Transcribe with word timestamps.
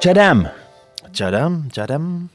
Chadam! 0.00 0.46
Jadam, 1.20 1.62
jadam. 1.76 2.28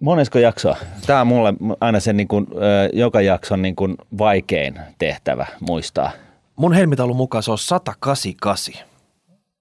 Monesko 0.00 0.38
jaksoa? 0.38 0.76
Tämä 1.06 1.20
on 1.20 1.26
mulle 1.26 1.54
aina 1.80 2.00
se 2.00 2.12
niin 2.12 2.28
kuin, 2.28 2.46
joka 2.92 3.20
jakson 3.20 3.62
niin 3.62 3.76
kuin 3.76 3.96
vaikein 4.18 4.80
tehtävä 4.98 5.46
muistaa. 5.60 6.10
Mun 6.56 6.72
helmitaulun 6.72 7.16
mukaan 7.16 7.42
se 7.42 7.50
on 7.50 7.58
188. 7.58 8.74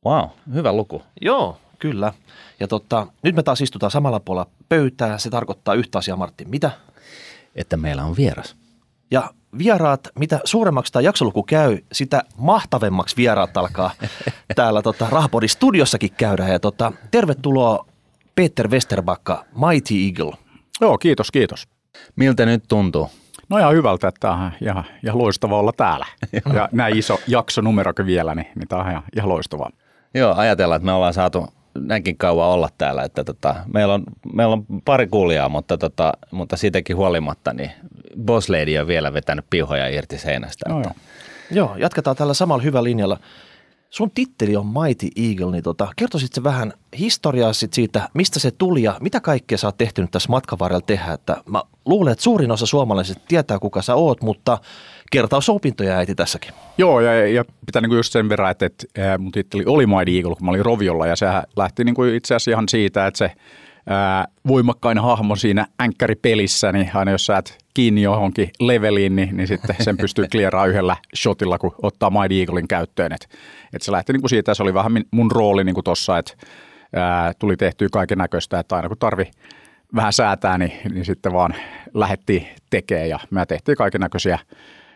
Wow, 0.05 0.29
hyvä 0.54 0.73
luku. 0.73 1.04
Joo, 1.21 1.57
kyllä. 1.79 2.13
Ja 2.60 2.68
totta, 2.68 3.07
nyt 3.23 3.36
me 3.36 3.43
taas 3.43 3.61
istutaan 3.61 3.91
samalla 3.91 4.19
puolella 4.19 4.49
pöytää. 4.69 5.17
Se 5.17 5.29
tarkoittaa 5.29 5.73
yhtä 5.73 5.97
asiaa, 5.97 6.17
Martti. 6.17 6.45
Mitä? 6.45 6.71
Että 7.55 7.77
meillä 7.77 8.03
on 8.03 8.17
vieras. 8.17 8.55
Ja 9.11 9.29
vieraat, 9.57 10.07
mitä 10.19 10.39
suuremmaksi 10.43 10.93
tämä 10.93 11.03
jaksoluku 11.03 11.43
käy, 11.43 11.77
sitä 11.91 12.23
mahtavemmaksi 12.37 13.17
vieraat 13.17 13.57
alkaa 13.57 13.91
täällä 14.55 14.81
tota, 14.81 15.07
Rahapodin 15.09 15.49
studiossakin 15.49 16.11
käydä. 16.17 16.47
Ja 16.47 16.59
tota, 16.59 16.91
tervetuloa 17.11 17.86
Peter 18.36 18.68
Westerbakka, 18.68 19.46
Mighty 19.68 19.93
Eagle. 20.05 20.37
Joo, 20.82 20.97
kiitos, 20.97 21.32
kiitos. 21.32 21.68
Miltä 22.15 22.46
nyt 22.46 22.63
tuntuu? 22.68 23.10
No 23.49 23.57
ihan 23.57 23.73
hyvältä, 23.73 24.07
että 24.07 24.32
on 24.32 24.51
ja, 24.61 24.83
ja 25.04 25.18
loistava 25.18 25.60
olla 25.60 25.71
täällä. 25.77 26.05
ja 26.55 26.69
näin 26.71 26.97
iso 26.97 27.19
jakso 27.27 27.61
numerokin 27.61 28.05
vielä, 28.05 28.35
niin, 28.35 28.47
niin 28.55 28.68
tämä 28.68 28.82
on 28.82 28.89
ihan, 28.89 29.04
ihan 29.15 29.29
loistavaa. 29.29 29.69
Joo, 30.13 30.33
ajatellaan, 30.35 30.75
että 30.75 30.85
me 30.85 30.91
ollaan 30.91 31.13
saatu 31.13 31.47
näinkin 31.79 32.17
kauan 32.17 32.50
olla 32.50 32.70
täällä, 32.78 33.03
että 33.03 33.23
tota, 33.23 33.56
meillä, 33.73 33.94
on, 33.94 34.03
meillä 34.33 34.53
on 34.53 34.66
pari 34.86 35.08
kuulijaa, 35.08 35.50
mutta, 35.50 35.78
tota, 35.78 36.14
mutta 36.31 36.58
siitäkin 36.58 36.95
huolimatta 36.95 37.53
niin 37.53 37.72
Boss 38.22 38.50
Lady 38.50 38.78
on 38.78 38.88
vielä 38.88 39.14
vetänyt 39.14 39.45
pihoja 39.50 39.88
irti 39.88 40.17
seinästä. 40.17 40.69
No, 40.69 40.78
että. 40.78 40.89
joo. 40.89 40.95
Joo, 41.52 41.75
jatketaan 41.75 42.16
tällä 42.16 42.33
samalla 42.33 42.64
hyvällä 42.64 42.83
linjalla. 42.83 43.19
Sun 43.89 44.11
titteli 44.11 44.56
on 44.56 44.66
Mighty 44.66 45.08
Eagle, 45.16 45.52
niin 45.52 45.64
tota, 45.64 45.88
kertoisit 45.95 46.33
se 46.33 46.44
vähän 46.44 46.73
historiaa 47.00 47.53
sit 47.53 47.73
siitä, 47.73 48.09
mistä 48.14 48.39
se 48.39 48.52
tuli 48.52 48.83
ja 48.83 48.97
mitä 49.02 49.19
kaikkea 49.19 49.58
sä 49.58 49.67
oot 49.67 49.78
tehty 49.78 50.08
tässä 50.11 50.30
matkan 50.30 50.59
varrella 50.59 50.81
tehdä. 50.81 51.14
Että 51.14 51.38
mä 51.45 51.64
luulen, 51.86 52.11
että 52.11 52.23
suurin 52.23 52.52
osa 52.52 52.66
suomalaisista 52.66 53.23
tietää, 53.27 53.59
kuka 53.59 53.81
sä 53.81 53.95
oot, 53.95 54.21
mutta 54.21 54.58
kertausopintoja 55.16 55.97
äiti 55.97 56.16
tässäkin. 56.16 56.52
Joo, 56.77 57.02
ja, 57.02 57.27
ja 57.27 57.45
pitää 57.66 57.81
niinku 57.81 57.95
just 57.95 58.13
sen 58.13 58.30
verran, 58.30 58.52
että, 58.52 58.66
että 58.66 59.17
mun 59.17 59.31
titteli 59.31 59.63
oli 59.66 59.88
Mighty 59.88 60.17
Eagle, 60.17 60.35
kun 60.35 60.45
mä 60.45 60.52
olin 60.52 60.66
Roviolla, 60.66 61.08
ja 61.08 61.16
sehän 61.16 61.44
lähti 61.55 61.83
niinku 61.83 62.03
itse 62.03 62.35
asiassa 62.35 62.52
ihan 62.52 62.69
siitä, 62.69 63.08
että 63.08 63.17
se 63.17 63.31
ää, 63.88 64.27
voimakkain 64.47 64.97
hahmo 64.97 65.36
siinäänkkäripelissä, 65.36 66.71
niin 66.71 66.91
aina 66.93 67.11
jos 67.11 67.25
sä 67.25 67.38
et 67.38 67.58
kiinni 67.73 68.02
johonkin 68.02 68.49
leveliin, 68.59 69.16
niin, 69.16 69.38
niin 69.38 69.47
sitten 69.47 69.75
sen 69.80 69.97
pystyy 69.97 70.27
clearaamaan 70.27 70.69
yhdellä 70.69 70.95
shotilla, 71.16 71.58
kun 71.58 71.75
ottaa 71.83 72.09
Mighty 72.09 72.39
Eaglein 72.39 72.67
käyttöön. 72.67 73.13
Et, 73.13 73.27
et 73.73 73.81
se 73.81 73.91
lähti 73.91 74.13
niinku 74.13 74.27
siitä, 74.27 74.53
se 74.53 74.63
oli 74.63 74.73
vähän 74.73 74.91
mun 75.11 75.31
rooli 75.31 75.63
niinku 75.63 75.83
tossa, 75.83 76.17
että 76.17 76.33
tuli 77.39 77.58
tehtyä 77.58 77.88
kaiken 77.91 78.17
näköistä, 78.17 78.59
että 78.59 78.75
aina 78.75 78.88
kun 78.88 78.97
tarvi 78.97 79.31
vähän 79.95 80.13
säätää, 80.13 80.58
niin, 80.58 80.71
niin 80.93 81.05
sitten 81.05 81.33
vaan 81.33 81.55
lähdettiin 81.93 82.47
tekemään 82.69 83.09
ja 83.09 83.19
me 83.30 83.45
tehtiin 83.45 83.77
kaiken 83.77 84.02
näköisiä 84.02 84.39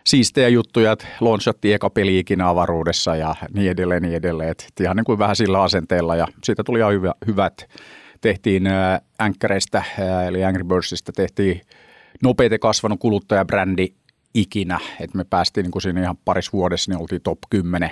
siistejä 0.04 0.48
juttuja, 0.48 0.92
että 0.92 1.06
launchattiin 1.20 1.74
eka 1.74 1.90
peli 1.90 2.18
ikinä 2.18 2.48
avaruudessa 2.48 3.16
ja 3.16 3.34
niin 3.54 3.70
edelleen, 3.70 4.02
niin 4.02 4.14
edelleen. 4.14 4.50
Et 4.50 4.72
ihan 4.80 4.96
niin 4.96 5.04
kuin 5.04 5.18
vähän 5.18 5.36
sillä 5.36 5.62
asenteella 5.62 6.16
ja 6.16 6.26
siitä 6.44 6.64
tuli 6.64 6.78
ihan 6.78 6.92
hyvä, 6.92 7.14
hyvät. 7.26 7.68
Tehtiin 8.20 8.66
äh, 8.66 9.00
änkkäreistä, 9.20 9.78
äh, 9.78 10.26
eli 10.26 10.44
Angry 10.44 10.64
Birdsista 10.64 11.12
tehtiin 11.12 11.60
nopeiten 12.22 12.60
kasvanut 12.60 13.00
kuluttajabrändi 13.00 13.86
ikinä, 14.34 14.80
että 15.00 15.16
me 15.16 15.24
päästiin 15.24 15.64
niin 15.64 15.70
kuin 15.70 15.82
siinä 15.82 16.02
ihan 16.02 16.16
parissa 16.24 16.52
vuodessa, 16.52 16.90
niin 16.90 17.00
oltiin 17.00 17.22
top 17.22 17.38
10 17.50 17.90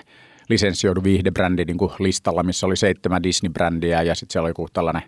lisenssioidu 0.49 1.05
viihdebrändi 1.05 1.65
niin 1.65 1.79
kuin 1.79 1.93
listalla, 1.99 2.43
missä 2.43 2.67
oli 2.67 2.77
seitsemän 2.77 3.23
Disney-brändiä 3.23 4.03
ja 4.03 4.15
sitten 4.15 4.33
siellä 4.33 4.47
oli 4.47 4.51
joku 4.51 4.69
tällainen 4.73 5.03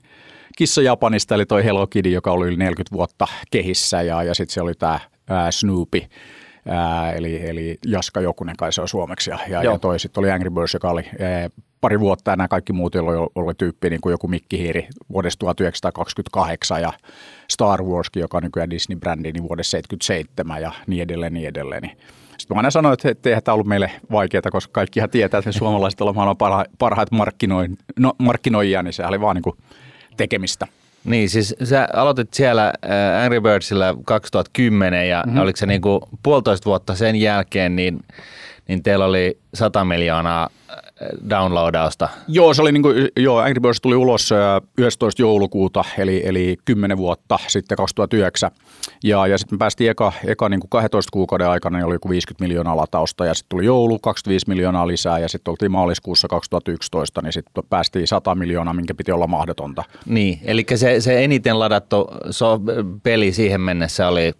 kissa 0.56 0.82
Japanista, 0.82 1.34
eli 1.34 1.46
toi 1.46 1.64
Hello 1.64 1.86
Kitty, 1.86 2.10
joka 2.10 2.32
oli 2.32 2.46
yli 2.46 2.56
40 2.56 2.96
vuotta 2.96 3.26
kehissä 3.50 4.02
ja, 4.02 4.22
ja 4.22 4.34
sitten 4.34 4.54
se 4.54 4.62
oli 4.62 4.74
tämä 4.74 5.00
Snoopy, 5.50 6.02
ää, 6.68 7.12
eli, 7.12 7.48
eli 7.48 7.78
Jaska 7.86 8.20
Jokunen 8.20 8.56
kai 8.56 8.72
se 8.72 8.80
on 8.80 8.88
suomeksi 8.88 9.30
ja, 9.30 9.38
ja, 9.48 9.62
Joo. 9.62 9.72
ja 9.72 9.78
toi 9.78 10.00
sitten 10.00 10.20
oli 10.20 10.30
Angry 10.30 10.50
Birds, 10.50 10.74
joka 10.74 10.90
oli 10.90 11.02
ää, 11.20 11.50
pari 11.80 12.00
vuotta 12.00 12.30
ja 12.30 12.36
nämä 12.36 12.48
kaikki 12.48 12.72
muut, 12.72 12.94
joilla 12.94 13.10
oli, 13.10 13.30
oli 13.34 13.54
tyyppi 13.54 13.90
niin 13.90 14.00
kuin 14.00 14.10
joku 14.10 14.28
Mikkihiiri 14.28 14.88
vuodesta 15.12 15.38
1928 15.38 16.82
ja 16.82 16.92
Star 17.50 17.82
Warskin, 17.82 18.20
joka 18.20 18.36
on 18.36 18.42
nykyään 18.42 18.70
Disney-brändi, 18.70 19.32
niin 19.32 19.48
vuodessa 19.48 19.70
77 19.70 20.62
ja 20.62 20.72
niin 20.86 21.02
edelleen, 21.02 21.34
niin 21.34 21.48
edelleen. 21.48 21.82
Niin 21.82 21.96
sitten 22.38 22.54
mä 22.54 22.58
aina 22.58 22.70
sanoin, 22.70 22.92
että, 22.92 23.10
että 23.10 23.28
eihän 23.28 23.42
tämä 23.42 23.54
ollut 23.54 23.66
meille 23.66 23.90
vaikeaa, 24.12 24.42
koska 24.50 24.72
kaikkihan 24.72 25.10
tietää, 25.10 25.38
että 25.38 25.48
me 25.48 25.52
suomalaiset 25.52 26.00
ollaan 26.00 26.14
maailman 26.16 26.36
parha, 26.36 26.64
parhaat 26.78 27.10
markkinoin, 27.10 27.78
no, 27.98 28.12
markkinoijia, 28.18 28.82
niin 28.82 28.92
se 28.92 29.06
oli 29.06 29.20
vaan 29.20 29.36
niin 29.36 29.42
kuin 29.42 29.56
tekemistä. 30.16 30.66
Niin, 31.04 31.30
siis 31.30 31.54
sä 31.64 31.88
aloitit 31.92 32.34
siellä 32.34 32.72
äh, 32.84 33.24
Angry 33.24 33.40
Birdsillä 33.40 33.94
2010 34.04 35.08
ja 35.08 35.22
mm-hmm. 35.26 35.40
oliko 35.40 35.56
se 35.56 35.66
niin 35.66 35.80
kuin 35.80 36.00
puolitoista 36.22 36.64
vuotta 36.64 36.94
sen 36.94 37.16
jälkeen, 37.16 37.76
niin, 37.76 38.00
niin 38.70 38.82
teillä 38.82 39.04
oli 39.04 39.38
100 39.54 39.84
miljoonaa 39.84 40.48
äh, 40.70 40.78
downloadausta. 41.30 42.08
Joo, 42.28 42.54
se 42.54 42.62
oli 42.62 42.72
niin 42.72 42.82
kuin, 42.82 43.08
joo, 43.16 43.38
Angry 43.38 43.60
Birds 43.60 43.80
tuli 43.80 43.94
ulos 43.96 44.32
ää, 44.32 44.60
11. 44.78 45.22
joulukuuta, 45.22 45.84
eli, 45.98 46.22
eli 46.24 46.56
10 46.64 46.96
vuotta 46.96 47.38
sitten 47.46 47.76
2009. 47.76 48.50
Ja, 49.04 49.26
ja 49.26 49.38
sitten 49.38 49.56
me 49.56 49.58
päästiin 49.58 49.90
eka, 49.90 50.12
eka 50.26 50.48
niin 50.48 50.60
kuin 50.60 50.70
12 50.70 51.10
kuukauden 51.12 51.48
aikana, 51.48 51.78
niin 51.78 51.86
oli 51.86 51.94
joku 51.94 52.08
50 52.08 52.44
miljoonaa 52.44 52.76
latausta, 52.76 53.26
ja 53.26 53.34
sitten 53.34 53.48
tuli 53.48 53.64
joulu, 53.64 53.98
25 53.98 54.48
miljoonaa 54.48 54.86
lisää, 54.86 55.18
ja 55.18 55.28
sitten 55.28 55.50
oltiin 55.50 55.72
maaliskuussa 55.72 56.28
2011, 56.28 57.22
niin 57.22 57.32
sitten 57.32 57.64
päästiin 57.70 58.06
100 58.06 58.34
miljoonaa, 58.34 58.74
minkä 58.74 58.94
piti 58.94 59.12
olla 59.12 59.26
mahdotonta. 59.26 59.84
Niin, 60.06 60.40
eli 60.44 60.66
se, 60.74 61.00
se 61.00 61.24
eniten 61.24 61.58
ladattu 61.58 62.08
so, 62.30 62.60
peli 63.02 63.32
siihen 63.32 63.60
mennessä 63.60 64.08
oli 64.08 64.32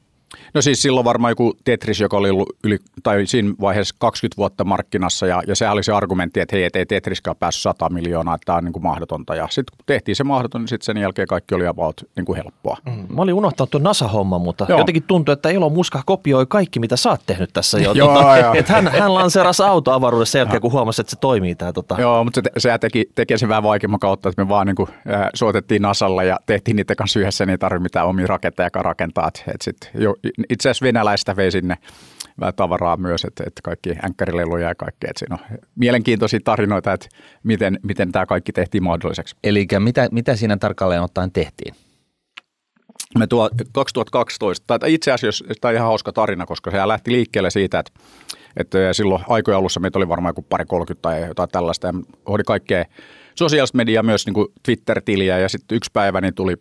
No 0.55 0.63
siis 0.63 0.83
silloin 0.83 1.05
varmaan 1.05 1.31
joku 1.31 1.57
Tetris, 1.65 2.01
joka 2.01 2.17
oli 2.17 2.31
ollut 2.31 2.57
yli, 2.65 2.79
tai 3.03 3.27
siinä 3.27 3.55
vaiheessa 3.61 3.95
20 3.99 4.37
vuotta 4.37 4.65
markkinassa, 4.65 5.27
ja, 5.27 5.43
ja 5.47 5.57
sehän 5.57 5.73
oli 5.73 5.83
se 5.83 5.93
argumentti, 5.93 6.41
että 6.41 6.57
hei, 6.57 6.65
et 6.65 6.77
ei 6.77 6.87
Tetriskään 6.87 7.37
päässyt 7.37 7.63
100 7.63 7.89
miljoonaa, 7.89 8.35
että 8.35 8.45
tämä 8.45 8.59
on 8.59 8.65
niin 8.65 8.73
kuin 8.73 8.83
mahdotonta. 8.83 9.35
Ja 9.35 9.49
sitten 9.51 9.77
kun 9.77 9.85
tehtiin 9.87 10.17
se 10.17 10.25
mahdoton, 10.25 10.61
niin 10.61 10.69
sitten 10.69 10.85
sen 10.85 10.97
jälkeen 10.97 11.29
kaikki 11.29 11.55
oli 11.55 11.67
about 11.67 11.97
niin 12.17 12.25
kuin 12.25 12.37
helppoa. 12.37 12.77
Mm. 12.87 13.15
Mä 13.17 13.23
olin 13.23 13.35
unohtanut 13.35 13.71
tuon 13.71 13.83
NASA-homman, 13.83 14.41
mutta 14.41 14.67
Joo. 14.69 14.79
Jotenkin 14.79 15.03
tuntuu, 15.03 15.33
että 15.33 15.51
Elo 15.51 15.71
Muska 15.71 16.03
kopioi 16.07 16.47
kaikki, 16.47 16.81
mitä 16.81 16.97
sä 16.97 17.11
oot 17.11 17.21
tehnyt 17.27 17.51
tässä 17.53 17.79
jo. 17.79 17.93
Joo, 18.01 18.15
tota, 18.15 18.37
joo. 18.37 18.55
että 18.55 18.73
hän, 18.73 18.89
hän 18.89 19.15
lanseerasi 19.15 19.63
auto 19.63 19.93
avaruudessa 19.93 20.33
sen 20.33 20.39
jälkeen, 20.39 20.61
kun 20.61 20.73
huomasi, 20.73 21.01
että 21.01 21.11
se 21.11 21.17
toimii. 21.17 21.55
Tää, 21.55 21.73
tota. 21.73 21.97
Joo, 21.99 22.25
mutta 22.25 22.41
se, 22.45 22.51
se 22.61 22.79
teki, 22.79 23.11
teki 23.15 23.39
sen 23.39 23.49
vähän 23.49 23.63
vaikeamman 23.63 24.01
kautta, 24.01 24.29
että 24.29 24.45
me 24.45 24.49
vaan 24.49 24.67
niin 24.67 24.77
kuin, 24.77 24.89
äh, 25.15 25.29
soitettiin 25.35 25.83
Nasalle 25.83 26.27
ja 26.27 26.37
tehtiin 26.47 26.77
niiden 26.77 26.97
kanssa 26.97 27.21
yhdessä, 27.21 27.47
niin 27.47 27.51
ei 27.51 27.59
tarvitse 27.59 27.83
mitään 27.83 28.07
omia 28.07 28.27
raketteja 28.27 28.71
rakentaa. 28.75 29.29
Et, 29.29 29.45
et 29.55 29.63
sit, 29.63 29.77
jo, 29.95 30.15
itse 30.49 30.69
asiassa 30.69 30.85
venäläistä 30.85 31.37
vei 31.37 31.51
sinne 31.51 31.75
tavaraa 32.57 32.97
myös, 32.97 33.25
että, 33.25 33.45
että 33.47 33.61
kaikki 33.65 33.91
änkkärileluja 34.05 34.69
ja 34.69 34.75
kaikki. 34.75 35.07
Että 35.11 35.19
siinä 35.19 35.35
on 35.37 35.59
mielenkiintoisia 35.75 36.41
tarinoita, 36.45 36.93
että 36.93 37.09
miten, 37.43 37.81
miten 37.83 38.13
tämä 38.13 38.27
kaikki 38.27 38.53
tehtiin 38.53 38.83
mahdolliseksi. 38.83 39.37
Eli 39.45 39.67
mitä, 39.79 40.09
mitä 40.11 40.37
siinä 40.37 40.57
tarkalleen 40.57 41.03
ottaen 41.03 41.33
tehtiin? 41.33 41.75
Me 43.19 43.27
tuo 43.27 43.51
2012, 43.73 44.79
tai 44.79 44.95
itse 44.95 45.13
asiassa 45.13 45.45
tämä 45.61 45.71
on 45.71 45.77
ihan 45.77 45.87
hauska 45.87 46.13
tarina, 46.13 46.47
koska 46.47 46.71
se 46.71 46.89
lähti 46.89 47.13
liikkeelle 47.13 47.51
siitä, 47.51 47.79
että, 47.79 47.93
että 48.57 48.93
silloin 48.93 49.25
aikojen 49.29 49.59
alussa 49.59 49.81
meitä 49.81 49.99
oli 49.99 50.09
varmaan 50.09 50.31
joku 50.31 50.43
pari 50.43 50.65
30 50.65 51.03
tai 51.03 51.27
jotain 51.29 51.49
tällaista, 51.49 51.87
ja 51.87 51.93
hoidi 52.29 52.45
kaikkea 52.45 52.85
sosiaalista 53.35 53.77
mediaa, 53.77 54.03
myös 54.03 54.27
niin 54.27 54.47
Twitter-tiliä, 54.63 55.39
ja 55.39 55.49
sitten 55.49 55.77
yksi 55.77 55.91
päivä 55.93 56.21
niin 56.21 56.35
tuli 56.35 56.57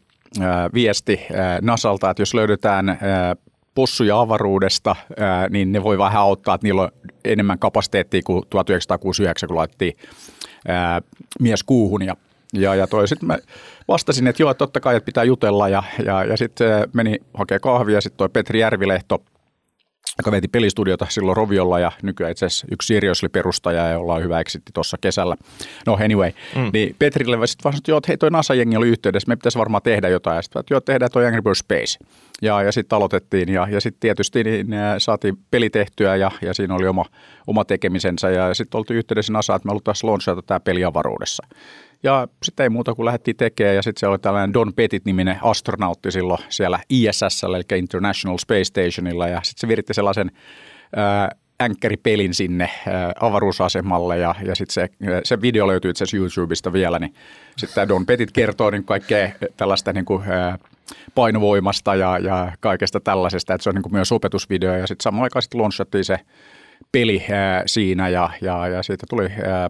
viesti 0.73 1.19
Nasalta, 1.61 2.09
että 2.09 2.21
jos 2.21 2.33
löydetään 2.33 2.89
ää, 2.89 3.35
possuja 3.79 4.19
avaruudesta, 4.19 4.95
niin 5.49 5.71
ne 5.71 5.83
voi 5.83 5.97
vähän 5.97 6.21
auttaa, 6.21 6.55
että 6.55 6.67
niillä 6.67 6.81
on 6.81 6.91
enemmän 7.25 7.59
kapasiteettia 7.59 8.21
kuin 8.25 8.43
1969, 8.49 9.47
kun 9.47 9.55
laitettiin 9.57 9.97
mies 11.39 11.63
kuuhun. 11.63 12.01
Ja 12.01 12.15
ja, 12.53 12.75
ja 12.75 12.87
sitten 13.05 13.27
mä 13.27 13.37
vastasin, 13.87 14.27
että 14.27 14.43
joo, 14.43 14.53
totta 14.53 14.79
kai 14.79 14.95
että 14.95 15.05
pitää 15.05 15.23
jutella. 15.23 15.69
Ja, 15.69 15.83
ja, 16.05 16.23
ja 16.23 16.37
sitten 16.37 16.89
meni 16.93 17.15
hakee 17.33 17.59
kahvia. 17.59 18.01
Sitten 18.01 18.17
toi 18.17 18.29
Petri 18.29 18.59
Järvilehto, 18.59 19.23
joka 20.19 20.31
veti 20.31 20.47
pelistudiota 20.47 21.07
silloin 21.09 21.37
Roviolla 21.37 21.79
ja 21.79 21.91
nykyään 22.03 22.31
itse 22.31 22.45
asiassa 22.45 22.67
yksi 22.71 22.87
Seriously 22.87 23.29
perustaja 23.29 23.87
ja 23.87 23.99
ollaan 23.99 24.23
hyvä 24.23 24.39
eksitti 24.39 24.71
tuossa 24.73 24.97
kesällä. 25.01 25.35
No 25.85 25.93
anyway, 25.93 26.31
mm. 26.55 26.69
niin 26.73 26.95
Petrille 26.99 27.47
sitten 27.47 27.63
vaan 27.63 27.73
sanoi, 27.73 27.77
että 27.77 27.91
joo, 27.91 28.01
hei 28.07 28.17
toi 28.17 28.31
NASA-jengi 28.31 28.77
oli 28.77 28.87
yhteydessä, 28.87 29.27
me 29.27 29.35
pitäisi 29.35 29.57
varmaan 29.57 29.83
tehdä 29.83 30.09
jotain. 30.09 30.35
Ja 30.35 30.41
sitten 30.41 30.63
joo, 30.69 30.81
tehdään 30.81 31.11
toi 31.11 31.25
Angry 31.25 31.41
Birds 31.41 31.59
Space. 31.59 31.99
Ja, 32.41 32.61
ja 32.63 32.71
sitten 32.71 32.95
aloitettiin 32.97 33.49
ja, 33.49 33.67
ja 33.71 33.81
sitten 33.81 33.99
tietysti 33.99 34.43
niin, 34.43 34.73
äh, 34.73 34.95
saatiin 34.97 35.37
peli 35.51 35.69
tehtyä 35.69 36.15
ja, 36.15 36.31
ja 36.41 36.53
siinä 36.53 36.75
oli 36.75 36.87
oma, 36.87 37.05
oma 37.47 37.65
tekemisensä 37.65 38.29
ja, 38.29 38.47
ja 38.47 38.53
sitten 38.53 38.77
oltiin 38.77 38.97
yhteydessä 38.97 39.33
NASA, 39.33 39.55
että 39.55 39.65
me 39.65 39.69
haluttaisiin 39.69 40.09
launchata 40.09 40.41
tämä 40.41 40.59
peli 40.59 40.83
avaruudessa. 40.83 41.47
Ja 42.03 42.27
sitten 42.43 42.63
ei 42.63 42.69
muuta 42.69 42.95
kuin 42.95 43.05
lähdettiin 43.05 43.37
tekemään 43.37 43.75
ja 43.75 43.81
sitten 43.81 43.99
se 43.99 44.07
oli 44.07 44.19
tällainen 44.19 44.53
Don 44.53 44.73
Pettit-niminen 44.73 45.39
astronautti 45.41 46.11
silloin 46.11 46.39
siellä 46.49 46.79
ISS, 46.89 47.43
eli 47.43 47.79
International 47.79 48.37
Space 48.37 48.63
Stationilla. 48.63 49.27
Ja 49.27 49.39
sitten 49.43 49.61
se 49.61 49.67
viritti 49.67 49.93
sellaisen 49.93 50.31
ää, 50.95 51.29
änkkäripelin 51.61 52.33
sinne 52.33 52.69
avaruusasemalle. 53.19 54.17
Ja, 54.17 54.35
ja 54.45 54.55
sitten 54.55 54.73
se, 54.73 54.89
se 55.23 55.41
video 55.41 55.67
löytyy 55.67 55.91
itse 55.91 56.03
asiassa 56.03 56.17
YouTubesta 56.17 56.73
vielä, 56.73 56.99
niin 56.99 57.13
sitten 57.57 57.87
Don 57.87 58.05
Petit 58.05 58.31
kertoo 58.31 58.69
niin 58.69 58.83
kaikkea 58.83 59.29
tällaista 59.57 59.93
niin 59.93 60.05
kuin, 60.05 60.23
painovoimasta 61.15 61.95
ja, 61.95 62.17
ja 62.17 62.51
kaikesta 62.59 62.99
tällaisesta, 62.99 63.53
että 63.53 63.63
se 63.63 63.69
on 63.69 63.75
niin 63.75 63.83
kuin 63.83 63.93
myös 63.93 64.11
opetusvideo. 64.11 64.73
Ja 64.73 64.87
sitten 64.87 65.03
samaan 65.03 65.23
aikaan 65.23 65.41
sitten 65.41 66.03
se 66.03 66.19
peli 66.91 67.25
ää, 67.31 67.63
siinä 67.65 68.09
ja, 68.09 68.29
ja, 68.41 68.67
ja 68.67 68.83
siitä 68.83 69.05
tuli 69.09 69.29
ää, 69.45 69.69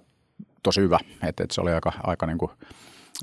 tosi 0.64 0.82
hyvä, 0.82 1.00
että, 1.14 1.44
että 1.44 1.56
se 1.56 1.62
oli 1.62 1.72
aika, 1.72 1.92
aika 2.04 2.26
niin 2.26 2.38
kuin, 2.38 2.52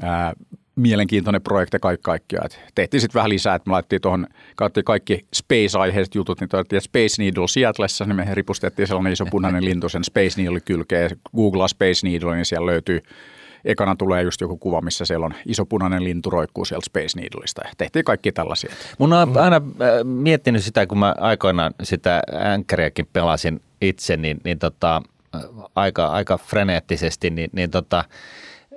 ää, 0.03 0.33
mielenkiintoinen 0.77 1.43
projekti 1.43 1.79
kaikki 1.81 2.03
kaikkiaan. 2.03 2.47
Et 2.47 2.61
tehtiin 2.75 3.01
sitten 3.01 3.19
vähän 3.19 3.31
lisää, 3.31 3.55
että 3.55 3.71
me 3.71 3.73
laitettiin 3.73 4.03
tuohon, 4.03 4.27
katsottiin 4.57 4.85
kaikki 4.85 5.27
space-aiheiset 5.35 6.15
jutut, 6.15 6.41
niin 6.41 6.49
toivottavasti 6.49 6.89
Space 6.89 7.23
Needle 7.23 7.49
Seattleissa, 7.49 8.05
niin 8.05 8.17
me 8.17 8.27
ripustettiin 8.33 8.87
sellainen 8.87 9.13
iso 9.13 9.27
punainen 9.31 9.65
lintu 9.71 9.89
sen 9.89 10.05
Space 10.05 10.43
Needle 10.43 10.61
kylkeen. 10.61 11.11
Googlaa 11.37 11.69
Space 11.69 12.07
Needle, 12.09 12.35
niin 12.35 12.45
siellä 12.45 12.67
löytyy 12.67 13.03
ekana 13.65 13.97
tulee 13.97 14.23
just 14.23 14.41
joku 14.41 14.57
kuva, 14.57 14.81
missä 14.81 15.05
siellä 15.05 15.27
on 15.27 15.35
iso 15.47 15.67
punainen 15.67 16.05
lintu 16.05 16.31
roikkuu 16.31 16.65
sieltä 16.65 16.85
Space 16.85 17.21
Needleista. 17.21 17.63
Ja 17.65 17.73
tehtiin 17.79 18.05
kaikki 18.05 18.33
tällaisia. 18.33 18.75
Mun 18.99 19.13
on 19.13 19.39
aina 19.39 19.61
miettinyt 20.05 20.65
sitä, 20.65 20.87
kun 20.87 20.99
mä 20.99 21.15
aikoinaan 21.21 21.75
sitä 21.83 22.23
änkkäriäkin 22.53 23.09
pelasin 23.13 23.61
itse, 23.81 24.17
niin, 24.17 24.41
niin 24.45 24.59
tota, 24.59 25.03
aika, 25.75 26.07
aika 26.07 26.39
freneettisesti, 26.39 27.31
niin, 27.31 27.51
niin 27.53 27.71
tota, 27.71 28.05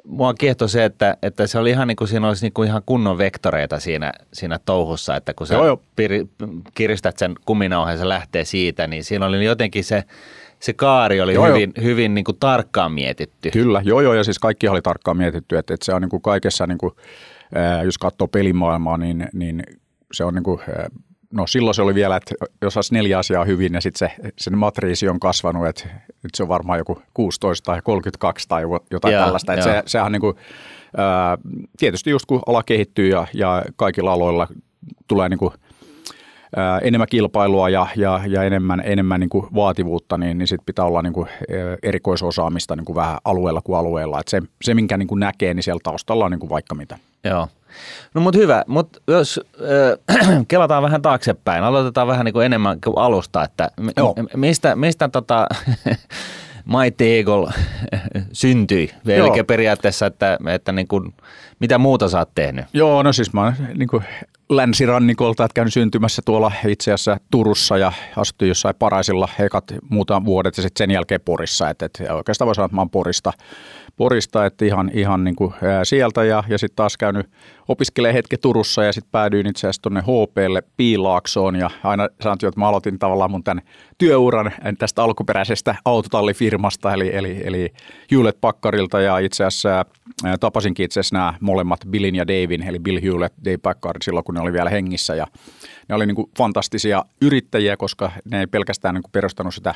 mua 0.03 0.33
kiehtoi 0.33 0.69
se, 0.69 0.85
että, 0.85 1.17
että 1.21 1.47
se 1.47 1.59
oli 1.59 1.69
ihan 1.69 1.87
niin 1.87 1.95
kuin 1.95 2.07
siinä 2.07 2.27
olisi 2.27 2.45
niin 2.45 2.53
kuin 2.53 2.67
ihan 2.67 2.81
kunnon 2.85 3.17
vektoreita 3.17 3.79
siinä, 3.79 4.13
siinä 4.33 4.59
touhussa, 4.65 5.15
että 5.15 5.33
kun 5.33 5.47
sä 5.47 5.53
joo, 5.53 5.65
joo. 5.65 5.81
Piri, 5.95 6.27
kiristät 6.73 7.17
sen 7.17 7.35
kuminauhan 7.45 7.93
ja 7.93 7.97
se 7.97 8.07
lähtee 8.07 8.45
siitä, 8.45 8.87
niin 8.87 9.03
siinä 9.03 9.25
oli 9.25 9.45
jotenkin 9.45 9.83
se, 9.83 10.03
se 10.59 10.73
kaari 10.73 11.21
oli 11.21 11.33
joo, 11.33 11.47
hyvin, 11.47 11.73
jo. 11.77 11.83
hyvin 11.83 12.15
niin 12.15 12.25
kuin 12.25 12.37
tarkkaan 12.39 12.91
mietitty. 12.91 13.51
Kyllä, 13.51 13.81
joo 13.83 14.01
joo, 14.01 14.13
ja 14.13 14.23
siis 14.23 14.39
kaikki 14.39 14.67
oli 14.67 14.81
tarkkaan 14.81 15.17
mietitty, 15.17 15.57
että, 15.57 15.73
että 15.73 15.85
se 15.85 15.93
on 15.93 16.01
niin 16.01 16.09
kuin 16.09 16.21
kaikessa, 16.21 16.67
niin 16.67 16.77
kuin, 16.77 16.93
jos 17.83 17.97
katsoo 17.97 18.27
pelimaailmaa, 18.27 18.97
niin, 18.97 19.29
niin 19.33 19.63
se 20.13 20.23
on 20.23 20.33
niin 20.33 20.43
kuin, 20.43 20.59
no 21.33 21.47
silloin 21.47 21.75
se 21.75 21.81
oli 21.81 21.95
vielä, 21.95 22.15
että 22.15 22.35
jos 22.61 22.77
olisi 22.77 22.93
neljä 22.93 23.19
asiaa 23.19 23.45
hyvin 23.45 23.73
ja 23.73 23.81
sitten 23.81 24.09
se, 24.09 24.31
sen 24.37 24.57
matriisi 24.57 25.09
on 25.09 25.19
kasvanut, 25.19 25.67
että 25.67 25.83
nyt 26.23 26.35
se 26.35 26.43
on 26.43 26.49
varmaan 26.49 26.79
joku 26.79 27.01
16 27.13 27.65
tai 27.65 27.81
32 27.83 28.47
tai 28.47 28.63
jotain 28.91 29.13
ja, 29.13 29.23
tällaista. 29.23 29.53
Että 29.53 29.63
se, 29.63 29.83
sehän 29.85 30.11
niin 30.11 30.21
kuin, 30.21 30.35
ää, 30.97 31.37
tietysti 31.77 32.09
just 32.09 32.25
kun 32.25 32.41
ala 32.47 32.63
kehittyy 32.63 33.09
ja, 33.09 33.27
ja 33.33 33.63
kaikilla 33.75 34.13
aloilla 34.13 34.47
tulee 35.07 35.29
niin 35.29 35.39
kuin– 35.39 35.53
enemmän 36.81 37.07
kilpailua 37.09 37.69
ja, 37.69 37.87
ja, 37.95 38.21
ja 38.27 38.43
enemmän, 38.43 38.81
enemmän 38.85 39.19
niin 39.19 39.29
kuin 39.29 39.47
vaativuutta, 39.55 40.17
niin, 40.17 40.37
niin 40.37 40.47
sit 40.47 40.61
pitää 40.65 40.85
olla 40.85 41.01
niin 41.01 41.13
kuin 41.13 41.27
erikoisosaamista 41.83 42.75
niin 42.75 42.85
kuin 42.85 42.95
vähän 42.95 43.17
alueella 43.25 43.61
kuin 43.61 43.77
alueella. 43.79 44.19
Et 44.19 44.27
se, 44.27 44.41
se, 44.61 44.73
minkä 44.73 44.97
niin 44.97 45.07
kuin 45.07 45.19
näkee, 45.19 45.53
niin 45.53 45.63
siellä 45.63 45.79
taustalla 45.83 46.25
on 46.25 46.31
niin 46.31 46.39
kuin 46.39 46.49
vaikka 46.49 46.75
mitä. 46.75 46.97
Joo. 47.23 47.47
No 48.13 48.21
mutta 48.21 48.37
hyvä, 48.37 48.63
mutta 48.67 48.99
jos 49.07 49.39
äh, 50.09 50.45
kelataan 50.47 50.83
vähän 50.83 51.01
taaksepäin, 51.01 51.63
aloitetaan 51.63 52.07
vähän 52.07 52.25
niin 52.25 52.33
kuin 52.33 52.45
enemmän 52.45 52.81
kuin 52.81 52.97
alusta, 52.97 53.43
että 53.43 53.71
Joo. 53.97 54.15
mistä, 54.35 54.75
mistä 54.75 55.09
tota, 55.09 55.47
Mighty 56.77 57.05
Eagle 57.05 57.53
syntyi? 58.33 58.91
Eli 59.07 59.43
periaatteessa, 59.43 60.05
että, 60.05 60.37
että 60.53 60.71
niin 60.71 60.87
kuin, 60.87 61.13
mitä 61.59 61.77
muuta 61.77 62.09
sä 62.09 62.19
oot 62.19 62.29
tehnyt? 62.35 62.65
Joo, 62.73 63.03
no 63.03 63.13
siis 63.13 63.33
mä 63.33 63.43
oon 63.43 63.53
niin 63.75 63.87
kuin 63.87 64.03
länsirannikolta, 64.49 65.45
että 65.45 65.53
käynyt 65.53 65.73
syntymässä 65.73 66.21
tuolla 66.25 66.51
itse 66.67 66.93
asiassa 66.93 67.17
Turussa 67.31 67.77
ja 67.77 67.91
asuttiin 68.15 68.49
jossain 68.49 68.75
paraisilla 68.79 69.29
ekat 69.39 69.63
muutaman 69.89 70.25
vuodet 70.25 70.57
ja 70.57 70.63
sitten 70.63 70.83
sen 70.83 70.91
jälkeen 70.91 71.21
Porissa. 71.21 71.69
Että, 71.69 71.85
että 71.85 72.15
oikeastaan 72.15 72.45
voi 72.45 72.55
sanoa, 72.55 72.65
että 72.65 72.75
mä 72.75 72.81
oon 72.81 72.89
Porista, 72.89 73.33
Porista 73.99 74.45
että 74.45 74.65
ihan, 74.65 74.91
ihan 74.93 75.23
niin 75.23 75.35
kuin 75.35 75.53
sieltä 75.83 76.23
ja, 76.23 76.43
ja 76.47 76.57
sitten 76.57 76.75
taas 76.75 76.97
käynyt 76.97 77.29
opiskelee 77.67 78.13
hetki 78.13 78.37
Turussa 78.37 78.83
ja 78.83 78.93
sitten 78.93 79.11
päädyin 79.11 79.47
itse 79.47 79.59
asiassa 79.59 79.81
tuonne 79.81 80.01
HPlle 80.01 80.63
Piilaaksoon 80.77 81.55
ja 81.55 81.69
aina 81.83 82.07
sanoin, 82.21 82.37
että 82.47 82.59
mä 82.59 82.67
aloitin 82.67 82.99
tavallaan 82.99 83.31
mun 83.31 83.43
tämän 83.43 83.63
työuran 83.97 84.51
tästä 84.77 85.03
alkuperäisestä 85.03 85.75
autotallifirmasta 85.85 86.93
eli, 86.93 87.15
eli, 87.15 87.41
eli 87.43 87.73
Hewlett 88.11 88.41
Packarilta 88.41 89.01
ja 89.01 89.17
itse 89.17 89.45
asiassa 89.45 89.85
tapasinkin 90.39 90.83
itse 90.83 90.99
asiassa 90.99 91.15
nämä 91.15 91.33
molemmat 91.39 91.79
Billin 91.89 92.15
ja 92.15 92.27
Davin 92.27 92.63
eli 92.63 92.79
Bill 92.79 92.99
Hewlett, 93.03 93.35
Dave 93.45 93.57
Packard 93.57 93.97
silloin 94.03 94.23
kun 94.23 94.35
ne 94.35 94.41
oli 94.41 94.53
vielä 94.53 94.69
hengissä 94.69 95.15
ja 95.15 95.27
ne 95.89 95.95
oli 95.95 96.05
niin 96.05 96.15
kuin 96.15 96.31
fantastisia 96.37 97.05
yrittäjiä, 97.21 97.77
koska 97.77 98.11
ne 98.31 98.39
ei 98.39 98.47
pelkästään 98.47 98.95
niin 98.95 99.03
kuin 99.03 99.11
perustanut 99.11 99.53
sitä 99.53 99.75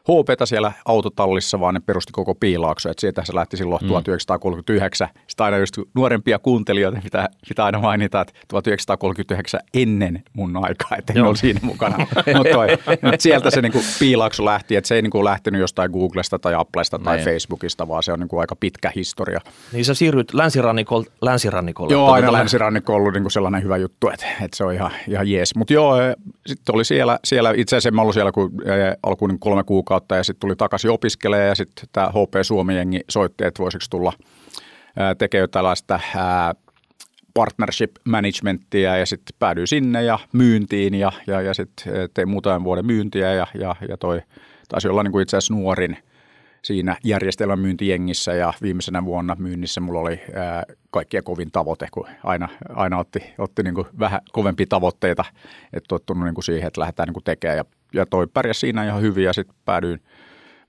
HPtä 0.00 0.46
siellä 0.46 0.72
autotallissa, 0.84 1.60
vaan 1.60 1.74
ne 1.74 1.80
perusti 1.80 2.12
koko 2.12 2.34
piilaakso. 2.34 2.90
Että 2.90 3.00
sieltä 3.00 3.22
se 3.24 3.34
lähti 3.34 3.56
silloin 3.56 3.82
mm. 3.82 3.88
1939. 3.88 5.08
Sitten 5.28 5.44
aina 5.44 5.58
just 5.58 5.78
nuorempia 5.94 6.38
kuuntelijoita 6.38 7.00
pitää, 7.02 7.28
pitää 7.48 7.64
aina 7.64 7.78
mainita, 7.78 8.20
että 8.20 8.32
1939 8.48 9.60
ennen 9.74 10.22
mun 10.32 10.64
aikaa, 10.64 10.98
että 10.98 11.12
en 11.16 11.24
ole 11.24 11.36
siinä 11.36 11.60
mukana. 11.62 11.96
Mutta 12.36 12.56
mut 13.02 13.20
sieltä 13.20 13.50
se 13.50 13.62
niinku 13.62 13.78
piilaakso 13.98 14.44
lähti, 14.44 14.76
että 14.76 14.88
se 14.88 14.94
ei 14.94 15.02
niinku 15.02 15.24
lähtenyt 15.24 15.60
jostain 15.60 15.90
Googlesta 15.90 16.38
tai 16.38 16.54
Applesta 16.54 16.98
tai 16.98 17.16
Nein. 17.16 17.24
Facebookista, 17.24 17.88
vaan 17.88 18.02
se 18.02 18.12
on 18.12 18.20
niinku 18.20 18.38
aika 18.38 18.56
pitkä 18.56 18.92
historia. 18.96 19.40
Niin 19.72 19.84
sä 19.84 19.94
siirryt 19.94 20.34
länsirannikolle? 20.34 21.06
länsirannikolle 21.22 21.92
joo, 21.92 22.12
aina 22.12 22.32
länsirannikko 22.32 22.92
on 22.92 23.00
ollut 23.00 23.12
niinku 23.12 23.30
sellainen 23.30 23.62
hyvä 23.62 23.76
juttu, 23.76 24.08
että, 24.08 24.26
että 24.26 24.56
se 24.56 24.64
on 24.64 24.74
ihan, 24.74 24.90
ihan 25.08 25.28
jees. 25.30 25.54
Mutta 25.54 25.72
joo, 25.72 25.96
sitten 26.46 26.74
oli 26.74 26.84
siellä, 26.84 27.18
siellä 27.24 27.52
itse 27.56 27.76
asiassa 27.76 27.90
mä 27.90 28.02
ollut 28.02 28.14
siellä 28.14 28.32
kun, 28.32 28.52
alkuun 29.02 29.28
niin 29.28 29.38
kolme 29.38 29.64
kuukautta 29.64 29.89
kuukautta 29.90 30.16
ja 30.16 30.24
sitten 30.24 30.40
tuli 30.40 30.56
takaisin 30.56 30.90
opiskelemaan 30.90 31.48
ja 31.48 31.54
sitten 31.54 31.88
tämä 31.92 32.08
HP 32.08 32.34
Suomi-jengi 32.42 33.00
soitti, 33.08 33.44
että 33.44 33.62
voisiko 33.62 33.84
tulla 33.90 34.12
tekemään 35.18 35.50
tällaista 35.50 36.00
partnership 37.34 37.90
managementtia 38.04 38.96
ja 38.96 39.06
sitten 39.06 39.36
päädyin 39.38 39.66
sinne 39.66 40.02
ja 40.02 40.18
myyntiin 40.32 40.94
ja, 40.94 41.12
ja, 41.26 41.40
ja 41.40 41.54
sitten 41.54 41.92
tein 42.14 42.28
muutaman 42.28 42.64
vuoden 42.64 42.86
myyntiä 42.86 43.34
ja, 43.34 43.46
ja, 43.54 43.76
ja 43.88 43.96
toi 43.96 44.22
taisi 44.68 44.88
olla 44.88 45.02
niin 45.02 45.12
kuin 45.12 45.22
itse 45.22 45.36
asiassa 45.36 45.54
nuorin 45.54 45.96
siinä 46.62 46.96
järjestelmän 47.04 47.58
myyntijengissä 47.58 48.34
ja 48.34 48.52
viimeisenä 48.62 49.04
vuonna 49.04 49.36
myynnissä 49.38 49.80
mulla 49.80 50.00
oli 50.00 50.20
kaikkia 50.90 51.22
kovin 51.22 51.50
tavoite, 51.50 51.88
kun 51.90 52.06
aina, 52.24 52.48
aina 52.68 52.98
otti, 52.98 53.18
otti 53.38 53.62
niin 53.62 53.74
kuin 53.74 53.86
vähän 53.98 54.20
kovempia 54.32 54.66
tavoitteita, 54.68 55.24
että 55.72 55.88
tottunut 55.88 56.24
niin 56.24 56.34
kuin 56.34 56.44
siihen, 56.44 56.66
että 56.66 56.80
lähdetään 56.80 57.06
niin 57.06 57.14
kuin 57.14 57.24
tekemään 57.24 57.56
ja 57.56 57.64
ja 57.94 58.06
toi 58.06 58.26
pärjäs 58.26 58.60
siinä 58.60 58.84
ihan 58.84 59.02
hyvin 59.02 59.24
ja 59.24 59.32
sitten 59.32 59.56
päädyin 59.64 60.00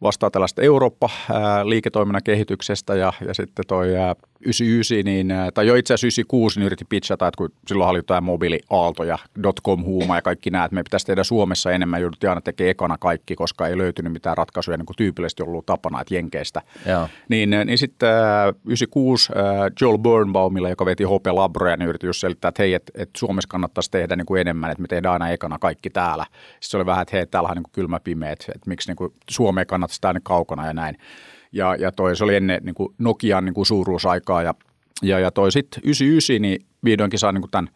vastaa 0.02 0.32
tällaista 0.32 0.62
Eurooppa-liiketoiminnan 0.62 2.24
kehityksestä 2.24 2.96
ja, 2.96 3.14
ja 3.28 3.34
sitten 3.34 3.66
toi 3.68 3.88
99, 4.46 5.06
niin, 5.06 5.34
tai 5.54 5.68
jo 5.68 5.76
itse 5.76 5.94
asiassa 5.94 6.22
96, 6.22 6.60
niin 6.60 6.66
yritti 6.66 6.86
pitchata, 6.90 7.28
että 7.28 7.38
kun 7.38 7.50
silloin 7.68 7.90
oli 7.90 8.04
tämä 8.04 8.22
mobiiliaalto 8.22 9.04
ja 9.04 9.18
dotcom-huuma 9.44 10.16
ja 10.16 10.22
kaikki 10.22 10.50
nämä, 10.50 10.66
että 10.66 10.76
me 10.76 10.84
pitäisi 10.84 11.06
tehdä 11.06 11.24
Suomessa 11.24 11.72
enemmän, 11.72 12.02
jouduttiin 12.02 12.30
aina 12.30 12.42
tekemään 12.42 12.72
ekana 12.72 12.98
kaikki, 12.98 13.36
koska 13.36 13.68
ei 13.68 13.78
löytynyt 13.78 14.14
mitään 14.14 14.38
ratkaisuja, 14.38 14.78
niin 14.78 14.86
kuin 14.86 14.98
tyypillisesti 14.98 15.44
ollut 15.44 15.66
tapana, 15.66 16.02
että 16.02 16.16
Jenkeistä. 16.16 16.62
Joo. 16.86 17.08
Niin, 17.30 17.50
niin 17.50 17.78
sitten 17.78 18.10
äh, 18.10 18.48
96 18.66 19.32
äh, 19.32 19.72
Joel 19.82 19.98
Burnbaumilla, 19.98 20.70
joka 20.70 20.86
veti 20.86 21.04
HP 21.04 21.28
Labroja, 21.32 21.78
niin 21.78 21.90
yritti 21.90 22.08
just 22.08 22.20
selittää, 22.20 22.50
että 22.50 22.64
hei, 22.64 22.74
että, 22.74 22.92
että 22.96 23.20
Suomessa 23.20 23.48
kannattaisi 23.48 23.92
tehdä 23.92 24.16
niin 24.16 24.26
kuin 24.26 24.42
enemmän, 24.42 24.72
että 24.72 24.82
me 24.82 24.88
tehdään 24.88 25.14
aina 25.14 25.30
ekana 25.30 25.60
kaikki 25.60 25.90
täällä. 25.90 26.26
Sitten 26.26 26.58
se 26.60 26.78
oli 26.78 26.86
vähän, 26.86 27.02
että 27.02 27.18
hei, 27.18 27.28
täällä 27.28 27.50
on 27.50 27.56
niin 27.56 27.64
kuin 27.64 27.72
kylmä 27.72 28.00
pimeä, 28.00 28.32
että, 28.32 28.46
että 28.56 28.70
miksi 28.70 28.90
niin 28.90 28.96
kuin 28.96 29.14
Suomeen 29.30 29.68
kannattaisi 29.68 30.02
tänne 30.02 30.22
kaukana 30.24 30.68
ja 30.68 30.74
näin. 30.74 30.98
Ja, 31.52 31.76
ja 31.76 31.92
toi, 31.92 32.16
se 32.16 32.24
oli 32.24 32.36
ennen 32.36 32.62
niin 32.64 32.76
kuin 32.76 32.94
Nokian 32.98 33.46
niin 33.46 33.54
kuin 33.54 33.66
suuruusaikaa 33.66 34.44
ja, 34.44 34.54
ja, 35.02 35.20
ja 35.20 35.32
toi 35.32 35.52
sitten 35.52 35.82
99, 35.84 36.42
niin 36.42 36.66
vihdoinkin 36.84 37.20
saa 37.20 37.32
niin 37.32 37.42
kuin 37.42 37.52
tämän 37.52 37.70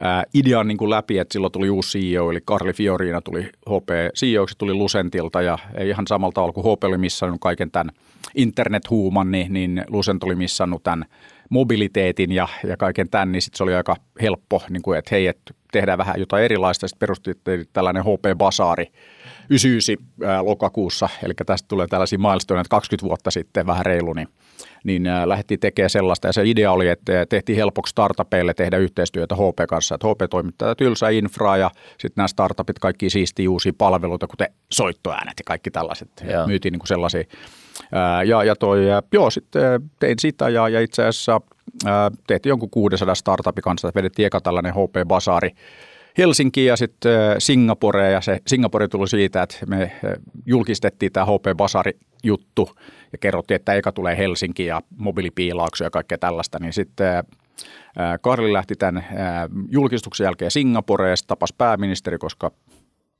ää, 0.00 0.24
idean 0.34 0.68
niin 0.68 0.78
kuin 0.78 0.90
läpi, 0.90 1.18
että 1.18 1.32
silloin 1.32 1.52
tuli 1.52 1.70
uusi 1.70 1.98
CEO, 1.98 2.30
eli 2.30 2.40
Karli 2.44 2.72
Fiorina 2.72 3.20
tuli 3.20 3.42
HP 3.42 3.88
CEOksi, 4.14 4.54
tuli 4.58 4.74
Lucentilta 4.74 5.42
ja 5.42 5.58
ei 5.74 5.88
ihan 5.88 6.06
samalta 6.06 6.34
tavalla 6.34 6.52
kuin 6.52 6.76
HP 6.76 6.84
oli 6.84 6.98
missannut 6.98 7.40
kaiken 7.40 7.70
tämän 7.70 7.94
internethuuman, 8.34 9.30
niin, 9.30 9.52
niin 9.52 9.84
Lucent 9.88 10.24
oli 10.24 10.34
missannut 10.34 10.82
tämän 10.82 11.04
mobiliteetin 11.48 12.32
ja, 12.32 12.48
ja 12.66 12.76
kaiken 12.76 13.08
tämän, 13.10 13.32
niin 13.32 13.42
sitten 13.42 13.58
se 13.58 13.62
oli 13.62 13.74
aika 13.74 13.96
helppo, 14.22 14.62
niin 14.70 14.82
kuin, 14.82 14.98
että 14.98 15.08
hei, 15.14 15.26
että 15.26 15.54
tehdään 15.72 15.98
vähän 15.98 16.14
jotain 16.18 16.44
erilaista. 16.44 16.88
Sitten 16.88 16.98
perustettiin 16.98 17.66
tällainen 17.72 18.02
HP 18.02 18.38
Basaari, 18.38 18.86
99 19.52 20.46
lokakuussa, 20.46 21.08
eli 21.22 21.34
tästä 21.46 21.68
tulee 21.68 21.86
tällaisia 21.86 22.18
milestone, 22.18 22.62
20 22.70 23.08
vuotta 23.08 23.30
sitten 23.30 23.66
vähän 23.66 23.86
reilu, 23.86 24.12
niin, 24.12 24.28
niin 24.84 25.02
lähdettiin 25.24 25.60
tekemään 25.60 25.90
sellaista. 25.90 26.28
Ja 26.28 26.32
se 26.32 26.42
idea 26.44 26.72
oli, 26.72 26.88
että 26.88 27.26
tehtiin 27.28 27.56
helpoksi 27.56 27.90
startupeille 27.90 28.54
tehdä 28.54 28.76
yhteistyötä 28.76 29.34
HP 29.34 29.68
kanssa, 29.68 29.94
että 29.94 30.06
HP 30.08 30.30
toimittaa 30.30 30.74
tylsää 30.74 31.10
infraa 31.10 31.56
ja 31.56 31.70
sitten 31.90 32.12
nämä 32.16 32.28
startupit 32.28 32.78
kaikki 32.78 33.10
siistii 33.10 33.48
uusia 33.48 33.72
palveluita, 33.78 34.26
kuten 34.26 34.48
soittoäänet 34.72 35.34
ja 35.38 35.44
kaikki 35.46 35.70
tällaiset. 35.70 36.08
Joo. 36.30 36.46
Myytiin 36.46 36.72
niin 36.72 36.80
kuin 36.80 36.88
sellaisia. 36.88 37.24
Ja, 38.26 38.44
ja 38.44 38.56
toi, 38.56 38.78
joo, 39.12 39.30
sitten 39.30 39.90
tein 39.98 40.18
sitä 40.18 40.48
ja, 40.48 40.68
ja 40.68 40.80
itse 40.80 41.02
asiassa 41.02 41.40
tehtiin 42.26 42.50
jonkun 42.50 42.70
600 42.70 43.14
startupin 43.14 43.62
kanssa, 43.62 43.92
vedettiin 43.94 44.26
eka 44.26 44.40
tällainen 44.40 44.74
HP 44.74 45.08
Basaari 45.08 45.50
Helsinkiin 46.18 46.66
ja 46.66 46.76
sitten 46.76 47.12
Singaporeen 47.38 48.12
ja 48.12 48.20
se 48.20 48.40
Singapore 48.46 48.88
tuli 48.88 49.08
siitä, 49.08 49.42
että 49.42 49.56
me 49.66 49.92
julkistettiin 50.46 51.12
tämä 51.12 51.26
HP 51.26 51.56
Basari 51.56 51.92
juttu 52.24 52.70
ja 53.12 53.18
kerrottiin, 53.18 53.56
että 53.56 53.74
eka 53.74 53.92
tulee 53.92 54.16
Helsinki 54.16 54.66
ja 54.66 54.82
mobiilipiilauksia 54.96 55.86
ja 55.86 55.90
kaikkea 55.90 56.18
tällaista, 56.18 56.58
niin 56.58 56.72
sitten 56.72 57.24
Karli 58.20 58.52
lähti 58.52 58.74
tämän 58.74 59.04
julkistuksen 59.70 60.24
jälkeen 60.24 60.50
Singaporeen 60.50 61.16
tapas 61.26 61.52
pääministeri, 61.52 62.18
koska 62.18 62.50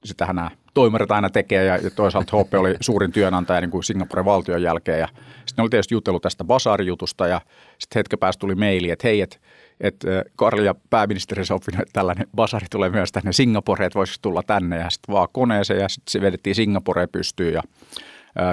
sitähän 0.04 0.36
nämä 0.36 0.50
toimarit 0.74 1.10
aina 1.10 1.30
tekee 1.30 1.64
ja 1.64 1.78
toisaalta 1.96 2.36
HP 2.36 2.54
oli 2.54 2.76
suurin 2.80 3.12
työnantaja 3.12 3.60
niin 3.60 3.70
kuin 3.70 3.84
Singaporen 3.84 4.24
valtion 4.24 4.62
jälkeen 4.62 5.00
ja 5.00 5.08
sitten 5.46 5.62
oli 5.62 5.70
tietysti 5.70 5.94
jutellut 5.94 6.22
tästä 6.22 6.44
Basari-jutusta 6.44 7.26
ja 7.26 7.40
sitten 7.78 8.00
hetken 8.00 8.18
päästä 8.18 8.40
tuli 8.40 8.54
maili, 8.54 8.90
että 8.90 9.08
hei, 9.08 9.20
että 9.20 9.36
että 9.82 10.24
Karli 10.36 10.66
ja 10.66 10.74
pääministeri 10.90 11.44
sopinut, 11.44 11.80
että 11.80 11.92
tällainen 11.92 12.26
basari 12.36 12.66
tulee 12.70 12.90
myös 12.90 13.12
tänne 13.12 13.32
Singaporeen, 13.32 13.86
että 13.86 13.98
voisi 13.98 14.22
tulla 14.22 14.42
tänne 14.42 14.78
ja 14.78 14.90
sitten 14.90 15.12
vaan 15.12 15.28
koneeseen 15.32 15.80
ja 15.80 15.88
sitten 15.88 16.12
se 16.12 16.20
vedettiin 16.20 16.54
Singaporeen 16.54 17.08
pystyyn 17.08 17.54
ja 17.54 17.62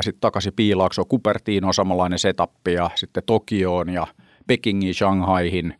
sitten 0.01 0.21
takaisin 0.21 0.53
Piilaakso, 0.53 1.05
Kupertiin 1.05 1.74
samanlainen 1.74 2.19
setup 2.19 2.67
ja 2.67 2.89
sitten 2.95 3.24
Tokioon 3.25 3.89
ja 3.89 4.07
Pekingiin, 4.48 4.95
Shanghaihin, 4.95 5.74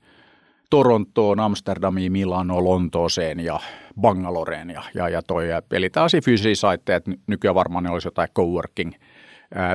Torontoon, 0.70 1.40
Amsterdamiin, 1.40 2.12
Milanoon, 2.12 2.64
Lontooseen 2.64 3.40
ja 3.40 3.60
Bangaloreen 4.02 4.70
ja, 4.70 4.84
ja, 4.96 5.10
ja 5.10 5.22
toi. 5.22 5.48
Eli 5.72 5.90
tällaisia 5.90 6.22
fyysisiä 6.22 6.56
saitteja, 6.56 7.02
nykyään 7.28 7.56
varmaan 7.56 7.84
ne 7.84 7.90
olisi 7.90 8.08
jotain 8.08 8.30
coworking– 8.36 8.92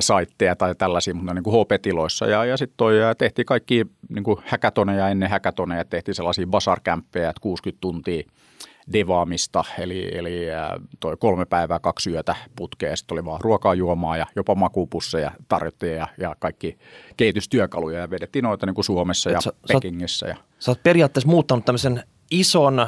saitteja 0.00 0.56
tai 0.56 0.74
tällaisia, 0.74 1.14
mutta 1.14 1.34
niin 1.34 1.44
kuin 1.44 1.64
HP-tiloissa. 1.64 2.26
Ja, 2.26 2.44
ja 2.44 2.56
sitten 2.56 2.76
toi 2.76 2.94
tehtiin 3.18 3.46
kaikki 3.46 3.86
niin 4.08 4.24
kuin 4.24 4.38
häkätoneja 4.44 5.08
ennen 5.08 5.30
häkätoneja, 5.30 5.84
tehtiin 5.84 6.14
sellaisia 6.14 6.46
basarkämppejä, 6.46 7.30
että 7.30 7.40
60 7.40 7.80
tuntia 7.80 8.22
devaamista, 8.92 9.64
eli, 9.78 10.18
eli 10.18 10.46
toi 11.00 11.16
kolme 11.16 11.44
päivää, 11.44 11.78
kaksi 11.78 12.10
yötä 12.10 12.36
putkea, 12.56 12.96
sitten 12.96 13.14
oli 13.14 13.24
vaan 13.24 13.40
ruokaa, 13.40 13.74
juomaa 13.74 14.16
ja 14.16 14.26
jopa 14.36 14.54
makuupusseja 14.54 15.30
tarjottiin 15.48 15.96
ja, 15.96 16.08
ja 16.18 16.36
kaikki 16.38 16.78
kehitystyökaluja 17.16 17.98
ja 17.98 18.10
vedettiin 18.10 18.42
noita 18.42 18.66
niin 18.66 18.74
kuin 18.74 18.84
Suomessa 18.84 19.30
Et 19.30 19.34
ja 19.34 19.40
sä, 19.40 19.52
Pekingissä. 19.68 20.26
Sä, 20.26 20.30
ja. 20.30 20.36
sä 20.58 20.70
oot 20.70 20.82
periaatteessa 20.82 21.30
muuttanut 21.30 21.64
tämmöisen 21.64 22.02
ison 22.40 22.86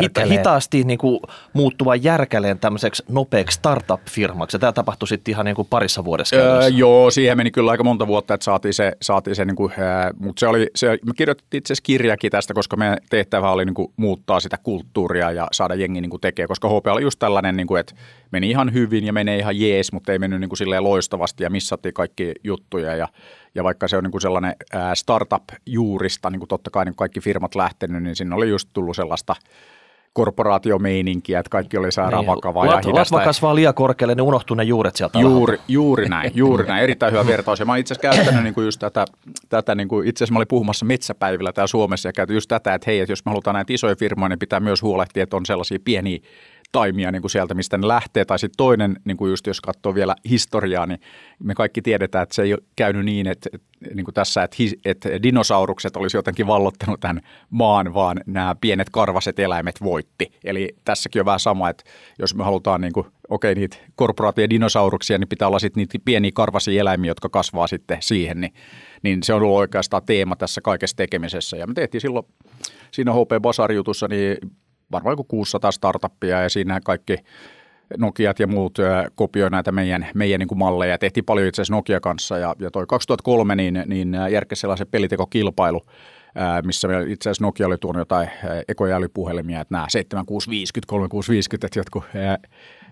hita, 0.00 0.24
hitaasti 0.24 0.84
niin 0.84 0.98
kuin 0.98 1.20
muuttuvan 1.52 2.04
järkäleen 2.04 2.58
tämmöiseksi 2.58 3.02
nopeaksi 3.08 3.54
startup-firmaksi. 3.54 4.54
Ja 4.54 4.58
tämä 4.58 4.72
tapahtui 4.72 5.08
sitten 5.08 5.32
ihan 5.32 5.46
niin 5.46 5.56
kuin 5.56 5.68
parissa 5.70 6.04
vuodessa. 6.04 6.36
Öö, 6.36 6.68
joo, 6.68 7.10
siihen 7.10 7.36
meni 7.36 7.50
kyllä 7.50 7.70
aika 7.70 7.84
monta 7.84 8.06
vuotta, 8.06 8.34
että 8.34 8.44
saatiin 8.44 8.74
se, 8.74 8.92
saatiin 9.02 9.36
se 9.36 9.44
niin 9.44 9.56
kuin, 9.56 9.72
äh, 9.72 10.10
mutta 10.18 10.40
se 10.40 10.46
oli, 10.46 10.66
se, 10.74 10.98
me 11.06 11.12
kirjoitettiin 11.16 11.58
itse 11.58 11.72
asiassa 11.72 11.86
kirjakin 11.86 12.30
tästä, 12.30 12.54
koska 12.54 12.76
meidän 12.76 12.98
tehtävä 13.10 13.50
oli 13.50 13.64
niin 13.64 13.74
kuin 13.74 13.92
muuttaa 13.96 14.40
sitä 14.40 14.58
kulttuuria 14.62 15.30
ja 15.30 15.48
saada 15.52 15.74
jengi 15.74 16.00
niin 16.00 16.10
kuin 16.10 16.20
tekee, 16.20 16.46
koska 16.46 16.68
HP 16.68 16.86
oli 16.86 17.02
just 17.02 17.18
tällainen, 17.18 17.56
niin 17.56 17.66
kuin, 17.66 17.80
että 17.80 17.94
meni 18.30 18.50
ihan 18.50 18.72
hyvin 18.72 19.04
ja 19.04 19.12
menee 19.12 19.38
ihan 19.38 19.60
jees, 19.60 19.92
mutta 19.92 20.12
ei 20.12 20.18
mennyt 20.18 20.40
niin 20.40 20.48
kuin 20.48 20.58
silleen 20.58 20.84
loistavasti 20.84 21.44
ja 21.44 21.50
missattiin 21.50 21.94
kaikki 21.94 22.32
juttuja 22.44 22.96
ja 22.96 23.08
ja 23.58 23.64
vaikka 23.64 23.88
se 23.88 23.96
on 23.96 24.04
niin 24.04 24.10
kuin 24.10 24.22
sellainen 24.22 24.54
startup-juurista, 24.94 26.30
niin 26.30 26.40
kuin 26.40 26.48
totta 26.48 26.70
kai 26.70 26.84
niin 26.84 26.92
kuin 26.92 26.96
kaikki 26.96 27.20
firmat 27.20 27.54
lähtenyt, 27.54 28.02
niin 28.02 28.16
siinä 28.16 28.36
oli 28.36 28.48
just 28.48 28.68
tullut 28.72 28.96
sellaista 28.96 29.34
korporaatiomeininkiä, 30.12 31.38
että 31.38 31.50
kaikki 31.50 31.78
oli 31.78 31.92
sairaan 31.92 32.24
niin, 32.24 32.34
vakavaa 32.34 32.66
lat, 32.66 32.84
ja 32.84 32.90
hidasta. 32.90 33.16
Latva 33.16 33.26
kasvaa 33.26 33.54
liian 33.54 33.74
korkealle, 33.74 34.14
ne 34.14 34.22
unohtuu 34.22 34.54
ne 34.56 34.62
juuret 34.62 34.96
sieltä 34.96 35.18
Juuri, 35.18 35.58
juuri 35.68 36.08
näin, 36.08 36.32
juuri 36.34 36.66
näin. 36.66 36.82
Erittäin 36.82 37.12
hyvä 37.12 37.26
vertaus. 37.26 37.60
Ja 37.60 37.66
mä 37.66 37.76
itse 37.76 37.94
asiassa 37.94 38.16
käyttänyt 38.16 38.42
niin 38.44 38.54
kuin 38.54 38.64
just 38.64 38.80
tätä, 38.80 39.04
tätä 39.48 39.74
niin 39.74 39.88
kuin, 39.88 40.08
itse 40.08 40.24
asiassa 40.24 40.32
mä 40.32 40.38
olin 40.38 40.48
puhumassa 40.48 40.84
metsäpäivillä 40.84 41.52
täällä 41.52 41.66
Suomessa 41.66 42.08
ja 42.08 42.12
käytin 42.12 42.34
just 42.34 42.48
tätä, 42.48 42.74
että 42.74 42.90
hei, 42.90 43.00
että 43.00 43.12
jos 43.12 43.24
me 43.24 43.30
halutaan 43.30 43.54
näitä 43.54 43.72
isoja 43.72 43.96
firmoja, 43.96 44.28
niin 44.28 44.38
pitää 44.38 44.60
myös 44.60 44.82
huolehtia, 44.82 45.22
että 45.22 45.36
on 45.36 45.46
sellaisia 45.46 45.78
pieniä 45.84 46.18
taimia 46.72 47.12
niin 47.12 47.22
kuin 47.22 47.30
sieltä, 47.30 47.54
mistä 47.54 47.78
ne 47.78 47.88
lähtee. 47.88 48.24
Tai 48.24 48.38
sitten 48.38 48.56
toinen, 48.56 48.96
niin 49.04 49.16
kuin 49.16 49.30
just 49.30 49.46
jos 49.46 49.60
katsoo 49.60 49.94
vielä 49.94 50.14
historiaa, 50.30 50.86
niin 50.86 51.00
me 51.44 51.54
kaikki 51.54 51.82
tiedetään, 51.82 52.22
että 52.22 52.34
se 52.34 52.42
ei 52.42 52.52
ole 52.52 52.62
käynyt 52.76 53.04
niin, 53.04 53.26
että, 53.26 53.50
niin 53.94 54.04
kuin 54.04 54.14
tässä, 54.14 54.42
että, 54.42 54.56
että 54.84 55.22
dinosaurukset 55.22 55.96
olisi 55.96 56.16
jotenkin 56.16 56.46
vallottanut 56.46 57.00
tämän 57.00 57.20
maan, 57.50 57.94
vaan 57.94 58.20
nämä 58.26 58.56
pienet 58.60 58.90
karvaset 58.90 59.38
eläimet 59.38 59.80
voitti. 59.82 60.32
Eli 60.44 60.76
tässäkin 60.84 61.22
on 61.22 61.26
vähän 61.26 61.40
sama, 61.40 61.68
että 61.68 61.84
jos 62.18 62.34
me 62.34 62.44
halutaan 62.44 62.80
niin 62.80 62.92
kuin, 62.92 63.06
okei, 63.28 63.54
niitä 63.54 63.76
korporaatioja 63.94 64.50
dinosauruksia, 64.50 65.18
niin 65.18 65.28
pitää 65.28 65.48
olla 65.48 65.58
sitten 65.58 65.80
niitä 65.80 65.98
pieniä 66.04 66.30
karvasia 66.34 66.80
eläimiä, 66.80 67.10
jotka 67.10 67.28
kasvaa 67.28 67.66
sitten 67.66 67.98
siihen, 68.00 68.40
niin, 68.40 68.52
niin 69.02 69.22
se 69.22 69.34
on 69.34 69.42
ollut 69.42 69.56
oikeastaan 69.56 70.02
teema 70.06 70.36
tässä 70.36 70.60
kaikessa 70.60 70.96
tekemisessä. 70.96 71.56
Ja 71.56 71.66
me 71.66 71.74
tehtiin 71.74 72.00
silloin 72.00 72.26
siinä 72.90 73.12
HP 73.12 73.42
Basar-jutussa, 73.42 74.08
niin 74.08 74.36
varmaan 74.92 75.12
joku 75.12 75.24
600 75.24 75.72
startuppia 75.72 76.42
ja 76.42 76.48
siinä 76.48 76.80
kaikki 76.84 77.16
Nokiat 77.96 78.38
ja 78.38 78.46
muut 78.46 78.78
kopioi 79.14 79.50
näitä 79.50 79.72
meidän, 79.72 80.06
meidän 80.14 80.38
niin 80.38 80.48
kuin 80.48 80.58
malleja. 80.58 80.98
Tehtiin 80.98 81.24
paljon 81.24 81.48
itse 81.48 81.62
asiassa 81.62 81.74
Nokia 81.74 82.00
kanssa 82.00 82.38
ja, 82.38 82.54
ja 82.58 82.70
toi 82.70 82.86
2003 82.86 83.56
niin, 83.56 83.84
niin 83.86 84.16
järkesi 84.30 84.60
sellaisen 84.60 84.86
pelitekokilpailu, 84.90 85.82
missä 86.64 86.88
itse 87.08 87.30
asiassa 87.30 87.44
Nokia 87.44 87.66
oli 87.66 87.78
tuonut 87.78 88.00
jotain 88.00 88.30
ekoja 88.68 88.96
älypuhelimia, 88.96 89.60
että 89.60 89.74
nämä 89.74 89.86
7650, 89.88 90.90
3650, 90.90 91.66
että 91.66 91.78
jotkut 91.78 92.04
ää, 92.14 92.38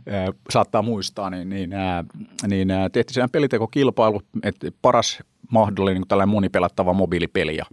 ää, 0.09 0.33
saattaa 0.51 0.83
muistaa, 0.83 1.31
niin, 1.31 1.49
niin, 1.49 1.73
ää, 1.73 2.05
niin 2.47 2.69
tehtiin 2.93 3.15
sellainen 3.15 3.33
pelitekokilpailu, 3.33 4.23
että 4.43 4.71
paras 4.83 5.23
mahdollinen 5.51 6.01
niin 6.01 6.09
tällainen 6.09 6.35
monipelattava 6.35 6.93
mobiilipeli. 6.93 7.57
Ja 7.57 7.65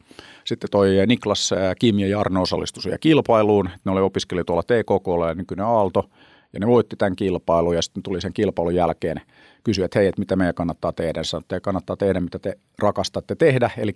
sitten 0.45 0.69
toi 0.69 0.89
Niklas, 1.07 1.53
Kim 1.79 2.00
ja 2.00 2.07
Jarno 2.07 2.41
osallistuivat 2.41 2.83
siihen 2.83 3.00
kilpailuun. 3.00 3.69
Ne 3.85 3.91
oli 3.91 4.01
opiskeli 4.01 4.43
tuolla 4.43 4.63
TKK 4.63 5.27
ja 5.27 5.33
nykyinen 5.33 5.65
Aalto. 5.65 6.09
Ja 6.53 6.59
ne 6.59 6.67
voitti 6.67 6.95
tämän 6.95 7.15
kilpailun 7.15 7.75
ja 7.75 7.81
sitten 7.81 8.03
tuli 8.03 8.21
sen 8.21 8.33
kilpailun 8.33 8.75
jälkeen 8.75 9.21
kysyä, 9.63 9.85
että 9.85 10.00
hei, 10.00 10.07
että 10.07 10.21
mitä 10.21 10.35
meidän 10.35 10.55
kannattaa 10.55 10.91
tehdä. 10.91 11.23
Sanoin, 11.23 11.43
että 11.43 11.59
kannattaa 11.59 11.97
tehdä, 11.97 12.19
mitä 12.19 12.39
te 12.39 12.53
rakastatte 12.79 13.35
tehdä, 13.35 13.69
eli 13.77 13.95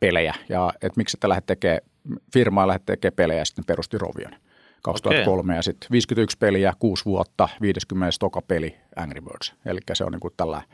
pelejä. 0.00 0.34
Ja 0.48 0.72
että 0.74 0.96
miksi 0.96 1.16
te 1.20 1.28
lähdet 1.28 1.46
tekemään, 1.46 1.80
firmaa 2.32 2.66
lähdet 2.66 2.86
tekemään 2.86 3.16
pelejä 3.16 3.38
ja 3.38 3.44
sitten 3.44 3.64
perusti 3.64 3.98
Rovion. 3.98 4.32
2003 4.82 5.52
okay. 5.52 5.58
ja 5.58 5.62
sitten 5.62 5.88
51 5.92 6.38
peliä, 6.38 6.72
6 6.78 7.04
vuotta, 7.04 7.48
50 7.60 8.16
toka 8.20 8.42
peli 8.42 8.76
Angry 8.96 9.20
Birds. 9.20 9.54
Eli 9.66 9.80
se 9.92 10.04
on 10.04 10.12
niin 10.12 10.20
kuin 10.20 10.34
tällainen 10.36 10.68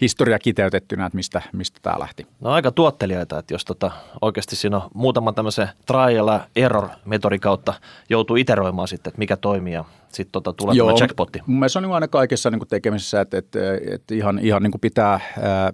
historia 0.00 0.38
kiteytettynä, 0.38 1.06
että 1.06 1.16
mistä, 1.16 1.42
mistä 1.52 1.78
tämä 1.82 1.98
lähti. 1.98 2.26
No 2.40 2.50
aika 2.50 2.70
tuottelijaita, 2.70 3.38
että 3.38 3.54
jos 3.54 3.64
tota, 3.64 3.90
oikeasti 4.20 4.56
siinä 4.56 4.76
on 4.76 4.82
muutaman 4.94 5.34
tämmöisen 5.34 5.68
trial 5.86 6.38
error 6.56 6.88
metodin 7.04 7.40
kautta 7.40 7.74
joutuu 8.08 8.36
iteroimaan 8.36 8.88
sitten, 8.88 9.10
että 9.10 9.18
mikä 9.18 9.36
toimii 9.36 9.72
ja 9.72 9.84
sitten 10.08 10.32
tota, 10.32 10.52
tulee 10.52 10.74
Joo, 10.74 10.88
tämä 10.88 10.98
jackpotti. 11.00 11.40
Mun 11.46 11.58
mielestä 11.58 11.78
on 11.78 11.82
niin 11.82 11.94
aina 11.94 12.08
kaikessa 12.08 12.50
niin 12.50 12.58
kuin 12.58 12.68
tekemisessä, 12.68 13.20
että, 13.20 13.38
että, 13.38 13.58
että 13.90 14.14
ihan, 14.14 14.38
ihan 14.38 14.62
niin 14.62 14.70
kuin 14.70 14.80
pitää, 14.80 15.20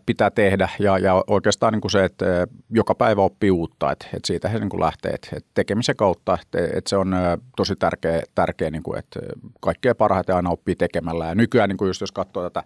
pitää 0.07 0.31
tehdä 0.31 0.69
ja, 0.79 0.99
ja 0.99 1.25
oikeastaan 1.27 1.73
niin 1.73 1.81
kuin 1.81 1.91
se, 1.91 2.05
että 2.05 2.47
joka 2.71 2.95
päivä 2.95 3.23
oppii 3.23 3.51
uutta, 3.51 3.93
että, 3.93 4.07
että 4.07 4.27
siitä 4.27 4.49
he 4.49 4.59
niin 4.59 4.71
kuin 4.71 4.81
lähtee, 4.81 5.13
että, 5.13 5.29
että 5.37 5.51
tekemisen 5.55 5.97
kautta, 5.97 6.39
että, 6.43 6.59
että 6.59 6.91
se 6.91 6.97
on 6.97 7.15
tosi 7.57 7.77
tärkeä, 7.77 8.23
tärkeä 8.35 8.71
niin 8.71 8.83
kuin, 8.83 8.99
että 8.99 9.21
kaikkea 9.61 9.95
parhaiten 9.95 10.37
aina 10.37 10.51
oppii 10.51 10.77
tekemällä 10.77 11.27
ja 11.27 11.35
nykyään 11.35 11.69
niin 11.69 11.77
kuin 11.77 11.87
just 11.87 12.01
jos 12.01 12.13
katsoo 12.13 12.51
tätä 12.51 12.63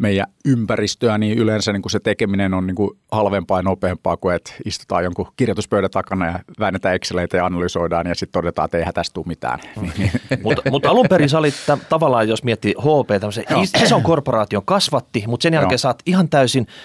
meidän 0.00 0.26
ympäristöä, 0.44 1.18
niin 1.18 1.38
yleensä 1.38 1.72
niin 1.72 1.82
kuin 1.82 1.90
se 1.90 2.00
tekeminen 2.00 2.54
on 2.54 2.66
niin 2.66 2.74
kuin 2.74 2.98
halvempaa 3.12 3.58
ja 3.58 3.62
nopeampaa 3.62 4.16
kuin 4.16 4.34
että 4.34 4.52
istutaan 4.64 5.04
jonkun 5.04 5.26
kirjoituspöydän 5.36 5.90
takana 5.90 6.26
ja 6.26 6.38
väännetään 6.60 6.94
Exceleitä 6.94 7.36
ja 7.36 7.46
analysoidaan 7.46 8.06
ja 8.06 8.14
sitten 8.14 8.32
todetaan, 8.32 8.64
että 8.64 8.78
eihän 8.78 8.94
tästä 8.94 9.14
tule 9.14 9.26
mitään. 9.26 9.58
mutta 10.44 10.62
mut 10.70 10.86
alun 10.86 11.06
perin 11.10 11.28
sä 11.28 11.38
olit 11.38 11.54
tavallaan, 11.88 12.28
jos 12.28 12.44
miettii 12.44 12.74
HP, 12.78 13.20
tämmöisen 13.20 13.44
ison 13.82 14.02
korporaation 14.02 14.64
kasvatti, 14.64 15.24
mutta 15.26 15.42
sen 15.42 15.54
jälkeen 15.54 15.72
Joo. 15.72 15.78
sä 15.78 15.88
oot 15.88 16.02
ihan 16.06 16.28
täysin– 16.28 16.66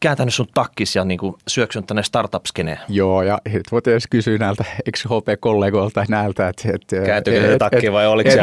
kääntänyt 0.00 0.34
sun 0.34 0.46
takkis 0.54 0.96
ja 0.96 1.04
niin 1.04 1.18
kuin 1.18 1.34
syöksynyt 1.48 1.86
tänne 1.86 2.02
startup-skeneen. 2.02 2.78
Joo, 2.88 3.22
ja 3.22 3.38
voit 3.72 3.86
edes 3.86 4.06
kysyä 4.10 4.38
näiltä 4.38 4.64
ex-HP-kollegoilta 4.86 6.04
näiltä, 6.08 6.48
että... 6.48 6.68
Et, 6.74 7.06
Kääntyykö 7.06 7.46
se 7.46 7.58
takki 7.58 7.92
vai 7.92 8.06
oliko 8.06 8.30
se? 8.30 8.42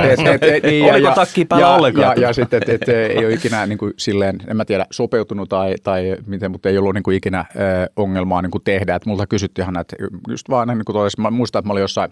niin, 0.64 0.86
Oliko 0.94 1.12
takki 1.16 1.46
päällä 1.46 1.68
ja, 1.68 1.74
ollenkaan? 1.74 2.22
Ja, 2.22 2.28
ja 2.28 2.34
sitten, 2.34 2.58
että 2.58 2.74
et, 2.74 2.90
ei 2.90 3.26
ole 3.26 3.34
ikinä 3.34 3.66
niin 3.66 3.78
kuin, 3.78 3.94
silleen, 3.98 4.38
en 4.48 4.58
mä 4.58 4.66
tiedä, 4.66 4.86
sopeutunut 4.92 5.50
tai, 5.50 5.76
tai 5.84 6.16
miten, 6.26 6.52
mutta 6.52 6.70
ei 6.70 6.78
ollut 6.78 6.94
niin 6.94 7.04
kuin, 7.04 7.18
ikinä 7.18 7.40
äh, 7.40 7.48
ongelmaa 7.96 8.42
niin 8.42 8.52
kuin 8.52 8.64
tehdä. 8.64 8.96
Että 8.96 9.10
multa 9.10 9.28
kysyttiin 9.28 9.64
ihan, 9.64 9.78
että 9.78 9.96
just 10.28 10.50
vaan 10.50 10.68
niin 10.68 10.86
kuin 10.86 10.94
tois, 10.94 11.18
mä 11.18 11.32
muistan, 11.32 11.60
että 11.60 11.68
mä 11.68 11.74
olin 11.74 11.82
jossain 11.82 12.12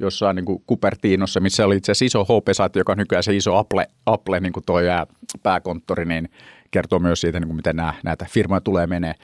jossain 0.00 0.36
niin 0.36 0.44
kuin 0.44 0.62
Cupertinossa, 0.68 1.40
missä 1.40 1.64
oli 1.64 1.76
itse 1.76 1.92
asiassa 1.92 2.18
iso 2.18 2.24
HP-saiti, 2.24 2.78
joka 2.78 2.92
on 2.92 2.98
nykyään 2.98 3.22
se 3.22 3.36
iso 3.36 3.56
Apple, 3.56 3.86
Apple 4.06 4.40
niin 4.40 4.52
kuin 4.52 4.64
toi 4.66 4.84
pääkonttori, 5.42 6.04
niin 6.04 6.28
kertoo 6.70 6.98
myös 6.98 7.20
siitä, 7.20 7.40
niin 7.40 7.48
kuin 7.48 7.56
miten 7.56 7.76
nämä, 7.76 7.94
näitä 8.04 8.26
firmoja 8.30 8.60
tulee 8.60 8.86
menee. 8.86 9.14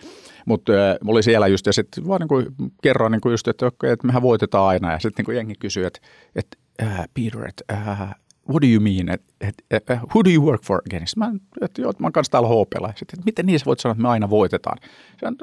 Mutta 0.46 0.72
äh, 0.72 0.96
oli 1.06 1.22
siellä 1.22 1.46
just, 1.46 1.66
ja 1.66 1.72
sitten 1.72 2.08
vaan 2.08 2.20
niin 2.20 2.28
kuin 2.28 2.46
kerroin 2.82 3.12
niin 3.12 3.20
kuin 3.20 3.30
just, 3.30 3.48
että, 3.48 3.66
okay, 3.66 3.90
että 3.90 4.06
mehän 4.06 4.22
voitetaan 4.22 4.68
aina, 4.68 4.92
ja 4.92 4.98
sitten 4.98 5.24
niin 5.26 5.36
jengi 5.36 5.54
kysyy, 5.58 5.86
että, 5.86 6.00
että 6.36 6.56
uh, 6.82 7.04
Peter, 7.14 7.48
että 7.48 7.64
uh, 7.72 8.08
what 8.48 8.62
do 8.62 8.66
you 8.66 8.80
mean, 8.80 9.08
että 9.08 9.32
et, 9.40 9.54
et, 9.70 9.84
who 9.90 10.24
do 10.24 10.30
you 10.30 10.46
work 10.46 10.62
for 10.64 10.80
again? 10.86 11.06
Sitten 11.06 11.28
mä, 11.28 11.38
että 11.60 11.82
joo, 11.82 11.92
mä 11.98 12.06
oon 12.06 12.12
kanssa 12.12 12.30
täällä 12.30 12.48
HPlla. 12.48 12.92
Sitten, 12.96 13.18
miten 13.26 13.46
niin 13.46 13.58
sä 13.58 13.64
voit 13.64 13.80
sanoa, 13.80 13.92
että 13.92 14.02
me 14.02 14.08
aina 14.08 14.30
voitetaan? 14.30 14.78
Sitten, 15.10 15.36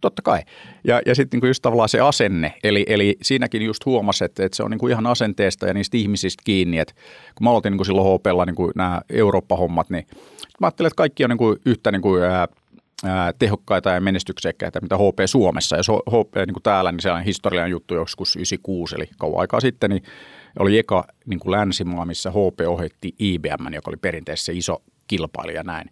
totta 0.00 0.22
kai. 0.22 0.42
Ja, 0.84 1.00
ja 1.06 1.14
sitten 1.14 1.40
niin 1.40 1.48
just 1.48 1.62
tavallaan 1.62 1.88
se 1.88 2.00
asenne, 2.00 2.54
eli, 2.64 2.84
eli 2.88 3.16
siinäkin 3.22 3.62
just 3.62 3.86
huomasi, 3.86 4.24
että, 4.24 4.44
että 4.44 4.56
se 4.56 4.62
on 4.62 4.70
niin 4.70 4.78
kuin 4.78 4.90
ihan 4.90 5.06
asenteesta 5.06 5.66
ja 5.66 5.74
niistä 5.74 5.96
ihmisistä 5.96 6.42
kiinni. 6.44 6.78
Että 6.78 6.94
kun 7.34 7.44
mä 7.44 7.50
aloitin 7.50 7.70
niin 7.70 7.78
kuin 7.78 7.86
silloin 7.86 8.20
HPlla 8.20 8.44
niin 8.44 8.56
kuin 8.56 8.72
nämä 8.76 9.00
Eurooppa-hommat, 9.10 9.90
niin 9.90 10.06
mä 10.60 10.66
ajattelin, 10.66 10.86
että 10.86 10.96
kaikki 10.96 11.24
on 11.24 11.30
niin 11.30 11.38
kuin 11.38 11.58
yhtä 11.66 11.92
niin 11.92 12.02
kuin, 12.02 12.22
ää, 12.22 12.48
ää, 13.04 13.32
tehokkaita 13.32 13.90
ja 13.90 14.00
menestyksekkäitä, 14.00 14.80
mitä 14.80 14.96
HP 14.96 15.18
Suomessa. 15.26 15.76
Ja 15.76 15.82
HP 15.82 16.36
niin 16.36 16.54
kuin 16.54 16.62
täällä, 16.62 16.92
niin 16.92 17.00
sellainen 17.00 17.26
historiallinen 17.26 17.70
juttu 17.70 17.94
joskus 17.94 18.36
96, 18.36 18.94
eli 18.94 19.10
kauan 19.18 19.40
aikaa 19.40 19.60
sitten, 19.60 19.90
niin 19.90 20.02
oli 20.58 20.78
eka 20.78 21.04
niin 21.26 21.40
kuin 21.40 21.52
länsimaa, 21.52 22.06
missä 22.06 22.30
HP 22.30 22.60
ohitti 22.68 23.14
IBM, 23.18 23.74
joka 23.74 23.90
oli 23.90 23.96
perinteisesti 23.96 24.46
se 24.46 24.58
iso 24.58 24.82
kilpailija 25.06 25.62
näin. 25.62 25.90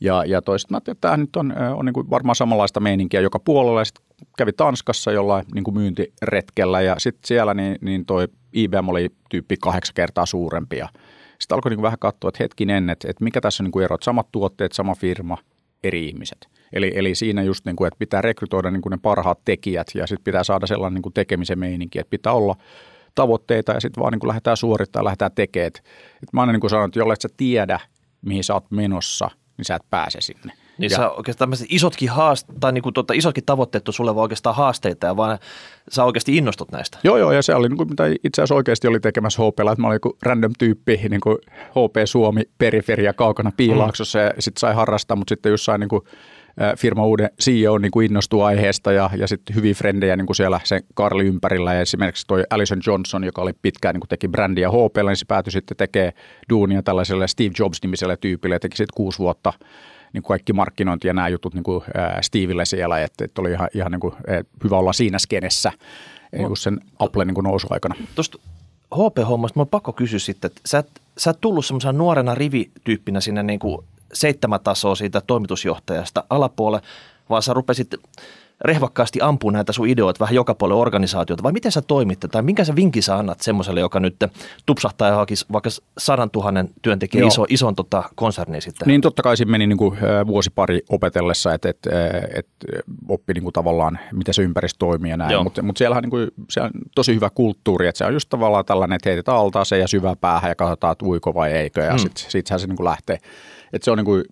Ja, 0.00 0.24
ja 0.24 0.42
toiset 0.42 0.70
mä 0.70 0.76
että 0.76 0.94
tämä 1.00 1.16
nyt 1.16 1.36
on, 1.36 1.54
on 1.76 1.84
niin 1.84 1.92
kuin 1.92 2.10
varmaan 2.10 2.36
samanlaista 2.36 2.80
meininkiä 2.80 3.20
joka 3.20 3.38
puolella. 3.38 3.84
Sitten 3.84 4.04
kävi 4.38 4.52
Tanskassa 4.52 5.12
jollain 5.12 5.44
niin 5.54 5.64
kuin 5.64 5.74
myyntiretkellä 5.74 6.80
ja 6.80 6.94
sitten 6.98 7.20
siellä 7.24 7.54
niin, 7.54 7.78
niin 7.80 8.06
toi 8.06 8.28
IBM 8.52 8.88
oli 8.88 9.08
tyyppi 9.30 9.56
kahdeksan 9.60 9.94
kertaa 9.94 10.26
suurempi. 10.26 10.76
Ja 10.76 10.88
sitten 11.38 11.54
alkoi 11.54 11.70
niin 11.70 11.76
kuin 11.76 11.82
vähän 11.82 11.98
katsoa, 11.98 12.28
että 12.28 12.44
hetkinen, 12.44 12.90
että, 12.90 13.10
että 13.10 13.24
mikä 13.24 13.40
tässä 13.40 13.62
on 13.62 13.64
niin 13.64 13.72
kuin 13.72 13.84
erot, 13.84 14.02
samat 14.02 14.32
tuotteet, 14.32 14.72
sama 14.72 14.94
firma, 14.94 15.38
eri 15.84 16.06
ihmiset. 16.06 16.48
Eli, 16.72 16.92
eli 16.94 17.14
siinä 17.14 17.42
just 17.42 17.64
niin 17.64 17.76
kuin, 17.76 17.88
että 17.88 17.98
pitää 17.98 18.22
rekrytoida 18.22 18.70
niin 18.70 18.82
kuin 18.82 18.90
ne 18.90 18.98
parhaat 19.02 19.38
tekijät 19.44 19.86
ja 19.94 20.06
sitten 20.06 20.24
pitää 20.24 20.44
saada 20.44 20.66
sellainen 20.66 20.94
niin 20.94 21.02
kuin 21.02 21.12
tekemisen 21.12 21.58
meininki, 21.58 21.98
että 21.98 22.10
pitää 22.10 22.32
olla 22.32 22.56
tavoitteita 23.14 23.72
ja 23.72 23.80
sitten 23.80 24.00
vaan 24.00 24.12
niin 24.12 24.20
kuin 24.20 24.28
lähdetään 24.28 24.56
suorittamaan, 24.56 25.04
lähdetään 25.04 25.34
tekemään. 25.34 25.72
Et 26.22 26.32
mä 26.32 26.40
aina 26.40 26.52
niin 26.52 26.60
kuin 26.60 26.70
sanon, 26.70 26.86
että 26.86 26.98
jollet 26.98 27.20
sä 27.20 27.28
tiedä, 27.36 27.80
mihin 28.22 28.44
sä 28.44 28.54
oot 28.54 28.70
menossa, 28.70 29.30
niin 29.56 29.64
sä 29.64 29.74
et 29.74 29.90
pääse 29.90 30.20
sinne. 30.20 30.52
Niin 30.78 30.90
ja, 30.90 30.96
sä 30.96 31.10
oikeastaan 31.10 31.46
tämmöiset 31.46 31.66
isotkin, 31.70 32.10
haast, 32.10 32.46
tai 32.60 32.72
niin 32.72 32.82
kuin 32.82 32.92
tuota, 32.92 33.14
isotkin 33.14 33.44
tavoitteet 33.44 33.88
on 33.88 33.94
sulle 33.94 34.14
vaan 34.14 34.22
oikeastaan 34.22 34.56
haasteita, 34.56 35.06
ja 35.06 35.16
vaan 35.16 35.38
sä 35.90 36.04
oikeasti 36.04 36.36
innostut 36.36 36.72
näistä. 36.72 36.98
Joo, 37.04 37.16
joo, 37.16 37.32
ja 37.32 37.42
se 37.42 37.54
oli 37.54 37.68
niin 37.68 37.76
kuin, 37.76 37.88
mitä 37.88 38.04
itse 38.24 38.42
asiassa 38.42 38.54
oikeasti 38.54 38.88
oli 38.88 39.00
tekemässä 39.00 39.42
HPlla, 39.42 39.72
että 39.72 39.82
mä 39.82 39.86
olin 39.86 39.96
joku 39.96 40.16
random 40.22 40.52
tyyppi, 40.58 41.00
niin 41.10 41.20
kuin 41.20 41.38
HP 41.70 41.96
Suomi, 42.04 42.42
periferia, 42.58 43.12
kaukana 43.12 43.52
piilaaksossa, 43.56 44.18
mm. 44.18 44.24
ja 44.24 44.32
sitten 44.38 44.60
sai 44.60 44.74
harrastaa, 44.74 45.16
mutta 45.16 45.32
sitten 45.32 45.50
jossain 45.50 45.80
niin 45.80 45.88
kuin, 45.88 46.02
firma 46.78 47.06
uuden 47.06 47.30
CEO 47.42 47.78
niin 47.78 47.90
kuin 47.90 48.06
innostui 48.06 48.44
aiheesta 48.44 48.92
ja, 48.92 49.10
ja 49.16 49.28
sitten 49.28 49.56
hyviä 49.56 49.74
frendejä 49.74 50.16
niin 50.16 50.26
kuin 50.26 50.36
siellä 50.36 50.60
sen 50.64 50.82
Karli 50.94 51.26
ympärillä 51.26 51.74
ja 51.74 51.80
esimerkiksi 51.80 52.26
toi 52.26 52.44
Alison 52.50 52.80
Johnson, 52.86 53.24
joka 53.24 53.42
oli 53.42 53.52
pitkään 53.62 53.94
niin 53.94 54.00
kuin 54.00 54.08
teki 54.08 54.28
brändiä 54.28 54.68
HP, 54.68 54.96
niin 55.06 55.16
se 55.16 55.24
päätyi 55.28 55.52
sitten 55.52 55.76
tekemään 55.76 56.12
duunia 56.48 56.82
tällaiselle 56.82 57.28
Steve 57.28 57.50
Jobs-nimiselle 57.58 58.16
tyypille 58.16 58.54
ja 58.54 58.60
teki 58.60 58.76
sitten 58.76 58.96
kuusi 58.96 59.18
vuotta 59.18 59.52
niin 60.12 60.22
kuin 60.22 60.34
kaikki 60.34 60.52
markkinointi 60.52 61.08
ja 61.08 61.14
nämä 61.14 61.28
jutut 61.28 61.54
niin 61.54 61.64
kuin, 61.64 61.84
ää, 61.94 62.18
Stevelle 62.22 62.64
siellä, 62.64 63.02
että, 63.02 63.24
että 63.24 63.40
oli 63.40 63.50
ihan, 63.50 63.68
ihan 63.74 63.92
niin 63.92 64.00
kuin, 64.00 64.14
hyvä 64.64 64.78
olla 64.78 64.92
siinä 64.92 65.18
skenessä 65.18 65.72
niin 66.32 66.46
kuin 66.46 66.56
sen 66.56 66.80
Apple 66.98 67.24
niin 67.24 67.34
kuin 67.34 67.44
nousuaikana. 67.44 67.94
Tuosta 68.14 68.38
HP-hommasta 68.94 69.60
on 69.60 69.68
pakko 69.68 69.92
kysyä 69.92 70.18
sitten, 70.18 70.48
että 70.48 70.60
sä 70.66 70.78
et, 70.78 70.88
sä 71.18 71.30
et 71.30 71.40
tullut 71.40 71.66
semmoisena 71.66 71.92
nuorena 71.92 72.34
rivityyppinä 72.34 73.20
sinne 73.20 73.42
niin 73.42 73.58
kuin 73.58 73.84
seitsemän 74.12 74.60
tasoa 74.60 74.94
siitä 74.94 75.20
toimitusjohtajasta 75.20 76.24
alapuolelle, 76.30 76.86
vaan 77.30 77.42
sä 77.42 77.54
rupesit 77.54 77.94
rehvakkaasti 78.60 79.18
ampua 79.22 79.52
näitä 79.52 79.72
sun 79.72 79.88
ideoita 79.88 80.20
vähän 80.20 80.34
joka 80.34 80.54
puolelle 80.54 80.80
organisaatiota, 80.80 81.42
vai 81.42 81.52
miten 81.52 81.72
sä 81.72 81.82
toimit 81.82 82.20
tai 82.30 82.42
minkä 82.42 82.64
sä 82.64 82.76
vinkin 82.76 83.02
sä 83.02 83.16
annat 83.16 83.40
semmoiselle, 83.40 83.80
joka 83.80 84.00
nyt 84.00 84.16
tupsahtaa 84.66 85.08
ja 85.08 85.14
hakisi 85.14 85.46
vaikka 85.52 85.70
sadan 85.98 86.30
tuhannen 86.30 86.68
työntekijän 86.82 87.28
iso, 87.28 87.46
ison 87.48 87.74
tota, 87.74 88.04
konserni 88.14 88.60
sitten? 88.60 88.88
Niin 88.88 89.00
totta 89.00 89.22
kai 89.22 89.36
siinä 89.36 89.50
meni 89.50 89.66
niin 89.66 89.76
kuin, 89.76 89.98
vuosi 90.26 90.50
pari 90.50 90.80
opetellessa, 90.88 91.54
että 91.54 91.68
et, 91.68 91.78
et, 92.34 92.48
oppi 93.08 93.32
niin 93.34 93.42
kuin, 93.42 93.52
tavallaan, 93.52 93.98
miten 94.12 94.34
se 94.34 94.42
ympäristö 94.42 94.76
toimii 94.78 95.10
ja 95.10 95.16
näin, 95.16 95.42
mutta 95.42 95.62
mut 95.62 95.76
siellähän 95.76 96.02
niin 96.02 96.10
kuin, 96.10 96.28
se 96.50 96.60
on 96.60 96.70
tosi 96.94 97.14
hyvä 97.14 97.30
kulttuuri, 97.30 97.86
että 97.86 97.98
se 97.98 98.04
on 98.04 98.12
just 98.12 98.28
tavallaan 98.28 98.64
tällainen, 98.64 98.96
että 98.96 99.08
heitetään 99.08 99.38
altaaseen 99.38 99.80
ja 99.80 99.88
syvää 99.88 100.16
päähän 100.16 100.48
ja 100.48 100.54
katsotaan, 100.54 100.92
että 100.92 101.04
uiko 101.04 101.34
vai 101.34 101.52
eikö, 101.52 101.80
ja 101.80 101.90
hmm. 101.90 101.98
sitten 101.98 102.24
sit 102.30 102.46
se 102.46 102.66
niin 102.66 102.76
kuin 102.76 102.84
lähtee. 102.84 103.18
Että 103.72 103.84
se 103.84 103.90
on 103.90 103.98
niin 103.98 104.04
kuin, 104.04 104.24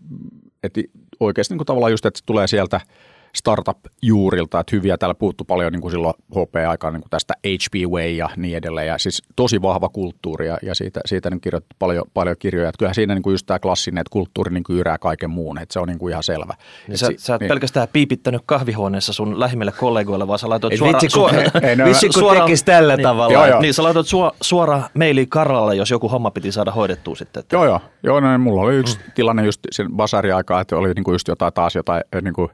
että 0.62 0.81
oikeasti 1.21 1.54
niin 1.54 1.59
kuin 1.59 1.66
tavallaan 1.66 1.93
just, 1.93 2.07
että 2.07 2.19
se 2.19 2.25
tulee 2.26 2.47
sieltä– 2.47 2.81
startup-juurilta, 3.36 4.60
että 4.60 4.76
hyviä 4.76 4.98
täällä 4.98 5.14
puuttu 5.14 5.44
paljon 5.44 5.72
niin 5.72 5.80
kuin 5.80 5.92
silloin 5.92 6.14
HP-aikaan 6.30 6.94
niin 6.94 7.02
kuin 7.02 7.10
tästä 7.10 7.34
HP 7.46 7.74
Way 7.90 8.10
ja 8.10 8.28
niin 8.36 8.56
edelleen, 8.56 8.86
ja 8.86 8.98
siis 8.98 9.22
tosi 9.36 9.62
vahva 9.62 9.88
kulttuuri, 9.88 10.47
ja, 10.47 10.58
ja 10.62 10.75
siitä, 10.75 11.00
siitä 11.06 11.30
niin 11.30 11.40
kirjoitettu 11.40 11.76
paljon, 11.78 12.04
paljon 12.14 12.36
kirjoja, 12.38 12.68
että 12.68 12.78
kyllähän 12.78 12.94
siinä 12.94 13.14
niin 13.14 13.23
kuin 13.23 13.34
just 13.34 13.47
tämä 13.47 13.58
klassinen, 13.58 14.00
että 14.00 14.10
kulttuuri 14.10 14.54
niin 14.54 14.64
kuin 14.64 14.78
yrää 14.78 14.99
kaiken 14.99 15.30
muun, 15.30 15.58
että 15.58 15.73
se 15.73 15.80
on 15.80 15.88
niin 15.88 15.99
kuin 15.99 16.10
ihan 16.10 16.23
selvä. 16.23 16.54
Niin 16.88 16.99
sä, 16.99 17.06
si- 17.06 17.14
sä 17.18 17.34
et 17.34 17.40
niin. 17.40 17.49
pelkästään 17.49 17.88
piipittänyt 17.92 18.42
kahvihuoneessa 18.47 19.12
sun 19.12 19.40
lähimmille 19.40 19.73
kollegoille, 19.73 20.28
vaan 20.28 20.38
sä 20.38 20.49
laitoit 20.49 20.78
suoraan... 20.78 21.02
Vitsi, 21.02 21.18
kun, 21.18 21.30
suora, 21.30 21.42
vitsi, 21.84 22.06
kun 22.06 22.12
suora, 22.12 22.40
tekisi 22.44 22.64
tällä 22.64 22.97
niin, 22.97 23.02
tavalla. 23.02 23.32
Joo, 23.32 23.47
joo. 23.47 23.60
Niin 23.60 23.75
sä 23.75 23.82
laitoit 23.82 24.06
suora, 24.06 24.36
suoraan 24.40 24.84
maili 24.94 25.26
Karlalle, 25.26 25.75
jos 25.75 25.90
joku 25.90 26.08
homma 26.08 26.30
piti 26.30 26.52
saada 26.52 26.70
hoidettua 26.70 27.14
sitten. 27.14 27.40
Että... 27.40 27.56
Joo, 27.56 27.64
joo. 27.64 27.80
joo 28.02 28.20
no, 28.20 28.38
mulla 28.38 28.62
oli 28.62 28.75
yksi 28.75 28.99
mm. 28.99 29.12
tilanne 29.14 29.44
just 29.44 29.60
sen 29.70 29.92
basariaikaa, 29.92 30.60
että 30.60 30.76
oli 30.76 30.92
niin 30.94 31.04
kuin 31.04 31.12
just 31.12 31.28
jotain 31.28 31.52
taas 31.52 31.75
jotain 31.75 32.02
niin 32.23 32.34
kuin, 32.34 32.49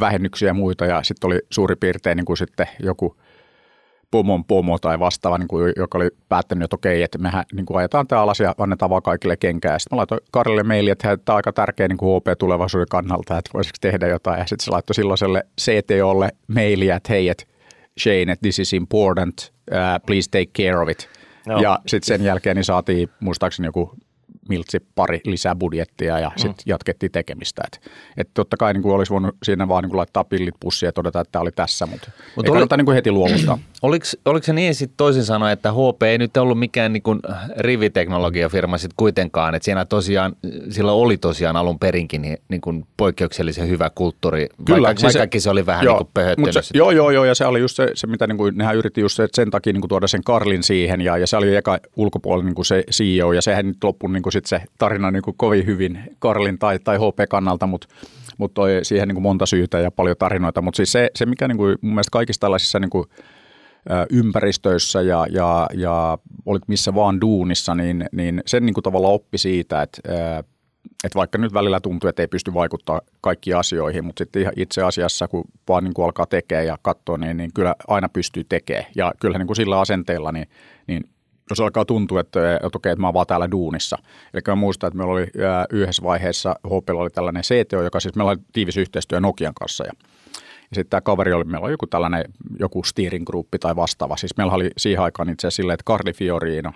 vähennyksiä 0.00 0.48
ja 0.48 0.54
muita 0.54 0.86
ja 0.86 1.02
sitten 1.02 1.28
oli 1.28 1.38
suurin 1.50 1.78
piirtein 1.78 2.16
niin 2.16 2.24
kuin 2.24 2.36
sitten 2.36 2.66
joku 2.82 3.16
pomon 4.10 4.44
pomo 4.44 4.78
tai 4.78 4.98
vastaava, 4.98 5.38
niin 5.38 5.48
kuin, 5.48 5.72
joka 5.76 5.98
oli 5.98 6.10
päättänyt, 6.28 6.64
että 6.64 6.76
okei, 6.76 7.02
että 7.02 7.18
mehän 7.18 7.44
niin 7.52 7.66
kuin 7.66 7.78
ajetaan 7.78 8.06
tämä 8.06 8.22
alas 8.22 8.40
ja 8.40 8.54
annetaan 8.58 8.90
vaan 8.90 9.02
kaikille 9.02 9.36
kenkää. 9.36 9.78
Sitten 9.78 9.96
mä 9.96 9.98
laitoin 9.98 10.20
Karille 10.30 10.62
maili, 10.62 10.90
että 10.90 11.16
tämä 11.16 11.34
on 11.34 11.36
aika 11.36 11.52
tärkeä 11.52 11.88
niin 11.88 11.96
kuin 11.98 12.20
HP-tulevaisuuden 12.20 12.88
kannalta, 12.90 13.38
että 13.38 13.50
voisiko 13.54 13.76
tehdä 13.80 14.06
jotain. 14.06 14.38
Ja 14.38 14.46
sitten 14.46 14.64
se 14.64 14.70
laittoi 14.70 14.94
silloiselle 14.94 15.42
CTOlle 15.60 16.28
mailia, 16.48 16.96
että 16.96 17.12
hei, 17.12 17.28
että 17.28 17.44
Shane, 18.00 18.32
että 18.32 18.42
this 18.42 18.58
is 18.58 18.72
important, 18.72 19.52
uh, 19.70 20.06
please 20.06 20.30
take 20.30 20.64
care 20.64 20.82
of 20.82 20.88
it. 20.88 21.08
No. 21.46 21.60
Ja 21.60 21.78
sitten 21.86 22.18
sen 22.18 22.26
jälkeen 22.26 22.56
niin 22.56 22.64
saatiin 22.64 23.08
muistaakseni 23.20 23.66
joku 23.66 23.92
miltsi 24.48 24.86
pari 24.94 25.20
lisää 25.24 25.54
budjettia 25.54 26.18
ja 26.18 26.28
mm. 26.28 26.38
sitten 26.38 26.62
jatkettiin 26.66 27.12
tekemistä. 27.12 27.62
Et, 27.66 27.90
et 28.16 28.28
totta 28.34 28.56
kai 28.56 28.72
niin 28.72 28.82
kuin 28.82 28.94
olisi 28.94 29.12
voinut 29.12 29.36
siinä 29.42 29.68
vaan 29.68 29.82
niin 29.82 29.90
kuin 29.90 29.98
laittaa 29.98 30.24
pillit 30.24 30.54
pussiin 30.60 30.88
ja 30.88 30.92
todeta, 30.92 31.20
että 31.20 31.32
tämä 31.32 31.42
oli 31.42 31.52
tässä, 31.52 31.86
mutta 31.86 32.10
Mut 32.36 32.46
ei 32.46 32.50
oli, 32.50 32.56
kannata 32.56 32.76
niin 32.76 32.84
kuin 32.84 32.94
heti 32.94 33.10
luovuttaa. 33.10 33.58
Oliko, 33.82 34.06
oliko 34.24 34.44
se 34.44 34.52
niin 34.52 34.74
sitten 34.74 34.96
toisin 34.96 35.24
sanoen, 35.24 35.52
että 35.52 35.72
HP 35.72 36.02
ei 36.02 36.18
nyt 36.18 36.36
ollut 36.36 36.58
mikään 36.58 36.92
niin 36.92 37.02
kuin 37.02 37.20
riviteknologiafirma 37.56 38.78
sitten 38.78 38.94
kuitenkaan, 38.96 39.54
että 39.54 39.64
siinä 39.64 39.84
tosiaan, 39.84 40.36
sillä 40.70 40.92
oli 40.92 41.16
tosiaan 41.16 41.56
alun 41.56 41.78
perinkin 41.78 42.22
niin, 42.22 42.38
niin 42.48 42.60
kuin 42.60 42.86
poikkeuksellisen 42.96 43.68
hyvä 43.68 43.90
kulttuuri, 43.94 44.46
Kyllä, 44.64 44.86
vaikka, 44.86 45.00
siis 45.00 45.14
vaikkakin 45.14 45.40
se, 45.40 45.44
se 45.44 45.50
oli 45.50 45.66
vähän 45.66 45.84
joo, 45.84 46.08
niin 46.16 46.36
kuin 46.36 46.52
se, 46.52 46.60
Joo, 46.74 46.90
joo, 46.90 47.10
joo, 47.10 47.24
ja 47.24 47.34
se 47.34 47.46
oli 47.46 47.60
just 47.60 47.76
se, 47.76 47.90
se 47.94 48.06
mitä 48.06 48.26
niin 48.26 48.36
kuin, 48.36 48.56
nehän 48.56 48.76
yritti 48.76 49.00
just 49.00 49.16
se, 49.16 49.28
sen 49.34 49.50
takia 49.50 49.72
niin 49.72 49.80
kuin 49.80 49.88
tuoda 49.88 50.06
sen 50.06 50.24
Karlin 50.24 50.62
siihen, 50.62 51.00
ja, 51.00 51.18
ja 51.18 51.26
se 51.26 51.36
oli 51.36 51.56
eka 51.56 51.78
ulkopuolella 51.96 52.44
niin 52.44 52.54
kuin 52.54 52.66
se 52.66 52.84
CEO, 52.92 53.32
ja 53.32 53.42
sehän 53.42 53.66
nyt 53.66 53.84
loppui 53.84 54.12
niin 54.12 54.22
kuin 54.22 54.32
sit 54.38 54.46
se 54.46 54.62
tarina 54.78 55.10
niin 55.10 55.22
kuin 55.22 55.36
kovin 55.36 55.66
hyvin 55.66 56.00
Karlin 56.18 56.58
tai, 56.58 56.78
tai 56.78 56.96
HP-kannalta, 56.96 57.66
mutta 57.66 57.88
mut 58.38 58.54
toi 58.54 58.80
siihen 58.82 59.08
niin 59.08 59.14
kuin 59.14 59.22
monta 59.22 59.46
syytä 59.46 59.78
ja 59.78 59.90
paljon 59.90 60.16
tarinoita. 60.18 60.62
Mutta 60.62 60.76
siis 60.76 60.92
se, 60.92 61.10
se, 61.14 61.26
mikä 61.26 61.48
niin 61.48 61.58
kuin 61.58 61.78
mun 61.80 61.94
mielestä 61.94 62.10
kaikissa 62.12 62.40
tällaisissa 62.40 62.78
niin 62.78 62.90
kuin, 62.90 63.04
ympäristöissä 64.10 65.02
ja, 65.02 65.26
ja, 65.30 65.66
ja 65.74 66.18
olit 66.46 66.68
missä 66.68 66.94
vaan 66.94 67.20
duunissa, 67.20 67.74
niin, 67.74 68.04
niin 68.12 68.42
sen 68.46 68.66
niin 68.66 68.74
kuin 68.74 68.82
tavallaan 68.82 69.14
oppi 69.14 69.38
siitä, 69.38 69.82
että, 69.82 70.00
että 71.04 71.16
vaikka 71.16 71.38
nyt 71.38 71.54
välillä 71.54 71.80
tuntuu, 71.80 72.08
että 72.08 72.22
ei 72.22 72.28
pysty 72.28 72.54
vaikuttaa 72.54 73.00
kaikkiin 73.20 73.56
asioihin, 73.56 74.04
mutta 74.04 74.24
sitten 74.24 74.52
itse 74.56 74.82
asiassa 74.82 75.28
kun 75.28 75.44
vaan 75.68 75.84
niin 75.84 75.94
kuin 75.94 76.04
alkaa 76.04 76.26
tekemään 76.26 76.66
ja 76.66 76.78
katsoa, 76.82 77.18
niin, 77.18 77.36
niin 77.36 77.50
kyllä 77.54 77.74
aina 77.88 78.08
pystyy 78.08 78.44
tekemään. 78.48 78.86
Ja 78.96 79.12
kyllä 79.20 79.38
niin 79.38 79.46
kuin 79.46 79.56
sillä 79.56 79.80
asenteella, 79.80 80.32
niin, 80.32 80.48
niin 80.86 81.08
jos 81.50 81.60
alkaa 81.60 81.84
tuntua, 81.84 82.20
että, 82.20 82.54
että 82.54 82.78
okei, 82.78 82.92
että 82.92 83.00
mä 83.00 83.06
oon 83.06 83.14
vaan 83.14 83.26
täällä 83.26 83.50
duunissa. 83.50 83.98
Eli 84.34 84.42
mä 84.46 84.54
muistan, 84.54 84.88
että 84.88 84.96
meillä 84.98 85.12
oli 85.12 85.26
yhdessä 85.72 86.02
vaiheessa, 86.02 86.56
HP 86.66 86.90
oli 86.90 87.10
tällainen 87.10 87.42
CTO, 87.42 87.82
joka 87.82 88.00
siis 88.00 88.14
meillä 88.14 88.30
oli 88.30 88.38
tiivis 88.52 88.76
yhteistyö 88.76 89.20
Nokian 89.20 89.54
kanssa 89.54 89.84
ja 89.84 89.92
ja 90.70 90.74
sitten 90.74 90.90
tämä 90.90 91.00
kaveri 91.00 91.32
oli, 91.32 91.44
meillä 91.44 91.64
oli 91.64 91.72
joku 91.72 91.86
tällainen 91.86 92.24
joku 92.58 92.84
steering 92.84 93.26
gruppi 93.26 93.58
tai 93.58 93.76
vastaava. 93.76 94.16
Siis 94.16 94.36
meillä 94.36 94.52
oli 94.52 94.70
siihen 94.76 95.02
aikaan 95.02 95.28
itse 95.28 95.46
asiassa 95.46 95.56
silleen, 95.56 95.74
että 95.74 95.84
Karli 95.84 96.12
Fiorino, 96.12 96.72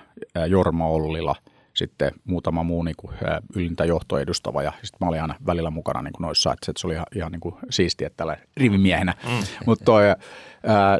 Jorma 0.49 0.87
Ollila, 0.87 1.35
sitten 1.83 2.13
muutama 2.25 2.63
muu 2.63 2.83
niin 2.83 2.95
kuin, 2.97 3.15
ylintä 3.57 3.85
johtoa 3.85 4.21
edustava 4.21 4.63
ja 4.63 4.73
sitten 4.83 4.99
mä 5.01 5.09
olin 5.09 5.23
aina 5.23 5.35
välillä 5.47 5.71
mukana 5.71 6.03
niin 6.03 6.13
kuin 6.13 6.25
noissa, 6.25 6.53
että 6.53 6.73
se 6.77 6.87
oli 6.87 6.95
ihan, 6.95 7.07
ihan 7.15 7.33
niin 7.33 7.41
kuin 7.41 7.55
siistiä 7.71 8.11
tällä 8.17 8.37
rivimiehenä. 8.57 9.15
Mm. 9.25 9.47
Mutta 9.67 9.93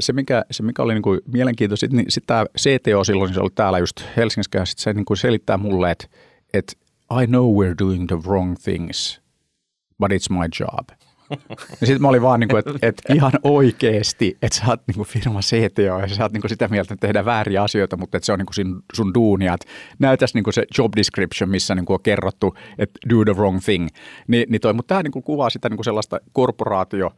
se, 0.01 0.13
mikä, 0.13 0.45
se 0.51 0.63
mikä 0.63 0.83
oli 0.83 0.95
niin 0.95 1.03
kuin 1.03 1.21
mielenkiintoista, 1.33 1.87
niin 1.91 2.07
sitten 2.09 2.27
tämä 2.27 2.47
CTO 2.59 3.05
silloin, 3.05 3.29
niin 3.29 3.35
se 3.35 3.41
oli 3.41 3.51
täällä 3.55 3.79
just 3.79 4.03
Helsingissä 4.17 4.59
ja 4.59 4.65
sitten 4.65 4.83
se 4.83 4.93
niin 4.93 5.05
kuin 5.05 5.17
selittää 5.17 5.57
mulle, 5.57 5.91
että, 5.91 6.07
että 6.55 6.73
I 7.23 7.27
know 7.27 7.45
we're 7.45 7.75
doing 7.79 8.07
the 8.07 8.17
wrong 8.29 8.57
things, 8.65 9.21
but 9.99 10.11
it's 10.11 10.39
my 10.39 10.47
job. 10.61 10.89
Ja 11.81 11.87
sitten 11.87 12.03
mä 12.03 12.09
olin 12.09 12.23
vaan, 12.23 12.41
niin 12.41 12.49
kuin, 12.49 12.59
että, 12.59 12.73
että 12.83 13.15
ihan 13.15 13.33
oikeasti, 13.43 14.37
että 14.43 14.59
sä 14.59 14.65
oot 14.69 14.81
niin 14.87 14.95
kuin 14.95 15.09
firma 15.09 15.41
CTO 15.41 15.83
ja 15.83 16.09
sä 16.09 16.23
oot 16.23 16.33
niin 16.33 16.41
kuin 16.41 16.49
sitä 16.49 16.69
mieltä, 16.69 16.95
että 16.95 17.07
tehdään 17.07 17.25
vääriä 17.25 17.63
asioita, 17.63 17.97
mutta 17.97 18.17
että 18.17 18.27
se 18.27 18.33
on 18.33 18.39
niin 18.39 18.47
kuin 18.47 18.83
sun, 18.95 19.15
duunia. 19.15 19.55
Että 19.55 19.67
näytäisi 19.99 20.35
niin 20.35 20.45
kuin 20.45 20.55
se 20.55 20.65
job 20.79 20.93
description, 20.97 21.51
missä 21.51 21.75
niin 21.75 21.85
kuin 21.85 21.95
on 21.95 22.03
kerrottu, 22.03 22.55
että 22.79 23.01
do 23.11 23.25
the 23.25 23.33
wrong 23.33 23.61
thing. 23.61 23.89
Ni, 24.29 24.45
niin 24.49 24.61
toi, 24.61 24.73
mutta 24.73 24.89
tämä 24.89 25.03
niin 25.03 25.13
kuin 25.13 25.23
kuvaa 25.23 25.51
sitä 25.51 25.69
niin 25.69 25.77
kuin 25.77 25.85
sellaista 25.85 26.21
korporaatio 26.33 27.11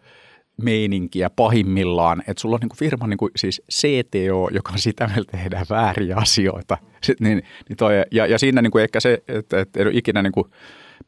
meininkiä 0.63 1.31
pahimmillaan, 1.31 2.21
että 2.21 2.41
sulla 2.41 2.55
on 2.55 2.61
niin 2.61 2.69
kuin 2.69 2.79
firma 2.79 3.07
niin 3.07 3.19
kuin 3.19 3.31
siis 3.37 3.63
CTO, 3.73 4.49
joka 4.53 4.73
on 4.73 4.79
sitä 4.79 5.07
mieltä 5.07 5.33
tehdään 5.33 5.67
vääriä 5.71 6.17
asioita. 6.17 6.79
Sitten, 7.03 7.25
niin, 7.25 7.43
niin 7.69 7.77
toi, 7.77 7.95
ja, 8.11 8.27
ja 8.27 8.39
siinä 8.39 8.63
niin 8.63 8.71
kuin 8.71 8.83
ehkä 8.83 9.01
se, 9.01 9.23
että, 9.29 9.61
että 9.61 9.81
ei 9.81 9.87
ole 9.87 9.93
ikinä 9.95 10.23
niin 10.23 10.33
kuin 10.33 10.47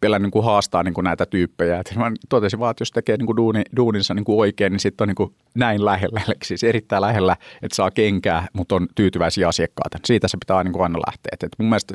pelän 0.00 0.22
niin 0.22 0.30
kuin 0.30 0.44
haastaa 0.44 0.82
niin 0.82 0.94
kuin 0.94 1.04
näitä 1.04 1.26
tyyppejä. 1.26 1.80
Et 1.80 1.94
mä 1.96 2.12
totesin 2.28 2.58
vaan, 2.58 2.70
että 2.70 2.82
jos 2.82 2.90
tekee 2.90 3.16
niin 3.16 3.26
kuin 3.26 3.36
duuni, 3.36 3.62
duuninsa 3.76 4.14
niin 4.14 4.24
kuin 4.24 4.38
oikein, 4.38 4.72
niin 4.72 4.80
sitten 4.80 5.04
on 5.04 5.08
niin 5.08 5.16
kuin 5.16 5.34
näin 5.54 5.84
lähellä, 5.84 6.20
eli 6.26 6.34
siis 6.44 6.64
erittäin 6.64 7.00
lähellä, 7.00 7.36
että 7.62 7.76
saa 7.76 7.90
kenkää, 7.90 8.48
mutta 8.52 8.74
on 8.74 8.86
tyytyväisiä 8.94 9.48
asiakkaita. 9.48 9.98
Siitä 10.04 10.28
se 10.28 10.36
pitää 10.36 10.64
niin 10.64 10.72
kuin 10.72 10.82
aina 10.82 10.98
lähteä. 11.06 11.30
Et, 11.32 11.42
et 11.42 11.52
mun 11.58 11.68
mielestä, 11.68 11.94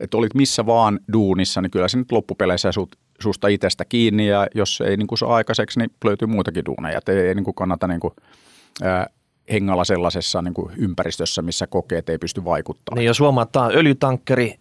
että 0.00 0.16
olit 0.16 0.34
missä 0.34 0.66
vaan 0.66 1.00
duunissa, 1.12 1.60
niin 1.60 1.70
kyllä 1.70 1.88
se 1.88 1.98
nyt 1.98 2.12
loppupeleissä 2.12 2.72
sut, 2.72 2.96
susta 3.20 3.48
itsestä 3.48 3.84
kiinni, 3.84 4.26
ja 4.26 4.46
jos 4.54 4.80
ei 4.80 4.96
niin 4.96 5.06
kuin 5.06 5.18
saa 5.18 5.34
aikaiseksi, 5.34 5.78
niin 5.78 5.90
löytyy 6.04 6.28
muitakin 6.28 6.64
duuneja. 6.64 6.98
Et 6.98 7.08
ei, 7.08 7.18
ei 7.18 7.34
niin 7.34 7.44
kuin 7.44 7.54
kannata 7.54 7.86
niin 7.86 8.00
kuin, 8.00 8.14
ää, 8.82 9.06
hengalla 9.52 9.84
sellaisessa 9.84 10.42
niin 10.42 10.54
kuin 10.54 10.72
ympäristössä, 10.76 11.42
missä 11.42 11.66
kokee, 11.66 11.98
että 11.98 12.12
ei 12.12 12.18
pysty 12.18 12.44
vaikuttamaan. 12.44 12.98
Niin 12.98 13.06
jos 13.06 13.20
huomataan 13.20 13.72
öljytankkeri, 13.74 14.54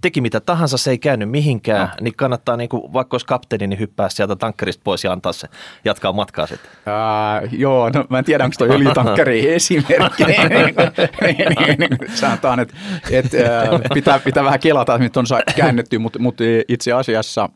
teki 0.00 0.20
mitä 0.20 0.40
tahansa, 0.40 0.78
se 0.78 0.90
ei 0.90 0.98
käynyt 0.98 1.30
mihinkään, 1.30 1.88
no. 1.88 1.94
niin 2.00 2.16
kannattaa 2.16 2.56
niin 2.56 2.68
kuin, 2.68 2.92
vaikka 2.92 3.14
olisi 3.14 3.26
kapteeni, 3.26 3.66
niin 3.66 3.80
hyppää 3.80 4.08
sieltä 4.08 4.36
tankkerista 4.36 4.80
pois 4.84 5.04
ja 5.04 5.12
antaa 5.12 5.32
se, 5.32 5.48
jatkaa 5.84 6.12
matkaa 6.12 6.46
sitten. 6.46 6.70
Ää, 6.86 7.42
joo, 7.52 7.90
no 7.94 8.04
mä 8.08 8.18
en 8.18 8.24
tiedä, 8.24 8.44
onko 8.44 8.54
toi 8.58 8.70
öljytankkeri 8.70 9.48
esimerkki. 9.54 10.24
Sanotaan, 12.14 12.60
että 12.60 12.74
et, 13.10 13.26
pitää, 13.94 14.18
pitää 14.18 14.44
vähän 14.44 14.60
kelata, 14.60 14.94
että 14.94 15.04
nyt 15.04 15.16
on 15.16 15.26
käännetty, 15.56 15.98
mutta, 15.98 16.18
mutta 16.18 16.44
itse 16.68 16.92
asiassa– 16.92 17.48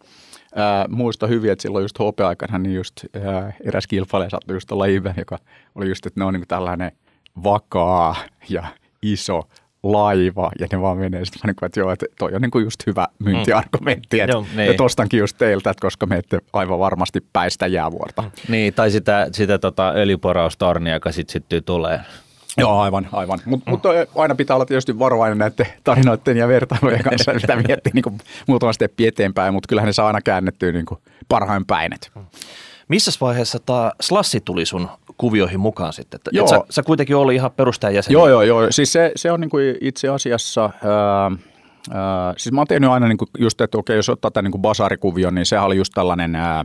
Ää, 0.59 0.87
muista 0.89 1.27
hyvin, 1.27 1.53
että 1.53 1.63
silloin 1.63 1.83
just 1.83 1.99
HP-aikana 1.99 2.59
niin 2.59 2.75
just 2.75 2.93
ää, 3.25 3.53
eräs 3.65 3.87
kilpailija 3.87 4.31
sattui 4.31 4.57
just 4.57 4.73
olla 4.73 4.87
joka 5.17 5.39
oli 5.75 5.89
just, 5.89 6.07
että 6.07 6.21
ne 6.21 6.25
on 6.25 6.35
niin 6.35 6.49
tällainen 6.49 6.93
vakaa 7.45 8.17
ja 8.49 8.65
iso 9.03 9.49
laiva 9.93 10.51
ja 10.61 10.67
ne 10.73 10.81
vaan 10.81 10.99
menee. 10.99 11.25
Sitten 11.25 11.41
niin 11.47 11.57
kuin, 11.57 11.67
että 11.67 11.81
joo, 11.81 11.93
että 11.93 12.07
toi 12.19 12.35
on 12.35 12.43
niin 12.43 12.51
kuin 12.51 12.65
just 12.65 12.87
hyvä 12.87 13.07
myyntiargumentti. 13.19 14.21
Että, 14.21 14.37
mm. 14.37 14.47
niin. 14.57 14.71
että 14.71 14.83
ostankin 14.83 15.21
just 15.21 15.39
teiltä, 15.39 15.71
että 15.71 15.81
koska 15.81 16.07
me 16.07 16.17
ette 16.17 16.39
aivan 16.53 16.79
varmasti 16.79 17.25
päistä 17.33 17.67
jäävuorta. 17.67 18.31
Niin, 18.49 18.75
tai 18.75 18.91
sitä, 18.91 19.29
sitä 19.33 19.59
tota 19.59 19.93
öljyporaustornia, 19.97 20.95
joka 20.95 21.13
sitten 21.13 21.33
syttyy 21.33 21.61
tulee. 21.61 22.01
Joo, 22.59 22.81
aivan, 22.81 23.09
aivan. 23.13 23.39
Mutta 23.45 23.71
mut 23.71 23.83
aina 24.17 24.35
pitää 24.35 24.57
olla 24.57 24.67
tietysti 24.67 24.99
varovainen 24.99 25.39
näiden 25.39 25.67
tarinoiden 25.85 26.37
ja 26.37 26.49
vertailujen 26.49 27.03
kanssa, 27.03 27.35
mitä 27.35 27.57
miettii 27.57 27.93
niin 27.95 28.19
muutama 28.47 28.73
steppi 28.73 29.07
eteenpäin, 29.07 29.55
mutta 29.55 29.69
kyllähän 29.69 29.87
ne 29.87 29.93
saa 29.93 30.07
aina 30.07 30.21
käännettyä 30.21 30.73
niin 30.73 30.87
parhain 31.29 31.67
päin. 31.67 31.93
Missä 32.89 33.11
vaiheessa 33.21 33.59
tämä 33.59 33.93
slassi 34.01 34.41
tuli 34.41 34.67
sun 34.67 34.89
kuvioihin 35.19 35.61
mukaan 35.61 35.93
sitten? 35.93 36.19
Että, 36.19 36.31
joo. 36.33 36.47
sä, 36.47 36.61
sä 36.71 36.83
kuitenkin 36.83 37.17
oli 37.17 37.35
ihan 37.35 37.51
perustajajäsen. 37.53 38.13
Joo, 38.13 38.29
joo, 38.29 38.43
joo. 38.43 38.67
Siis 38.71 38.93
se, 38.93 39.13
se 39.17 39.33
on 39.33 39.41
niin 39.41 39.51
kuin 39.51 39.75
itse 39.81 40.09
asiassa... 40.09 40.63
Ää, 40.63 41.31
ää, 41.91 42.35
siis 42.37 42.53
mä 42.53 42.61
oon 42.61 42.67
tehnyt 42.67 42.91
aina 42.91 43.09
niin 43.09 43.19
kuin 43.19 43.29
just, 43.39 43.61
että 43.61 43.79
okei, 43.79 43.97
jos 43.97 44.09
ottaa 44.09 44.31
tämän 44.31 44.45
niin 44.45 44.53
kuin 44.53 44.63
basarikuvion, 44.63 45.35
niin 45.35 45.47
sehän 45.47 45.65
oli 45.65 45.77
just 45.77 45.93
tällainen 45.95 46.35
ää, 46.37 46.65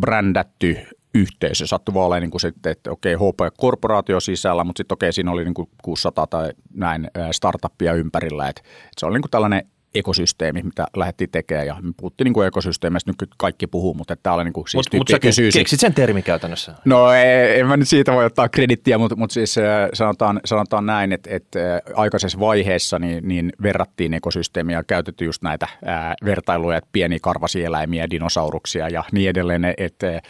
brändätty 0.00 0.76
yhteisö. 1.14 1.66
Sattui 1.66 1.94
vaan 1.94 2.06
olemaan 2.06 2.22
niin 2.22 2.30
kuin 2.30 2.40
sitten, 2.40 2.72
että 2.72 2.90
okei, 2.90 3.14
HP-korporaatio 3.14 4.20
sisällä, 4.20 4.64
mutta 4.64 4.80
sitten 4.80 4.94
okei, 4.94 5.12
siinä 5.12 5.30
oli 5.30 5.44
niin 5.44 5.54
kuin 5.54 5.68
600 5.82 6.26
tai 6.26 6.50
näin 6.74 7.10
startuppia 7.32 7.92
ympärillä. 7.92 8.48
Että, 8.48 8.60
että 8.60 9.00
se 9.00 9.06
oli 9.06 9.14
niin 9.14 9.22
kuin 9.22 9.30
tällainen 9.30 9.66
ekosysteemi, 9.94 10.62
mitä 10.62 10.86
lähdettiin 10.96 11.30
tekemään. 11.30 11.66
Ja 11.66 11.76
me 11.82 11.92
puhuttiin 11.96 12.32
niin 12.32 12.46
ekosysteemistä, 12.46 13.10
nyt 13.10 13.30
kaikki 13.36 13.66
puhuu, 13.66 13.94
mutta 13.94 14.16
tämä 14.16 14.34
oli 14.34 14.44
niin 14.44 14.52
kuin, 14.52 14.68
siis 14.68 14.74
Mutta 14.74 14.96
mut 14.96 15.08
sä 15.08 15.18
keksit 15.58 15.80
sen 15.80 15.94
termi 15.94 16.22
käytännössä? 16.22 16.74
No 16.84 17.12
ei, 17.12 17.60
en 17.60 17.66
mä 17.66 17.76
nyt 17.76 17.88
siitä 17.88 18.12
voi 18.12 18.24
ottaa 18.24 18.48
kredittiä, 18.48 18.98
mutta, 18.98 19.16
mutta 19.16 19.34
siis 19.34 19.56
sanotaan, 19.92 20.40
sanotaan 20.44 20.86
näin, 20.86 21.12
että, 21.12 21.30
että 21.32 21.80
aikaisessa 21.94 22.40
vaiheessa 22.40 22.98
niin, 22.98 23.28
niin 23.28 23.52
verrattiin 23.62 24.14
ekosysteemiä 24.14 24.76
ja 24.76 24.84
käytettiin 24.84 25.26
just 25.26 25.42
näitä 25.42 25.68
ää, 25.84 26.14
vertailuja, 26.24 26.78
että 26.78 26.90
pieni 26.92 27.18
karvasia 27.22 27.66
eläimiä, 27.66 28.10
dinosauruksia 28.10 28.88
ja 28.88 29.04
niin 29.12 29.30
edelleen, 29.30 29.64
että, 29.64 29.84
että, 29.84 30.20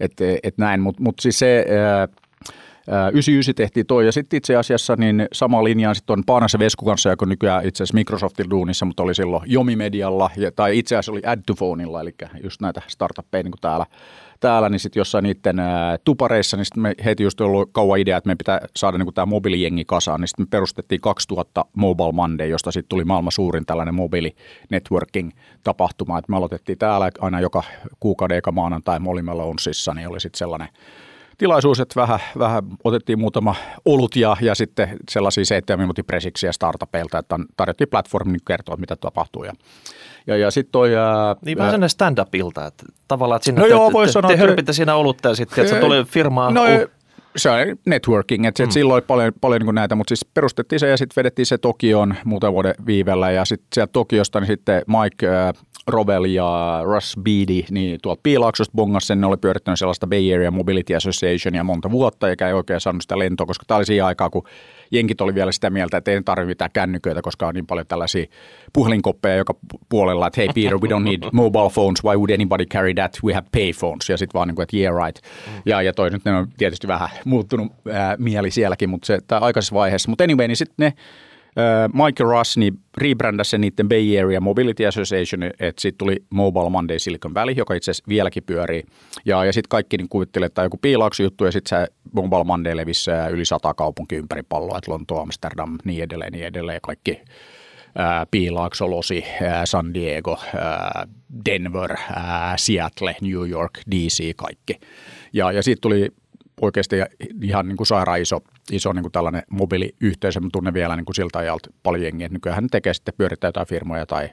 että, 0.00 0.24
että 0.42 0.62
näin. 0.62 0.80
Mutta, 0.80 1.02
mutta 1.02 1.22
siis 1.22 1.38
se... 1.38 1.66
Ää, 1.68 2.23
99 2.88 3.54
tehtiin 3.54 3.86
toi. 3.86 4.06
Ja 4.06 4.12
sitten 4.12 4.36
itse 4.36 4.56
asiassa 4.56 4.96
niin 4.96 5.28
sama 5.32 5.64
linja 5.64 5.94
sitten 5.94 6.18
on 6.18 6.24
Paanassa 6.26 6.58
Vesku 6.58 6.84
kanssa, 6.84 7.10
joka 7.10 7.26
nykyään 7.26 7.66
itse 7.66 7.82
asiassa 7.82 7.94
Microsoftin 7.94 8.50
duunissa, 8.50 8.84
mutta 8.84 9.02
oli 9.02 9.14
silloin 9.14 9.42
Jomi-medialla 9.46 10.30
ja, 10.36 10.52
tai 10.52 10.78
itse 10.78 10.94
asiassa 10.94 11.12
oli 11.12 11.22
Add-to-Phoneilla, 11.26 12.00
eli 12.00 12.14
just 12.42 12.60
näitä 12.60 12.82
startuppeja 12.86 13.42
niin 13.42 13.52
kuin 13.52 13.60
täällä, 13.60 13.86
täällä, 14.40 14.68
niin 14.68 14.80
sitten 14.80 15.00
jossain 15.00 15.22
niiden 15.22 15.58
ää, 15.58 15.96
tupareissa, 16.04 16.56
niin 16.56 16.64
sitten 16.64 16.82
me 16.82 16.94
heti 17.04 17.22
just 17.22 17.40
ollut 17.40 17.70
kauan 17.72 17.98
idea, 17.98 18.16
että 18.16 18.28
me 18.28 18.36
pitää 18.36 18.60
saada 18.76 18.98
niin 18.98 19.14
tämä 19.14 19.26
mobiilijengi 19.26 19.84
kasaan, 19.84 20.20
niin 20.20 20.28
sitten 20.28 20.42
me 20.46 20.48
perustettiin 20.50 21.00
2000 21.00 21.64
Mobile 21.76 22.12
Monday, 22.12 22.48
josta 22.48 22.72
sitten 22.72 22.88
tuli 22.88 23.04
maailman 23.04 23.32
suurin 23.32 23.66
tällainen 23.66 23.94
mobiili 23.94 24.36
networking 24.70 25.30
tapahtuma, 25.64 26.18
että 26.18 26.32
me 26.32 26.36
aloitettiin 26.36 26.78
täällä 26.78 27.10
aina 27.20 27.40
joka 27.40 27.62
kuukauden 28.00 28.38
eka 28.38 28.52
maanantai, 28.52 29.00
me 29.00 29.10
olimme 29.10 29.34
Lonesissa, 29.34 29.94
niin 29.94 30.08
oli 30.08 30.20
sitten 30.20 30.38
sellainen 30.38 30.68
tilaisuus, 31.38 31.80
että 31.80 32.00
vähän, 32.00 32.20
vähän 32.38 32.64
otettiin 32.84 33.18
muutama 33.18 33.54
olut 33.84 34.16
ja, 34.16 34.36
ja 34.40 34.54
sitten 34.54 34.88
sellaisia 35.10 35.44
seitsemän 35.44 35.80
minuutin 35.80 36.04
presiksiä 36.04 36.52
startupeilta, 36.52 37.18
että 37.18 37.38
tarjottiin 37.56 37.88
platformi 37.88 38.32
niin 38.32 38.40
kertoa, 38.46 38.76
mitä 38.76 38.96
tapahtuu. 38.96 39.44
Ja, 39.44 39.52
ja, 40.26 40.36
ja 40.36 40.50
sitten 40.50 40.72
toi... 40.72 40.96
Ää, 40.96 41.36
niin 41.44 41.58
vähän 41.58 41.70
sellainen 41.70 41.90
stand-up-ilta, 41.90 42.66
että 42.66 42.84
tavallaan, 43.08 43.36
että 43.36 43.44
sinne 43.44 43.60
no 43.60 43.66
te, 43.66 43.70
joo, 43.70 44.04
te, 44.06 44.12
sanoa, 44.12 44.28
te, 44.28 44.36
te 44.36 44.40
hörpitte 44.40 44.72
siinä 44.72 44.94
olutta 44.94 45.28
ja 45.28 45.34
sitten, 45.34 45.64
että 45.64 45.74
se 45.74 45.80
tuli 45.80 46.04
firmaa... 46.04 46.50
No, 46.50 46.62
se 47.36 47.50
on 47.50 47.58
networking, 47.86 48.46
että 48.46 48.64
mm. 48.64 48.70
silloin 48.70 49.02
paljon, 49.02 49.32
paljon 49.40 49.62
niin 49.62 49.74
näitä, 49.74 49.94
mutta 49.94 50.08
siis 50.08 50.24
perustettiin 50.34 50.80
se 50.80 50.88
ja 50.88 50.96
sitten 50.96 51.16
vedettiin 51.16 51.46
se 51.46 51.58
Tokioon 51.58 52.14
muutaman 52.24 52.52
vuoden 52.54 52.74
viivellä 52.86 53.30
ja 53.30 53.44
sitten 53.44 53.66
sieltä 53.72 53.92
Tokiosta 53.92 54.40
niin 54.40 54.46
sitten 54.46 54.82
Mike 54.86 55.26
Rovel 55.86 56.24
ja 56.24 56.80
Russ 56.84 57.16
Beatty, 57.16 57.64
niin 57.70 57.98
tuolta 58.02 58.20
Piilaaksosta 58.22 58.72
bongas 58.74 59.06
sen, 59.06 59.20
ne 59.20 59.26
oli 59.26 59.36
pyörittänyt 59.36 59.78
sellaista 59.78 60.06
Bay 60.06 60.34
Area 60.34 60.50
Mobility 60.50 60.94
Associationia 60.94 61.64
monta 61.64 61.90
vuotta, 61.90 62.28
eikä 62.28 62.48
ei 62.48 62.54
oikein 62.54 62.80
saanut 62.80 63.02
sitä 63.02 63.18
lentoa, 63.18 63.46
koska 63.46 63.64
tämä 63.66 63.78
oli 63.78 63.86
siinä 63.86 64.06
aikaa, 64.06 64.30
kun 64.30 64.44
jenkit 64.90 65.20
oli 65.20 65.34
vielä 65.34 65.52
sitä 65.52 65.70
mieltä, 65.70 65.96
että 65.96 66.10
ei 66.10 66.22
tarvitse 66.22 66.48
mitään 66.48 66.70
kännyköitä, 66.72 67.22
koska 67.22 67.46
on 67.46 67.54
niin 67.54 67.66
paljon 67.66 67.86
tällaisia 67.86 68.26
puhelinkoppeja 68.72 69.36
joka 69.36 69.54
puolella, 69.88 70.26
että 70.26 70.40
hei 70.40 70.48
Peter, 70.54 70.78
we 70.78 70.88
don't 70.88 71.04
need 71.04 71.22
mobile 71.32 71.70
phones, 71.74 72.04
why 72.04 72.16
would 72.16 72.30
anybody 72.30 72.66
carry 72.66 72.94
that, 72.94 73.18
we 73.24 73.34
have 73.34 73.46
phones, 73.80 74.08
ja 74.08 74.16
sitten 74.16 74.38
vaan 74.38 74.48
niin 74.48 74.56
kuin, 74.56 74.62
että 74.62 74.76
yeah 74.76 75.06
right. 75.06 75.24
Ja, 75.66 75.82
ja 75.82 75.92
toi 75.92 76.10
nyt 76.10 76.24
ne 76.24 76.32
on 76.32 76.48
tietysti 76.56 76.88
vähän 76.88 77.08
muuttunut 77.24 77.72
ää, 77.92 78.16
mieli 78.18 78.50
sielläkin, 78.50 78.90
mutta 78.90 79.06
se 79.06 79.18
aikaisessa 79.30 79.74
vaiheessa, 79.74 80.08
mutta 80.08 80.24
anyway, 80.24 80.48
niin 80.48 80.56
sitten 80.56 80.74
ne 80.86 80.92
Michael 81.92 82.30
Russ 82.38 82.56
niin 82.56 82.78
rebrändäsi 82.96 83.50
sen 83.50 83.60
niiden 83.60 83.88
Bay 83.88 84.18
Area 84.18 84.40
Mobility 84.40 84.86
Association, 84.86 85.42
että 85.42 85.82
sitten 85.82 85.98
tuli 85.98 86.16
Mobile 86.30 86.70
Monday 86.70 86.98
Silicon 86.98 87.34
Valley, 87.34 87.54
joka 87.54 87.74
itse 87.74 87.90
asiassa 87.90 88.08
vieläkin 88.08 88.42
pyörii. 88.42 88.84
Ja, 89.24 89.44
ja 89.44 89.52
sitten 89.52 89.68
kaikki 89.68 89.96
niin 89.96 90.08
kuvittelivat, 90.08 90.50
että 90.50 90.62
joku 90.62 90.76
piilauksu 90.76 91.22
juttu, 91.22 91.44
ja 91.44 91.52
sitten 91.52 91.78
se 91.78 91.92
Mobile 92.12 92.44
Monday 92.44 92.76
levisi 92.76 93.10
yli 93.30 93.44
sata 93.44 93.74
kaupunki 93.74 94.16
ympäri 94.16 94.42
palloa, 94.48 94.78
että 94.78 94.90
Lontoa, 94.90 95.22
Amsterdam, 95.22 95.78
niin 95.84 96.02
edelleen, 96.02 96.32
niin 96.32 96.46
edelleen, 96.46 96.80
kaikki 96.82 97.20
Piilaakso, 98.30 98.90
Losi, 98.90 99.24
San 99.64 99.94
Diego, 99.94 100.38
Denver, 101.44 101.96
Seattle, 102.56 103.16
New 103.20 103.48
York, 103.50 103.78
DC, 103.90 104.36
kaikki. 104.36 104.80
Ja, 105.32 105.52
ja 105.52 105.62
siitä 105.62 105.80
tuli 105.80 106.08
oikeasti 106.60 106.96
ihan 107.42 107.68
niin 107.68 107.76
kuin 107.76 107.86
sairaan 107.86 108.20
iso, 108.20 108.40
iso 108.72 108.92
niin 108.92 109.02
kuin 109.02 109.12
tällainen 109.12 109.42
mobiiliyhteisö. 109.50 110.40
Mä 110.40 110.48
tunnen 110.52 110.74
vielä 110.74 110.96
niin 110.96 111.04
kuin 111.04 111.14
siltä 111.14 111.38
ajalta 111.38 111.70
paljon 111.82 112.02
jengiä. 112.02 112.28
Nykyään 112.28 112.54
hän 112.54 112.66
tekee 112.70 112.94
sitten 112.94 113.14
pyörittää 113.18 113.48
jotain 113.48 113.66
firmoja 113.66 114.06
tai, 114.06 114.28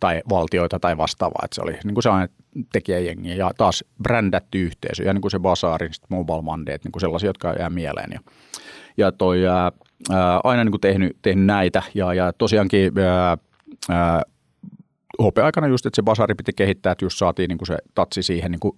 tai 0.00 0.22
valtioita 0.28 0.78
tai 0.78 0.96
vastaavaa. 0.96 1.42
Että 1.44 1.54
se 1.54 1.62
oli 1.62 1.72
niin 1.84 1.94
kuin 1.94 2.02
sellainen 2.02 2.28
tekijäjengi 2.72 3.36
ja 3.36 3.50
taas 3.56 3.84
brändätty 4.02 4.58
yhteisö 4.58 5.02
ja 5.02 5.12
niin 5.12 5.22
kuin 5.22 5.30
se 5.30 5.38
Basarin, 5.38 5.90
Mobile 6.08 6.42
Monday, 6.42 6.78
niin 6.84 6.92
kuin 6.92 7.00
sellaisia, 7.00 7.28
jotka 7.28 7.54
jää 7.58 7.70
mieleen. 7.70 8.10
Ja, 8.12 8.20
ja 8.96 9.12
toi, 9.12 9.46
ää, 9.46 9.72
aina 10.44 10.64
niin 10.64 10.72
kuin 10.72 10.80
tehnyt, 10.80 11.16
tehnyt 11.22 11.46
näitä 11.46 11.82
ja, 11.94 12.14
ja 12.14 12.32
tosiaankin 12.32 12.92
ää, 12.98 13.38
ää, 13.88 14.22
HP-aikana 15.22 15.66
just, 15.66 15.86
että 15.86 15.96
se 15.96 16.02
basari 16.02 16.34
piti 16.34 16.52
kehittää, 16.56 16.92
että 16.92 17.04
just 17.04 17.18
saatiin 17.18 17.48
niin 17.48 17.58
kuin 17.58 17.66
se 17.66 17.76
tatsi 17.94 18.22
siihen 18.22 18.50
niin 18.50 18.60
kuin 18.60 18.76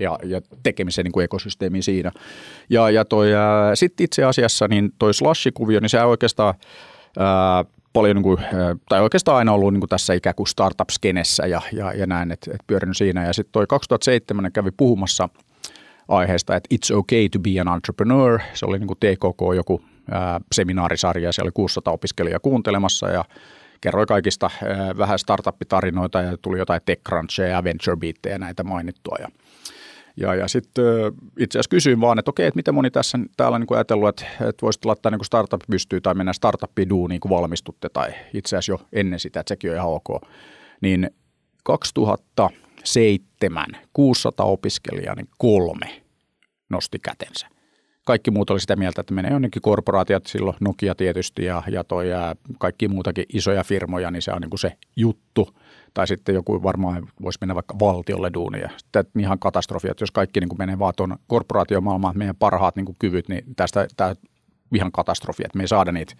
ja, 0.00 0.18
ja 0.24 0.40
tekemisen 0.62 1.04
niin 1.04 1.12
kuin 1.12 1.24
ekosysteemiin 1.24 1.82
siinä. 1.82 2.12
Ja, 2.70 2.90
ja 2.90 3.04
toi, 3.04 3.28
sitten 3.74 4.04
itse 4.04 4.24
asiassa 4.24 4.68
niin 4.68 4.92
toi 4.98 5.14
Slash-kuvio, 5.14 5.80
niin 5.80 5.88
se 5.88 6.02
oikeastaan 6.02 6.54
ää, 7.18 7.64
paljon, 7.92 8.16
niin 8.16 8.22
kuin, 8.22 8.38
tai 8.88 9.00
oikeastaan 9.00 9.38
aina 9.38 9.52
ollut 9.52 9.72
niin 9.72 9.80
kuin 9.80 9.88
tässä 9.88 10.14
ikään 10.14 10.34
kuin 10.34 10.46
startup-skenessä 10.46 11.46
ja, 11.46 11.62
ja, 11.72 11.92
ja 11.92 12.06
näin, 12.06 12.32
että, 12.32 12.50
että 12.50 12.64
pyörinyt 12.66 12.96
siinä. 12.96 13.26
Ja 13.26 13.32
sitten 13.32 13.52
toi 13.52 13.66
2007 13.66 14.52
kävi 14.52 14.70
puhumassa 14.76 15.28
aiheesta, 16.08 16.56
että 16.56 16.74
it's 16.74 16.96
okay 16.96 17.28
to 17.28 17.38
be 17.38 17.60
an 17.60 17.74
entrepreneur. 17.74 18.40
Se 18.54 18.66
oli 18.66 18.78
niin 18.78 18.86
kuin 18.86 18.98
TKK 18.98 19.56
joku 19.56 19.82
ää, 20.10 20.40
seminaarisarja, 20.52 21.32
siellä 21.32 21.46
oli 21.46 21.52
600 21.52 21.94
opiskelijaa 21.94 22.40
kuuntelemassa 22.40 23.08
ja 23.08 23.24
kerroi 23.80 24.06
kaikista 24.06 24.50
vähän 24.98 25.18
startup-tarinoita 25.18 26.22
ja 26.22 26.36
tuli 26.36 26.58
jotain 26.58 26.80
TechCrunchia 26.86 27.46
ja 27.46 27.64
VentureBeatia 27.64 28.32
ja 28.32 28.38
näitä 28.38 28.64
mainittua. 28.64 29.16
Ja, 29.20 29.28
Ja, 30.16 30.34
ja 30.34 30.48
sitten 30.48 30.84
itse 31.38 31.58
asiassa 31.58 31.70
kysyin 31.70 32.00
vaan, 32.00 32.18
että 32.18 32.30
okei, 32.30 32.46
että 32.46 32.58
miten 32.58 32.74
moni 32.74 32.90
tässä 32.90 33.18
täällä 33.36 33.58
niin 33.58 33.66
ajatellut, 33.70 34.08
että, 34.08 34.26
että 34.48 34.62
voisitte 34.62 34.88
laittaa 34.88 35.10
niin 35.10 35.24
startup 35.24 35.60
pystyy 35.70 36.00
tai 36.00 36.14
mennä 36.14 36.32
startuppiin 36.32 36.88
duuniin, 36.88 37.20
kun 37.20 37.30
valmistutte 37.30 37.88
tai 37.88 38.14
itse 38.34 38.56
asiassa 38.56 38.72
jo 38.72 38.80
ennen 38.92 39.20
sitä, 39.20 39.40
että 39.40 39.48
sekin 39.48 39.70
on 39.70 39.76
ihan 39.76 39.90
ok. 39.90 40.08
Niin 40.80 41.10
2007 41.64 43.66
600 43.92 44.46
opiskelijaa, 44.46 45.14
niin 45.14 45.28
kolme 45.38 46.02
nosti 46.70 46.98
kätensä. 46.98 47.59
Kaikki 48.04 48.30
muut 48.30 48.50
oli 48.50 48.60
sitä 48.60 48.76
mieltä, 48.76 49.00
että 49.00 49.14
menee 49.14 49.30
jonnekin 49.30 49.62
korporaatiot, 49.62 50.26
silloin 50.26 50.56
Nokia 50.60 50.94
tietysti 50.94 51.44
ja, 51.44 51.62
ja, 51.70 51.84
toi, 51.84 52.10
ja 52.10 52.34
kaikki 52.58 52.88
muutakin 52.88 53.24
isoja 53.32 53.64
firmoja, 53.64 54.10
niin 54.10 54.22
se 54.22 54.32
on 54.32 54.40
niin 54.40 54.50
kuin 54.50 54.60
se 54.60 54.72
juttu– 54.96 55.48
tai 55.94 56.06
sitten 56.06 56.34
joku 56.34 56.62
varmaan 56.62 57.08
voisi 57.22 57.38
mennä 57.40 57.54
vaikka 57.54 57.78
valtiolle 57.78 58.30
duunia. 58.34 58.70
Sitten 58.76 59.04
ihan 59.18 59.38
katastrofi, 59.38 59.88
että 59.90 60.02
jos 60.02 60.10
kaikki 60.10 60.40
niin 60.40 60.48
kuin 60.48 60.58
menee 60.58 60.78
vaan 60.78 60.94
tuon 60.96 61.16
korporaatiomaailmaan, 61.26 62.18
meidän 62.18 62.36
parhaat 62.36 62.76
niin 62.76 62.86
kuin 62.86 62.96
kyvyt, 62.98 63.28
niin 63.28 63.44
tästä 63.56 63.86
tämä 63.96 64.14
ihan 64.74 64.92
katastrofi, 64.92 65.42
että 65.44 65.56
me 65.58 65.62
ei 65.62 65.68
saada 65.68 65.92
niitä 65.92 66.14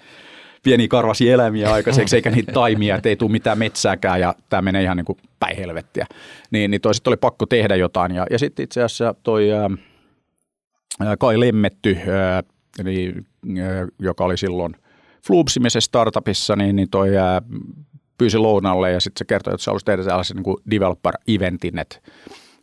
pieniä 0.62 0.88
karvasia 0.88 1.34
eläimiä 1.34 1.72
aikaiseksi, 1.72 2.16
eikä 2.16 2.30
niitä 2.30 2.52
taimia, 2.52 2.96
että 2.96 3.08
ei 3.08 3.16
tule 3.16 3.30
mitään 3.30 3.58
metsääkään 3.58 4.20
ja 4.20 4.34
tämä 4.48 4.62
menee 4.62 4.82
ihan 4.82 4.96
niin 4.96 5.04
kuin 5.04 5.18
päin 5.40 5.56
helvettiä. 5.56 6.06
Niin, 6.50 6.70
niin 6.70 6.80
toi 6.80 6.94
sitten 6.94 7.10
oli 7.10 7.16
pakko 7.16 7.46
tehdä 7.46 7.76
jotain 7.76 8.14
ja, 8.14 8.26
ja 8.30 8.38
sitten 8.38 8.64
itse 8.64 8.82
asiassa 8.82 9.14
toi 9.22 9.52
ää, 9.52 9.70
Kai 11.18 11.40
Lemmetty, 11.40 11.98
eli, 12.78 13.14
joka 13.98 14.24
oli 14.24 14.36
silloin 14.36 14.76
Floopsimisessa 15.26 15.86
startupissa, 15.86 16.56
niin, 16.56 16.76
niin 16.76 16.90
toi 16.90 17.08
pyysi 18.18 18.38
lounalle 18.38 18.90
ja 18.90 19.00
sitten 19.00 19.18
se 19.18 19.24
kertoi, 19.24 19.54
että 19.54 19.64
se 19.64 19.70
halusi 19.70 19.84
tehdä 19.84 20.02
sellaisen 20.02 20.36
niin 20.36 20.56
developer-eventin, 20.70 21.78
että 21.78 22.00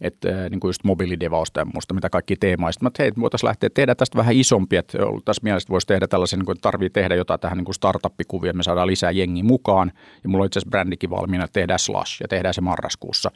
että 0.01 0.49
niin 0.49 0.59
kuin 0.59 0.69
just 0.69 0.83
mobiilidevausta 0.83 1.59
ja 1.59 1.65
muusta, 1.65 1.93
mitä 1.93 2.09
kaikki 2.09 2.35
teemaista. 2.35 2.85
Mä 2.85 2.91
hei, 2.99 3.11
voitaisiin 3.19 3.47
lähteä 3.47 3.69
tehdä 3.73 3.95
tästä 3.95 4.17
vähän 4.17 4.35
isompi, 4.35 4.75
että 4.75 4.97
tässä 5.25 5.41
mielestä 5.43 5.69
voisi 5.69 5.87
tehdä 5.87 6.07
tällaisen, 6.07 6.39
niin 6.39 6.45
kuin, 6.45 6.57
että 6.57 6.61
tarvii 6.61 6.89
tehdä 6.89 7.15
jotain 7.15 7.39
tähän 7.39 7.57
niin 7.57 7.73
startup-kuvia, 7.73 8.49
että 8.49 8.57
me 8.57 8.63
saadaan 8.63 8.87
lisää 8.87 9.11
jengi 9.11 9.43
mukaan. 9.43 9.91
Ja 10.23 10.29
mulla 10.29 10.43
on 10.43 10.45
itse 10.45 10.59
asiassa 10.59 10.69
brändikin 10.69 11.09
valmiina, 11.09 11.43
että 11.43 11.53
tehdään 11.53 11.79
Slash 11.79 12.21
ja 12.21 12.27
tehdään 12.27 12.53
se 12.53 12.61
marraskuussa. 12.61 13.31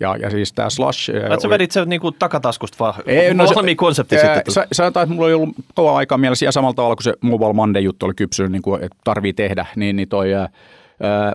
Ja, 0.00 0.16
ja 0.16 0.30
siis 0.30 0.52
tämä 0.52 0.70
Slash... 0.70 1.10
Että 1.10 1.40
sä 1.42 1.48
vedit 1.48 1.70
se 1.70 1.84
niin 1.84 2.00
kuin 2.00 2.14
takataskusta 2.18 2.76
vaan 2.78 2.94
Ei, 3.06 3.34
no, 3.34 3.46
se, 3.46 3.74
konsepti 3.76 4.16
ää, 4.16 4.34
sitten. 4.34 4.54
Sä, 4.54 4.66
sanotaan, 4.72 5.04
että 5.04 5.14
mulla 5.14 5.26
oli 5.26 5.34
ollut 5.34 5.54
kauan 5.74 5.96
aikaa 5.96 6.18
mielessä 6.18 6.44
ja 6.46 6.52
samalla 6.52 6.74
tavalla 6.74 6.96
kuin 6.96 7.04
se 7.04 7.14
Mobile 7.20 7.52
Monday 7.52 7.82
juttu 7.82 8.06
oli 8.06 8.14
kypsynyt, 8.14 8.52
niin 8.52 8.62
kuin, 8.62 8.82
että 8.82 8.98
tarvii 9.04 9.32
tehdä, 9.32 9.66
niin, 9.76 9.96
niin 9.96 10.08
toi 10.08 10.28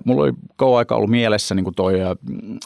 Mulla 0.06 0.23
oli 0.23 0.32
kauan 0.56 0.78
aika 0.78 0.95
ollut 0.95 1.10
mielessä 1.10 1.56
niin 1.56 1.63
kuin 1.63 1.75
toi, 1.75 1.99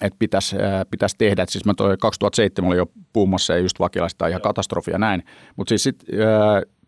että 0.01 0.19
pitäisi, 0.19 0.55
pitäisi 0.91 1.15
tehdä. 1.17 1.43
Et 1.43 1.49
siis 1.49 1.65
mä 1.65 1.73
toi 1.73 1.97
2007 1.97 2.69
oli 2.69 2.77
jo 2.77 2.85
puumassa 3.13 3.53
ja 3.53 3.59
just 3.59 3.79
vakilaista 3.79 4.27
ihan 4.27 4.41
katastrofia 4.41 4.97
näin. 4.97 5.23
Mutta 5.55 5.69
siis 5.69 5.83
sitten 5.83 6.19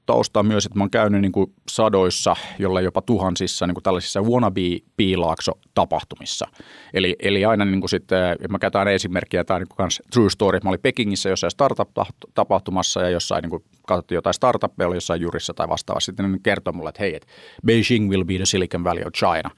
taustaa 0.05 0.43
myös, 0.43 0.65
että 0.65 0.79
mä 0.79 0.83
oon 0.83 0.91
käynyt 0.91 1.21
niin 1.21 1.31
kuin 1.31 1.53
sadoissa, 1.69 2.35
jolla 2.59 2.81
jopa 2.81 3.01
tuhansissa 3.01 3.67
niin 3.67 3.75
kuin 3.75 3.83
tällaisissa 3.83 4.21
wannabe-piilaakso-tapahtumissa. 4.21 6.47
Eli, 6.93 7.15
eli 7.19 7.45
aina 7.45 7.65
niin 7.65 7.79
kuin 7.79 7.89
sitten, 7.89 8.35
mä 8.49 8.59
käytän 8.59 8.87
esimerkkiä, 8.87 9.43
tämä 9.43 9.59
niin 9.59 9.67
kuin 9.75 9.89
true 10.13 10.29
story, 10.29 10.59
mä 10.63 10.69
olin 10.69 10.79
Pekingissä 10.81 11.29
jossain 11.29 11.51
startup-tapahtumassa 11.51 13.01
ja 13.01 13.09
jossain 13.09 13.41
niin 13.41 13.49
kuin 13.49 13.63
katsottiin 13.87 14.15
jotain 14.15 14.33
startuppeja, 14.33 14.87
oli 14.87 14.95
jossain 14.95 15.21
jurissa 15.21 15.53
tai 15.53 15.69
vastaavasti, 15.69 16.05
sitten 16.05 16.31
ne 16.31 16.39
kertoi 16.43 16.73
mulle, 16.73 16.89
että 16.89 17.03
hei, 17.03 17.15
että 17.15 17.27
Beijing 17.65 18.09
will 18.09 18.23
be 18.23 18.35
the 18.35 18.45
Silicon 18.45 18.83
Valley 18.83 19.03
of 19.03 19.13
China. 19.13 19.49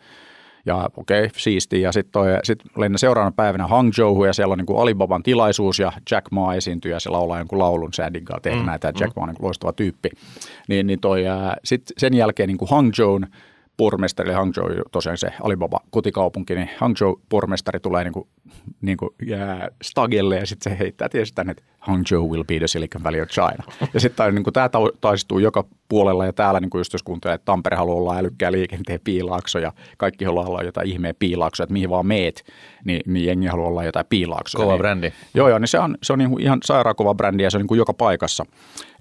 Ja 0.66 0.90
okei, 0.98 1.26
okay, 1.26 1.30
siisti. 1.38 1.82
Ja 1.82 1.92
sitten 1.92 2.22
sit 2.44 2.60
lennä 2.78 2.98
seuraavana 2.98 3.34
päivänä 3.36 3.68
Hangzhou 3.68 4.26
ja 4.26 4.34
siellä 4.34 4.52
on 4.52 4.58
niin 4.58 4.66
kuin 4.66 4.80
Alibaban 4.80 5.24
tilaisuus 5.24 5.80
ja 5.80 5.92
Jack 6.12 6.32
Ma 6.32 6.54
esiintyy 6.54 6.92
ja 6.92 7.00
se 7.00 7.10
laulaa 7.10 7.38
jonkun 7.38 7.60
laulun 7.60 7.94
Sadin 7.94 8.26
kanssa 8.26 8.42
tehdä 8.42 8.60
mm, 8.60 8.66
näitä. 8.66 8.92
Mm. 8.92 8.98
Jack 9.00 9.16
Ma 9.16 9.24
on 9.24 9.30
niin 9.30 9.38
loistava 9.42 9.74
tyyppi. 9.74 10.10
Niin, 10.68 10.88
niin 10.88 11.00
toi, 11.00 11.24
sitten 11.64 11.94
sen 11.98 12.14
jälkeen 12.14 12.48
niin 12.48 12.58
kuin 12.58 12.70
Hangzhoun 12.70 13.28
pormestari, 13.78 14.30
eli 14.30 14.36
Hangzhou 14.36 14.70
tosiaan 14.92 15.18
se 15.18 15.34
Alibaba 15.42 15.80
kotikaupunki, 15.90 16.56
niin 16.56 16.70
Hangzhou 16.78 17.22
pormestari 17.30 17.80
tulee 17.80 18.04
niin 18.04 18.14
kuin, 18.14 18.28
niin 18.82 18.98
kuin 18.98 19.10
jää 19.26 19.68
stagelle 19.84 20.38
ja 20.38 20.46
sitten 20.46 20.74
se 20.74 20.80
heittää 20.80 21.10
tietysti 21.10 21.36
tänne, 21.36 21.52
että 21.52 21.64
Hangzhou 21.84 22.32
will 22.32 22.44
be 22.44 22.58
the 22.58 22.68
Silicon 22.68 23.04
Valley 23.04 23.22
of 23.22 23.30
China. 23.30 23.64
Ja 23.94 24.00
sitten 24.00 24.36
niin 24.36 24.54
tämä 24.54 24.70
taistuu 25.02 25.40
joka 25.40 25.66
puolella 25.90 26.26
ja 26.26 26.34
täällä 26.34 26.60
niin 26.60 26.70
kuin 26.70 26.80
just 26.80 26.94
jos 26.94 27.04
kuuntelee, 27.04 27.36
että 27.36 27.46
Tampere 27.46 27.78
haluaa 27.78 27.98
olla 27.98 28.18
älykkää 28.18 28.52
liikenteen 28.52 29.00
piilaakso 29.04 29.60
ja 29.60 29.72
kaikki 29.98 30.26
haluaa 30.26 30.46
olla 30.46 30.64
jotain 30.64 30.88
ihmeä 30.88 31.14
piilaaksoa, 31.20 31.64
että 31.64 31.74
mihin 31.74 31.90
vaan 31.90 32.06
meet, 32.06 32.44
niin, 32.86 33.02
niin 33.08 33.26
jengi 33.26 33.48
haluaa 33.48 33.70
olla 33.70 33.84
jotain 33.84 34.06
piilaaksoa. 34.10 34.62
Kova 34.62 34.72
niin, 34.72 34.80
brändi. 34.80 35.12
Joo, 35.34 35.50
joo, 35.50 35.60
niin 35.60 35.68
se 35.68 35.80
on, 35.80 35.98
se 36.04 36.14
on 36.14 36.20
niin 36.20 36.42
ihan 36.42 36.60
sairaan 36.64 36.96
kova 36.96 37.16
brändi 37.16 37.44
ja 37.44 37.50
se 37.50 37.58
on 37.58 37.62
niin 37.62 37.68
kuin 37.68 37.78
joka 37.78 37.94
paikassa. 37.94 38.46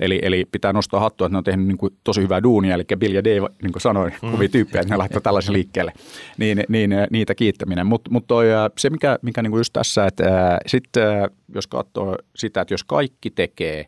Eli, 0.00 0.18
eli 0.22 0.44
pitää 0.52 0.72
nostaa 0.72 1.00
hattua, 1.00 1.26
että 1.26 1.34
ne 1.34 1.38
on 1.38 1.44
tehnyt 1.44 1.66
niin 1.66 1.78
kuin 1.78 1.96
tosi 2.04 2.22
hyvää 2.22 2.42
duunia, 2.42 2.74
eli 2.74 2.84
Bill 2.98 3.14
ja 3.14 3.24
Dave, 3.24 3.48
niin 3.62 3.72
kuin 3.72 3.82
sanoin, 3.82 4.12
mm. 4.22 4.30
kovia 4.30 4.48
tyyppejä, 4.48 4.80
että 4.80 4.94
ne 4.94 4.96
laittoi 4.96 5.22
tällaisen 5.22 5.52
liikkeelle. 5.52 5.92
Niin, 6.38 6.64
niin 6.68 6.90
niitä 7.10 7.34
kiittäminen. 7.34 7.86
Mutta 7.86 8.10
mut 8.10 8.24
se, 8.78 8.90
mikä, 8.90 9.18
mikä 9.22 9.42
niin 9.42 9.50
kuin 9.50 9.60
just 9.60 9.72
tässä, 9.72 10.06
että 10.06 10.58
sitten 10.66 11.30
jos 11.54 11.66
katsoo 11.66 12.16
sitä, 12.36 12.60
että 12.60 12.71
jos 12.72 12.85
kaikki 12.85 13.30
tekee 13.30 13.87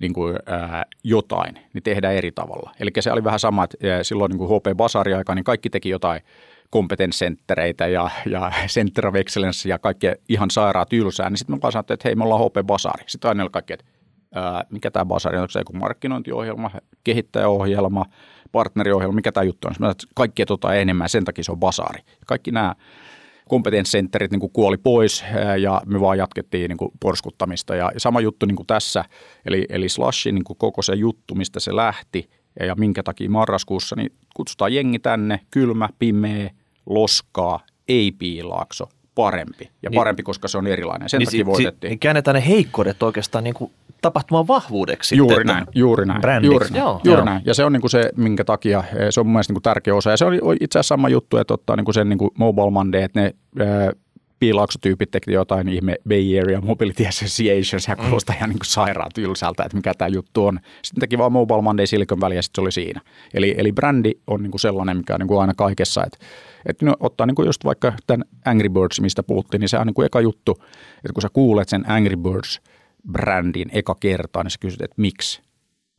niin 0.00 0.12
kuin, 0.12 0.36
ää, 0.46 0.84
jotain, 1.04 1.54
niin 1.72 1.82
tehdään 1.82 2.14
eri 2.14 2.32
tavalla. 2.32 2.72
Eli 2.80 2.90
se 3.00 3.12
oli 3.12 3.24
vähän 3.24 3.40
sama, 3.40 3.64
että 3.64 3.76
silloin 4.02 4.30
niin 4.30 4.38
kuin 4.38 4.50
HP 4.50 4.76
Basari 4.76 5.14
aika, 5.14 5.34
niin 5.34 5.44
kaikki 5.44 5.70
teki 5.70 5.88
jotain 5.88 6.20
kompetenssenttereitä 6.70 7.86
ja, 7.86 8.10
ja 8.26 8.52
Center 8.74 9.06
of 9.06 9.14
Excellence 9.14 9.68
ja 9.68 9.78
kaikkea 9.78 10.14
ihan 10.28 10.50
sairaat 10.50 10.88
tylsää, 10.88 11.30
niin 11.30 11.38
sitten 11.38 11.56
me 11.56 11.62
vaan 11.62 11.72
sanottiin, 11.72 11.94
että 11.94 12.08
hei, 12.08 12.14
me 12.14 12.24
ollaan 12.24 12.40
HP 12.40 12.66
Basari. 12.66 13.04
Sitten 13.06 13.28
aina 13.28 13.48
kaikki, 13.50 13.72
että 13.72 13.86
ää, 14.34 14.64
mikä 14.70 14.90
tämä 14.90 15.04
Basari 15.04 15.36
on, 15.36 15.42
onko 15.42 15.50
se 15.50 15.60
joku 15.60 15.72
markkinointiohjelma, 15.72 16.70
kehittäjäohjelma, 17.04 18.06
partneriohjelma, 18.52 19.14
mikä 19.14 19.32
tämä 19.32 19.44
juttu 19.44 19.68
on. 19.68 19.74
Sitten 19.74 19.94
kaikkea 20.14 20.46
tota 20.46 20.74
enemmän, 20.74 21.08
sen 21.08 21.24
takia 21.24 21.44
se 21.44 21.52
on 21.52 21.60
Basari. 21.60 22.02
Kaikki 22.26 22.50
nämä 22.50 22.74
kompetenssentterit 23.52 24.30
niin 24.30 24.52
kuoli 24.52 24.76
pois 24.76 25.24
ja 25.60 25.82
me 25.86 26.00
vaan 26.00 26.18
jatkettiin 26.18 26.68
niin 26.68 26.76
kuin 26.76 26.90
porskuttamista. 27.00 27.74
Ja 27.74 27.92
sama 27.96 28.20
juttu 28.20 28.46
niin 28.46 28.56
kuin 28.56 28.66
tässä, 28.66 29.04
eli, 29.46 29.66
eli 29.68 29.88
Slashin 29.88 30.34
niin 30.34 30.44
kuin 30.44 30.56
koko 30.56 30.82
se 30.82 30.94
juttu, 30.94 31.34
mistä 31.34 31.60
se 31.60 31.76
lähti 31.76 32.30
ja, 32.60 32.66
ja 32.66 32.74
minkä 32.74 33.02
takia 33.02 33.30
marraskuussa, 33.30 33.96
niin 33.96 34.12
kutsutaan 34.36 34.74
jengi 34.74 34.98
tänne, 34.98 35.40
kylmä, 35.50 35.88
pimeä, 35.98 36.50
loskaa, 36.86 37.60
ei 37.88 38.12
piilaakso, 38.12 38.88
parempi. 39.14 39.70
Ja 39.82 39.90
niin, 39.90 39.98
parempi, 39.98 40.22
koska 40.22 40.48
se 40.48 40.58
on 40.58 40.66
erilainen. 40.66 41.08
Sen 41.08 41.18
niin, 41.18 41.26
takia 41.26 41.46
voitettiin. 41.46 41.88
Niin 41.88 41.98
käännetään 41.98 42.34
ne 42.34 42.46
heikkoudet 42.48 43.02
oikeastaan 43.02 43.44
niin 43.44 43.54
kuin 43.54 43.70
tapahtuman 44.02 44.48
vahvuudeksi. 44.48 45.16
Juuri 45.16 45.34
sitten. 45.34 45.54
näin, 45.54 45.66
juuri 45.74 46.06
näin. 46.06 46.20
Brändiksi. 46.20 46.52
Juuri, 46.52 46.68
joo, 46.78 47.00
juuri 47.04 47.18
joo. 47.18 47.24
näin. 47.24 47.42
Ja 47.44 47.54
se 47.54 47.64
on 47.64 47.72
niin 47.72 47.80
kuin 47.80 47.90
se, 47.90 48.10
minkä 48.16 48.44
takia 48.44 48.84
se 49.10 49.20
on 49.20 49.26
mun 49.26 49.32
mielestä 49.32 49.50
niin 49.50 49.54
kuin 49.56 49.62
tärkeä 49.62 49.94
osa. 49.94 50.10
Ja 50.10 50.16
se 50.16 50.24
on 50.24 50.34
itse 50.60 50.78
asiassa 50.78 50.94
sama 50.94 51.08
juttu, 51.08 51.36
että 51.36 51.54
ottaa 51.54 51.76
niin 51.76 51.84
kuin 51.84 51.94
sen 51.94 52.08
niin 52.08 52.18
kuin 52.18 52.30
Mobile 52.38 52.70
Monday, 52.70 53.02
että 53.02 53.20
ne 53.20 53.34
piilauksotyypit 54.42 55.10
teki 55.10 55.32
jotain 55.32 55.68
ihme 55.68 55.96
Bay 56.08 56.40
Area 56.42 56.60
Mobility 56.60 57.06
Association, 57.06 57.80
sehän 57.80 57.98
mm. 57.98 58.04
kuulostaa 58.04 58.36
ihan 58.36 58.50
niin 58.50 58.58
kuin 58.58 58.66
sairaan 58.66 59.10
tylsältä, 59.14 59.62
että 59.62 59.76
mikä 59.76 59.94
tämä 59.94 60.08
juttu 60.08 60.46
on. 60.46 60.60
Sitten 60.82 61.00
teki 61.00 61.18
vaan 61.18 61.32
Mobile 61.32 61.62
Monday 61.62 61.86
Silicon 61.86 62.20
Valley 62.20 62.38
ja 62.38 62.42
sitten 62.42 62.62
se 62.62 62.64
oli 62.64 62.72
siinä. 62.72 63.00
Eli, 63.34 63.54
eli 63.58 63.72
brändi 63.72 64.12
on 64.26 64.42
niin 64.42 64.50
kuin 64.50 64.60
sellainen, 64.60 64.96
mikä 64.96 65.14
on 65.14 65.20
niin 65.20 65.28
kuin 65.28 65.40
aina 65.40 65.54
kaikessa, 65.54 66.04
että, 66.06 66.18
että 66.66 66.86
no, 66.86 66.94
ottaa 67.00 67.26
niin 67.26 67.34
kuin 67.34 67.46
just 67.46 67.64
vaikka 67.64 67.92
tämän 68.06 68.24
Angry 68.44 68.68
Birds, 68.68 69.00
mistä 69.00 69.22
puhuttiin, 69.22 69.60
niin 69.60 69.68
se 69.68 69.78
on 69.78 69.86
niin 69.86 69.94
kuin 69.94 70.06
eka 70.06 70.20
juttu, 70.20 70.52
että 70.96 71.12
kun 71.14 71.22
sä 71.22 71.28
kuulet 71.32 71.68
sen 71.68 71.90
Angry 71.90 72.16
Birds 72.16 72.60
brändin 73.12 73.70
eka 73.72 73.94
kertaa, 73.94 74.42
niin 74.42 74.50
sä 74.50 74.58
kysyt, 74.60 74.82
että 74.82 74.94
miksi? 74.96 75.42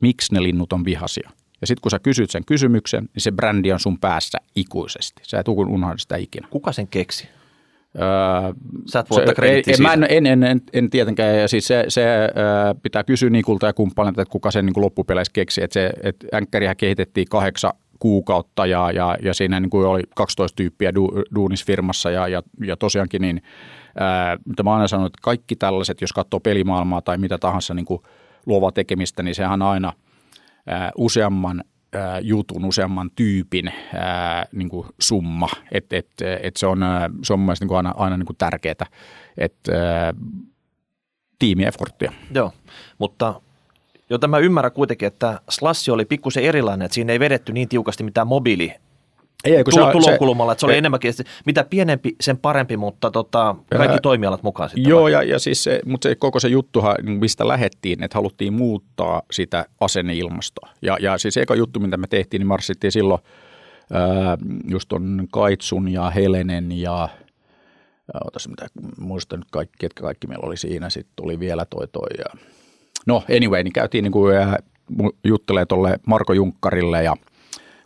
Miksi 0.01 0.33
ne 0.33 0.43
linnut 0.43 0.73
on 0.73 0.85
vihasia? 0.85 1.29
Ja 1.61 1.67
sitten 1.67 1.81
kun 1.81 1.91
sä 1.91 1.99
kysyt 1.99 2.31
sen 2.31 2.45
kysymyksen, 2.45 3.03
niin 3.03 3.21
se 3.21 3.31
brändi 3.31 3.71
on 3.71 3.79
sun 3.79 3.99
päässä 3.99 4.37
ikuisesti. 4.55 5.21
Sä 5.25 5.39
et 5.39 5.47
unohda 5.47 5.97
sitä 5.97 6.15
ikinä. 6.15 6.47
Kuka 6.51 6.71
sen 6.71 6.87
keksi? 6.87 7.27
Öö, 8.01 8.53
Sä 8.91 8.99
et 8.99 9.09
voi 9.09 9.23
ottaa 9.23 9.45
en, 9.45 10.03
en, 10.09 10.25
en, 10.25 10.25
en, 10.25 10.43
en, 10.43 10.61
en 10.73 10.89
tietenkään, 10.89 11.39
ja 11.39 11.47
siis 11.47 11.67
se, 11.67 11.85
se 11.87 12.01
öö, 12.01 12.29
pitää 12.83 13.03
kysyä 13.03 13.29
Nikulta 13.29 13.65
ja 13.65 13.73
kumppanilta, 13.73 14.21
että 14.21 14.31
kuka 14.31 14.51
sen 14.51 14.65
niin 14.65 14.73
kuin 14.73 14.83
loppupeleissä 14.83 15.33
keksi. 15.33 15.63
Että 15.63 15.73
se, 15.73 15.91
että 16.03 16.27
änkkäriä 16.33 16.75
kehitettiin 16.75 17.27
kahdeksan 17.29 17.73
kuukautta 18.03 18.65
ja, 18.65 18.91
ja, 18.91 19.17
ja 19.21 19.33
siinä 19.33 19.59
niin 19.59 19.69
kuin 19.69 19.87
oli 19.87 20.01
12 20.15 20.55
tyyppiä 20.55 20.95
du, 20.95 21.11
duunisfirmassa 21.35 22.11
ja, 22.11 22.27
ja, 22.27 22.43
ja 22.65 22.77
tosiaankin 22.77 23.21
niin, 23.21 23.41
ää, 23.99 24.37
mitä 24.45 24.63
mä 24.63 24.73
aina 24.73 24.87
sanonut, 24.87 25.09
että 25.09 25.23
kaikki 25.23 25.55
tällaiset, 25.55 26.01
jos 26.01 26.13
katsoo 26.13 26.39
pelimaailmaa 26.39 27.01
tai 27.01 27.17
mitä 27.17 27.37
tahansa 27.37 27.73
niin 27.73 27.85
kuin 27.85 28.01
luovaa 28.45 28.71
tekemistä, 28.71 29.23
niin 29.23 29.35
sehän 29.35 29.61
aina 29.61 29.93
ää, 30.67 30.91
useamman 30.97 31.63
jutun, 32.21 32.65
useamman 32.65 33.11
tyypin 33.15 33.71
ää, 33.95 34.45
niin 34.51 34.69
kuin 34.69 34.87
summa. 34.99 35.49
Et, 35.71 35.93
et, 35.93 36.09
et 36.41 36.57
se, 36.57 36.67
on, 36.67 36.79
se 37.23 37.33
on 37.33 37.39
mun 37.39 37.45
mielestä 37.45 37.63
niin 37.63 37.67
kuin 37.67 37.77
aina, 37.77 37.93
aina 37.97 38.17
niin 38.17 38.25
kuin 38.25 38.37
tärkeää, 38.37 38.85
että 39.37 40.13
tiimiefforttia. 41.39 42.11
Joo, 42.33 42.51
mutta 42.97 43.41
jo 44.09 44.17
tämä 44.17 44.37
ymmärrä 44.37 44.69
kuitenkin, 44.69 45.07
että 45.07 45.41
Slash 45.49 45.89
oli 45.89 46.05
pikkusen 46.05 46.43
erilainen, 46.43 46.85
että 46.85 46.95
siinä 46.95 47.13
ei 47.13 47.19
vedetty 47.19 47.53
niin 47.53 47.69
tiukasti 47.69 48.03
mitään 48.03 48.27
mobiili 48.27 48.73
ei, 49.43 49.63
kun 49.63 49.73
tulo, 49.73 49.85
se, 49.85 49.91
tulokulmalla, 49.91 50.51
että 50.51 50.59
se 50.59 50.65
oli 50.65 50.73
ei, 50.73 50.77
enemmänkin, 50.77 51.09
että 51.09 51.23
mitä 51.45 51.63
pienempi, 51.63 52.15
sen 52.21 52.37
parempi, 52.37 52.77
mutta 52.77 53.11
tota, 53.11 53.55
kaikki 53.77 53.93
ää, 53.93 53.99
toimialat 54.01 54.43
mukaan 54.43 54.69
sitten. 54.69 54.89
Joo, 54.89 55.07
ja, 55.07 55.23
ja 55.23 55.39
siis 55.39 55.63
se, 55.63 55.79
mutta 55.85 56.09
se, 56.09 56.15
koko 56.15 56.39
se 56.39 56.47
juttuhan, 56.47 56.95
niin 57.03 57.19
mistä 57.19 57.47
lähettiin, 57.47 58.03
että 58.03 58.17
haluttiin 58.17 58.53
muuttaa 58.53 59.21
sitä 59.31 59.65
asenneilmastoa. 59.79 60.69
Ja, 60.81 60.97
ja 61.01 61.17
siis 61.17 61.37
eka 61.37 61.55
juttu, 61.55 61.79
mitä 61.79 61.97
me 61.97 62.07
tehtiin, 62.07 62.39
niin 62.39 62.47
marssittiin 62.47 62.91
silloin 62.91 63.21
ää, 63.93 64.37
just 64.69 64.93
on 64.93 65.27
Kaitsun 65.31 65.87
ja 65.87 66.09
Helenen 66.09 66.71
ja 66.71 67.09
otas 68.25 68.47
mitä, 68.47 68.67
muistan 68.99 69.39
nyt 69.39 69.51
kaikki, 69.51 69.75
ketkä 69.79 70.01
kaikki 70.01 70.27
meillä 70.27 70.47
oli 70.47 70.57
siinä, 70.57 70.89
sitten 70.89 71.13
tuli 71.15 71.39
vielä 71.39 71.65
toi 71.65 71.87
toi 71.87 72.07
ja 72.17 72.39
no 73.05 73.23
anyway, 73.37 73.63
niin 73.63 73.73
käytiin 73.73 74.03
niin 74.03 74.11
kuin, 74.11 74.35
juttelee 75.23 75.65
tuolle 75.65 75.99
Marko 76.07 76.33
Junkkarille 76.33 77.03
ja– 77.03 77.15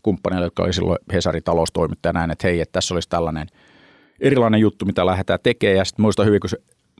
kumppaneille, 0.07 0.45
jotka 0.45 0.63
oli 0.63 0.73
silloin 0.73 0.97
Hesarin 1.13 1.43
taloustoimittaja 1.43 2.13
näin, 2.13 2.31
että 2.31 2.47
hei, 2.47 2.61
että 2.61 2.73
tässä 2.73 2.93
olisi 2.93 3.09
tällainen 3.09 3.47
erilainen 4.19 4.59
juttu, 4.59 4.85
mitä 4.85 5.05
lähdetään 5.05 5.39
tekemään. 5.43 5.77
Ja 5.77 5.85
sitten 5.85 6.03
muista 6.03 6.23
hyvin, 6.23 6.39
kun 6.39 6.49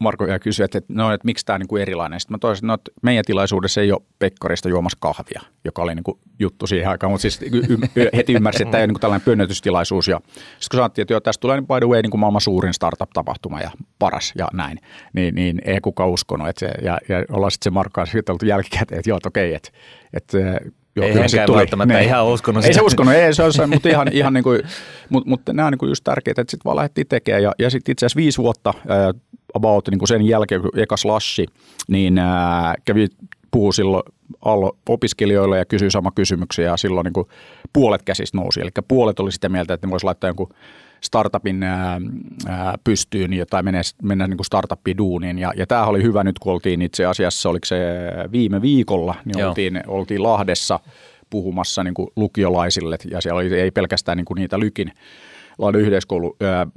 Marko 0.02 0.26
ja 0.26 0.40
kysyi, 0.40 0.64
että, 0.64 0.82
no, 0.88 1.14
että 1.14 1.26
miksi 1.26 1.46
tämä 1.46 1.56
on 1.56 1.60
niin 1.60 1.68
kuin 1.68 1.82
erilainen. 1.82 2.20
Sitten 2.20 2.34
mä 2.34 2.38
toisin, 2.38 2.68
no, 2.68 2.74
että 2.74 2.92
meidän 3.02 3.26
tilaisuudessa 3.26 3.82
ei 3.82 3.92
ole 3.92 4.02
Pekkarista 4.20 4.70
juomassa 4.70 4.98
kahvia, 5.02 5.42
joka 5.66 5.82
oli 5.82 5.96
niin 5.96 6.04
kuin 6.04 6.20
juttu 6.40 6.68
siihen 6.68 6.90
aikaan, 6.90 7.12
mutta 7.12 7.22
siis 7.22 7.42
y- 7.42 8.10
heti 8.16 8.34
ymmärsi, 8.34 8.64
että 8.64 8.72
tämä 8.72 8.80
ei 8.80 8.84
ole 8.84 8.88
niin 8.88 9.00
tällainen 9.00 9.26
pönnötystilaisuus. 9.26 10.08
Ja 10.08 10.20
sitten 10.36 10.68
kun 10.72 10.78
sanottiin, 10.78 11.04
että 11.04 11.14
joo, 11.14 11.20
tästä 11.20 11.42
tulee 11.42 11.58
niin 11.58 11.68
by 11.68 11.80
the 11.80 11.88
way 11.88 12.02
niin 12.02 12.12
kuin 12.12 12.20
maailman 12.20 12.42
suurin 12.42 12.74
startup-tapahtuma 12.74 13.62
ja 13.62 13.72
paras 14.00 14.34
ja 14.38 14.48
näin, 14.54 14.78
niin, 15.14 15.36
niin 15.36 15.62
ei 15.66 15.80
kukaan 15.82 16.10
uskonut. 16.10 16.48
Että 16.48 16.60
se, 16.60 16.72
ja, 16.82 16.98
ja 17.10 17.26
ollaan 17.32 17.52
sitten 17.52 17.72
se 17.72 17.74
Markka 17.74 18.02
kanssa 18.02 18.18
juteltu 18.18 18.46
jälkikäteen, 18.46 19.00
että 19.00 19.10
joo, 19.10 19.18
että 19.18 19.30
okei, 19.30 19.54
että, 19.54 19.70
että 20.14 20.38
Joo, 20.98 21.08
ei 21.08 21.46
tuli. 21.46 21.58
välttämättä 21.58 21.94
niin. 21.94 22.08
ihan 22.08 22.26
uskonut 22.26 22.66
Ei 22.66 22.74
se 22.74 22.82
uskonut, 22.82 23.14
ei 23.14 23.34
se 23.34 23.44
olisi, 23.44 23.66
mutta 23.66 23.90
ihan, 23.90 24.08
ihan 24.12 24.34
niin 24.34 24.44
kuin, 24.44 24.62
mutta, 25.10 25.30
mutta 25.30 25.54
nämä 25.54 25.66
on 25.66 25.72
niin 25.72 25.80
kuin 25.80 25.90
just 25.90 26.04
tärkeitä, 26.04 26.42
että 26.42 26.52
sitten 26.52 26.66
vaan 26.66 26.76
lähdettiin 26.76 27.08
tekemään. 27.08 27.44
Ja, 27.44 27.52
ja 27.60 27.70
sitten 27.70 27.92
itse 27.92 28.06
asiassa 28.06 28.18
viisi 28.18 28.38
vuotta 28.38 28.74
about 29.54 29.88
niin 29.88 30.00
kuin 30.00 30.08
sen 30.08 30.22
jälkeen, 30.22 30.62
kun 30.62 30.72
eka 30.76 30.98
slashi, 30.98 31.46
niin 31.88 32.18
äh, 32.18 32.74
kävi 32.86 33.08
puhuu 33.52 33.72
silloin 33.72 34.04
Allo 34.46 34.78
opiskelijoille 34.90 35.58
ja 35.58 35.66
kysyi 35.66 35.92
sama 35.92 36.12
kysymyksiä 36.12 36.66
ja 36.66 36.78
silloin 36.78 37.06
niin 37.06 37.14
kuin 37.14 37.28
puolet 37.74 38.04
käsistä 38.04 38.38
nousi. 38.38 38.62
Eli 38.62 38.70
puolet 38.88 39.20
oli 39.20 39.32
sitä 39.32 39.50
mieltä, 39.50 39.74
että 39.74 39.88
ne 39.88 39.92
voisi 39.92 40.06
laittaa 40.06 40.28
jonkun 40.28 40.50
startupin 41.02 41.64
ää, 41.64 42.00
pystyyn 42.84 43.32
tai 43.50 43.64
mennä, 43.64 43.82
mennä 44.04 44.28
niin 44.28 44.38
kuin 44.38 44.46
startuppiin 44.46 44.98
duuniin. 44.98 45.40
Ja, 45.40 45.54
ja 45.56 45.68
tämähän 45.68 45.90
oli 45.90 46.04
hyvä 46.04 46.24
nyt, 46.24 46.40
kun 46.40 46.54
oltiin 46.54 46.82
itse 46.82 47.06
asiassa, 47.06 47.50
oliko 47.50 47.66
se 47.66 47.78
viime 48.32 48.62
viikolla, 48.62 49.16
niin 49.26 49.46
oltiin, 49.46 49.84
oltiin 49.88 50.24
Lahdessa 50.24 50.80
puhumassa 51.30 51.84
niin 51.84 51.94
kuin 51.94 52.08
lukiolaisille 52.16 52.98
ja 53.12 53.22
siellä 53.22 53.40
oli, 53.40 53.60
ei 53.60 53.72
pelkästään 53.72 54.18
niin 54.18 54.26
kuin 54.26 54.36
niitä 54.36 54.60
Lykin 54.60 54.92
Lahden 55.58 55.82
yhdenskoulu 55.82 56.36
ää, 56.42 56.68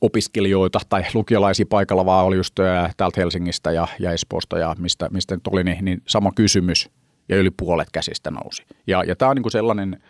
opiskelijoita 0.00 0.80
tai 0.88 1.04
lukiolaisia 1.14 1.66
paikalla, 1.68 2.06
vaan 2.06 2.26
oli 2.26 2.36
just 2.36 2.58
ää, 2.58 2.90
täältä 2.96 3.20
Helsingistä 3.20 3.72
ja, 3.72 3.88
ja 3.98 4.12
Espoosta 4.12 4.58
ja 4.58 4.76
mistä, 4.78 5.08
mistä 5.10 5.34
nyt 5.34 5.46
oli, 5.46 5.64
niin, 5.64 5.84
niin 5.84 6.02
sama 6.06 6.32
kysymys 6.34 6.90
ja 7.28 7.36
yli 7.36 7.50
puolet 7.50 7.88
käsistä 7.92 8.30
nousi. 8.30 8.62
Ja, 8.86 9.04
ja 9.04 9.16
tämä 9.16 9.30
on 9.30 9.36
niin 9.36 9.42
kuin 9.42 9.52
sellainen 9.52 10.02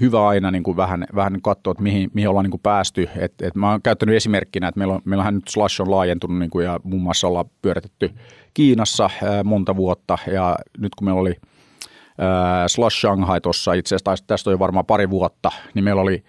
hyvä 0.00 0.28
aina 0.28 0.50
niin 0.50 0.62
kuin 0.62 0.76
vähän, 0.76 1.06
vähän 1.14 1.42
katsoa, 1.42 1.70
että 1.70 1.82
mihin, 1.82 2.10
mihin 2.14 2.28
ollaan 2.28 2.44
niin 2.44 2.50
kuin 2.50 2.60
päästy. 2.60 3.08
Et, 3.16 3.42
et 3.42 3.54
mä 3.54 3.70
oon 3.70 3.82
käyttänyt 3.82 4.16
esimerkkinä, 4.16 4.68
että 4.68 4.78
meillä 4.78 4.94
on, 4.94 5.00
meillähän 5.04 5.34
nyt 5.34 5.48
Slash 5.48 5.80
on 5.80 5.90
laajentunut 5.90 6.38
niin 6.38 6.50
kuin, 6.50 6.64
ja 6.64 6.80
muun 6.84 7.02
muassa 7.02 7.26
ollaan 7.26 7.50
pyöritetty 7.62 8.10
Kiinassa 8.54 9.10
ää, 9.22 9.44
monta 9.44 9.76
vuotta 9.76 10.18
ja 10.32 10.56
nyt 10.78 10.94
kun 10.94 11.04
meillä 11.04 11.20
oli 11.20 11.34
ää, 12.18 12.68
Slash 12.68 13.00
Shanghai 13.00 13.40
tuossa 13.40 13.72
itse 13.72 13.94
asiassa, 13.94 14.26
tästä 14.26 14.50
on 14.50 14.54
jo 14.54 14.58
varmaan 14.58 14.86
pari 14.86 15.10
vuotta, 15.10 15.50
niin 15.74 15.84
meillä 15.84 16.02
oli 16.02 16.24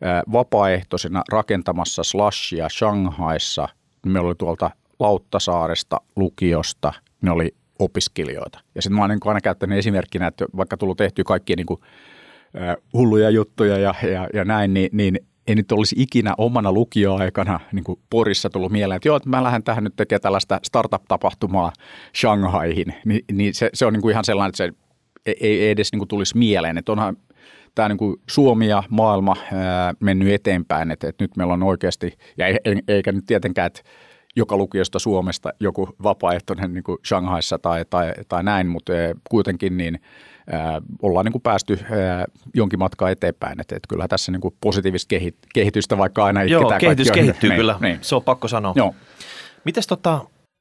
ää, 0.00 0.22
vapaaehtoisena 0.32 1.22
rakentamassa 1.32 2.02
Slashia 2.02 2.68
Shanghaissa, 2.68 3.68
niin 4.04 4.12
meillä 4.12 4.26
oli 4.26 4.34
tuolta 4.34 4.70
Lauttasaaresta, 4.98 6.00
lukiosta, 6.16 6.92
ne 7.22 7.30
oli 7.30 7.54
opiskelijoita. 7.78 8.60
Ja 8.74 8.82
sitten 8.82 8.96
mä 8.96 9.02
oon 9.02 9.10
niin 9.10 9.20
aina 9.24 9.40
käyttänyt 9.40 9.78
esimerkkinä, 9.78 10.26
että 10.26 10.44
vaikka 10.56 10.76
tullut 10.76 10.96
tehty 10.96 11.24
kaikki 11.24 11.56
niin 11.56 11.66
kuin 11.66 11.80
hulluja 12.92 13.30
juttuja 13.30 13.78
ja, 13.78 13.94
ja, 14.12 14.28
ja 14.34 14.44
näin, 14.44 14.74
niin, 14.74 14.90
niin 14.92 15.18
ei 15.46 15.54
nyt 15.54 15.72
olisi 15.72 15.96
ikinä 15.98 16.34
omana 16.38 16.72
lukioaikana 16.72 17.60
niin 17.72 17.84
kuin 17.84 17.98
Porissa 18.10 18.50
tullut 18.50 18.72
mieleen, 18.72 18.96
että 18.96 19.08
joo, 19.08 19.16
että 19.16 19.28
mä 19.28 19.42
lähden 19.42 19.62
tähän 19.62 19.84
nyt 19.84 19.96
tekemään 19.96 20.20
tällaista 20.20 20.60
startup-tapahtumaa 20.62 21.72
Shanghaihin, 22.16 22.94
Ni, 23.04 23.20
niin 23.32 23.54
se, 23.54 23.70
se 23.74 23.86
on 23.86 23.92
niin 23.92 24.02
kuin 24.02 24.12
ihan 24.12 24.24
sellainen, 24.24 24.48
että 24.48 24.56
se 24.56 24.72
ei, 25.26 25.62
ei 25.62 25.70
edes 25.70 25.92
niin 25.92 25.98
kuin 25.98 26.08
tulisi 26.08 26.38
mieleen, 26.38 26.78
että 26.78 26.92
onhan 26.92 27.16
tämä 27.74 27.88
niin 27.88 27.98
kuin 27.98 28.16
Suomi 28.30 28.68
ja 28.68 28.82
maailma 28.90 29.36
ää, 29.52 29.94
mennyt 30.00 30.28
eteenpäin, 30.28 30.90
että, 30.90 31.08
että 31.08 31.24
nyt 31.24 31.36
meillä 31.36 31.52
on 31.52 31.62
oikeasti, 31.62 32.12
ja 32.38 32.46
eikä 32.88 33.12
nyt 33.12 33.26
tietenkään, 33.26 33.66
että 33.66 33.82
joka 34.36 34.56
lukiosta 34.56 34.98
Suomesta 34.98 35.52
joku 35.60 35.88
vapaaehtoinen 36.02 36.74
niin 36.74 36.84
kuin 36.84 36.98
Shanghaissa 37.06 37.58
tai, 37.58 37.84
tai, 37.90 38.12
tai 38.28 38.42
näin, 38.42 38.66
mutta 38.66 38.92
kuitenkin 39.30 39.76
niin– 39.76 40.00
ollaan 41.02 41.24
niin 41.24 41.32
kuin 41.32 41.42
päästy 41.42 41.78
jonkin 42.54 42.78
matkaa 42.78 43.10
eteenpäin. 43.10 43.60
Että, 43.60 43.76
että 43.76 43.86
kyllä 43.88 44.08
tässä 44.08 44.32
niin 44.32 44.40
kuin 44.40 44.54
positiivista 44.60 45.16
kehitystä, 45.54 45.98
vaikka 45.98 46.24
aina 46.24 46.42
Joo, 46.42 46.72
kehitys 46.78 47.10
kehittyy 47.10 47.50
niin, 47.50 47.56
kyllä, 47.56 47.76
niin. 47.80 47.98
se 48.00 48.14
on 48.14 48.22
pakko 48.22 48.48
sanoa. 48.48 48.72
Joo. 48.76 48.94
Mites 49.64 49.86
tota, 49.86 50.20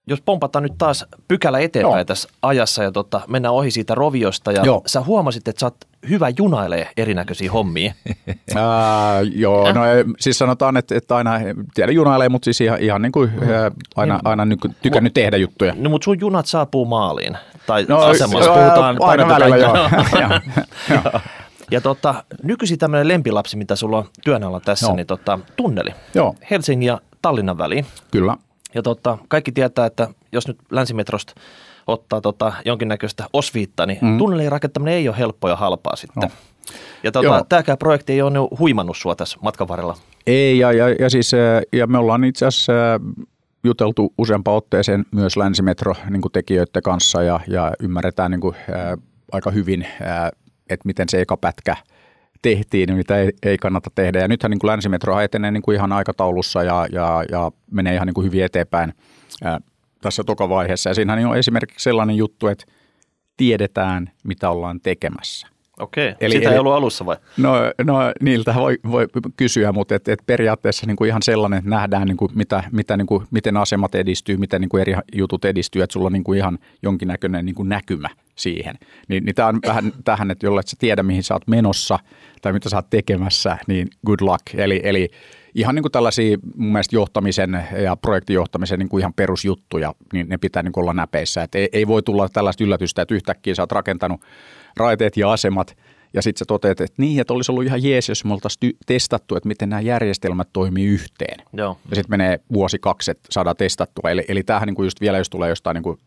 jos 0.10 0.22
pompataan 0.22 0.64
nyt 0.64 0.74
taas 0.78 1.06
pykälä 1.28 1.60
eteenpäin 1.60 1.98
Joo. 1.98 2.06
tässä 2.06 2.30
ajassa 2.42 2.84
ja 2.84 2.92
tota, 2.92 3.22
mennään 3.28 3.54
ohi 3.54 3.72
siitä 3.72 3.96
roviosta 3.96 4.52
ja 4.52 4.62
Joo. 4.66 4.82
sä 4.86 5.02
huomasit, 5.02 5.48
että 5.48 5.60
sä 5.60 5.66
oot 5.66 5.76
hyvä 6.10 6.28
junailee 6.38 6.88
erinäköisiä 6.98 7.52
hommia. 7.52 7.94
Ää, 8.56 9.22
joo, 9.22 9.72
no 9.72 9.82
siis 10.20 10.38
sanotaan, 10.38 10.78
että, 10.78 10.96
että 10.96 11.16
aina 11.16 11.32
tiedä 11.74 11.92
junailee, 11.92 12.30
mutta 12.30 12.46
siis 12.46 12.62
ihan, 12.62 12.80
ihan 12.80 13.02
niin 13.02 13.12
kuin 13.12 13.32
aina, 13.96 14.14
niin, 14.14 14.28
aina 14.28 14.46
niin 14.46 14.60
tykännyt 14.82 15.14
tehdä 15.14 15.38
juttuja. 15.38 15.74
No 15.78 15.90
mutta 15.90 16.06
sun 16.06 16.20
junat 16.20 16.46
saapuu 16.46 16.86
maaliin 16.86 17.38
tai 17.68 17.86
no, 17.88 17.98
asemassa, 17.98 18.54
puhutaan 18.54 18.98
aina 19.00 19.28
välillä, 19.28 19.58
joo. 20.90 21.22
Ja 21.72 21.82
tota, 21.82 22.24
nykyisin 22.44 22.78
tämmöinen 22.78 23.08
lempilapsi, 23.08 23.58
mitä 23.58 23.76
sulla 23.76 23.98
on 23.98 24.06
työn 24.24 24.44
alla 24.44 24.60
tässä, 24.60 24.86
joo. 24.86 24.96
niin 24.96 25.08
tota, 25.08 25.40
tunneli. 25.56 25.90
Joo. 26.16 26.36
Helsingin 26.52 26.88
ja 26.88 27.02
Tallinnan 27.22 27.58
väliin. 27.58 27.86
Kyllä. 28.12 28.38
Ja 28.76 28.82
tota, 28.82 29.18
kaikki 29.28 29.52
tietää, 29.52 29.86
että 29.86 30.08
jos 30.32 30.48
nyt 30.48 30.58
länsimetrosta 30.72 31.34
ottaa 31.88 32.22
tota 32.22 32.54
jonkinnäköistä 32.66 33.26
osviittaa, 33.34 33.86
niin 33.86 33.98
mm. 34.02 34.18
tunnelin 34.18 34.52
rakentaminen 34.52 34.94
ei 34.94 35.10
ole 35.10 35.18
helppoa 35.18 35.50
ja 35.50 35.56
halpaa 35.56 35.96
sitten. 35.96 36.24
No. 36.24 36.30
Ja 37.04 37.12
tota, 37.12 37.46
tämäkään 37.50 37.78
projekti 37.78 38.14
ei 38.14 38.22
ole 38.22 38.48
huimannut 38.60 38.98
sua 38.98 39.16
tässä 39.16 39.38
matkan 39.42 39.68
varrella. 39.68 39.98
Ei, 40.28 40.60
ja, 40.60 40.72
ja, 40.72 40.90
ja, 40.90 41.10
siis, 41.10 41.32
ja 41.74 41.88
me 41.88 41.98
ollaan 41.98 42.24
itse 42.24 42.46
asiassa 42.46 42.74
juteltu 43.64 44.14
useampaan 44.18 44.58
otteeseen 44.58 45.06
myös 45.12 45.38
länsimetro 45.38 45.96
niin 46.10 46.22
tekijöiden 46.34 46.84
kanssa 46.84 47.24
ja, 47.24 47.40
ja 47.48 47.72
ymmärretään 47.80 48.32
niin 48.32 48.42
kuin, 48.42 48.56
ää, 48.72 48.98
aika 49.32 49.52
hyvin, 49.52 49.88
ää, 50.02 50.32
että 50.70 50.88
miten 50.88 51.10
se 51.10 51.22
eka 51.22 51.38
pätkä 51.38 51.76
tehtiin, 52.42 52.94
mitä 52.94 53.18
ei, 53.18 53.32
ei 53.44 53.58
kannata 53.58 53.90
tehdä. 53.96 54.20
Ja 54.20 54.28
nythän 54.28 54.50
niin 54.50 54.60
kuin 54.60 54.70
länsimetro 54.70 55.20
etenee 55.20 55.52
niin 55.52 55.62
kuin 55.62 55.76
ihan 55.76 55.92
aikataulussa 55.92 56.64
ja, 56.64 56.88
ja, 56.92 57.24
ja 57.32 57.52
menee 57.72 57.94
ihan 57.94 58.08
niin 58.08 58.14
kuin 58.14 58.26
hyvin 58.26 58.44
eteenpäin 58.44 58.94
ää, 59.44 59.60
tässä 60.02 60.24
tokavaiheessa. 60.24 60.90
Ja 60.90 60.94
siinähän 60.94 61.26
on 61.26 61.38
esimerkiksi 61.38 61.84
sellainen 61.84 62.16
juttu, 62.16 62.48
että 62.48 62.66
tiedetään, 63.38 64.12
mitä 64.24 64.50
ollaan 64.50 64.80
tekemässä. 64.82 65.48
Okei, 65.80 66.16
eli, 66.20 66.34
sitä 66.34 66.48
eli, 66.48 66.54
ei 66.54 66.60
ollut 66.60 66.74
alussa 66.74 67.06
vai? 67.06 67.18
No, 67.38 67.54
no 67.84 67.98
niiltä 68.22 68.56
voi, 68.56 68.78
voi 68.92 69.08
kysyä, 69.38 69.72
mutta 69.72 69.96
et, 69.96 70.08
et 70.08 70.20
periaatteessa 70.26 70.88
niin 70.88 70.96
kuin 70.96 71.08
ihan 71.08 71.22
sellainen, 71.22 71.58
että 71.58 71.70
nähdään 71.70 72.08
niin 72.08 72.18
kuin 72.18 72.32
mitä, 72.36 72.64
mitä, 72.72 72.98
niin 72.98 73.08
kuin, 73.08 73.26
miten 73.32 73.58
asemat 73.58 73.96
edistyy, 73.96 74.38
miten 74.38 74.62
niin 74.62 74.70
kuin 74.70 74.82
eri 74.82 74.96
jutut 75.16 75.46
edistyy, 75.46 75.82
että 75.82 75.94
sulla 75.94 76.06
on 76.06 76.14
niin 76.14 76.24
kuin 76.24 76.38
ihan 76.38 76.58
jonkinnäköinen 76.84 77.46
niin 77.46 77.56
kuin 77.56 77.70
näkymä 77.70 78.10
siihen. 78.36 78.76
Ni, 79.08 79.20
niin 79.20 79.36
tämä 79.36 79.48
on 79.48 79.60
vähän 79.68 79.94
tähän, 80.06 80.32
että 80.32 80.46
jolle 80.46 80.60
et 80.60 80.68
sä 80.68 80.76
tiedä, 80.80 81.04
mihin 81.04 81.24
sä 81.24 81.34
oot 81.34 81.48
menossa 81.48 82.00
tai 82.42 82.54
mitä 82.54 82.70
sä 82.70 82.78
oot 82.78 82.90
tekemässä, 82.90 83.58
niin 83.68 83.88
good 84.06 84.22
luck. 84.22 84.44
Eli, 84.54 84.82
eli 84.84 85.10
ihan 85.56 85.76
niin 85.76 85.84
kuin 85.84 85.92
tällaisia 85.92 86.38
mun 86.56 86.72
mielestä 86.72 86.96
johtamisen 86.96 87.64
ja 87.84 87.96
projektijohtamisen 87.96 88.80
niin 88.80 88.90
kuin 88.90 89.02
ihan 89.02 89.14
perusjuttuja, 89.14 89.94
niin 90.14 90.30
ne 90.30 90.38
pitää 90.38 90.64
niin 90.64 90.72
kuin 90.72 90.82
olla 90.82 90.94
näpeissä. 90.94 91.44
Et 91.44 91.56
ei, 91.56 91.70
ei 91.74 91.88
voi 91.88 92.04
tulla 92.04 92.30
tällaista 92.30 92.64
yllätystä, 92.64 93.02
että 93.02 93.16
yhtäkkiä 93.16 93.56
sä 93.56 93.62
oot 93.62 93.72
rakentanut 93.72 94.22
raiteet 94.78 95.18
ja 95.18 95.32
asemat 95.32 95.78
ja 96.14 96.22
sitten 96.22 96.40
sä 96.40 96.46
toteat, 96.48 96.82
että 96.82 96.96
niin, 96.98 97.22
että 97.22 97.34
olisi 97.34 97.52
ollut 97.52 97.66
ihan 97.66 97.84
jees, 97.84 98.10
jos 98.10 98.26
me 98.26 98.34
oltaisiin 98.34 98.78
testattu, 98.86 99.36
että 99.36 99.48
miten 99.48 99.70
nämä 99.70 99.82
järjestelmät 99.82 100.50
toimii 100.54 100.86
yhteen. 100.86 101.46
Joo. 101.54 101.78
Ja 101.90 101.96
sitten 101.96 102.12
menee 102.12 102.40
vuosi 102.54 102.80
kaksi, 102.80 103.12
että 103.12 103.28
saadaan 103.32 103.56
testattua. 103.56 104.10
Eli, 104.10 104.26
eli 104.28 104.44
tämähän 104.44 104.68
niin 104.68 104.76
kuin 104.76 104.86
just 104.86 105.02
vielä, 105.02 105.18
jos 105.18 105.30
tulee 105.30 105.50
jostain 105.50 105.76
niin 105.76 105.84
kuin 105.84 105.98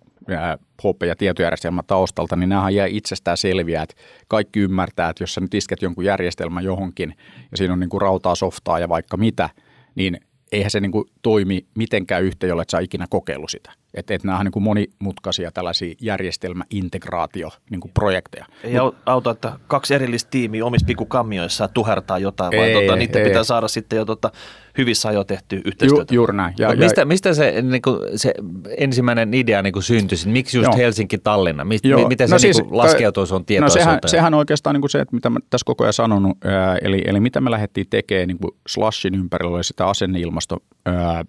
HP- 0.83 1.07
ja 1.07 1.16
tietojärjestelmän 1.16 1.85
taustalta, 1.87 2.37
niin 2.37 2.49
nämä 2.49 2.70
jää 2.70 2.87
itsestään 2.87 3.37
selviä, 3.37 3.83
että 3.83 3.95
kaikki 4.29 4.61
ymmärtää, 4.61 5.11
että 5.11 5.23
jos 5.23 5.35
sä 5.35 5.41
nyt 5.41 5.55
isket 5.55 5.83
jonkun 5.83 6.05
järjestelmän 6.05 6.64
johonkin 6.64 7.14
ja 7.51 7.57
siinä 7.57 7.73
on 7.73 7.81
niin 7.81 7.91
kuin 7.91 8.03
rautaa, 8.03 8.35
softaa 8.35 8.79
ja 8.79 8.89
vaikka 8.89 9.16
mitä, 9.16 9.51
niin 9.95 10.20
eihän 10.53 10.70
se 10.70 10.81
niin 10.81 10.93
kuin 10.93 11.05
toimi 11.23 11.66
mitenkään 11.79 12.23
yhteen, 12.23 12.49
jolle 12.49 12.62
et 12.62 12.70
sä 12.70 12.79
ikinä 12.79 13.07
kokeillut 13.11 13.51
sitä. 13.51 13.73
Että 13.95 14.14
et 14.14 14.24
nämä 14.24 14.38
on 14.38 14.45
niin 14.45 14.53
kuin 14.53 14.62
monimutkaisia 14.62 15.53
tällaisia 15.53 15.95
järjestelmäintegraatioprojekteja. 16.01 18.47
Ei 18.64 18.80
Mut, 18.80 18.97
auta, 19.07 19.30
että 19.30 19.53
kaksi 19.66 19.95
erillistä 19.95 20.30
tiimiä 20.30 20.64
omissa 20.64 20.86
pikkukammioissa 20.86 21.68
tuhertaa 21.68 22.18
jotain, 22.18 22.53
vaan 22.59 22.70
tota, 22.72 22.97
niiden 22.97 23.22
ei. 23.22 23.28
pitää 23.28 23.45
saada 23.45 23.68
sitten 23.68 23.97
jo 23.97 24.05
tota, 24.05 24.30
hyvissä 24.78 25.09
ajoin 25.09 25.26
tehty 25.26 25.61
yhteistyötä. 25.64 26.14
Ju, 26.14 26.18
juuri 26.18 26.36
näin. 26.36 26.55
Ja, 26.59 26.70
ja, 26.70 26.76
mistä, 26.76 27.05
mistä 27.05 27.34
se, 27.34 27.62
niin 27.62 27.82
kuin, 27.82 27.99
se 28.16 28.34
ensimmäinen 28.78 29.34
idea 29.34 29.62
niin 29.62 29.72
kuin 29.72 29.82
syntyi? 29.82 30.18
Miksi 30.26 30.59
just 30.59 30.76
Helsinki-Tallinna? 30.76 31.64
Mist, 31.64 31.84
joo. 31.84 32.09
Miten 32.09 32.28
se 32.28 32.34
no 32.34 32.38
siis, 32.38 32.57
niin 32.57 32.68
kuin, 32.68 32.78
laskeutuu 32.78 33.26
sun 33.26 33.45
tietoisuuteen? 33.45 33.86
No 33.86 33.90
sehän, 33.90 34.01
sehän 34.07 34.34
oikeastaan 34.34 34.74
niin 34.74 34.82
kuin 34.82 34.90
se, 34.90 35.01
että 35.01 35.16
mitä 35.16 35.30
mä 35.30 35.38
tässä 35.51 35.64
koko 35.64 35.84
ajan 35.84 35.93
sanonut, 35.93 36.38
ää, 36.45 36.76
eli, 36.82 37.03
eli 37.07 37.20
mitä 37.20 37.40
me 37.40 37.51
lähdettiin 37.51 37.86
tekemään 37.90 38.28
niin 38.28 38.38
kuin 38.38 38.51
Slashin 38.68 39.14
ympärillä 39.14 39.57
oli 39.57 39.64
sitä 39.64 39.86
asenneilmasto 39.86 40.57
ää, 40.86 41.24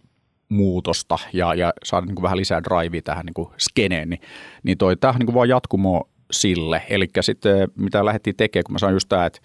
muutosta 0.53 1.17
ja, 1.33 1.53
ja 1.53 1.73
saada 1.83 2.05
niin 2.05 2.15
kuin 2.15 2.23
vähän 2.23 2.37
lisää 2.37 2.63
drivea 2.63 3.01
tähän 3.01 3.25
niin 3.25 3.33
kuin 3.33 3.49
skeneen, 3.57 4.09
niin, 4.09 4.21
niin 4.63 4.77
toi, 4.77 4.95
tämähän 4.95 5.19
niin 5.19 5.25
kuin 5.27 5.35
vaan 5.35 5.49
jatkumo 5.49 6.09
sille. 6.31 6.83
Eli 6.89 7.07
sitten 7.21 7.67
mitä 7.75 8.05
lähdettiin 8.05 8.35
tekemään, 8.35 8.63
kun 8.63 8.73
mä 8.73 8.79
sanoin 8.79 8.95
just 8.95 9.09
tämä, 9.09 9.25
että, 9.25 9.39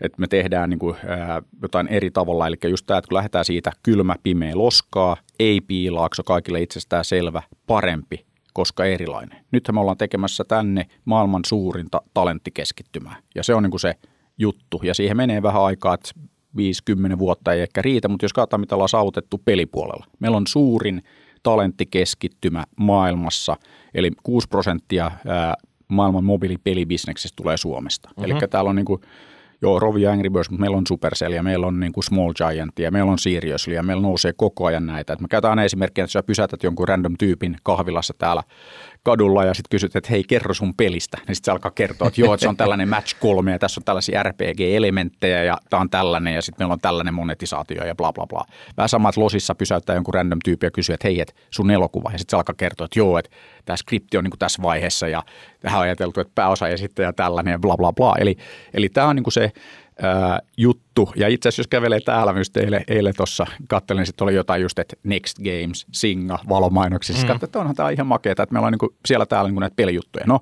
että 0.00 0.20
me 0.20 0.26
tehdään 0.26 0.70
niin 0.70 0.78
kuin, 0.78 0.96
ää, 1.08 1.42
jotain 1.62 1.88
eri 1.88 2.10
tavalla, 2.10 2.46
eli 2.46 2.56
just 2.68 2.86
tämä, 2.86 2.98
että 2.98 3.08
kun 3.08 3.16
lähdetään 3.16 3.44
siitä 3.44 3.72
kylmä, 3.82 4.14
pimeä 4.22 4.52
loskaa, 4.54 5.16
ei 5.40 5.60
piilaakso, 5.60 6.22
kaikille 6.22 6.60
itsestään 6.62 7.04
selvä, 7.04 7.42
parempi, 7.66 8.26
koska 8.52 8.84
erilainen. 8.84 9.44
Nythän 9.52 9.74
me 9.74 9.80
ollaan 9.80 9.98
tekemässä 9.98 10.44
tänne 10.44 10.86
maailman 11.04 11.42
suurinta 11.46 12.02
talenttikeskittymää, 12.14 13.16
ja 13.34 13.44
se 13.44 13.54
on 13.54 13.62
niin 13.62 13.70
kuin 13.70 13.80
se 13.80 13.94
juttu, 14.38 14.80
ja 14.82 14.94
siihen 14.94 15.16
menee 15.16 15.42
vähän 15.42 15.62
aikaa, 15.62 15.94
että 15.94 16.10
5-10 16.56 17.18
vuotta 17.18 17.52
ei 17.52 17.60
ehkä 17.60 17.82
riitä, 17.82 18.08
mutta 18.08 18.24
jos 18.24 18.32
katsotaan, 18.32 18.60
mitä 18.60 18.74
ollaan 18.74 18.88
saavutettu 18.88 19.40
pelipuolella. 19.44 20.06
Meillä 20.18 20.36
on 20.36 20.46
suurin 20.46 21.02
talenttikeskittymä 21.42 22.64
maailmassa, 22.76 23.56
eli 23.94 24.10
6 24.22 24.48
prosenttia 24.48 25.10
maailman 25.88 26.24
mobiilipelibisneksestä 26.24 27.36
tulee 27.36 27.56
Suomesta. 27.56 28.08
Mm-hmm. 28.08 28.24
Eli 28.24 28.40
täällä 28.50 28.70
on 28.70 28.76
niin 28.76 28.86
kuin 28.86 29.00
joo, 29.62 29.78
Rovi 29.78 30.02
ja 30.02 30.12
Angry 30.12 30.30
Birds, 30.30 30.50
mutta 30.50 30.60
meillä 30.60 30.76
on 30.76 30.86
Supercell 30.88 31.32
ja 31.32 31.42
meillä 31.42 31.66
on 31.66 31.80
niin 31.80 31.92
kuin 31.92 32.04
Small 32.04 32.32
Giant 32.32 32.78
ja 32.78 32.90
meillä 32.90 33.10
on 33.12 33.18
Seriously 33.18 33.74
ja 33.74 33.82
meillä 33.82 34.02
nousee 34.02 34.32
koko 34.36 34.66
ajan 34.66 34.86
näitä. 34.86 35.12
Et 35.12 35.20
mä 35.20 35.28
käytän 35.28 35.50
aina 35.50 35.64
esimerkkiä, 35.64 36.04
että 36.04 36.12
sä 36.12 36.22
pysäytät 36.22 36.62
jonkun 36.62 36.88
random 36.88 37.14
tyypin 37.18 37.56
kahvilassa 37.62 38.14
täällä 38.18 38.42
kadulla 39.02 39.44
ja 39.44 39.54
sitten 39.54 39.70
kysyt, 39.70 39.96
että 39.96 40.10
hei 40.10 40.24
kerro 40.24 40.54
sun 40.54 40.74
pelistä. 40.74 41.18
Niin 41.26 41.36
sitten 41.36 41.44
se 41.44 41.52
alkaa 41.52 41.70
kertoa, 41.70 42.08
että 42.08 42.20
joo, 42.20 42.34
että 42.34 42.42
se 42.42 42.48
on 42.48 42.56
tällainen 42.56 42.88
match 42.88 43.16
kolme 43.20 43.52
ja 43.52 43.58
tässä 43.58 43.80
on 43.80 43.84
tällaisia 43.84 44.22
RPG-elementtejä 44.22 45.44
ja 45.44 45.58
tämä 45.70 45.80
on 45.80 45.90
tällainen 45.90 46.34
ja 46.34 46.42
sitten 46.42 46.62
meillä 46.62 46.72
on 46.72 46.80
tällainen 46.80 47.14
monetisaatio 47.14 47.84
ja 47.84 47.94
bla 47.94 48.12
bla 48.12 48.26
bla. 48.26 48.44
Vähän 48.76 48.88
sama, 48.88 49.08
että 49.08 49.20
losissa 49.20 49.54
pysäyttää 49.54 49.94
jonkun 49.94 50.14
random 50.14 50.38
tyyppi 50.44 50.66
ja 50.66 50.70
kysyy, 50.70 50.94
että 50.94 51.08
hei, 51.08 51.20
että 51.20 51.34
sun 51.50 51.70
elokuva. 51.70 52.10
Ja 52.12 52.18
sitten 52.18 52.30
se 52.30 52.36
alkaa 52.36 52.54
kertoa, 52.54 52.84
että 52.84 52.98
joo, 52.98 53.18
että 53.18 53.30
tämä 53.64 53.76
skripti 53.76 54.16
on 54.16 54.24
niin 54.24 54.30
kuin 54.30 54.38
tässä 54.38 54.62
vaiheessa 54.62 55.08
ja 55.08 55.22
tähän 55.60 55.78
on 55.78 55.84
ajateltu, 55.84 56.20
että 56.20 56.32
pääosa 56.34 56.68
ja 56.68 57.12
tällainen 57.16 57.52
ja 57.52 57.58
bla 57.58 57.76
bla 57.76 57.92
bla. 57.92 58.14
Eli, 58.18 58.36
eli 58.74 58.88
tämä 58.88 59.06
on 59.06 59.16
niin 59.16 59.24
kuin 59.24 59.32
se 59.32 59.52
ää, 60.02 60.40
juttu. 60.56 61.12
Ja 61.16 61.28
itse 61.28 61.48
asiassa 61.48 61.60
jos 61.60 61.66
kävelee 61.66 62.00
täällä 62.00 62.32
myös 62.32 62.50
teille, 62.50 62.84
eilen 62.88 63.14
tuossa 63.16 63.46
kattelin, 63.68 64.06
sitten 64.06 64.24
oli 64.24 64.34
jotain 64.34 64.62
just, 64.62 64.78
että 64.78 64.96
Next 65.04 65.38
Games, 65.38 65.86
Singa, 65.92 66.38
valomainoksissa. 66.48 67.26
Mm. 67.26 67.28
Katsoin, 67.28 67.48
että 67.48 67.58
onhan 67.58 67.76
tämä 67.76 67.90
ihan 67.90 68.06
makeeta, 68.06 68.42
että 68.42 68.52
meillä 68.52 68.66
on 68.66 68.72
niin 68.72 68.78
kuin 68.78 68.94
siellä 69.06 69.26
täällä 69.26 69.48
niin 69.48 69.54
kuin 69.54 69.60
näitä 69.60 69.76
pelijuttuja. 69.76 70.24
No 70.26 70.40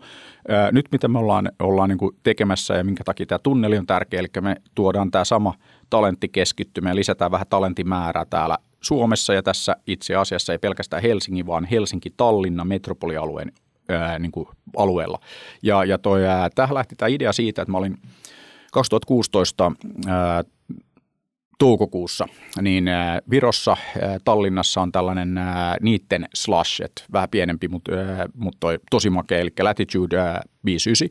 ää, 0.49 0.73
nyt 0.73 0.87
mitä 0.93 1.09
me 1.09 1.19
ollaan, 1.19 1.53
ollaan 1.59 1.89
niin 1.89 1.99
kuin 1.99 2.17
tekemässä 2.23 2.75
ja 2.75 2.85
minkä 2.85 3.05
takia 3.05 3.27
tämä 3.27 3.39
tunneli 3.39 3.79
on 3.79 3.87
tärkeä, 3.87 4.21
eli 4.21 4.29
me 4.41 4.57
tuodaan 4.75 5.11
tämä 5.11 5.25
sama 5.25 5.55
talenttikeskittymä 5.91 6.89
ja 6.89 6.97
lisätään 6.97 7.31
vähän 7.31 7.47
talentimäärää 7.51 8.25
täällä 8.25 8.59
Suomessa 8.81 9.35
ja 9.35 9.43
tässä 9.43 9.77
itse 9.87 10.17
asiassa 10.17 10.53
ei 10.53 10.59
pelkästään 10.59 11.03
Helsingin, 11.03 11.47
vaan 11.47 11.65
Helsinki-Tallinna 11.65 12.65
metropolialueen 12.65 13.53
ää, 13.89 14.19
niin 14.19 14.33
kuin 14.33 14.49
alueella. 14.77 15.19
Ja, 15.63 15.85
ja 15.85 15.99
toi, 15.99 16.27
ää, 16.27 16.51
tähän 16.51 16.75
lähti 16.75 16.97
tämä 16.97 17.09
idea 17.09 17.33
siitä, 17.33 17.63
että 17.63 17.73
mä 17.73 17.79
olin– 17.79 17.97
2016 18.73 19.73
ää, 20.07 20.45
toukokuussa, 21.59 22.27
niin 22.63 22.85
Virossa, 23.31 23.77
Tallinnassa 24.25 24.81
on 24.81 24.93
tällainen 24.93 25.41
niitten 25.81 26.29
slash, 26.35 26.83
että 26.83 27.03
vähän 27.13 27.29
pienempi, 27.29 27.69
mutta, 27.69 27.93
mutta 28.35 28.59
toi 28.61 28.79
tosi 28.91 29.11
makea, 29.11 29.39
eli 29.39 29.51
Latitude 29.61 30.17
59. 30.65 31.09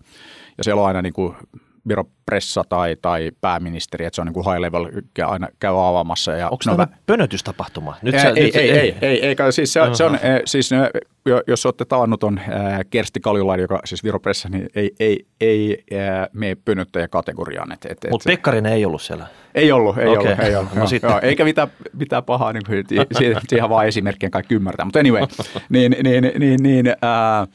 Ja 0.58 0.64
siellä 0.64 0.82
on 0.82 0.88
aina 0.88 1.02
niin 1.02 1.14
kuin 1.14 1.36
Viro 1.88 2.04
pressa 2.26 2.64
tai, 2.70 2.96
tai 3.02 3.32
pääministeri, 3.42 4.06
että 4.06 4.16
se 4.16 4.22
on 4.22 4.28
niin 4.28 4.34
kuin 4.34 4.46
high 4.46 4.60
level 4.60 4.88
aina 5.26 5.48
käy 5.60 5.72
avaamassa. 5.72 6.32
Ja, 6.32 6.50
Onko 6.50 6.64
no, 6.66 6.76
tämä 6.76 6.88
vä- 6.92 6.98
pönötystapahtuma? 7.06 7.96
Nyt 8.02 8.16
ei, 8.16 8.22
sä, 8.22 8.28
ei, 8.28 8.44
nyt, 8.44 8.56
ei, 8.56 8.72
ei, 8.72 8.96
ei, 9.02 9.26
ei, 9.26 9.36
ei, 9.46 9.52
siis 9.52 9.74
se, 9.74 9.80
se 9.94 10.04
on, 10.04 10.20
siis 10.46 10.70
jos 11.48 11.66
olette 11.66 11.86
tavannut 11.86 12.24
on 12.24 12.40
Kersti 12.90 13.20
Kaljulainen, 13.20 13.64
joka 13.64 13.80
siis 13.86 14.04
Viro 14.04 14.20
pressa, 14.20 14.50
niin 14.50 14.70
ei, 14.76 14.92
ei, 15.00 15.26
ei 15.40 15.84
mene 16.34 16.56
pönöttäjäkategoriaan. 16.66 17.72
Et, 17.72 17.86
et, 17.90 17.98
Mutta 18.10 18.30
Pekkarinen 18.30 18.74
ei 18.74 18.86
ollut 18.86 19.02
siellä? 19.02 19.28
Ei 19.56 19.72
ollut, 19.72 19.98
ei 19.98 20.08
okay. 20.08 20.18
ollut. 20.18 20.40
Ei 20.40 20.56
ollut 20.56 20.74
no, 20.74 20.86
joo, 21.02 21.12
joo, 21.12 21.20
eikä 21.22 21.44
mitään, 21.44 21.68
mitään 21.94 22.24
pahaa, 22.24 22.54
niin 22.54 22.64
siihen 23.50 23.70
vaan 23.70 23.88
esimerkkien 23.88 24.32
kaikki 24.32 24.56
ymmärtää. 24.56 24.86
Mutta 24.86 25.00
anyway, 25.00 25.22
niin, 25.70 25.96
niin, 26.04 26.32
niin, 26.40 26.64
niin 26.64 26.88
äh, 26.88 27.48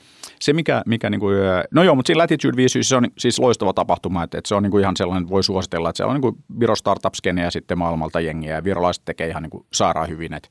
se 0.43 0.53
mikä, 0.53 0.82
mikä 0.86 1.11
niin 1.11 1.20
kuin, 1.20 1.36
no 1.70 1.82
joo, 1.82 1.95
mutta 1.95 2.07
siinä 2.07 2.18
Latitude 2.18 2.57
5 2.57 2.82
se 2.82 2.97
on 2.97 3.09
siis 3.18 3.38
loistava 3.38 3.72
tapahtuma, 3.72 4.22
että, 4.22 4.38
että 4.38 4.49
se 4.49 4.55
on 4.55 4.62
niin 4.62 4.70
kuin 4.70 4.80
ihan 4.80 4.97
sellainen, 4.97 5.28
voi 5.28 5.45
suositella, 5.45 5.88
että 5.90 5.97
se 5.97 6.05
on 6.05 6.14
niin 6.14 6.22
kuin 6.22 6.36
Viro 6.61 6.76
startup 6.76 7.14
ja 7.43 7.51
sitten 7.51 7.78
maailmalta 7.78 8.20
jengiä 8.20 8.55
ja 8.55 8.64
virolaiset 8.64 9.05
tekee 9.05 9.28
ihan 9.28 9.43
niin 9.43 9.51
kuin 9.51 9.66
sairaan 9.72 10.09
hyvin, 10.09 10.34
että 10.34 10.49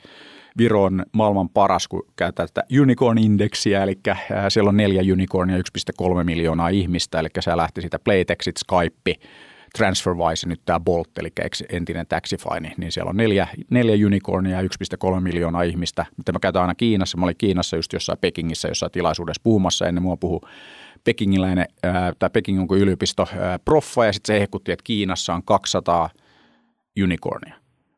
Viro 0.57 0.83
on 0.83 1.05
maailman 1.11 1.49
paras, 1.49 1.87
kun 1.87 2.03
käytetään 2.15 2.49
tätä 2.53 2.67
unicorn-indeksiä, 2.81 3.83
eli 3.83 3.99
siellä 4.49 4.69
on 4.69 4.77
neljä 4.77 5.13
unicornia 5.13 5.57
1,3 5.57 6.23
miljoonaa 6.23 6.69
ihmistä, 6.69 7.19
eli 7.19 7.27
se 7.39 7.57
lähti 7.57 7.81
siitä 7.81 7.99
Playtexit, 7.99 8.57
Skype, 8.57 9.15
TransferWise 9.77 10.47
nyt 10.47 10.61
tämä 10.65 10.79
Bolt, 10.79 11.17
eli 11.17 11.29
entinen 11.69 12.07
Taxify, 12.07 12.59
niin, 12.59 12.73
niin 12.77 12.91
siellä 12.91 13.09
on 13.09 13.17
neljä, 13.17 13.47
neljä 13.69 14.07
unicornia 14.07 14.61
ja 14.61 14.69
1,3 15.15 15.19
miljoonaa 15.19 15.63
ihmistä, 15.63 16.05
mitä 16.17 16.31
mä 16.31 16.39
käytän 16.39 16.61
aina 16.61 16.75
Kiinassa. 16.75 17.17
Mä 17.17 17.25
olin 17.25 17.35
Kiinassa 17.37 17.75
just 17.75 17.93
jossain 17.93 18.17
Pekingissä 18.21 18.67
jossain 18.67 18.91
tilaisuudessa 18.91 19.41
puhumassa 19.43 19.87
ennen 19.87 20.03
mua 20.03 20.17
puhu 20.17 20.41
pekingiläinen, 21.03 21.65
tai 22.19 22.29
Peking 22.29 22.61
on 22.61 22.77
yliopisto 22.77 23.27
proffa, 23.65 24.05
ja 24.05 24.13
sitten 24.13 24.35
se 24.35 24.39
hehkutti, 24.39 24.71
että 24.71 24.83
Kiinassa 24.83 25.33
on 25.33 25.43
200 25.43 26.09
unicornia. 27.03 27.55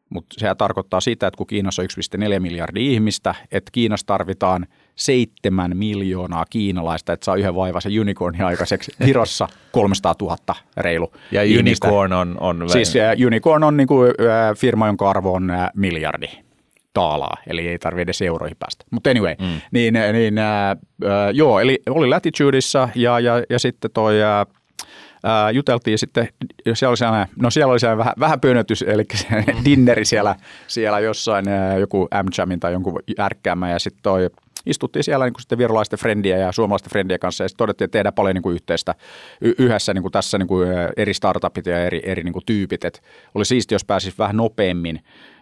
Mutta 0.10 0.36
se 0.40 0.56
tarkoittaa 0.58 1.02
sitä, 1.02 1.28
että 1.28 1.38
kun 1.38 1.48
Kiinassa 1.48 1.82
on 1.82 1.88
1,4 2.34 2.40
miljardia 2.40 2.92
ihmistä, 2.92 3.36
että 3.52 3.72
Kiinassa 3.72 4.08
tarvitaan– 4.08 4.68
seitsemän 4.96 5.78
miljoonaa 5.78 6.46
kiinalaista, 6.50 7.14
että 7.14 7.26
saa 7.26 7.36
yhden 7.36 7.56
vaivaisen 7.56 8.00
unicornin 8.00 8.46
aikaiseksi. 8.46 8.91
Virossa 9.06 9.48
300 9.72 10.16
000 10.22 10.38
reilu 10.78 11.14
Ja 11.32 11.44
ihmistä. 11.44 11.88
unicorn 11.88 12.14
on? 12.14 12.38
on 12.39 12.70
siis 12.70 12.94
uh, 12.96 13.26
unicorn 13.28 13.64
on 13.64 13.78
niin 13.78 13.88
kuin, 13.88 14.10
uh, 14.10 14.58
firma, 14.58 14.88
jonka 14.88 15.10
arvo 15.10 15.34
on 15.34 15.52
uh, 15.52 15.58
miljardi 15.76 16.28
taalaa, 16.94 17.38
eli 17.48 17.68
ei 17.68 17.80
tarvitse 17.80 18.02
edes 18.02 18.22
euroihin 18.22 18.58
päästä. 18.60 18.86
Mutta 18.91 19.10
anyway, 19.10 19.36
mm. 19.39 19.62
niin, 19.72 19.94
niin 19.94 20.34
uh, 21.04 21.10
joo, 21.34 21.60
eli 21.60 21.80
oli 21.89 22.08
Latitudeissa 22.08 22.89
ja, 22.96 23.20
ja, 23.20 23.44
ja 23.50 23.60
sitten 23.60 23.91
toi 23.91 24.16
Uh, 25.26 25.56
juteltiin 25.56 26.00
sitten, 26.00 26.28
siellä 26.74 26.89
oli 26.91 26.98
sellainen, 26.98 27.28
no 27.41 27.50
siellä 27.50 27.72
oli 27.72 27.80
sellainen 27.80 27.98
vähän, 27.98 28.14
vähän 28.20 28.39
pönötys, 28.39 28.82
eli 28.82 29.06
se 29.14 29.28
mm. 29.30 29.66
dinneri 29.66 30.06
siellä, 30.06 30.36
siellä 30.68 31.00
jossain, 31.00 31.46
joku 31.80 32.08
Amchamin 32.12 32.60
tai 32.60 32.72
jonkun 32.72 33.00
ärkkäämä, 33.20 33.70
ja 33.70 33.80
sitten 33.80 34.04
toi 34.04 34.30
istuttiin 34.66 35.03
siellä 35.03 35.26
niin 35.26 35.34
kuin 35.34 35.41
sitten 35.41 35.57
virolaisten 35.57 35.99
frendien 35.99 36.41
ja 36.41 36.51
suomalaisten 36.51 36.89
frendien 36.89 37.20
kanssa 37.20 37.43
ja 37.43 37.47
sitten 37.47 37.57
todettiin, 37.57 37.86
että 37.86 37.97
tehdään 37.97 38.14
paljon 38.14 38.36
niin 38.36 38.43
kuin 38.43 38.53
yhteistä 38.55 38.95
yhdessä 39.41 39.93
niin 39.93 40.01
kuin 40.01 40.11
tässä 40.11 40.38
niin 40.38 40.47
kuin 40.47 40.68
eri 40.97 41.14
startupit 41.14 41.66
ja 41.66 41.86
eri, 41.86 42.01
eri 42.03 42.24
niin 42.24 42.34
kuin 42.34 42.45
tyypit. 42.45 42.86
Et 42.86 43.03
oli 43.36 43.45
siisti, 43.45 43.76
jos 43.76 43.86
pääsisi 43.86 44.18
vähän 44.18 44.38
nopeammin 44.38 44.99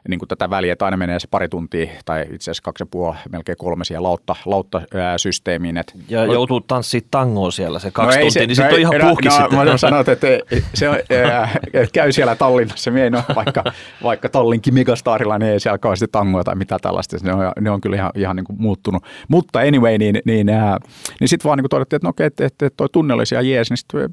niin 0.10 0.20
kuin 0.20 0.30
tätä 0.30 0.50
väliä, 0.50 0.74
että 0.74 0.86
aina 0.86 0.98
menee 0.98 1.20
se 1.20 1.28
pari 1.32 1.50
tuntia 1.50 1.92
tai 2.06 2.22
itse 2.22 2.36
asiassa 2.36 2.64
kaksi 2.64 2.82
ja 2.82 2.88
puoli, 2.92 3.16
melkein 3.32 3.58
kolme 3.58 3.86
siellä 3.86 4.08
lautta, 4.08 4.36
lautta-systeemiin. 4.46 5.78
Et, 5.78 5.94
ja 6.10 6.26
no, 6.26 6.34
joutuu 6.34 6.62
tanssiin 6.62 7.04
tangoa 7.12 7.52
siellä 7.52 7.80
se 7.80 7.92
kaksi 7.92 8.18
no 8.18 8.22
tuntia, 8.22 8.42
se, 8.42 8.48
niin 8.48 8.56
sitten 8.56 8.70
no, 8.70 8.76
on 8.76 8.82
ihan 8.82 9.10
puhki 9.10 9.30
no, 9.30 9.36
sitten. 9.36 9.60
Mä 9.68 9.78
sanoin, 9.78 10.10
että 10.10 10.28
se 10.74 10.90
on, 10.90 10.96
ää, 11.32 11.50
käy 11.94 12.12
siellä 12.12 12.36
Tallinnassa, 12.36 12.92
me 12.92 13.10
no, 13.10 13.24
vaikka, 13.36 13.64
vaikka 14.04 14.30
Tallinkin 14.30 14.74
Megastarilla, 14.74 15.40
niin 15.40 15.52
ei 15.52 15.60
siellä 15.60 15.78
kauheasti 15.78 16.08
tangoa 16.12 16.44
tai 16.44 16.56
mitä 16.56 16.78
tällaista, 16.82 17.18
ne 17.24 17.34
on, 17.34 17.52
ne 17.60 17.72
on 17.72 17.82
kyllä 17.82 17.96
ihan, 17.96 18.12
ihan 18.16 18.36
niin 18.36 18.46
kuin 18.46 18.62
muuttunut. 18.62 19.04
Mutta 19.28 19.60
anyway, 19.60 19.98
niin, 19.98 20.20
niin, 20.26 20.50
ää, 20.50 20.78
niin 21.20 21.28
sitten 21.28 21.50
vaan 21.50 21.58
niin 21.58 21.64
kuin 21.64 21.70
todettiin, 21.70 21.98
että 21.98 22.08
no 22.08 22.10
okei, 22.10 22.28
että, 22.28 22.46
että 22.46 22.70
toi 22.78 22.88
tunneli 22.92 23.20
olisi 23.20 23.36
ihan 23.36 23.50
jees, 23.50 23.70
niin 23.70 23.78
sitten 23.78 24.10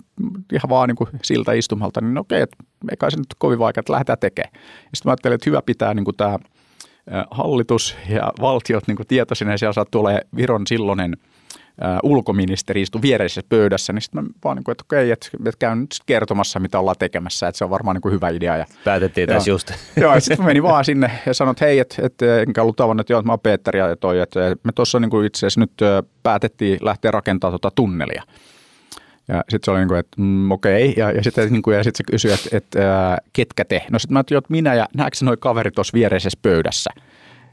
ihan 0.52 0.68
vaan 0.68 0.88
niin 0.88 0.96
kuin 0.96 1.10
siltä 1.22 1.52
istumalta, 1.52 2.00
niin 2.00 2.18
okei, 2.18 2.40
että 2.40 2.56
eikä 2.90 3.10
se 3.10 3.16
nyt 3.16 3.26
kovin 3.38 3.58
vaikea, 3.58 3.80
että 3.80 3.92
lähdetään 3.92 4.18
tekemään. 4.18 4.52
Sitten 4.54 5.00
mä 5.04 5.10
ajattelin, 5.10 5.34
että 5.34 5.50
hyvä 5.50 5.62
pitää 5.66 5.77
niin 5.94 6.04
kuin 6.04 6.16
tämä 6.16 6.38
hallitus 7.30 7.96
ja 8.08 8.32
valtiot 8.40 8.86
niin 8.86 8.96
kuin 8.96 9.06
tietoisina, 9.06 9.50
ja 9.50 9.58
siellä 9.58 9.72
saattaa 9.72 10.00
tulee 10.00 10.20
Viron 10.36 10.66
silloinen 10.66 11.16
ulkoministeri 12.02 12.82
istui 12.82 13.02
viereisessä 13.02 13.42
pöydässä, 13.48 13.92
niin 13.92 14.02
sitten 14.02 14.24
mä 14.24 14.30
vaan 14.44 14.56
niin 14.56 14.64
kuin, 14.64 14.72
että 14.72 14.84
okei, 14.86 15.10
että, 15.10 15.28
että 15.46 15.58
käyn 15.58 15.80
nyt 15.80 15.90
kertomassa, 16.06 16.60
mitä 16.60 16.78
ollaan 16.78 16.96
tekemässä, 16.98 17.48
että 17.48 17.58
se 17.58 17.64
on 17.64 17.70
varmaan 17.70 17.94
niin 17.94 18.02
kuin 18.02 18.12
hyvä 18.12 18.28
idea. 18.28 18.56
Ja, 18.56 18.66
Päätettiin 18.84 19.28
tässä 19.28 19.50
just. 19.50 19.72
Joo, 19.96 20.14
ja 20.14 20.20
sitten 20.20 20.46
menin 20.46 20.62
vaan 20.62 20.84
sinne 20.84 21.10
ja 21.26 21.34
sanoin, 21.34 21.52
että 21.52 21.64
hei, 21.64 21.78
että, 21.78 22.06
että 22.06 22.40
enkä 22.40 22.62
ollut 22.62 22.76
tavannut, 22.76 23.00
että 23.04 23.12
joo, 23.12 23.20
että 23.20 23.26
mä 23.26 23.32
oon 23.32 23.40
Peter 23.40 23.76
ja 23.76 23.96
toi, 23.96 24.20
että 24.20 24.40
me 24.62 24.72
tuossa 24.72 25.00
niin 25.00 25.24
itse 25.26 25.38
asiassa 25.38 25.60
nyt 25.60 25.72
päätettiin 26.22 26.78
lähteä 26.82 27.10
rakentamaan 27.10 27.60
tuota 27.60 27.74
tunnelia. 27.74 28.22
Ja 29.28 29.44
sitten 29.48 29.64
se 29.64 29.70
oli 29.70 29.78
niin 29.78 29.88
kuin, 29.88 29.98
että 29.98 30.20
mm, 30.20 30.50
okei, 30.50 30.90
okay. 30.90 31.04
ja, 31.04 31.10
ja 31.12 31.22
sitten 31.22 31.52
niin 31.52 31.62
kuin, 31.62 31.76
ja 31.76 31.84
sit 31.84 31.96
se 31.96 32.04
kysyi, 32.04 32.32
että, 32.32 32.48
että 32.56 33.12
äh, 33.12 33.18
ketkä 33.32 33.64
te? 33.64 33.82
No 33.90 33.98
sitten 33.98 34.12
mä 34.12 34.18
ajattelin, 34.18 34.38
että 34.38 34.52
minä 34.52 34.74
ja 34.74 34.88
näetkö 34.96 35.24
noin 35.24 35.38
kaverit 35.38 35.74
tuossa 35.74 35.94
viereisessä 35.94 36.38
pöydässä? 36.42 36.90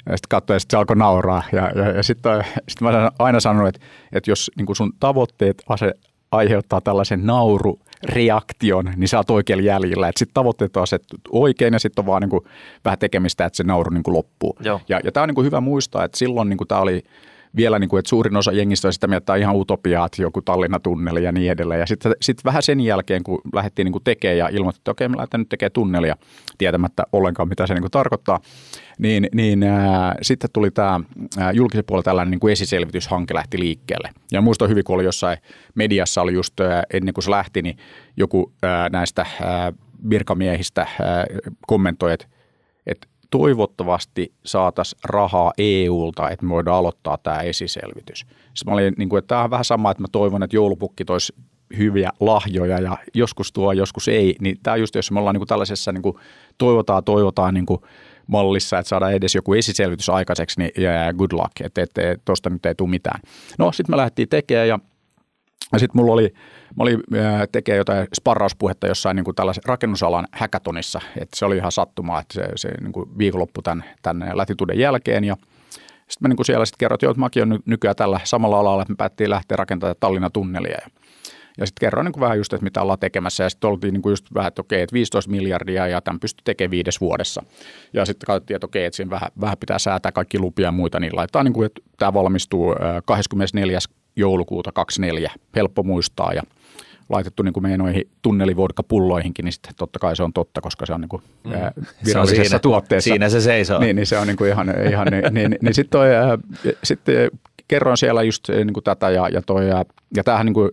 Ja 0.10 0.18
sitten 0.18 0.30
katsoin, 0.30 0.56
ja 0.56 0.60
sitten 0.60 0.78
se 0.78 0.80
alkoi 0.80 0.96
nauraa. 0.96 1.44
Ja, 1.52 1.72
ja, 1.76 1.92
ja 1.92 2.04
sitten 2.04 2.46
sit 2.70 2.82
mä 2.82 2.90
olen 2.90 3.12
aina 3.20 3.40
sanonut, 3.40 3.68
että, 3.68 3.88
että 4.12 4.32
jos 4.32 4.52
niin 4.58 4.66
kuin 4.66 4.76
sun 4.76 4.94
tavoitteet 5.00 5.64
ase, 5.70 5.94
aiheuttaa 6.32 6.82
tällaisen 6.82 7.26
naurureaktion, 7.26 8.94
niin 8.96 9.08
sä 9.08 9.18
oot 9.18 9.30
oikealla 9.30 9.64
jäljellä. 9.64 10.08
Että 10.08 10.20
sitten 10.20 10.34
tavoitteet 10.34 10.78
on 10.78 10.84
asettu 10.84 11.18
oikein 11.30 11.74
ja 11.74 11.80
sitten 11.80 12.02
on 12.02 12.06
vaan 12.06 12.22
niin 12.22 12.30
kuin 12.30 12.46
vähän 12.86 13.00
tekemistä, 13.00 13.46
että 13.46 13.58
se 13.58 13.64
nauru 13.64 13.90
niin 13.90 14.04
kuin 14.04 14.16
loppuu. 14.16 14.58
Joo. 14.60 14.82
Ja, 14.90 15.00
ja 15.04 15.12
tämä 15.12 15.22
on 15.24 15.30
niin 15.30 15.36
kuin 15.36 15.46
hyvä 15.46 15.62
muistaa, 15.62 16.04
että 16.04 16.18
silloin 16.18 16.50
niin 16.50 16.58
kuin 16.58 16.68
tämä 16.68 16.82
oli– 16.82 17.04
vielä, 17.56 17.80
niin 17.80 17.90
kuin, 17.90 18.00
että 18.00 18.10
suurin 18.10 18.36
osa 18.36 18.52
jengistä 18.52 18.88
on 18.88 18.94
sitä 18.94 19.08
mieltä, 19.08 19.22
että 19.22 19.36
ihan 19.36 19.56
utopiaa, 19.56 20.06
että 20.06 20.22
joku 20.22 20.42
Tallinna-tunneli 20.42 21.24
ja 21.24 21.32
niin 21.32 21.52
edelleen. 21.52 21.80
Ja 21.80 21.86
sitten 21.86 22.14
sit 22.22 22.46
vähän 22.46 22.64
sen 22.64 22.80
jälkeen, 22.80 23.24
kun 23.24 23.42
lähdettiin 23.54 23.86
niin 23.86 23.92
kuin 23.92 24.04
tekemään 24.04 24.38
ja 24.38 24.48
ilmoitettiin, 24.48 24.82
että 24.82 24.92
okei, 24.92 25.10
me 25.10 25.18
lähdetään 25.18 25.42
nyt 25.42 25.50
tekemään 25.50 25.72
tunnelia, 25.72 26.16
tietämättä 26.58 27.04
ollenkaan, 27.12 27.50
mitä 27.50 27.68
se 27.68 27.74
niin 27.74 27.84
kuin 27.84 27.92
tarkoittaa, 27.92 28.40
niin, 29.00 29.28
niin 29.34 29.64
äh, 29.64 30.14
sitten 30.22 30.50
tuli 30.54 30.72
tämä 30.72 31.00
julkisen 31.54 31.84
puolella 31.88 32.04
tällainen 32.04 32.32
niin 32.32 32.40
kuin 32.40 32.52
esiselvityshanke 32.52 33.34
lähti 33.34 33.60
liikkeelle. 33.60 34.10
Ja 34.32 34.42
muistan 34.42 34.70
hyvin, 34.70 34.84
kun 34.84 34.96
oli 34.96 35.04
jossain 35.04 35.38
mediassa 35.76 36.22
oli 36.22 36.34
just 36.34 36.60
äh, 36.60 36.82
ennen 36.94 37.14
kuin 37.14 37.24
se 37.24 37.32
lähti, 37.32 37.62
niin 37.62 37.78
joku 38.18 38.54
äh, 38.64 38.90
näistä 38.92 39.22
äh, 39.22 39.74
virkamiehistä 40.10 40.82
äh, 40.82 40.90
kommentoi, 41.68 42.14
että 42.14 42.28
toivottavasti 43.38 44.34
saataisiin 44.46 45.00
rahaa 45.04 45.54
EUlta, 45.58 46.30
että 46.30 46.46
me 46.46 46.50
voidaan 46.50 46.78
aloittaa 46.78 47.18
tämä 47.18 47.38
esiselvitys. 47.38 48.20
Sitten 48.20 48.66
mä 48.66 48.74
olin, 48.74 48.94
niin 48.98 49.10
kuin, 49.10 49.18
että 49.18 49.28
tämä 49.28 49.44
on 49.44 49.50
vähän 49.50 49.66
sama, 49.66 49.92
että 49.92 50.04
mä 50.04 50.08
toivon, 50.12 50.44
että 50.44 50.56
joulupukki 50.56 51.06
toisi 51.06 51.34
hyviä 51.78 52.10
lahjoja 52.20 52.80
ja 52.82 52.98
joskus 53.14 53.52
tuo, 53.52 53.72
joskus 53.72 54.08
ei, 54.08 54.36
niin 54.42 54.58
tämä 54.64 54.76
just, 54.78 54.96
jos 54.96 55.12
me 55.12 55.20
ollaan 55.20 55.34
niin 55.34 55.40
kuin 55.40 55.48
tällaisessa 55.48 55.92
niin 55.92 56.02
kuin 56.02 56.18
toivotaan, 56.58 57.04
toivotaan 57.04 57.54
niin 57.54 57.66
kuin 57.66 57.82
mallissa, 58.28 58.80
että 58.80 58.90
saadaan 58.90 59.14
edes 59.14 59.36
joku 59.36 59.54
esiselvitys 59.54 60.10
aikaiseksi, 60.10 60.60
niin 60.60 60.72
yeah, 60.80 61.14
good 61.14 61.32
luck, 61.32 61.62
että, 61.64 61.82
että, 61.82 62.12
että 62.12 62.22
tuosta 62.26 62.50
nyt 62.50 62.66
ei 62.66 62.76
tule 62.76 62.90
mitään. 62.90 63.20
No 63.60 63.72
sitten 63.72 63.94
me 63.94 63.98
lähdettiin 63.98 64.30
tekemään 64.30 64.68
ja 64.68 64.80
ja 65.74 65.80
sitten 65.80 66.02
mulla 66.02 66.14
oli, 66.14 66.34
mä 66.76 66.84
olin 66.84 67.04
tekee 67.52 67.76
jotain 67.76 68.08
sparrauspuhetta 68.16 68.88
jossain 68.88 69.16
niin 69.16 69.24
kuin 69.24 69.36
tällaisen 69.36 69.64
rakennusalan 69.66 70.28
häkätonissa, 70.32 71.02
että 71.18 71.38
se 71.38 71.46
oli 71.46 71.58
ihan 71.58 71.72
sattumaa, 71.72 72.20
että 72.20 72.34
se, 72.34 72.44
se 72.56 72.70
niin 72.82 72.92
kuin 72.92 73.18
viikonloppu 73.18 73.62
tämän, 73.62 73.84
tämän 74.02 74.38
latituden 74.38 74.80
jälkeen 74.80 75.24
ja 75.24 75.36
sitten 76.10 76.18
mä 76.22 76.28
niin 76.28 76.36
kuin 76.36 76.46
siellä 76.46 76.66
sitten 76.66 76.78
kerroin, 76.78 77.12
että 77.12 77.20
mäkin 77.20 77.44
olen 77.44 77.60
nykyään 77.66 77.96
tällä 77.96 78.20
samalla 78.24 78.60
alalla, 78.60 78.82
että 78.82 78.92
me 78.92 78.96
päättiin 78.98 79.30
lähteä 79.30 79.56
rakentamaan 79.56 79.96
Tallinnan 80.00 80.32
tunnelia 80.32 80.78
ja 80.82 80.90
ja 81.58 81.66
sitten 81.66 81.86
kerroin 81.88 82.06
niin 82.06 82.20
vähän 82.20 82.38
just, 82.38 82.54
että 82.54 82.64
mitä 82.64 82.82
ollaan 82.82 83.00
tekemässä. 83.00 83.44
Ja 83.44 83.50
sitten 83.50 83.70
oltiin 83.70 83.94
niin 83.94 84.02
kuin 84.02 84.12
just 84.12 84.26
vähän, 84.34 84.48
että 84.48 84.62
okei, 84.62 84.82
että 84.82 84.94
15 84.94 85.32
miljardia 85.32 85.88
ja 85.88 86.02
tämän 86.02 86.20
pystyy 86.20 86.42
tekemään 86.44 86.72
viides 86.72 87.02
vuodessa. 87.02 87.44
Ja 87.94 88.06
sitten 88.06 88.28
katsottiin, 88.28 88.56
että 88.56 88.66
okei, 88.66 88.86
että 88.86 88.96
siinä 88.98 89.10
vähän, 89.10 89.30
vähän 89.42 89.58
pitää 89.58 89.80
säätää 89.80 90.12
kaikki 90.12 90.40
lupia 90.40 90.68
ja 90.68 90.72
muita, 90.72 91.00
niin 91.00 91.16
laittaa 91.16 91.44
niin 91.44 91.54
kuin, 91.54 91.66
että 91.66 91.82
tämä 91.98 92.14
valmistuu 92.14 92.76
24 93.06 93.80
joulukuuta 94.16 94.72
24, 94.72 95.32
helppo 95.56 95.84
muistaa 95.84 96.34
ja 96.34 96.42
laitettu 97.10 97.44
niin 97.44 97.54
kuin 97.54 97.64
meidän 97.64 97.80
noihin 97.80 98.10
tunnelivodka-pulloihinkin, 98.22 99.46
niin 99.46 99.54
sitten 99.54 99.74
totta 99.78 100.00
kai 100.00 100.16
se 100.16 100.24
on 100.24 100.34
totta, 100.34 100.62
koska 100.62 100.86
se 100.86 100.94
on 100.94 101.02
niin 101.02 101.10
kuin 101.10 101.22
mm. 101.44 101.52
virallisessa 102.06 102.44
siinä, 102.44 102.60
tuotteessa. 102.60 103.10
Siinä 103.10 103.30
se 103.30 103.42
seisoo. 103.42 103.80
Niin, 103.80 103.96
niin 103.96 104.06
se 104.06 104.18
on 104.18 104.28
niin 104.28 104.38
kuin 104.38 104.50
ihan, 104.50 104.68
ihan 104.90 105.08
niin, 105.08 105.24
niin, 105.24 105.34
niin, 105.34 105.58
niin 105.62 105.74
sitten 105.74 106.02
sitten 106.84 107.32
kerroin 107.68 107.98
siellä 107.98 108.24
just 108.24 108.50
niin 108.50 108.74
kuin 108.74 108.84
tätä 108.84 109.10
ja, 109.10 109.30
ja, 109.30 109.42
toi, 109.42 109.70
ja, 109.70 109.86
ja 110.16 110.24
tämähän 110.24 110.46
niin 110.46 110.54
kuin, 110.54 110.72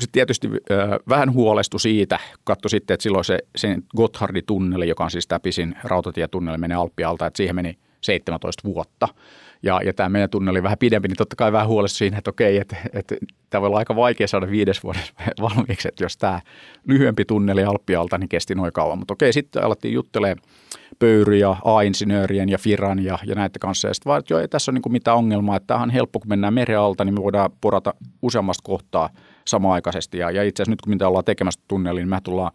sitten 0.00 0.12
tietysti 0.12 0.50
vähän 1.08 1.32
huolestu 1.32 1.78
siitä, 1.78 2.18
katso 2.44 2.68
sitten, 2.68 2.94
että 2.94 3.02
silloin 3.02 3.24
se, 3.24 3.38
se 3.56 3.76
Gotthardin 3.96 4.46
tunneli, 4.46 4.88
joka 4.88 5.04
on 5.04 5.10
siis 5.10 5.26
tämä 5.26 5.40
pisin 5.40 5.76
rautatietunneli, 5.84 6.58
menee 6.58 6.76
Alppialta, 6.76 7.26
että 7.26 7.36
siihen 7.36 7.54
meni 7.54 7.78
17 8.00 8.62
vuotta 8.64 9.08
ja, 9.62 9.80
ja 9.84 9.92
tämä 9.92 10.08
meidän 10.08 10.30
tunne 10.30 10.50
oli 10.50 10.62
vähän 10.62 10.78
pidempi, 10.78 11.08
niin 11.08 11.16
totta 11.16 11.36
kai 11.36 11.52
vähän 11.52 11.68
huolesta 11.68 11.98
siinä, 11.98 12.18
että 12.18 12.30
okei, 12.30 12.58
että, 12.58 12.76
että 12.92 13.16
tämä 13.50 13.60
voi 13.60 13.66
olla 13.66 13.78
aika 13.78 13.96
vaikea 13.96 14.28
saada 14.28 14.50
viides 14.50 14.84
vuodessa 14.84 15.14
valmiiksi, 15.42 15.88
että 15.88 16.04
jos 16.04 16.16
tämä 16.16 16.40
lyhyempi 16.86 17.24
tunneli 17.24 17.64
Alppialta, 17.64 18.18
niin 18.18 18.28
kesti 18.28 18.54
noin 18.54 18.72
kauan. 18.72 18.98
Mutta 18.98 19.14
okei, 19.14 19.32
sitten 19.32 19.64
alettiin 19.64 19.94
juttelemaan 19.94 20.38
Pöyry 20.98 21.36
ja 21.36 21.56
A-insinöörien 21.64 22.48
ja 22.48 22.58
Firan 22.58 23.04
ja, 23.04 23.18
ja 23.24 23.34
näiden 23.34 23.60
kanssa. 23.60 23.88
Ja 23.88 23.94
sitten 23.94 24.10
vaan, 24.10 24.18
että 24.18 24.34
joo, 24.34 24.40
ei 24.40 24.48
tässä 24.48 24.70
ole 24.70 24.80
niin 24.84 24.92
mitään 24.92 25.16
ongelmaa, 25.16 25.56
että 25.56 25.66
tämähän 25.66 25.88
on 25.88 25.92
helppo, 25.92 26.20
kun 26.20 26.28
mennään 26.28 26.54
meren 26.54 26.78
alta, 26.78 27.04
niin 27.04 27.14
me 27.14 27.22
voidaan 27.22 27.50
porata 27.60 27.94
useammasta 28.22 28.62
kohtaa 28.64 29.10
samaaikaisesti. 29.46 30.18
Ja, 30.18 30.30
ja 30.30 30.42
itse 30.42 30.62
asiassa 30.62 30.72
nyt 30.72 30.80
kun 30.80 30.92
mitä 30.92 31.08
ollaan 31.08 31.24
tekemässä 31.24 31.60
tunneliin, 31.68 32.02
niin 32.02 32.08
me 32.08 32.20
tullaan 32.24 32.52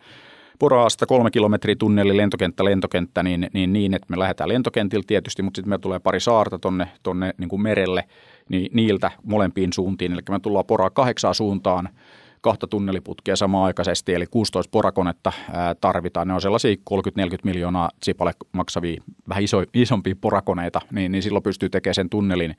Poraasta 0.59 1.05
kolme 1.05 1.31
kilometriä 1.31 1.75
tunneli 1.79 2.17
lentokenttä 2.17 2.65
lentokenttä 2.65 3.23
niin, 3.23 3.47
niin, 3.53 3.73
niin, 3.73 3.93
että 3.93 4.07
me 4.09 4.19
lähdetään 4.19 4.49
lentokentiltä 4.49 5.07
tietysti, 5.07 5.41
mutta 5.43 5.57
sitten 5.57 5.69
me 5.69 5.77
tulee 5.77 5.99
pari 5.99 6.19
saarta 6.19 6.59
tonne, 6.59 6.87
tonne 7.03 7.33
niin 7.37 7.61
merelle, 7.61 8.03
niin 8.49 8.69
niiltä 8.73 9.11
molempiin 9.23 9.73
suuntiin. 9.73 10.13
Eli 10.13 10.21
me 10.29 10.39
tullaan 10.39 10.65
poraa 10.65 10.89
kahdeksaa 10.89 11.33
suuntaan 11.33 11.89
kahta 12.41 12.67
tunneliputkea 12.67 13.35
samaaikaisesti, 13.35 14.13
eli 14.13 14.25
16 14.27 14.71
porakonetta 14.71 15.31
tarvitaan. 15.81 16.27
Ne 16.27 16.33
on 16.33 16.41
sellaisia 16.41 16.75
30-40 16.75 16.77
miljoonaa 17.43 17.89
Zipalle 18.05 18.33
maksavia, 18.51 19.03
vähän 19.29 19.43
iso, 19.43 19.63
isompia 19.73 20.15
porakoneita, 20.21 20.81
niin, 20.91 21.11
niin 21.11 21.23
silloin 21.23 21.43
pystyy 21.43 21.69
tekemään 21.69 21.95
sen 21.95 22.09
tunnelin 22.09 22.55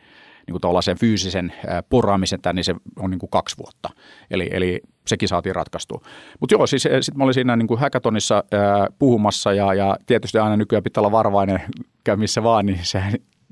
niin 0.46 0.61
kuin 0.61 0.82
sen 0.82 0.99
fyysisen 0.99 1.53
poraamisen, 1.90 2.40
niin 2.53 2.64
se 2.64 2.74
on 2.99 3.11
niin 3.11 3.18
kuin 3.18 3.30
kaksi 3.30 3.59
vuotta. 3.59 3.88
Eli, 4.30 4.49
eli 4.53 4.80
sekin 5.09 5.28
saatiin 5.28 5.54
ratkaistua. 5.54 6.00
Mutta 6.40 6.54
joo, 6.54 6.66
siis 6.66 6.82
sitten 6.82 7.18
mä 7.18 7.24
olin 7.24 7.34
siinä 7.34 7.56
niin 7.56 7.66
kuin 7.68 7.80
hackathonissa 7.80 8.44
ää, 8.52 8.86
puhumassa 8.98 9.52
ja, 9.52 9.74
ja 9.74 9.96
tietysti 10.06 10.38
aina 10.38 10.56
nykyään 10.56 10.82
pitää 10.82 11.00
olla 11.00 11.12
varovainen 11.12 11.61
käy 12.04 12.16
missä 12.16 12.42
vaan, 12.42 12.66
niin 12.66 12.78
se 12.82 13.02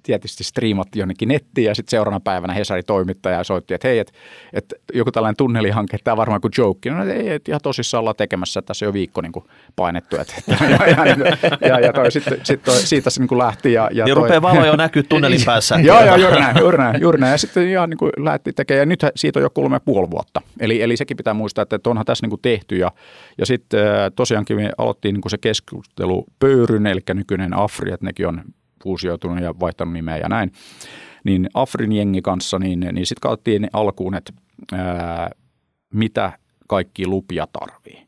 tietysti 0.07 0.45
striimattiin 0.45 1.01
jonnekin 1.01 1.29
nettiin 1.29 1.65
ja 1.65 1.75
sitten 1.75 1.91
seuraavana 1.91 2.21
päivänä 2.21 2.53
Hesari 2.53 2.83
toimittaja 2.83 3.45
soitti, 3.45 3.75
että 3.75 3.89
hei, 3.89 3.99
että, 3.99 4.13
että 4.53 4.77
joku 4.95 5.13
tällainen 5.13 5.37
tunnelihanke, 5.37 5.99
tämä 6.05 6.17
varmaan 6.17 6.41
kuin 6.41 6.53
joke. 6.59 6.91
No 6.91 7.05
ei, 7.05 7.29
että 7.29 7.51
ihan 7.51 7.61
tosissaan 7.63 8.01
ollaan 8.01 8.17
tekemässä, 8.17 8.61
että 8.61 8.67
tässä 8.67 8.85
on 8.85 8.89
jo 8.89 8.93
viikko 8.93 9.21
niin 9.21 9.33
kuin 9.33 9.45
painettu. 9.77 10.17
Että, 10.17 10.35
että, 10.39 10.65
ja, 10.65 10.87
ja, 10.87 11.17
ja, 11.69 11.81
ja 11.81 11.93
toi, 11.93 12.11
sitten, 12.11 12.41
sit 12.43 12.63
toi, 12.63 12.75
siitä 12.75 13.11
se 13.11 13.21
niin 13.21 13.29
kuin 13.29 13.39
lähti. 13.39 13.73
Ja, 13.73 13.91
ja 13.93 14.05
niin 14.05 14.15
toi, 14.15 14.23
rupeaa 14.23 14.43
valo 14.43 14.67
jo 14.67 14.77
näkyy 14.87 15.03
tunnelin 15.03 15.41
päässä. 15.45 15.77
joo, 15.83 16.05
joo, 16.05 16.17
juuri 16.17 16.41
näin, 16.41 16.59
juuri 16.59 16.79
näin, 16.79 17.01
juuri 17.01 17.21
näin. 17.21 17.31
Ja 17.31 17.39
sitten 17.39 17.69
ihan 17.69 17.91
niin 17.91 17.99
kuin 17.99 18.13
lähti 18.17 18.53
tekemään, 18.53 18.81
ja 18.81 18.87
nyt 18.87 19.01
siitä 19.17 19.39
on 19.39 19.43
jo 19.43 19.51
kolme 19.51 19.77
ja 19.77 19.81
puoli 19.81 20.11
vuotta. 20.11 20.43
Eli, 20.61 20.83
eli 20.83 20.97
sekin 20.97 21.17
pitää 21.17 21.35
muistaa, 21.35 21.63
että 21.63 21.91
onhan 21.91 22.07
tässä 22.07 22.25
niin 22.25 22.31
kuin 22.31 22.43
tehty. 22.43 22.77
Ja, 22.77 22.93
ja 23.39 23.47
sitten 23.47 23.81
tosiaankin 24.17 24.57
me 24.57 24.71
aloittiin 24.79 25.13
niin 25.13 25.23
kuin 25.23 25.31
se 25.31 25.39
keskustelu 25.39 26.25
Pöyryn, 26.39 26.87
eli 26.87 27.01
nykyinen 27.15 27.55
Afri, 27.55 27.93
että 27.93 28.07
nekin 28.07 28.27
on 28.27 28.43
fuusioitunut 28.87 29.43
ja 29.43 29.55
vaihtanut 29.61 29.95
nimeä 29.95 30.17
ja 30.17 30.29
näin, 30.29 30.53
niin 31.25 31.49
Afrin 31.55 31.93
jengi 31.93 32.23
kanssa, 32.23 32.59
niin, 32.59 32.81
niin 32.81 33.07
sitten 33.07 33.21
katsottiin 33.21 33.69
alkuun, 33.73 34.15
että 34.15 34.33
ää, 34.73 35.31
mitä 35.95 36.33
kaikki 36.69 37.07
lupia 37.07 37.47
tarvii. 37.53 38.07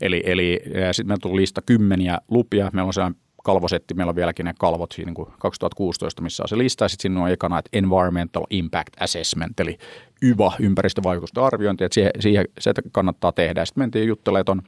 Eli, 0.00 0.22
eli 0.26 0.60
sitten 0.92 1.06
meillä 1.06 1.20
tuli 1.22 1.40
lista 1.40 1.62
kymmeniä 1.62 2.18
lupia. 2.28 2.70
Meillä 2.72 2.86
on 2.86 2.92
sellainen 2.94 3.20
kalvosetti, 3.44 3.94
meillä 3.94 4.10
on 4.10 4.16
vieläkin 4.16 4.44
ne 4.44 4.54
kalvot 4.58 4.92
siinä 4.92 5.06
niin 5.08 5.14
kuin 5.14 5.28
2016, 5.38 6.22
missä 6.22 6.42
on 6.42 6.48
se 6.48 6.58
lista, 6.58 6.84
ja 6.84 6.88
sitten 6.88 7.02
siinä 7.02 7.22
on 7.22 7.30
ekana, 7.30 7.58
että 7.58 7.70
Environmental 7.72 8.44
Impact 8.50 8.88
Assessment, 9.00 9.60
eli 9.60 9.78
YVA, 10.22 10.52
ympäristövaikutusten 10.60 11.42
arviointi, 11.42 11.84
että 11.84 11.94
siihen, 11.94 12.10
siihen 12.20 12.44
se 12.58 12.72
kannattaa 12.92 13.32
tehdä. 13.32 13.64
Sitten 13.64 13.82
mentiin 13.82 14.08
juttelemaan 14.08 14.62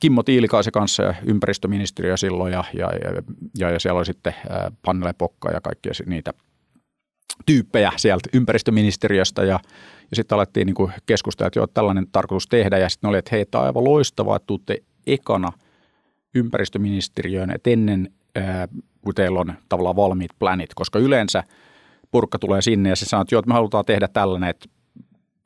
Kimmo 0.00 0.22
Tiilikaisen 0.22 0.72
kanssa 0.72 1.14
ympäristöministeriö 1.26 2.16
silloin 2.16 2.52
ja, 2.52 2.64
ja, 2.78 2.90
ja, 3.58 3.70
ja 3.70 3.78
siellä 3.78 3.98
oli 3.98 4.06
sitten 4.06 4.34
Pannele 4.84 5.12
Pokka 5.12 5.50
ja 5.50 5.60
kaikkia 5.60 5.92
niitä 6.06 6.32
tyyppejä 7.46 7.92
sieltä 7.96 8.28
ympäristöministeriöstä 8.32 9.42
ja, 9.42 9.60
ja 10.10 10.16
sitten 10.16 10.36
alettiin 10.36 10.66
niin 10.66 10.92
keskustella, 11.06 11.46
että 11.46 11.58
joo, 11.58 11.66
tällainen 11.66 12.06
tarkoitus 12.12 12.46
tehdä 12.46 12.78
ja 12.78 12.88
sitten 12.88 13.10
oli, 13.10 13.18
että 13.18 13.28
hei, 13.32 13.46
tämä 13.46 13.62
on 13.62 13.66
aivan 13.66 13.84
loistavaa, 13.84 14.36
että 14.36 14.46
tuutte 14.46 14.78
ekana 15.06 15.52
ympäristöministeriöön, 16.34 17.50
että 17.50 17.70
ennen 17.70 18.12
kun 19.04 19.14
teillä 19.14 19.40
on 19.40 19.54
tavallaan 19.68 19.96
valmiit 19.96 20.30
planit, 20.38 20.74
koska 20.74 20.98
yleensä 20.98 21.44
purkka 22.10 22.38
tulee 22.38 22.62
sinne 22.62 22.88
ja 22.88 22.96
se 22.96 23.04
sanoo, 23.04 23.22
että 23.22 23.34
joo, 23.34 23.38
että 23.38 23.48
me 23.48 23.54
halutaan 23.54 23.84
tehdä 23.84 24.08
tällainen, 24.08 24.50
että 24.50 24.68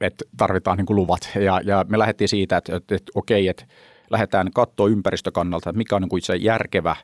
että 0.00 0.24
tarvitaan 0.36 0.78
niin 0.78 0.86
kuin 0.86 0.96
luvat. 0.96 1.30
Ja, 1.34 1.60
ja 1.64 1.84
me 1.88 1.98
lähdettiin 1.98 2.28
siitä, 2.28 2.56
että, 2.56 2.76
että, 2.76 2.94
että 2.94 3.12
okei, 3.14 3.48
että 3.48 3.64
lähdetään 4.10 4.50
katsoa 4.54 4.88
ympäristökannalta, 4.88 5.70
että 5.70 5.78
mikä 5.78 5.96
on 5.96 6.02
niin 6.02 6.08
kuin 6.08 6.22
se 6.22 6.36
järkevä 6.36 6.96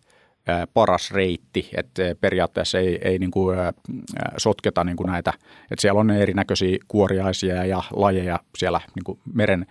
paras 0.75 1.11
reitti, 1.11 1.71
että 1.77 2.03
periaatteessa 2.21 2.79
ei, 2.79 2.99
ei 3.03 3.19
niin 3.19 3.31
kuin, 3.31 3.57
sotketa 4.37 4.85
niin 4.85 4.97
kuin 4.97 5.07
näitä, 5.07 5.33
että 5.71 5.81
siellä 5.81 6.01
on 6.01 6.11
erinäköisiä 6.11 6.79
kuoriaisia 6.89 7.65
ja 7.65 7.83
lajeja 7.97 8.41
siellä 8.59 8.81
niin 8.95 9.05
kuin 9.05 9.19
meren, 9.35 9.67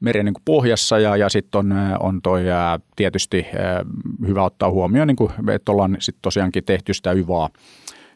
meren 0.00 0.24
niin 0.24 0.34
kuin 0.34 0.42
pohjassa 0.44 0.98
ja, 0.98 1.16
ja 1.16 1.28
sitten 1.28 1.58
on, 1.58 1.74
on 2.00 2.22
toi, 2.22 2.42
tietysti 2.96 3.46
hyvä 4.26 4.44
ottaa 4.44 4.70
huomioon, 4.70 5.08
niin 5.08 5.16
kuin, 5.16 5.32
että 5.50 5.72
ollaan 5.72 5.96
sitten 5.98 6.22
tosiaankin 6.22 6.64
tehty 6.64 6.94
sitä 6.94 7.12
yvaa, 7.12 7.48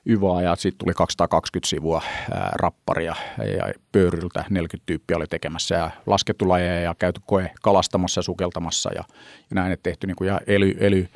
yvaa 0.07 0.43
ja 0.43 0.57
sitten 0.57 0.79
tuli 0.79 0.95
220 0.95 1.69
sivua 1.69 2.03
ää, 2.31 2.51
rapparia 2.55 3.15
ja 3.59 3.73
pöyryltä 3.93 4.45
40 4.51 4.87
tyyppiä 4.87 5.17
oli 5.17 5.27
tekemässä 5.27 5.75
ja 5.75 5.91
laskettu 6.07 6.49
lajeja 6.49 6.81
ja 6.81 6.95
käyty 6.99 7.21
koe 7.27 7.51
kalastamassa 7.63 8.19
ja 8.19 8.23
sukeltamassa 8.23 8.91
ja, 8.93 9.05
ja 9.51 9.55
näin, 9.55 9.73
että 9.73 9.83
tehty 9.83 10.07
niin 10.07 10.17
kuin, 10.17 10.29
ja 10.29 10.41
ely, 10.47 10.77
ely 10.81 11.09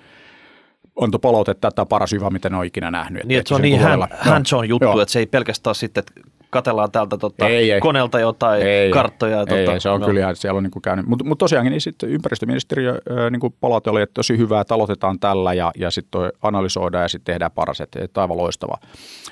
antoi 1.00 1.18
palautetta, 1.18 1.68
että 1.68 1.76
tämä 1.76 1.86
paras 1.86 2.12
hyvä, 2.12 2.30
mitä 2.30 2.50
ne 2.50 2.56
on 2.56 2.64
ikinä 2.64 2.90
nähnyt. 2.90 3.24
Niin, 3.24 3.38
että 3.38 3.48
se 3.48 3.54
on 3.54 3.62
niin 3.62 3.80
hands 4.18 4.52
on 4.52 4.68
juttu, 4.68 4.84
joo. 4.84 5.00
että 5.00 5.12
se 5.12 5.18
ei 5.18 5.26
pelkästään 5.26 5.74
sitten, 5.74 6.04
että 6.06 6.30
katellaan 6.50 6.90
täältä 6.90 7.16
tota, 7.16 7.48
ei, 7.48 7.72
ei. 7.72 7.80
koneelta 7.80 8.20
jotain 8.20 8.62
ei, 8.62 8.90
karttoja. 8.90 9.40
Ei, 9.40 9.46
tota, 9.46 9.72
ei, 9.72 9.80
se 9.80 9.88
on 9.88 10.00
no. 10.00 10.06
kyllä, 10.06 10.34
siellä 10.34 10.56
on 10.56 10.62
niin 10.62 10.70
kuin 10.70 10.82
käynyt. 10.82 11.06
Mutta 11.06 11.24
mut 11.24 11.38
tosiaankin 11.38 11.70
niin 11.70 11.80
sitten 11.80 12.08
ympäristöministeriö 12.08 13.00
niin 13.30 13.40
kuin 13.40 13.54
palaute 13.60 13.90
oli, 13.90 14.02
että 14.02 14.14
tosi 14.14 14.38
hyvää, 14.38 14.60
että 14.60 14.74
aloitetaan 14.74 15.20
tällä 15.20 15.54
ja, 15.54 15.72
ja 15.76 15.90
sitten 15.90 16.20
analysoidaan 16.42 17.02
ja 17.02 17.08
sitten 17.08 17.32
tehdään 17.32 17.50
paras, 17.50 17.80
että, 17.80 18.04
että 18.04 18.20
aivan 18.20 18.36
loistava. 18.36 18.78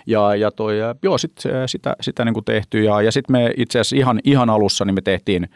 Ja, 0.07 0.35
ja 0.35 0.51
toi, 0.51 0.77
joo, 1.03 1.19
sit, 1.19 1.33
sitä, 1.67 1.97
sitä 2.01 2.25
niin 2.25 2.35
kuin 2.35 2.45
tehty 2.45 2.83
ja, 2.83 3.03
ja 3.03 3.13
sitten 3.13 3.33
me 3.33 3.53
itse 3.57 3.81
asiassa 3.81 3.97
ihan, 3.97 4.21
ihan 4.25 4.51
alussa 4.51 4.85
niin 4.85 4.95
me 4.95 5.03
tehtiin 5.03 5.49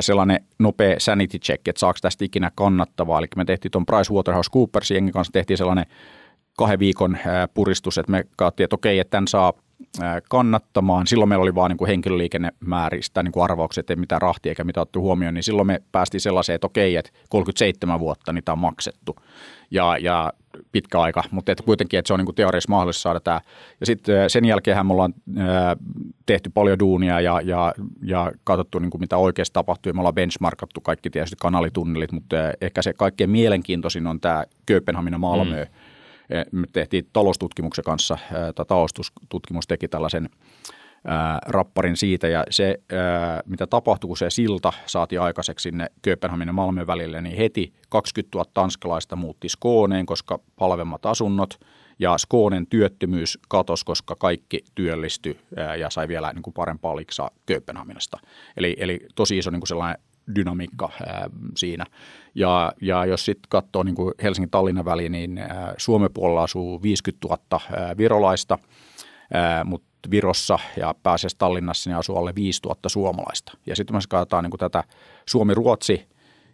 sellainen 0.00 0.44
nopea 0.58 0.94
sanity 0.98 1.38
check, 1.38 1.68
että 1.68 1.80
saako 1.80 1.98
tästä 2.02 2.24
ikinä 2.24 2.50
kannattavaa. 2.54 3.18
Eli 3.18 3.26
me 3.36 3.44
tehtiin 3.44 3.72
tuon 3.72 3.86
PricewaterhouseCoopersin 3.86 4.94
jengin 4.94 5.12
kanssa 5.12 5.32
tehtiin 5.32 5.58
sellainen 5.58 5.86
kahden 6.56 6.78
viikon 6.78 7.18
puristus, 7.54 7.98
että 7.98 8.12
me 8.12 8.24
katsottiin, 8.36 8.64
että 8.64 8.76
okei, 8.76 8.98
että 8.98 9.10
tämän 9.10 9.28
saa 9.28 9.52
kannattamaan. 10.30 11.06
Silloin 11.06 11.28
meillä 11.28 11.42
oli 11.42 11.54
vain 11.54 11.70
niin 11.70 11.88
henkilöliikennemääristä 11.88 13.22
niin 13.22 13.32
kuin 13.32 13.44
arvaukset, 13.44 13.90
ei 13.90 13.96
mitään 13.96 14.22
rahtia 14.22 14.50
eikä 14.50 14.64
mitään 14.64 14.82
otettu 14.82 15.00
huomioon, 15.00 15.34
niin 15.34 15.42
silloin 15.42 15.66
me 15.66 15.82
päästiin 15.92 16.20
sellaiseen, 16.20 16.54
että 16.54 16.66
okei, 16.66 16.96
että 16.96 17.10
37 17.28 18.00
vuotta 18.00 18.32
niitä 18.32 18.52
on 18.52 18.58
maksettu 18.58 19.16
ja, 19.70 19.96
ja 20.00 20.32
pitkä 20.72 21.00
aika, 21.00 21.22
mutta 21.30 21.52
että 21.52 21.64
kuitenkin, 21.64 21.98
että 21.98 22.06
se 22.06 22.12
on 22.12 22.18
niin 22.18 22.26
kuin 22.26 22.34
teoriassa 22.34 22.70
mahdollista 22.70 23.02
saada 23.02 23.20
tämä. 23.20 23.40
Ja 23.80 23.86
sitten 23.86 24.30
sen 24.30 24.44
jälkeen 24.44 24.86
me 24.86 24.92
ollaan 24.92 25.14
tehty 26.26 26.50
paljon 26.54 26.78
duunia 26.78 27.20
ja, 27.20 27.40
ja, 27.40 27.74
ja 28.02 28.32
katsottu, 28.44 28.78
niin 28.78 28.90
kuin 28.90 29.00
mitä 29.00 29.16
oikeasti 29.16 29.54
tapahtuu. 29.54 29.92
Me 29.92 30.00
ollaan 30.00 30.14
benchmarkattu 30.14 30.80
kaikki 30.80 31.10
tietysti 31.10 31.36
kanalitunnelit, 31.40 32.12
mutta 32.12 32.36
ehkä 32.60 32.82
se 32.82 32.92
kaikkein 32.92 33.30
mielenkiintoisin 33.30 34.06
on 34.06 34.20
tämä 34.20 34.44
Kööpenhamina 34.66 35.18
Malmö. 35.18 35.64
Mm 35.64 35.70
me 36.52 36.66
tehtiin 36.72 37.08
taloustutkimuksen 37.12 37.84
kanssa, 37.84 38.18
tai 38.54 38.64
taloustutkimus 38.66 39.66
teki 39.66 39.88
tällaisen 39.88 40.28
rapparin 41.46 41.96
siitä 41.96 42.28
ja 42.28 42.44
se, 42.50 42.80
mitä 43.46 43.66
tapahtui, 43.66 44.08
kun 44.08 44.16
se 44.16 44.30
silta 44.30 44.72
saatiin 44.86 45.20
aikaiseksi 45.20 45.62
sinne 45.62 45.86
Kööpenhaminan 46.02 46.54
Malmön 46.54 46.86
välille, 46.86 47.20
niin 47.20 47.36
heti 47.36 47.72
20 47.88 48.38
000 48.38 48.50
tanskalaista 48.54 49.16
muutti 49.16 49.48
Skooneen, 49.48 50.06
koska 50.06 50.38
palvemmat 50.56 51.06
asunnot 51.06 51.60
ja 51.98 52.18
Skoonen 52.18 52.66
työttömyys 52.66 53.38
katosi, 53.48 53.84
koska 53.84 54.14
kaikki 54.18 54.64
työllistyi 54.74 55.40
ja 55.78 55.90
sai 55.90 56.08
vielä 56.08 56.32
niin 56.32 56.42
kuin 56.42 56.54
parempaa 56.54 56.96
liksaa 56.96 57.30
Kööpenhaminasta. 57.46 58.18
Eli, 58.56 58.76
eli 58.78 59.00
tosi 59.14 59.38
iso 59.38 59.50
niin 59.50 59.60
kuin 59.60 59.68
sellainen 59.68 60.02
dynamiikka 60.34 60.90
ää, 61.06 61.30
siinä. 61.56 61.84
Ja, 62.34 62.72
ja 62.82 63.04
jos 63.04 63.24
sitten 63.24 63.48
katsoo 63.48 63.82
niin 63.82 63.94
kuin 63.94 64.14
Helsingin-Tallinnan 64.22 64.84
väli, 64.84 65.08
niin 65.08 65.38
ää, 65.38 65.74
Suomen 65.76 66.10
puolella 66.14 66.42
asuu 66.42 66.82
50 66.82 67.28
000 67.28 67.60
ää, 67.76 67.96
virolaista, 67.96 68.58
mutta 69.64 69.88
Virossa 70.10 70.58
ja 70.76 70.94
pääasiassa 71.02 71.38
Tallinnassa 71.38 71.90
niin 71.90 71.96
asuu 71.96 72.16
alle 72.16 72.32
5 72.34 72.60
000 72.64 72.76
suomalaista. 72.86 73.52
Ja 73.66 73.76
sitten 73.76 73.96
me 73.96 74.00
katsotaan 74.08 74.44
niin 74.44 74.50
kuin 74.50 74.58
tätä 74.58 74.84
Suomi-Ruotsi 75.26 76.08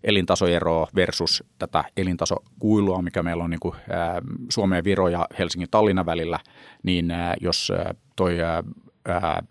elintasoeroa 0.05 0.89
versus 0.95 1.45
tätä 1.59 1.85
elintasokuilua, 1.97 3.03
mikä 3.03 3.23
meillä 3.23 3.45
on 3.45 3.51
niin 3.51 3.61
kuin, 3.61 3.75
ää, 3.91 4.23
Suomen, 4.49 4.85
Viro 4.85 5.09
ja 5.09 5.27
Helsingin 5.39 5.71
Tallinnan 5.71 6.07
välillä, 6.07 6.39
niin 6.83 7.11
ää, 7.11 7.35
jos 7.41 7.73
ää, 7.77 7.95
toi 8.17 8.41
ää, 8.41 9.43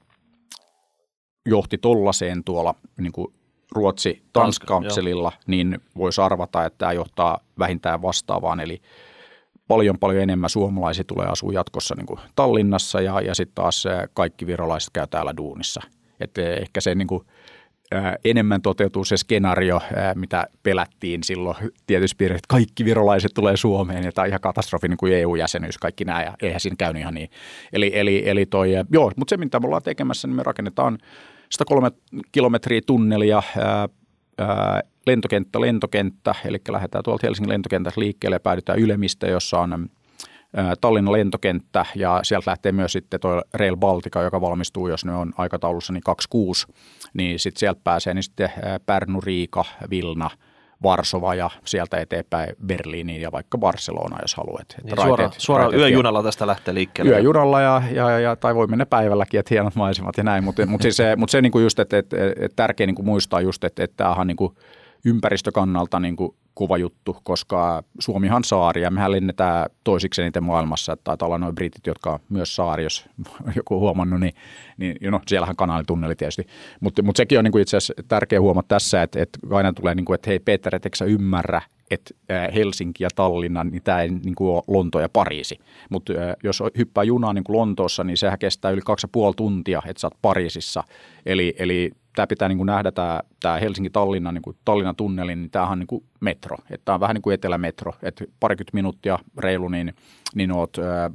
johti 1.46 1.78
tollaiseen 1.78 2.44
tuolla 2.44 2.76
niin 3.00 3.12
kuin 3.12 3.34
Ruotsi 3.76 4.24
Tanskankselilla, 4.34 5.32
niin 5.48 5.80
voisi 5.98 6.22
arvata, 6.22 6.66
että 6.66 6.78
tämä 6.78 6.94
johtaa 6.94 7.40
vähintään 7.60 8.02
vastaavaan, 8.02 8.60
eli 8.60 8.82
paljon 9.68 10.00
paljon 10.00 10.24
enemmän 10.24 10.50
suomalaisia 10.50 11.04
tulee 11.04 11.28
asua 11.28 11.54
jatkossa 11.54 11.96
niin 11.96 12.06
kuin 12.06 12.20
Tallinnassa 12.36 13.02
ja, 13.02 13.22
ja 13.22 13.36
sitten 13.36 13.56
taas 13.56 13.84
kaikki 14.14 14.48
virolaiset 14.48 14.90
käy 14.94 15.08
täällä 15.08 15.34
duunissa. 15.38 15.82
Että 16.20 16.42
ehkä 16.42 16.82
se 16.82 16.96
niin 16.96 17.08
kuin, 17.08 17.26
enemmän 18.26 18.62
toteutuu 18.62 19.06
se 19.06 19.18
skenaario, 19.18 19.82
mitä 20.16 20.48
pelättiin 20.64 21.24
silloin 21.24 21.56
tietysti, 21.88 22.26
että 22.26 22.40
kaikki 22.48 22.86
virolaiset 22.86 23.32
tulee 23.34 23.58
Suomeen 23.58 24.04
ja 24.04 24.12
tämä 24.12 24.24
on 24.24 24.28
ihan 24.28 24.42
katastrofi 24.42 24.88
niin 24.88 24.98
kuin 24.98 25.14
EU-jäsenyys, 25.14 25.78
kaikki 25.78 26.06
nämä 26.06 26.24
ja 26.24 26.34
eihän 26.42 26.60
siinä 26.60 26.76
käynyt 26.76 27.00
ihan 27.00 27.14
niin. 27.14 27.30
Eli, 27.74 27.92
eli, 27.94 28.30
eli 28.30 28.46
toi, 28.46 28.72
joo, 28.92 29.12
mutta 29.16 29.30
se 29.30 29.38
mitä 29.38 29.60
me 29.60 29.66
ollaan 29.66 29.84
tekemässä, 29.84 30.28
niin 30.28 30.36
me 30.36 30.44
rakennetaan 30.44 30.98
103 31.58 31.92
kilometriä 32.32 32.82
tunnelia, 32.86 33.44
ää, 33.58 33.88
ää, 34.38 34.82
lentokenttä, 35.08 35.62
lentokenttä, 35.62 36.36
eli 36.46 36.58
lähdetään 36.70 37.04
tuolta 37.04 37.28
Helsingin 37.28 37.50
lentokentästä 37.50 38.02
liikkeelle 38.02 38.36
ja 38.36 38.40
päädytään 38.40 38.80
Ylemistä, 38.80 39.28
jossa 39.28 39.60
on 39.60 39.90
Tallinnan 40.82 41.12
lentokenttä. 41.12 41.86
Ja 41.96 42.20
sieltä 42.24 42.52
lähtee 42.52 42.72
myös 42.72 42.92
sitten 42.92 43.20
tuo 43.20 43.42
Rail 43.54 43.78
Baltica, 43.78 44.22
joka 44.22 44.42
valmistuu, 44.42 44.88
jos 44.88 45.06
ne 45.06 45.16
on 45.16 45.34
aikataulussa, 45.38 45.94
niin 45.94 46.04
26, 46.04 46.68
niin 47.14 47.40
sitten 47.40 47.60
sieltä 47.60 47.82
pääsee 47.84 48.14
niin 48.14 48.24
sitten 48.24 48.50
Pärnu, 48.86 49.22
Riika, 49.22 49.66
Vilna– 49.90 50.30
Varsova 50.84 51.36
ja 51.36 51.50
sieltä 51.66 51.98
eteenpäin 51.98 52.56
Berliiniin 52.66 53.22
ja 53.22 53.32
vaikka 53.32 53.58
Barcelona, 53.58 54.18
jos 54.22 54.36
haluat. 54.36 54.76
Niin 54.84 54.96
suoraan 55.02 55.32
suora 55.38 55.70
yöjunalla 55.74 56.24
tästä 56.24 56.48
lähtee 56.48 56.74
liikkeelle. 56.74 57.12
Yöjunalla 57.12 57.62
ja, 57.62 57.82
ja, 57.92 58.20
ja, 58.20 58.36
tai 58.36 58.56
voi 58.56 58.68
mennä 58.68 58.86
päivälläkin, 58.86 59.40
että 59.40 59.54
hienot 59.54 59.76
maisemat 59.76 60.18
ja 60.18 60.24
näin, 60.24 60.44
mutta, 60.44 60.66
mutta 60.66 60.84
siis 60.84 60.98
se, 60.98 61.16
mutta 61.16 61.32
se 61.32 61.42
niin 61.42 61.52
kuin 61.52 61.64
just, 61.64 61.80
että, 61.80 61.98
että, 61.98 62.18
että 62.28 62.56
tärkeä 62.56 62.88
niin 62.88 62.96
kuin 62.96 63.06
muistaa 63.06 63.42
just, 63.42 63.64
että, 63.64 63.84
että 63.84 63.98
tämähän 63.98 64.28
niin 64.28 64.38
kuin 64.38 64.56
ympäristökannalta 65.06 66.00
niin 66.00 66.16
kuin 66.16 66.36
kova 66.54 66.78
juttu, 66.78 67.18
koska 67.24 67.84
Suomihan 68.00 68.44
saari 68.44 68.82
ja 68.82 68.92
mehän 68.92 69.12
lennetään 69.12 69.70
toisiksi 69.84 70.22
eniten 70.22 70.44
maailmassa, 70.44 70.94
että 70.94 71.04
taitaa 71.04 71.26
olla 71.26 71.38
noin 71.38 71.56
britit, 71.56 71.88
jotka 71.88 72.14
on 72.14 72.20
myös 72.30 72.56
saari, 72.56 72.84
jos 72.84 73.06
joku 73.56 73.76
on 73.76 73.80
huomannut, 73.80 74.20
niin, 74.20 74.34
niin 74.78 74.98
no, 75.12 75.22
siellähän 75.28 75.56
kanaalitunneli 75.56 76.16
tietysti. 76.16 76.48
Mutta 76.80 77.02
mut 77.02 77.16
sekin 77.16 77.38
on 77.38 77.44
niin 77.44 77.52
kuin 77.52 77.62
itse 77.62 77.78
asiassa 77.78 77.94
tärkeä 78.08 78.42
huomata 78.42 78.68
tässä, 78.68 79.04
että, 79.04 79.22
että 79.22 79.40
aina 79.52 79.74
tulee, 79.74 79.96
niin 79.96 80.06
kuin, 80.06 80.16
että 80.16 80.30
hei 80.30 80.40
Peter, 80.40 80.76
etteikö 80.76 80.98
sä 80.98 81.06
ymmärrä, 81.06 81.62
että 81.92 82.14
Helsinki 82.54 83.04
ja 83.04 83.10
Tallinna, 83.16 83.64
niin 83.64 83.84
tämä 83.84 84.02
ei 84.02 84.10
niin 84.10 84.36
kuin 84.36 84.50
ole 84.50 84.64
Lonto 84.68 85.00
ja 85.00 85.10
Pariisi. 85.10 85.60
Mutta 85.90 86.14
jos 86.44 86.64
hyppää 86.78 87.04
junaan 87.04 87.36
niin 87.36 87.44
kuin 87.44 87.58
Lontoossa, 87.58 88.04
niin 88.04 88.18
sehän 88.18 88.40
kestää 88.40 88.72
yli 88.72 88.82
kaksi 88.82 89.06
ja 89.06 89.10
puoli 89.12 89.34
tuntia, 89.38 89.82
että 89.88 90.02
sä 90.02 90.08
oot 90.08 90.22
Pariisissa. 90.22 90.84
Eli, 91.26 91.56
eli 91.60 91.92
tämä 92.16 92.28
pitää 92.28 92.48
niin 92.48 92.58
kuin 92.58 92.68
nähdä 92.68 92.92
tämä, 92.92 93.22
tämä 93.40 93.58
Helsinki-Tallinna, 93.58 94.32
niin 94.32 94.42
kuin 94.42 94.58
Tallinnan 94.66 94.96
tunneli, 94.96 95.36
niin 95.36 95.52
tämähän 95.52 95.72
on 95.72 95.80
niin 95.80 95.88
kuin 95.88 96.04
metro. 96.20 96.58
Että 96.70 96.86
tämä 96.86 96.94
on 96.94 97.00
vähän 97.00 97.14
niin 97.14 97.22
kuin 97.22 97.34
etelämetro, 97.34 97.94
että 98.04 98.26
parikymmentä 98.40 98.72
minuuttia 98.74 99.20
reilu, 99.38 99.68
niin, 99.68 99.94
niin 100.36 100.52
oot 100.52 100.78
ää, 100.78 101.12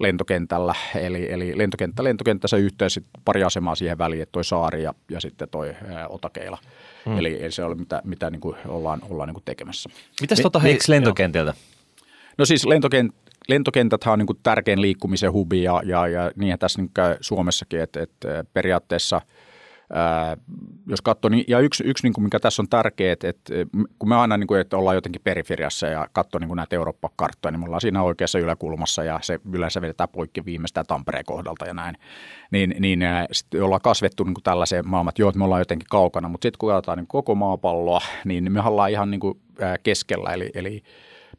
lentokentällä, 0.00 0.74
eli, 0.94 1.32
eli 1.32 1.58
lentokenttä, 1.58 2.04
lentokenttä 2.04 2.48
se 2.48 2.58
yhteys, 2.58 3.00
pari 3.24 3.44
asemaa 3.44 3.74
siihen 3.74 3.98
väliin, 3.98 4.22
että 4.22 4.32
toi 4.32 4.44
saari 4.44 4.82
ja, 4.82 4.94
ja 5.10 5.20
sitten 5.20 5.48
toi 5.48 5.74
ää, 5.88 6.08
Otakeila. 6.08 6.58
Hmm. 7.06 7.18
Eli, 7.18 7.42
eli 7.42 7.52
se 7.52 7.64
on 7.64 7.78
mitä, 7.78 8.02
mitä 8.04 8.30
niin 8.30 8.40
kuin 8.40 8.56
ollaan, 8.68 9.00
ollaan 9.10 9.28
niin 9.28 9.34
kuin 9.34 9.44
tekemässä. 9.44 9.90
Mitäs 10.20 10.40
tota, 10.40 10.58
hei, 10.58 10.78
lentokentältä? 10.88 11.54
No 12.38 12.44
siis 12.44 12.66
lentokent, 12.66 13.14
lentokentäthän 13.48 14.12
on 14.12 14.18
niin 14.18 14.26
kuin 14.26 14.38
tärkein 14.42 14.80
liikkumisen 14.80 15.32
hubi 15.32 15.62
ja, 15.62 15.82
ja, 15.84 16.06
ja 16.06 16.30
niin 16.36 16.58
tässä 16.58 16.82
niin 16.82 16.90
Suomessakin, 17.20 17.80
että, 17.80 18.02
että 18.02 18.44
periaatteessa– 18.54 19.20
Jos 20.86 21.00
katsoo, 21.00 21.28
niin, 21.28 21.44
ja 21.48 21.58
yksi, 21.58 21.84
yksi 21.84 22.06
niin 22.06 22.12
kuin 22.12 22.24
mikä 22.24 22.40
tässä 22.40 22.62
on 22.62 22.68
tärkeää, 22.68 23.12
että, 23.12 23.28
että 23.28 23.54
kun 23.98 24.08
me 24.08 24.16
aina 24.16 24.36
niin 24.36 24.46
kuin, 24.46 24.60
että 24.60 24.76
ollaan 24.76 24.96
jotenkin 24.96 25.22
periferiassa 25.24 25.86
ja 25.86 26.08
katsoo 26.12 26.38
niin 26.38 26.48
kuin 26.48 26.56
näitä 26.56 26.76
Eurooppa-karttoja, 26.76 27.50
niin 27.50 27.60
me 27.60 27.64
ollaan 27.64 27.80
siinä 27.80 28.02
oikeassa 28.02 28.38
yläkulmassa 28.38 29.04
ja 29.04 29.18
se 29.22 29.40
yleensä 29.52 29.80
vedetään 29.80 30.08
poikki 30.08 30.44
viimeistään 30.44 30.86
Tampereen 30.86 31.24
kohdalta 31.24 31.66
ja 31.66 31.74
näin. 31.74 31.96
Niin, 32.50 32.74
niin 32.78 33.00
sitten 33.32 33.62
ollaan 33.62 33.80
kasvettu 33.80 34.24
niin 34.24 34.34
kuin 34.34 34.44
tällaiseen 34.44 34.88
maailmaan, 34.88 35.12
että 35.12 35.22
joo, 35.22 35.28
että 35.28 35.38
me 35.38 35.44
ollaan 35.44 35.60
jotenkin 35.60 35.88
kaukana, 35.90 36.28
mutta 36.28 36.44
sitten 36.44 36.58
kun 36.58 36.70
katsotaan 36.70 36.98
niin 36.98 37.06
koko 37.06 37.34
maapalloa, 37.34 38.00
niin 38.24 38.52
me 38.52 38.60
ollaan 38.60 38.90
ihan 38.90 39.10
niin 39.10 39.20
kuin, 39.20 39.40
keskellä, 39.82 40.34
eli, 40.34 40.50
eli 40.54 40.82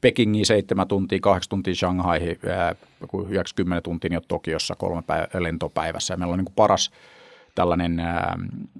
Pekingiin 0.01 0.45
seitsemän 0.45 0.87
tuntia, 0.87 1.19
kahdeksan 1.21 1.49
tuntia 1.49 1.75
Shanghaihin, 1.75 2.39
joku 3.01 3.27
90 3.29 3.81
tuntia 3.81 4.09
niin 4.09 4.21
Tokiossa 4.27 4.75
kolme 4.75 5.01
päivä, 5.01 5.27
lentopäivässä. 5.39 6.13
Ja 6.13 6.17
meillä 6.17 6.31
on 6.31 6.37
niin 6.37 6.45
kuin 6.45 6.55
paras 6.55 6.91
tällainen 7.55 7.99
ää, 7.99 8.37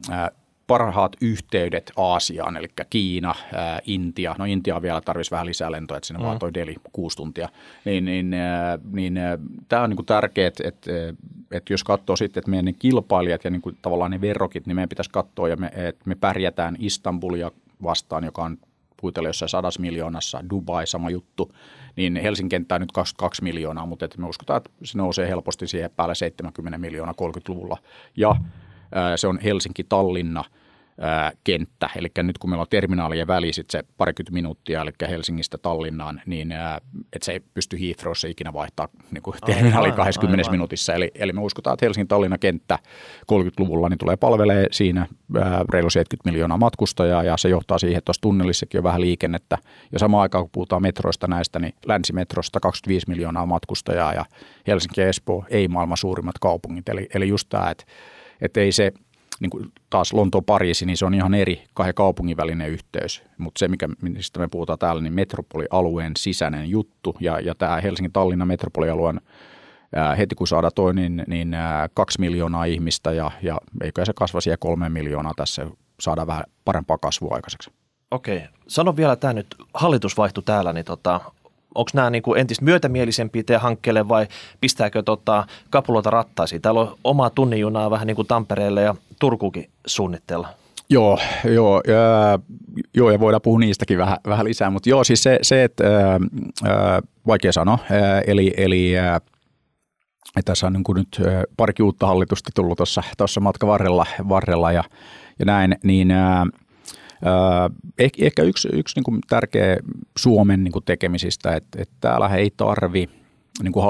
ää, 0.10 0.32
parhaat 0.68 1.16
yhteydet 1.22 1.92
Aasiaan, 1.98 2.58
eli 2.58 2.68
Kiina, 2.90 3.36
ää, 3.54 3.80
Intia. 3.86 4.36
No 4.40 4.46
Intia 4.46 4.82
vielä 4.82 5.02
tarvitsisi 5.02 5.32
vähän 5.32 5.46
lisää 5.46 5.72
lentoja, 5.72 5.98
että 5.98 6.08
sinne 6.08 6.20
mm. 6.20 6.26
vaan 6.26 6.40
toi 6.40 6.54
Deli 6.54 6.76
kuusi 6.92 7.18
tuntia. 7.18 7.50
Niin, 7.86 8.06
niin, 8.06 8.34
ää, 8.34 8.80
niin 8.92 9.20
tämä 9.70 9.82
on 9.82 9.90
niin 9.90 10.06
tärkeää, 10.06 10.48
että, 10.48 10.68
että, 11.52 11.74
jos 11.74 11.84
katsoo 11.84 12.16
sitten, 12.16 12.42
että 12.42 12.52
meidän 12.52 12.76
kilpailijat 12.80 13.44
ja 13.44 13.50
niin 13.50 13.62
kuin 13.62 13.78
tavallaan 13.82 14.12
ne 14.12 14.22
verrokit, 14.22 14.68
niin 14.68 14.76
meidän 14.76 14.90
pitäisi 14.90 15.12
katsoa, 15.12 15.50
ja 15.50 15.56
me, 15.56 15.72
että 15.76 16.04
me 16.06 16.16
pärjätään 16.16 16.76
Istanbulia 16.80 17.52
vastaan, 17.84 18.24
joka 18.24 18.44
on 18.44 18.58
puitella 19.02 19.30
jossain 19.30 19.50
sadas 19.50 19.80
miljoonassa, 19.80 20.44
Dubai 20.50 20.88
sama 20.88 21.10
juttu, 21.10 21.52
niin 21.96 22.16
Helsingin 22.16 22.50
kenttä 22.50 22.76
on 22.76 22.82
nyt 22.82 22.92
22 22.92 23.44
miljoonaa, 23.44 23.86
mutta 23.86 24.06
että 24.06 24.18
me 24.18 24.28
uskotaan, 24.28 24.58
että 24.58 24.70
se 24.84 24.98
nousee 24.98 25.28
helposti 25.28 25.68
siihen 25.68 25.92
päälle 25.96 26.16
70 26.16 26.78
miljoonaa 26.78 27.14
30-luvulla. 27.22 27.78
Ja 28.18 28.36
se 29.16 29.28
on 29.28 29.40
Helsinki-Tallinna– 29.40 30.44
kenttä. 31.44 31.90
Eli 31.96 32.08
nyt 32.24 32.38
kun 32.38 32.50
meillä 32.50 32.62
on 32.62 32.68
terminaalien 32.70 33.28
väli 33.28 33.54
sit 33.54 33.70
se 33.70 33.84
parikymmentä 33.98 34.34
minuuttia, 34.34 34.82
eli 34.82 34.92
Helsingistä 35.10 35.58
Tallinnaan, 35.58 36.22
niin 36.26 36.52
että 37.14 37.26
se 37.26 37.32
ei 37.32 37.40
pysty 37.54 37.80
Heathrowssa 37.80 38.28
ikinä 38.28 38.54
vaihtaa 38.54 38.88
niin 39.12 39.22
kuin 39.22 39.36
terminaali 39.46 39.86
aivan, 39.86 39.98
20 39.98 40.42
aivan. 40.42 40.54
minuutissa. 40.54 40.94
Eli, 40.94 41.12
eli 41.16 41.34
me 41.34 41.42
uskotaan, 41.42 41.74
että 41.74 41.86
Helsingin 41.86 42.08
Tallinna 42.08 42.38
kenttä 42.38 42.80
30-luvulla 43.32 43.90
niin 43.90 43.98
tulee 43.98 44.18
palvelee 44.18 44.68
siinä 44.72 45.08
reilu 45.70 45.90
70 45.90 46.32
miljoonaa 46.32 46.58
matkustajaa 46.58 47.24
ja 47.24 47.38
se 47.38 47.50
johtaa 47.50 47.78
siihen, 47.78 47.98
että 47.98 48.06
tuossa 48.06 48.22
tunnelissakin 48.22 48.80
on 48.80 48.84
vähän 48.84 49.02
liikennettä. 49.02 49.58
Ja 49.92 50.00
samaan 50.00 50.22
aikaan, 50.22 50.44
kun 50.44 50.52
puhutaan 50.52 50.82
metroista 50.82 51.28
näistä, 51.28 51.60
niin 51.60 51.74
länsimetrosta 51.86 52.60
25 52.60 53.10
miljoonaa 53.10 53.46
matkustajaa 53.46 54.14
ja 54.14 54.26
Helsinki 54.68 55.02
ja 55.02 55.08
Espoo 55.08 55.46
ei 55.50 55.68
maailman 55.68 55.98
suurimmat 55.98 56.40
kaupungit. 56.40 56.90
Eli, 56.90 57.08
eli 57.14 57.28
just 57.28 57.50
tämä, 57.50 57.70
että, 57.70 57.84
että 58.42 58.60
ei 58.60 58.72
se– 58.72 58.92
niin 59.42 59.50
kuin 59.50 59.72
taas 59.90 60.14
Lonto-Pariisi, 60.14 60.86
niin 60.86 60.98
se 60.98 61.06
on 61.06 61.14
ihan 61.14 61.34
eri 61.34 61.64
kahden 61.74 61.96
kaupungin 61.96 62.38
välinen 62.38 62.70
yhteys. 62.70 63.24
Mutta 63.38 63.60
se, 63.60 63.68
mikä, 63.68 63.90
mistä 64.02 64.40
me 64.40 64.48
puhutaan 64.48 64.80
täällä, 64.80 65.02
niin 65.02 65.14
metropolialueen 65.14 66.14
sisäinen 66.18 66.70
juttu. 66.70 67.16
Ja, 67.20 67.40
ja 67.40 67.56
tämä 67.56 67.82
Helsingin-Tallinnan 67.82 68.48
metropolialueen 68.48 69.22
ää, 69.96 70.16
heti 70.16 70.36
kun 70.36 70.48
saadaan 70.48 70.72
toi, 70.76 70.94
niin, 70.94 71.24
niin 71.28 71.54
ää, 71.54 71.90
kaksi 71.94 72.20
miljoonaa 72.20 72.66
ihmistä 72.66 73.12
ja, 73.12 73.32
ja 73.42 73.58
eikö 73.84 74.06
se 74.06 74.14
kasva 74.16 74.42
siihen 74.42 74.60
kolme 74.60 74.90
miljoonaa 74.90 75.34
tässä, 75.36 75.68
saadaan 76.00 76.28
vähän 76.28 76.44
parempaa 76.66 76.98
kasvua 76.98 77.36
aikaiseksi. 77.36 77.72
Okei. 78.12 78.42
Sano 78.68 78.96
vielä 78.96 79.16
tämä 79.16 79.34
nyt, 79.34 79.56
hallitus 79.74 80.18
vaihtui 80.18 80.44
täällä, 80.44 80.74
niin 80.74 80.86
tota, 80.86 81.22
onko 81.76 81.92
nämä 81.94 82.10
niin 82.10 82.24
kuin 82.24 82.40
entistä 82.40 82.66
myötämielisempiä 82.66 83.44
teidän 83.44 83.62
hankkeelle 83.62 84.08
vai 84.08 84.28
pistääkö 84.62 85.04
tota 85.04 85.46
kapuloita 85.70 86.10
rattaisiin? 86.10 86.62
Täällä 86.62 86.82
on 86.82 86.98
omaa 87.04 87.30
tunnijunaa 87.30 87.92
vähän 87.92 88.08
niin 88.08 88.16
kuin 88.16 88.28
Tampereelle 88.28 88.82
ja 88.82 88.96
Turkuukin 89.20 89.70
suunnitteilla. 89.88 90.48
Joo, 90.90 91.20
joo, 91.44 91.82
ja, 91.88 92.40
joo, 92.94 93.12
ja 93.12 93.20
voidaan 93.20 93.42
puhua 93.42 93.60
niistäkin 93.60 93.98
vähän, 93.98 94.18
vähän 94.28 94.46
lisää, 94.46 94.70
mutta 94.70 94.90
joo, 94.90 95.04
siis 95.04 95.24
se, 95.24 95.40
se 95.42 95.64
että 95.64 95.84
ää, 96.64 97.02
vaikea 97.28 97.52
sanoa, 97.52 97.78
ää, 97.92 98.22
eli, 98.22 98.54
eli 98.58 98.98
ää, 98.98 99.22
tässä 100.46 100.68
on 100.68 100.74
niin 100.74 100.84
kuin 100.84 100.96
nyt 100.96 101.22
parikin 101.58 101.84
uutta 101.84 102.08
hallitusta 102.08 102.50
tullut 102.56 102.78
tuossa 103.18 103.40
matkan 103.40 103.70
varrella, 103.70 104.06
varrella 104.30 104.72
ja, 104.72 104.84
ja 105.40 105.46
näin, 105.46 105.76
niin 105.84 106.12
ää, 106.12 106.46
Eh, 107.98 108.12
ehkä 108.20 108.44
yksi, 108.44 108.70
yksi 108.74 108.96
niin 108.98 109.04
kuin 109.04 109.20
tärkeä 109.30 109.78
Suomen 110.18 110.64
niin 110.64 110.72
kuin 110.72 110.86
tekemisistä, 110.86 111.56
että, 111.56 111.82
että 111.82 111.96
täällä 112.02 112.28
ei 112.28 112.52
tarvi 112.58 113.10
niin 113.64 113.74
kuin 113.74 113.86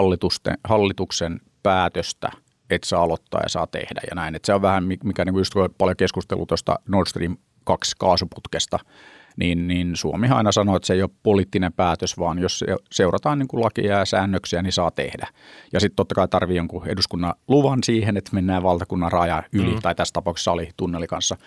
hallituksen 0.63 1.39
päätöstä, 1.63 2.31
että 2.69 2.87
saa 2.87 3.01
aloittaa 3.03 3.41
ja 3.43 3.49
saa 3.49 3.67
tehdä 3.67 4.01
ja 4.09 4.15
näin. 4.15 4.35
Että 4.35 4.45
se 4.45 4.53
on 4.53 4.61
vähän, 4.61 4.83
mikä 4.83 5.25
niin 5.25 5.33
kuin 5.33 5.39
just 5.39 5.53
paljon 5.77 5.97
keskustelua 5.97 6.45
tuosta 6.45 6.79
Nord 6.87 7.07
Stream 7.07 7.37
2 7.63 7.95
kaasuputkesta– 7.99 8.79
niin, 9.37 9.67
niin 9.67 9.95
Suomi 9.95 10.27
aina 10.27 10.51
sanoo, 10.51 10.75
että 10.75 10.87
se 10.87 10.93
ei 10.93 11.01
ole 11.01 11.09
poliittinen 11.23 11.73
päätös, 11.73 12.17
vaan 12.19 12.39
jos 12.39 12.65
seurataan 12.91 13.39
niin 13.39 13.47
kuin 13.47 13.63
lakia 13.63 13.97
ja 13.97 14.05
säännöksiä, 14.05 14.61
niin 14.61 14.73
saa 14.73 14.91
tehdä. 14.91 15.27
Ja 15.73 15.79
sitten 15.79 15.95
totta 15.95 16.15
kai 16.15 16.27
tarvii 16.27 16.57
jonkun 16.57 16.87
eduskunnan 16.87 17.33
luvan 17.47 17.83
siihen, 17.83 18.17
että 18.17 18.31
mennään 18.33 18.63
valtakunnan 18.63 19.11
raja 19.11 19.43
yli, 19.53 19.73
mm. 19.73 19.81
tai 19.81 19.95
tässä 19.95 20.13
tapauksessa 20.13 20.51
oli 20.51 20.69
tunneli 20.77 21.07
kanssa. 21.07 21.37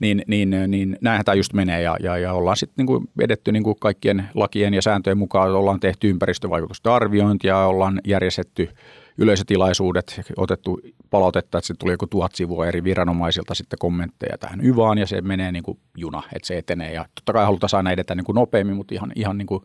Niin, 0.00 0.22
niin, 0.26 0.54
niin 0.68 0.98
näinhän 1.00 1.24
tämä 1.24 1.34
just 1.34 1.52
menee, 1.52 1.82
ja, 1.82 1.96
ja, 2.00 2.18
ja 2.18 2.32
ollaan 2.32 2.56
sitten 2.56 2.86
niin 2.86 3.08
edetty 3.20 3.52
niin 3.52 3.62
kuin 3.62 3.76
kaikkien 3.80 4.28
lakien 4.34 4.74
ja 4.74 4.82
sääntöjen 4.82 5.18
mukaan, 5.18 5.54
ollaan 5.54 5.80
tehty 5.80 6.10
ympäristövaikutusten 6.10 6.92
arviointia, 6.92 7.58
ollaan 7.58 8.00
järjestetty– 8.04 8.68
yleisötilaisuudet, 9.18 10.20
otettu 10.36 10.80
palautetta, 11.10 11.58
että 11.58 11.66
se 11.66 11.74
tuli 11.78 11.92
joku 11.92 12.06
tuhat 12.06 12.34
sivua 12.34 12.66
eri 12.66 12.84
viranomaisilta 12.84 13.54
sitten 13.54 13.78
kommentteja 13.78 14.38
tähän 14.38 14.64
Yvaan 14.64 14.98
ja 14.98 15.06
se 15.06 15.20
menee 15.20 15.52
niin 15.52 15.62
kuin 15.62 15.78
juna, 15.96 16.22
että 16.34 16.46
se 16.46 16.58
etenee 16.58 16.92
ja 16.92 17.06
totta 17.14 17.32
kai 17.32 17.44
halutaan 17.44 17.70
aina 17.72 17.92
edetä 17.92 18.14
niin 18.14 18.24
kuin 18.24 18.34
nopeammin, 18.36 18.76
mutta 18.76 18.94
ihan, 18.94 19.12
ihan 19.14 19.38
niin 19.38 19.46
kuin 19.46 19.64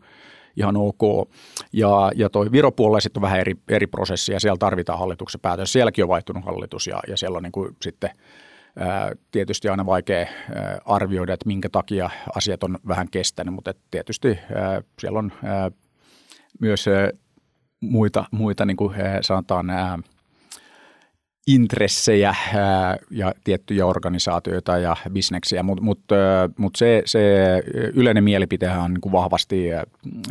ihan 0.56 0.76
ok. 0.76 1.30
Ja, 1.72 2.10
ja 2.14 2.30
toi 2.30 2.52
Viropuolella 2.52 3.00
sitten 3.00 3.20
on 3.20 3.22
vähän 3.22 3.40
eri, 3.40 3.54
eri 3.68 3.86
prosessi 3.86 4.32
ja 4.32 4.40
siellä 4.40 4.58
tarvitaan 4.58 4.98
hallituksen 4.98 5.40
päätös. 5.40 5.72
Sielläkin 5.72 6.04
on 6.04 6.08
vaihtunut 6.08 6.44
hallitus 6.44 6.86
ja, 6.86 7.00
ja 7.08 7.16
siellä 7.16 7.36
on 7.36 7.42
niin 7.42 7.52
kuin 7.52 7.76
sitten 7.82 8.10
ää, 8.76 9.12
tietysti 9.30 9.68
aina 9.68 9.86
vaikea 9.86 10.26
ää, 10.54 10.78
arvioida, 10.84 11.32
että 11.32 11.46
minkä 11.46 11.68
takia 11.68 12.10
asiat 12.34 12.62
on 12.62 12.78
vähän 12.88 13.10
kestänyt, 13.10 13.54
mutta 13.54 13.74
tietysti 13.90 14.38
ää, 14.54 14.82
siellä 15.00 15.18
on 15.18 15.32
myös 16.60 16.86
muita, 17.80 18.24
muita 18.30 18.64
niin 18.64 18.76
kuin 18.76 18.94
sanotaan 19.20 19.70
ää, 19.70 19.98
intressejä 21.46 22.34
ää, 22.54 22.96
ja 23.10 23.32
tiettyjä 23.44 23.86
organisaatioita 23.86 24.78
ja 24.78 24.96
bisneksiä, 25.12 25.62
mutta 25.62 25.84
mut, 25.84 26.04
mut 26.58 26.76
se, 26.76 27.02
se 27.06 27.20
yleinen 27.94 28.24
mielipitehän 28.24 28.80
on 28.80 28.94
niin 28.94 29.00
kuin 29.00 29.12
vahvasti 29.12 29.68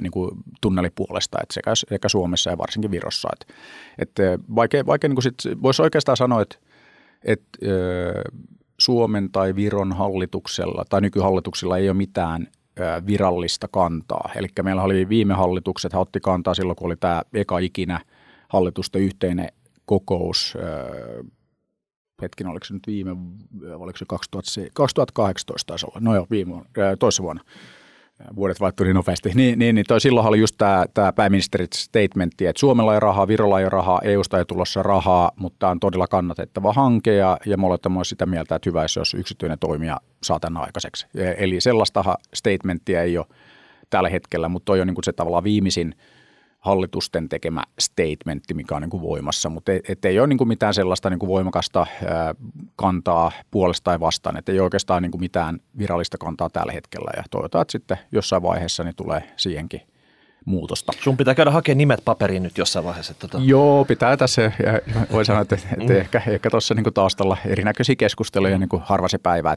niin 0.02 0.12
kuin 0.12 0.32
tunnelipuolesta, 0.62 1.38
että 1.42 1.54
sekä, 1.54 1.72
sekä 1.76 2.10
Suomessa 2.10 2.50
ja 2.50 2.58
varsinkin 2.58 2.92
Virossa. 2.92 3.30
Et, 3.42 3.54
et 4.00 4.42
vaikea, 4.56 4.86
vaikea 4.86 5.10
niin 5.10 5.22
sit, 5.22 5.62
voisi 5.62 5.82
oikeastaan 5.82 6.18
sanoa, 6.18 6.42
että 6.42 6.58
et, 7.24 7.42
Suomen 8.80 9.32
tai 9.32 9.56
Viron 9.56 9.94
hallituksella 9.94 10.84
tai 10.90 11.02
nykyhallituksilla 11.02 11.78
ei 11.78 11.90
ole 11.90 11.98
mitään 11.98 12.48
virallista 13.08 13.68
kantaa. 13.68 14.32
Eli 14.36 14.48
meillä 14.64 14.84
oli 14.84 15.10
viime 15.10 15.34
hallitukset, 15.34 15.94
hän 15.94 16.02
otti 16.02 16.20
kantaa 16.20 16.54
silloin, 16.54 16.76
kun 16.76 16.86
oli 16.86 16.96
tämä 16.96 17.22
eka 17.34 17.60
ikinä 17.60 18.00
hallitusten 18.50 19.02
yhteinen 19.02 19.48
kokous, 19.86 20.58
hetkin, 22.22 22.48
oliko 22.48 22.66
se 22.66 22.74
nyt 22.74 22.88
viime, 22.88 23.12
oliko 23.76 23.98
se 23.98 24.06
2018 24.74 25.68
taisi 25.68 25.86
olla, 25.86 26.00
no 26.00 26.16
joo, 26.16 26.28
viime, 26.32 26.54
toisessa 27.00 27.24
vuonna, 27.24 27.44
vuodet 28.36 28.60
vaihtui 28.60 28.86
niin 28.86 28.96
nopeasti, 28.96 29.32
niin, 29.36 29.60
niin, 29.60 29.76
niin 29.76 29.86
toi 29.88 30.02
silloin 30.02 30.28
oli 30.28 30.40
just 30.40 30.56
tämä, 30.58 30.86
tämä 30.94 31.14
pääministerin 31.14 31.68
statementti, 31.76 32.46
että 32.46 32.60
Suomella 32.60 32.94
ei 32.94 33.00
rahaa, 33.00 33.28
Virolla 33.28 33.60
ei 33.60 33.70
rahaa, 33.70 34.02
EUsta 34.04 34.38
ei 34.38 34.46
tulossa 34.46 34.84
rahaa, 34.84 35.32
mutta 35.36 35.60
tämä 35.60 35.72
on 35.72 35.80
todella 35.80 36.08
kannatettava 36.08 36.74
hanke 36.74 37.16
ja, 37.16 37.38
ja 37.46 37.58
me 37.58 37.66
olemme 37.66 38.06
sitä 38.06 38.26
mieltä, 38.26 38.56
että 38.56 38.70
hyvä, 38.70 38.84
jos 38.98 39.14
yksityinen 39.14 39.60
toimija 39.60 39.98
saa 40.24 40.40
tämän 40.40 40.64
aikaiseksi. 40.64 41.08
E, 41.16 41.34
eli 41.38 41.62
sellaista 41.62 42.18
statementtia 42.34 43.04
ei 43.04 43.18
ole 43.18 43.26
tällä 43.90 44.10
hetkellä, 44.10 44.50
mutta 44.50 44.66
toi 44.66 44.82
on 44.82 44.88
niin 44.88 44.96
kuin 44.96 45.06
se 45.06 45.14
tavallaan 45.14 45.44
viimeisin– 45.44 45.96
hallitusten 46.60 47.30
tekemä 47.30 47.64
statementti, 47.80 48.54
mikä 48.54 48.76
on 48.76 48.82
niin 48.82 48.90
kuin 48.90 49.04
voimassa, 49.04 49.50
mutta 49.50 49.72
et, 49.72 49.90
et 49.90 50.06
ei 50.06 50.20
ole 50.20 50.28
niin 50.28 50.38
kuin 50.38 50.48
mitään 50.48 50.74
sellaista 50.74 51.10
niin 51.10 51.20
kuin 51.20 51.30
voimakasta 51.30 51.88
ää, 52.06 52.36
kantaa 52.76 53.32
puolesta 53.52 53.84
tai 53.84 54.00
vastaan, 54.00 54.38
että 54.38 54.52
ei 54.52 54.60
oikeastaan 54.60 55.02
niin 55.02 55.12
kuin 55.12 55.22
mitään 55.22 55.60
virallista 55.78 56.18
kantaa 56.18 56.50
tällä 56.50 56.72
hetkellä 56.72 57.12
ja 57.18 57.24
toivotaan, 57.32 57.62
että 57.62 57.72
sitten 57.72 57.98
jossain 58.12 58.44
vaiheessa 58.44 58.84
niin 58.84 58.96
tulee 58.96 59.24
siihenkin 59.38 59.82
muutosta. 60.46 60.92
Sun 61.02 61.18
pitää 61.18 61.36
käydä 61.36 61.52
hakemaan 61.52 61.78
nimet 61.78 62.02
paperiin 62.06 62.44
nyt 62.44 62.58
jossain 62.58 62.86
vaiheessa. 62.86 63.14
Tota. 63.14 63.40
Joo, 63.42 63.86
pitää 63.86 64.18
tässä. 64.18 64.42
Ja 64.42 64.52
voi 65.12 65.26
sanoa, 65.26 65.42
että, 65.42 65.56
että 65.72 65.94
mm. 65.94 66.00
ehkä, 66.00 66.22
ehkä 66.28 66.50
tuossa 66.50 66.74
niin 66.74 66.94
taustalla 66.94 67.38
erinäköisiä 67.46 67.96
keskusteluja 67.96 68.58
niin 68.58 68.70
kuin 68.70 68.82
harva 68.86 69.08
se 69.08 69.18
päivä. 69.18 69.56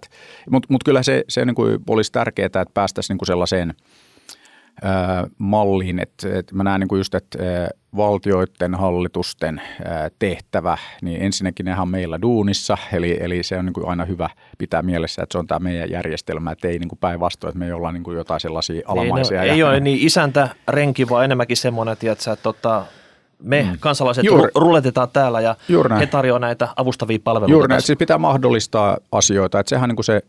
Mutta 0.50 0.66
mut 0.70 0.84
kyllä 0.84 1.02
se, 1.02 1.24
se 1.28 1.44
niin 1.44 1.54
kuin 1.54 1.78
olisi 1.88 2.12
tärkeää, 2.12 2.46
että 2.46 2.66
päästäisiin 2.74 3.14
niin 3.14 3.18
kuin 3.18 3.26
sellaiseen– 3.26 3.74
malliin, 5.38 5.98
että, 5.98 6.38
että 6.38 6.54
mä 6.54 6.64
näen 6.64 6.80
niin 6.80 6.88
kuin 6.88 7.00
just, 7.00 7.14
että 7.14 7.38
valtioiden 7.96 8.74
hallitusten 8.74 9.62
tehtävä, 10.18 10.78
niin 11.02 11.22
ensinnäkin 11.22 11.66
nehän 11.66 11.82
on 11.82 11.88
meillä 11.88 12.22
duunissa, 12.22 12.78
eli, 12.92 13.18
eli 13.20 13.42
se 13.42 13.58
on 13.58 13.64
niin 13.64 13.72
kuin 13.72 13.88
aina 13.88 14.04
hyvä 14.04 14.30
pitää 14.58 14.82
mielessä, 14.82 15.22
että 15.22 15.32
se 15.32 15.38
on 15.38 15.46
tämä 15.46 15.58
meidän 15.58 15.90
järjestelmä, 15.90 16.52
että 16.52 16.68
ei 16.68 16.78
niin 16.78 16.88
kuin 16.88 16.98
päinvastoin, 16.98 17.48
että 17.48 17.58
me 17.58 17.66
ei 17.66 17.72
olla 17.72 17.92
niin 17.92 18.02
kuin 18.02 18.16
jotain 18.16 18.40
sellaisia 18.40 18.82
alamaisia. 18.86 19.42
Ei, 19.42 19.48
no, 19.48 19.54
ei 19.54 19.62
ole 19.62 19.80
niin 19.80 19.98
isäntä 20.06 20.48
renki, 20.68 21.08
vaan 21.08 21.24
enemmänkin 21.24 21.56
semmoinen, 21.56 21.92
että, 21.92 22.12
että 22.12 22.36
tota, 22.36 22.84
me 23.42 23.68
mm. 23.70 23.76
kansalaiset 23.80 24.24
Juuri. 24.24 24.50
ruletetaan 24.54 25.08
täällä 25.12 25.40
ja 25.40 25.56
Juuri 25.68 25.98
he 25.98 26.06
tarjoavat 26.06 26.40
näitä 26.40 26.68
avustavia 26.76 27.18
palveluita. 27.24 27.52
Juuri 27.52 27.68
näin. 27.68 27.82
Siis 27.82 27.98
pitää 27.98 28.18
mahdollistaa 28.18 28.98
asioita, 29.12 29.60
että 29.60 29.70
sehän 29.70 29.90
on 29.90 29.96
niin 29.96 30.04
se 30.04 30.22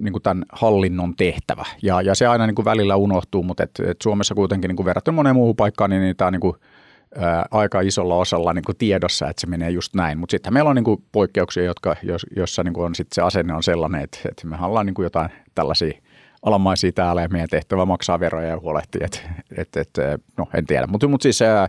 niin 0.00 0.12
kuin 0.12 0.22
tämän 0.22 0.44
hallinnon 0.52 1.16
tehtävä 1.16 1.64
ja, 1.82 2.02
ja 2.02 2.14
se 2.14 2.26
aina 2.26 2.46
niin 2.46 2.54
kuin 2.54 2.64
välillä 2.64 2.96
unohtuu, 2.96 3.42
mutta 3.42 3.62
et, 3.62 3.70
et 3.86 4.02
Suomessa 4.02 4.34
kuitenkin 4.34 4.68
niin 4.68 4.76
kuin 4.76 4.86
verrattuna 4.86 5.14
moneen 5.14 5.36
muuhun 5.36 5.56
paikkaan, 5.56 5.90
niin, 5.90 6.02
niin 6.02 6.16
tämä 6.16 6.26
on 6.26 6.32
niin 6.32 6.40
kuin 6.40 6.56
ää, 7.18 7.46
aika 7.50 7.80
isolla 7.80 8.16
osalla 8.16 8.52
niin 8.52 8.64
kuin 8.64 8.76
tiedossa, 8.76 9.28
että 9.28 9.40
se 9.40 9.46
menee 9.46 9.70
just 9.70 9.94
näin. 9.94 10.18
Mutta 10.18 10.30
sitten 10.30 10.52
meillä 10.52 10.70
on 10.70 10.76
niin 10.76 10.84
kuin 10.84 11.02
poikkeuksia, 11.12 11.64
jotka, 11.64 11.96
jos, 12.02 12.26
jossa 12.36 12.62
niin 12.62 12.74
kuin 12.74 12.84
on 12.84 12.94
sit 12.94 13.08
se 13.12 13.22
asenne 13.22 13.54
on 13.54 13.62
sellainen, 13.62 14.02
että, 14.02 14.18
että 14.28 14.46
me 14.46 14.56
ollaan 14.60 14.86
niin 14.86 14.94
kuin 14.94 15.04
jotain 15.04 15.30
tällaisia 15.54 15.92
alamaisia 16.42 16.92
täällä 16.92 17.22
ja 17.22 17.28
meidän 17.28 17.48
tehtävä 17.48 17.84
maksaa 17.84 18.20
veroja 18.20 18.48
ja 18.48 18.60
huolehtia. 18.60 19.06
Että, 19.06 19.18
että, 19.56 19.80
että, 19.80 20.18
no 20.36 20.46
en 20.54 20.66
tiedä, 20.66 20.86
mutta, 20.86 21.08
mutta 21.08 21.22
siis 21.22 21.42
ää, 21.42 21.68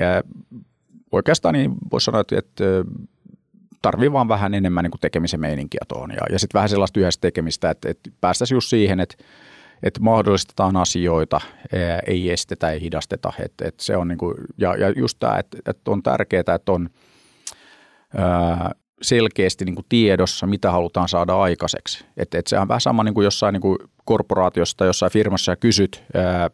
ää, 0.00 0.22
oikeastaan 1.12 1.54
niin 1.54 1.74
voisi 1.92 2.04
sanoa, 2.04 2.20
että, 2.20 2.38
että 2.38 2.64
tarvii 3.82 4.12
vaan 4.12 4.28
vähän 4.28 4.54
enemmän 4.54 4.84
niin 4.84 4.90
kuin 4.90 5.00
tekemisen 5.00 5.40
meininkiä 5.40 5.80
tuohon 5.88 6.10
ja, 6.10 6.22
ja 6.32 6.38
sitten 6.38 6.58
vähän 6.58 6.68
sellaista 6.68 7.00
yhdessä 7.00 7.20
tekemistä, 7.20 7.70
että, 7.70 7.90
että 7.90 8.10
päästäisiin 8.20 8.56
just 8.56 8.68
siihen, 8.68 9.00
että 9.00 9.16
että 9.82 10.00
mahdollistetaan 10.00 10.76
asioita, 10.76 11.40
ei 12.06 12.30
estetä, 12.30 12.70
ei 12.70 12.80
hidasteta. 12.80 13.32
Että, 13.38 13.68
että 13.68 13.84
se 13.84 13.96
on 13.96 14.08
niin 14.08 14.18
kuin, 14.18 14.34
ja, 14.58 14.76
ja 14.76 14.90
just 14.90 15.18
tämä, 15.20 15.38
että, 15.38 15.58
että 15.66 15.90
on 15.90 16.02
tärkeää, 16.02 16.54
että 16.54 16.72
on 16.72 16.90
ää, 18.16 18.70
selkeästi 19.02 19.64
niin 19.64 19.74
kuin 19.74 19.86
tiedossa, 19.88 20.46
mitä 20.46 20.70
halutaan 20.70 21.08
saada 21.08 21.40
aikaiseksi. 21.40 22.04
Että, 22.16 22.38
että 22.38 22.48
se 22.48 22.58
on 22.58 22.68
vähän 22.68 22.80
sama 22.80 23.04
niin 23.04 23.14
kuin 23.14 23.24
jossain 23.24 23.52
niin 23.52 23.60
kuin 23.60 23.78
korporaatiossa 24.04 24.76
tai 24.76 24.86
jossain 24.86 25.12
firmassa 25.12 25.52
ja 25.52 25.56
kysyt 25.56 26.04
ää, 26.14 26.50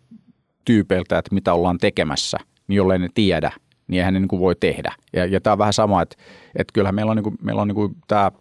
tyypeiltä, 0.64 1.18
että 1.18 1.34
mitä 1.34 1.54
ollaan 1.54 1.78
tekemässä, 1.78 2.38
niin 2.68 2.76
jollei 2.76 2.98
ne 2.98 3.08
tiedä, 3.14 3.52
niin 3.88 3.98
eihän 3.98 4.14
ne 4.14 4.20
niin 4.20 4.28
kuin 4.28 4.40
voi 4.40 4.56
tehdä. 4.56 4.92
Ja, 5.12 5.26
ja 5.26 5.40
tämä 5.40 5.52
on 5.52 5.58
vähän 5.58 5.72
sama, 5.72 6.02
että, 6.02 6.16
että 6.56 6.72
kyllähän 6.72 6.94
meillä 6.94 7.10
on, 7.10 7.16
niin 7.16 7.24
kuin, 7.24 7.36
meillä 7.42 7.62
on 7.62 7.68
niin 7.68 7.74
kuin 7.76 7.96
tämä 8.08 8.32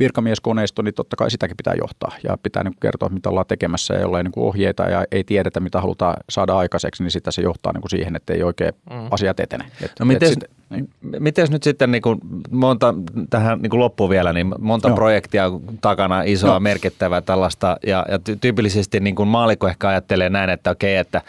virkamieskoneisto, 0.00 0.82
niin 0.82 0.94
totta 0.94 1.16
kai 1.16 1.30
sitäkin 1.30 1.56
pitää 1.56 1.74
johtaa 1.78 2.12
ja 2.24 2.38
pitää 2.42 2.64
niin 2.64 2.74
kertoa, 2.80 3.08
mitä 3.08 3.28
ollaan 3.28 3.46
tekemässä 3.46 3.94
ja 3.94 4.00
jollain 4.00 4.24
niin 4.24 4.32
ohjeita 4.36 4.82
ja 4.82 5.04
ei 5.12 5.24
tiedetä, 5.24 5.60
mitä 5.60 5.80
halutaan 5.80 6.16
saada 6.30 6.56
aikaiseksi, 6.58 7.02
niin 7.02 7.10
sitä 7.10 7.30
se 7.30 7.42
johtaa 7.42 7.72
niin 7.72 7.80
kuin 7.80 7.90
siihen, 7.90 8.16
että 8.16 8.32
ei 8.32 8.42
oikein 8.42 8.74
mm. 8.90 8.96
asiat 9.10 9.40
etene. 9.40 9.64
Et, 9.82 9.92
no 10.00 10.06
miten, 10.06 10.32
niin. 10.70 10.90
mites 11.18 11.50
nyt 11.50 11.62
sitten 11.62 11.90
niin 11.90 12.02
kuin 12.02 12.20
monta, 12.50 12.94
tähän 13.30 13.58
niin 13.62 13.70
kuin 13.70 13.80
loppuun 13.80 14.10
vielä, 14.10 14.32
niin 14.32 14.54
monta 14.58 14.88
Joo. 14.88 14.96
projektia 14.96 15.44
takana, 15.80 16.22
isoa, 16.22 16.50
Joo. 16.50 16.60
merkittävää 16.60 17.20
tällaista 17.20 17.76
ja, 17.86 18.06
ja 18.08 18.18
tyypillisesti 18.40 19.00
niin 19.00 19.14
kuin 19.14 19.28
maalikko 19.28 19.68
ehkä 19.68 19.88
ajattelee 19.88 20.28
näin, 20.28 20.50
että 20.50 20.70
okei, 20.70 20.96
että 20.96 21.22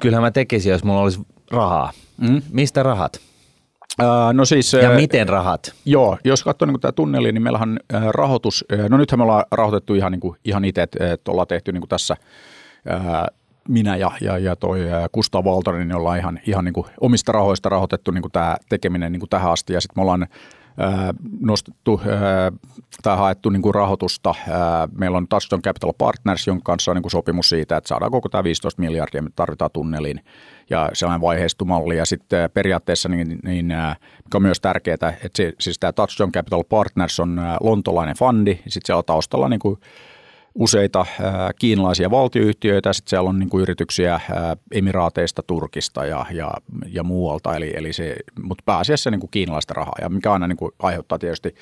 kyllähän 0.00 0.22
mä 0.22 0.30
tekisin, 0.30 0.72
jos 0.72 0.84
mulla 0.84 1.00
olisi 1.00 1.20
rahaa. 1.50 1.92
Mm. 2.16 2.42
Mistä 2.50 2.82
rahat? 2.82 3.27
No 4.32 4.44
siis, 4.44 4.72
ja 4.72 4.90
miten 4.90 5.28
rahat? 5.28 5.74
Joo, 5.84 6.18
jos 6.24 6.44
katsoo 6.44 6.66
niin 6.66 6.80
tämä 6.80 6.92
tunneli, 6.92 7.32
niin 7.32 7.42
meillähän 7.42 7.80
rahoitus, 8.08 8.64
no 8.88 8.96
nythän 8.96 9.18
me 9.18 9.22
ollaan 9.22 9.44
rahoitettu 9.52 9.94
ihan, 9.94 10.12
niin 10.12 10.20
kuin, 10.20 10.38
ihan 10.44 10.64
itse, 10.64 10.82
että 10.82 11.12
et 11.12 11.28
ollaan 11.28 11.48
tehty 11.48 11.72
niin 11.72 11.80
kuin 11.80 11.88
tässä 11.88 12.16
minä 13.68 13.96
ja, 13.96 14.10
ja, 14.20 14.38
ja 14.38 14.56
toi 14.56 14.80
Kustav 15.12 15.44
Valtonen, 15.44 15.88
niin 15.88 15.96
ollaan 15.96 16.18
ihan, 16.18 16.40
ihan 16.46 16.64
niin 16.64 16.72
kuin 16.72 16.86
omista 17.00 17.32
rahoista 17.32 17.68
rahoitettu 17.68 18.10
niin 18.10 18.22
kuin 18.22 18.32
tämä 18.32 18.56
tekeminen 18.68 19.12
niin 19.12 19.20
kuin 19.20 19.30
tähän 19.30 19.52
asti. 19.52 19.72
Ja 19.72 19.80
sitten 19.80 20.00
me 20.00 20.02
ollaan 20.02 20.26
nostettu 21.40 22.00
tai 23.02 23.16
haettu 23.16 23.50
niin 23.50 23.62
kuin 23.62 23.74
rahoitusta. 23.74 24.34
Meillä 24.98 25.16
on 25.16 25.28
Touchstone 25.28 25.62
Capital 25.62 25.92
Partners, 25.98 26.46
jonka 26.46 26.62
kanssa 26.64 26.90
on 26.90 26.94
niin 26.94 27.02
kuin 27.02 27.10
sopimus 27.10 27.48
siitä, 27.48 27.76
että 27.76 27.88
saadaan 27.88 28.12
koko 28.12 28.28
tämä 28.28 28.44
15 28.44 28.82
miljardia, 28.82 29.22
me 29.22 29.30
tarvitaan 29.36 29.70
tunneliin 29.72 30.20
ja 30.70 30.90
sellainen 30.92 31.20
vaiheistumalli. 31.20 31.96
Ja 31.96 32.06
sitten 32.06 32.50
periaatteessa, 32.50 33.08
niin, 33.08 33.38
niin, 33.44 33.66
mikä 33.66 34.34
on 34.34 34.42
myös 34.42 34.60
tärkeää, 34.60 34.94
että 34.94 35.36
se, 35.36 35.52
siis 35.60 35.78
tämä 35.78 35.92
Touchstone 35.92 36.32
Capital 36.32 36.64
Partners 36.64 37.20
on 37.20 37.40
lontolainen 37.60 38.16
fundi, 38.16 38.54
sitten 38.54 38.86
siellä 38.86 38.98
on 38.98 39.04
taustalla 39.04 39.48
niin 39.48 39.60
kuin 39.60 39.76
useita 40.54 41.06
kiinalaisia 41.58 42.10
valtioyhtiöitä, 42.10 42.92
sitten 42.92 43.10
siellä 43.10 43.28
on 43.28 43.38
niin 43.38 43.48
kuin 43.48 43.62
yrityksiä 43.62 44.20
Emiraateista, 44.72 45.42
Turkista 45.42 46.06
ja, 46.06 46.26
ja, 46.30 46.50
ja 46.86 47.04
muualta, 47.04 47.56
eli, 47.56 47.72
eli 47.76 47.92
se, 47.92 48.16
mutta 48.42 48.62
pääasiassa 48.66 49.10
niin 49.10 49.20
kuin 49.20 49.30
kiinalaista 49.30 49.74
rahaa, 49.74 49.94
ja 50.00 50.08
mikä 50.08 50.32
aina 50.32 50.46
niin 50.46 50.56
kuin 50.56 50.72
aiheuttaa 50.78 51.18
tietysti 51.18 51.54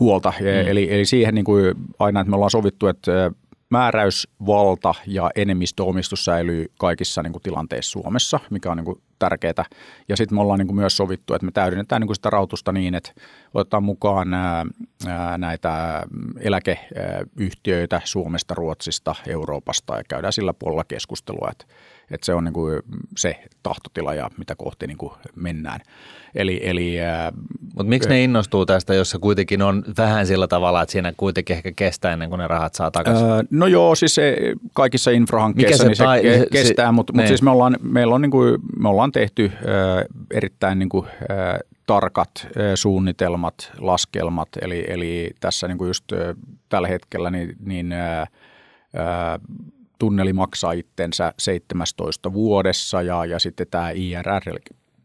huolta. 0.00 0.32
Mm. 0.40 0.46
Eli, 0.46 0.94
eli 0.94 1.04
siihen 1.04 1.34
niin 1.34 1.44
kuin 1.44 1.74
aina, 1.98 2.20
että 2.20 2.30
me 2.30 2.34
ollaan 2.34 2.50
sovittu, 2.50 2.86
että 2.86 3.30
määräysvalta 3.72 4.94
ja 5.06 5.30
enemmistöomistus 5.34 6.24
säilyy 6.24 6.66
kaikissa 6.78 7.22
niin 7.22 7.32
kuin 7.32 7.42
tilanteissa 7.42 7.90
Suomessa, 7.90 8.40
mikä 8.50 8.70
on 8.70 8.76
niin 8.76 8.84
kuin 8.84 9.02
tärkeää. 9.18 9.64
Ja 10.08 10.16
sitten 10.16 10.36
me 10.36 10.40
ollaan 10.40 10.58
niin 10.58 10.66
kuin 10.66 10.76
myös 10.76 10.96
sovittu, 10.96 11.34
että 11.34 11.44
me 11.44 11.52
täydennetään 11.52 12.00
niin 12.00 12.06
kuin 12.06 12.16
sitä 12.16 12.30
rautusta 12.30 12.72
niin, 12.72 12.94
että 12.94 13.12
otetaan 13.54 13.82
mukaan 13.82 14.34
ää, 14.34 14.64
näitä 15.38 16.02
eläkeyhtiöitä 16.40 18.00
Suomesta, 18.04 18.54
Ruotsista, 18.54 19.14
Euroopasta 19.26 19.96
ja 19.96 20.02
käydään 20.08 20.32
sillä 20.32 20.54
puolella 20.54 20.84
keskustelua, 20.84 21.48
että, 21.50 21.64
että 22.12 22.24
se 22.24 22.34
on 22.34 22.44
niin 22.44 22.52
kuin 22.52 22.82
se 23.16 23.42
tahtotila 23.62 24.14
ja 24.14 24.30
mitä 24.38 24.54
kohti 24.58 24.86
niin 24.86 24.98
kuin 24.98 25.12
mennään. 25.36 25.80
Eli, 26.34 26.60
eli, 26.62 26.96
Mutta 27.64 27.84
miksi 27.84 28.08
ne 28.08 28.24
innostuu 28.24 28.66
tästä, 28.66 28.94
jos 28.94 29.10
se 29.10 29.18
kuitenkin 29.18 29.62
on 29.62 29.84
vähän 29.98 30.26
sillä 30.26 30.46
tavalla, 30.46 30.82
että 30.82 30.92
siinä 30.92 31.12
kuitenkin 31.16 31.56
ehkä 31.56 31.72
kestää 31.76 32.12
ennen 32.12 32.28
kuin 32.28 32.38
ne 32.38 32.46
rahat 32.46 32.74
saa 32.74 32.90
takaisin? 32.90 33.26
Öö, 33.26 33.42
no 33.50 33.66
joo, 33.66 33.94
siis 33.94 34.14
se, 34.14 34.36
kaikissa 34.72 35.10
infrahankkeissa 35.10 35.82
se, 35.82 35.88
niin 35.88 35.96
se, 35.96 36.04
tai, 36.04 36.22
kestää, 36.52 36.86
se, 36.86 36.92
mutta, 36.92 37.12
mutta 37.12 37.22
niin. 37.22 37.28
siis 37.28 37.42
me 37.42 37.50
ollaan, 37.50 37.76
meillä 37.82 38.14
on, 38.14 38.22
niin 38.22 38.30
kuin, 38.30 38.58
me 38.78 38.88
ollaan 38.88 39.12
tehty 39.12 39.52
äh, 39.54 39.60
erittäin 40.30 40.78
niin 40.78 40.88
kuin, 40.88 41.06
äh, 41.06 41.58
tarkat 41.86 42.30
äh, 42.44 42.50
suunnitelmat, 42.74 43.72
laskelmat, 43.78 44.48
eli, 44.62 44.84
eli 44.88 45.30
tässä 45.40 45.68
niin 45.68 45.78
kuin 45.78 45.88
just 45.88 46.12
äh, 46.12 46.18
tällä 46.68 46.88
hetkellä 46.88 47.30
niin, 47.30 47.56
niin 47.64 47.92
äh, 47.92 48.20
äh, 48.20 48.28
tunneli 50.02 50.32
maksaa 50.32 50.72
itsensä 50.72 51.34
17 51.38 52.32
vuodessa 52.32 53.02
ja, 53.02 53.24
ja 53.24 53.38
sitten 53.38 53.66
tämä 53.70 53.90
IRR, 53.90 54.42
eli 54.46 54.58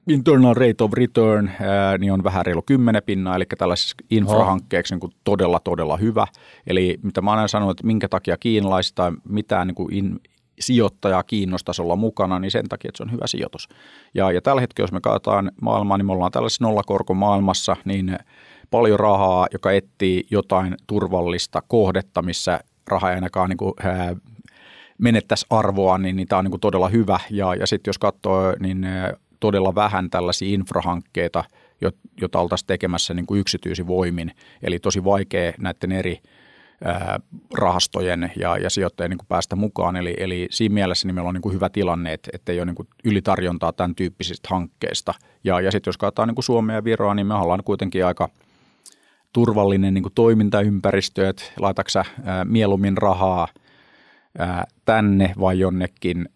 internal 0.08 0.54
rate 0.54 0.84
of 0.84 0.94
return 0.94 1.50
ää, 1.62 1.98
niin 1.98 2.12
on 2.14 2.24
vähän 2.24 2.46
reilu 2.46 2.62
10 2.62 3.02
pinnaa, 3.06 3.36
eli 3.36 3.46
tällaisessa 3.58 3.96
infrahankkeeksi 4.10 4.94
niin 4.94 5.00
kuin 5.00 5.12
todella, 5.24 5.60
todella 5.60 5.98
hyvä. 5.98 6.28
Eli 6.68 7.00
mitä 7.04 7.22
mä 7.22 7.32
aina 7.32 7.48
sanonut, 7.48 7.72
että 7.72 7.88
minkä 7.88 8.10
takia 8.10 8.38
kiinalaista 8.38 9.14
mitään 9.30 9.68
niin 9.68 9.76
kuin 9.76 9.94
in, 9.94 10.20
sijoittajaa 10.60 11.24
kiinnostaisi 11.24 11.82
olla 11.82 11.96
mukana, 11.96 12.40
niin 12.40 12.52
sen 12.52 12.70
takia, 12.70 12.90
että 12.90 12.98
se 12.98 13.04
on 13.04 13.12
hyvä 13.12 13.28
sijoitus. 13.28 13.70
Ja, 14.14 14.32
ja 14.32 14.42
tällä 14.42 14.62
hetkellä, 14.62 14.84
jos 14.84 14.92
me 14.92 15.02
katsotaan 15.02 15.52
maailmaa, 15.62 15.98
niin 15.98 16.06
me 16.06 16.12
ollaan 16.12 16.32
tällaisessa 16.32 16.64
nollakorkomaailmassa, 16.64 17.76
niin 17.86 18.18
paljon 18.72 19.00
rahaa, 19.00 19.48
joka 19.54 19.72
etsii 19.72 20.24
jotain 20.32 20.76
turvallista 20.88 21.64
kohdetta, 21.68 22.22
missä 22.22 22.60
raha 22.88 23.10
ei 23.10 23.16
ainakaan 23.16 23.50
niin 23.50 23.58
kuin, 23.58 23.74
ää, 23.84 24.16
menettäisi 24.98 25.46
arvoa, 25.50 25.98
niin, 25.98 26.16
niin 26.16 26.28
tämä 26.28 26.40
on 26.40 26.46
niin 26.46 26.60
todella 26.60 26.90
hyvä. 26.90 27.20
Ja, 27.32 27.56
ja 27.56 27.68
sitten 27.68 27.90
jos 27.90 27.98
katsoo, 27.98 28.54
niin 28.60 28.88
todella 29.40 29.76
vähän 29.76 30.10
tällaisia 30.10 30.54
infrahankkeita, 30.54 31.44
joita 32.22 32.40
oltaisiin 32.40 32.68
tekemässä 32.68 33.14
niin 33.14 33.26
kuin 33.26 33.40
yksityisin 33.40 33.88
voimin. 33.88 34.32
Eli 34.64 34.80
tosi 34.80 35.04
vaikea 35.04 35.54
näiden 35.60 35.92
eri 35.92 36.20
rahastojen 37.54 38.32
ja, 38.40 38.58
ja 38.58 38.70
sijoittajien 38.70 39.10
niin 39.10 39.18
kuin 39.18 39.28
päästä 39.28 39.56
mukaan. 39.56 39.96
Eli, 39.96 40.14
eli 40.18 40.48
siinä 40.52 40.74
mielessä 40.74 41.08
niin 41.08 41.16
meillä 41.16 41.28
on 41.28 41.34
niin 41.34 41.42
kuin 41.42 41.56
hyvä 41.56 41.70
tilanne, 41.70 42.14
että, 42.14 42.30
että 42.34 42.52
ei 42.52 42.60
ole 42.60 42.66
niin 42.66 42.76
kuin 42.76 42.88
ylitarjontaa 43.04 43.74
tämän 43.74 43.96
tyyppisistä 43.96 44.48
hankkeista. 44.52 45.14
Ja, 45.44 45.62
ja 45.62 45.72
sitten 45.72 45.90
jos 45.90 45.98
katsotaan 45.98 46.28
niin 46.28 46.36
kuin 46.36 46.44
Suomea 46.44 46.76
ja 46.76 46.84
Viroa, 46.84 47.16
niin 47.16 47.28
me 47.28 47.34
ollaan 47.34 47.64
kuitenkin 47.66 48.06
aika 48.06 48.30
turvallinen 49.34 49.94
niin 49.94 50.04
kuin 50.04 50.14
toimintaympäristö, 50.16 51.30
että 51.30 51.44
laitatko 51.60 52.00
ää, 52.24 52.46
mieluummin 52.46 52.98
rahaa 52.98 53.48
ää, 54.38 54.64
tänne 54.86 55.34
vai 55.40 55.60
jonnekin 55.60 56.30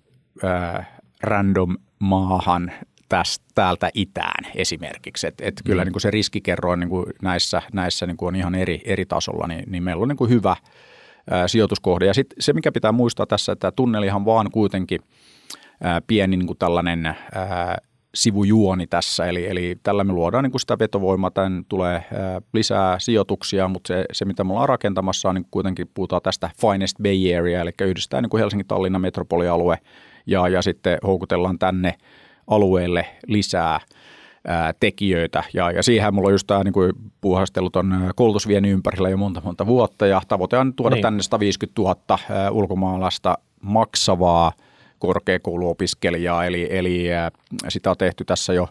ää, 0.44 1.00
random 1.24 1.78
maahan 2.00 2.72
tästä, 3.10 3.46
täältä 3.56 3.90
itään 3.94 4.52
esimerkiksi. 4.56 5.28
Et, 5.28 5.42
et 5.42 5.62
kyllä 5.66 5.84
mm. 5.84 5.86
niin 5.86 5.94
kuin 5.94 6.02
se 6.02 6.12
riskikerroin 6.12 6.80
niin 6.80 6.90
kuin 6.90 7.06
näissä, 7.22 7.62
näissä 7.74 8.06
niin 8.08 8.18
kuin 8.18 8.28
on 8.28 8.36
ihan 8.36 8.56
eri, 8.56 8.82
eri 8.86 9.06
tasolla, 9.06 9.48
niin, 9.48 9.64
niin 9.68 9.84
meillä 9.84 10.02
on 10.02 10.08
niin 10.10 10.18
kuin 10.18 10.30
hyvä 10.30 10.56
ää, 11.32 11.48
sijoituskohde. 11.48 12.06
Ja 12.06 12.14
sitten 12.14 12.36
se, 12.40 12.54
mikä 12.54 12.72
pitää 12.72 12.92
muistaa 12.92 13.26
tässä, 13.26 13.52
että 13.52 13.72
tunnelihan 13.72 14.26
vaan 14.26 14.52
kuitenkin 14.52 15.00
ää, 15.84 16.02
pieni 16.08 16.38
niin 16.38 16.48
kuin 16.48 16.60
tällainen 16.60 17.06
ää, 17.06 17.78
sivujuoni 18.16 18.88
tässä, 18.88 19.26
eli, 19.26 19.48
eli 19.48 19.76
tällä 19.84 20.04
me 20.04 20.14
luodaan 20.14 20.44
niin 20.44 20.52
kuin 20.52 20.62
sitä 20.62 20.80
vetovoimaa, 20.80 21.32
tämän 21.32 21.66
tulee 21.70 21.94
ää, 22.14 22.42
lisää 22.54 23.00
sijoituksia, 23.00 23.68
mutta 23.68 23.88
se, 23.88 24.06
se 24.12 24.26
mitä 24.26 24.44
me 24.44 24.52
ollaan 24.52 24.70
rakentamassa 24.70 25.30
on 25.30 25.36
niin 25.36 25.48
kuitenkin, 25.52 25.90
puhutaan 25.94 26.22
tästä 26.22 26.50
Finest 26.62 26.98
Bay 27.04 27.36
Area, 27.38 27.62
eli 27.62 27.72
yhdistää 27.82 28.22
niin 28.22 28.30
kuin 28.30 28.42
Helsingin-Tallinnan 28.42 29.02
metropolialue, 29.02 29.78
ja, 30.26 30.48
ja 30.48 30.62
sitten 30.62 30.98
houkutellaan 31.04 31.60
tänne– 31.60 31.94
alueelle 32.48 33.06
lisää 33.28 33.80
ää, 34.48 34.74
tekijöitä. 34.80 35.44
Ja, 35.54 35.72
ja 35.72 35.84
siihen 35.84 36.14
mulla 36.14 36.28
on 36.28 36.34
just 36.34 36.48
tämä 36.48 36.64
niin 36.64 36.94
puuhastelut 37.22 37.76
on 37.76 38.12
koulutusvien 38.16 38.66
ympärillä 38.66 39.10
jo 39.10 39.18
monta 39.18 39.42
monta 39.44 39.66
vuotta 39.66 40.08
ja 40.08 40.22
tavoite 40.28 40.58
on 40.58 40.74
tuoda 40.74 40.96
niin. 40.96 41.04
tänne 41.04 41.24
150 41.24 41.82
000 41.82 42.20
ää, 42.30 42.52
ulkomaalaista 42.52 43.38
maksavaa 43.62 44.52
korkeakouluopiskelijaa, 45.02 46.46
eli, 46.46 46.68
eli 46.70 47.08
sitä 47.70 47.90
on 47.90 47.98
tehty 47.98 48.26
tässä 48.26 48.54
jo 48.54 48.70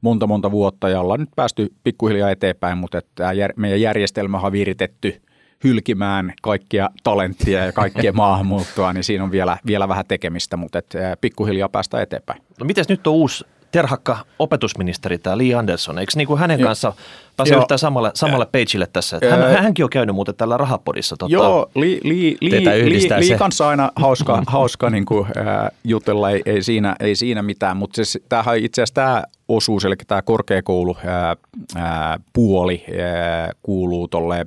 monta 0.00 0.26
monta 0.26 0.50
vuotta 0.50 0.88
ja 0.88 1.00
ollaan 1.00 1.20
nyt 1.20 1.28
päästy 1.36 1.72
pikkuhiljaa 1.84 2.30
eteenpäin, 2.30 2.78
mutta 2.78 2.98
että 2.98 3.32
meidän 3.56 3.80
järjestelmä 3.80 4.40
on 4.40 4.52
viritetty 4.52 5.22
hylkimään 5.64 6.32
kaikkia 6.42 6.90
talenttia 7.02 7.64
ja 7.64 7.72
kaikkia 7.72 8.12
maahanmuuttoa, 8.22 8.92
niin 8.92 9.04
siinä 9.04 9.24
on 9.24 9.30
vielä, 9.30 9.56
vielä 9.66 9.88
vähän 9.88 10.06
tekemistä, 10.08 10.56
mutta 10.56 10.78
et, 10.78 10.94
pikkuhiljaa 11.20 11.68
päästä 11.68 12.02
eteenpäin. 12.02 12.42
No 12.60 12.66
miten 12.66 12.84
nyt 12.88 13.06
on 13.06 13.14
uusi 13.14 13.44
terhakka 13.72 14.18
opetusministeri, 14.38 15.18
tämä 15.18 15.38
Lee 15.38 15.54
Anderson. 15.54 15.98
Eikö 15.98 16.12
niin 16.16 16.26
kuin 16.26 16.40
hänen 16.40 16.60
kanssa 16.60 16.92
pääse 17.36 17.54
yhtään 17.54 17.78
samalle, 17.78 18.10
samalle 18.14 18.46
pageille 18.46 18.86
tässä? 18.92 19.16
Että 19.16 19.36
hän, 19.36 19.62
hänkin 19.62 19.84
on 19.84 19.90
käynyt 19.90 20.14
muuten 20.14 20.34
tällä 20.34 20.56
rahapodissa. 20.56 21.16
Totta. 21.16 21.32
Joo, 21.32 21.70
Li, 21.74 22.00
li, 22.04 22.36
li, 22.40 22.50
li, 22.50 23.08
li 23.18 23.36
kanssa 23.38 23.68
aina 23.68 23.92
hauska, 23.96 24.42
hauska 24.46 24.90
niin 24.90 25.04
kuin, 25.04 25.26
äh, 25.26 25.70
jutella, 25.84 26.30
ei, 26.30 26.42
ei, 26.46 26.62
siinä, 26.62 26.96
ei 27.00 27.14
siinä 27.16 27.42
mitään, 27.42 27.76
mutta 27.76 27.96
siis, 27.96 28.18
tämähän 28.28 28.58
itse 28.58 28.82
asiassa 28.82 28.94
tämä 28.94 29.22
osuus, 29.48 29.84
eli 29.84 29.96
tämä 30.06 30.22
korkeakoulu 30.22 30.96
ää, 31.04 31.36
ää, 31.76 32.18
puoli 32.32 32.84
ää, 33.00 33.50
kuuluu 33.62 34.08
tuolle 34.08 34.46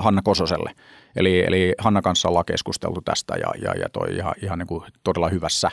Hanna 0.00 0.22
Kososelle. 0.22 0.72
Eli, 1.16 1.44
eli 1.46 1.74
Hanna 1.78 2.02
kanssa 2.02 2.28
ollaan 2.28 2.44
keskusteltu 2.44 3.00
tästä 3.00 3.34
ja, 3.34 3.48
ja, 3.62 3.80
ja 3.80 3.88
toi 3.88 4.16
ihan, 4.16 4.34
ihan 4.42 4.58
niin 4.58 4.66
kuin 4.66 4.84
todella 5.04 5.28
hyvässä 5.28 5.70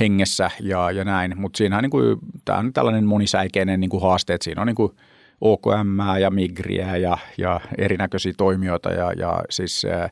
hengessä 0.00 0.50
ja, 0.60 0.90
ja 0.90 1.04
näin. 1.04 1.32
Mutta 1.36 1.56
siinä 1.56 1.82
niin 1.82 1.90
kuin, 1.90 2.18
tämä 2.44 2.58
on 2.58 2.72
tällainen 2.72 3.04
monisäikeinen 3.04 3.80
niin 3.80 3.90
kuin 3.90 4.02
haaste, 4.02 4.34
että 4.34 4.44
siinä 4.44 4.60
on 4.60 4.66
niin 4.66 4.74
kuin 4.74 4.92
OKM 5.40 6.18
ja 6.20 6.30
Migriä 6.30 6.96
ja, 6.96 7.18
ja 7.38 7.60
erinäköisiä 7.78 8.32
toimijoita 8.36 8.90
ja, 8.90 9.12
ja 9.12 9.42
siis 9.50 9.84
ää, 9.84 10.08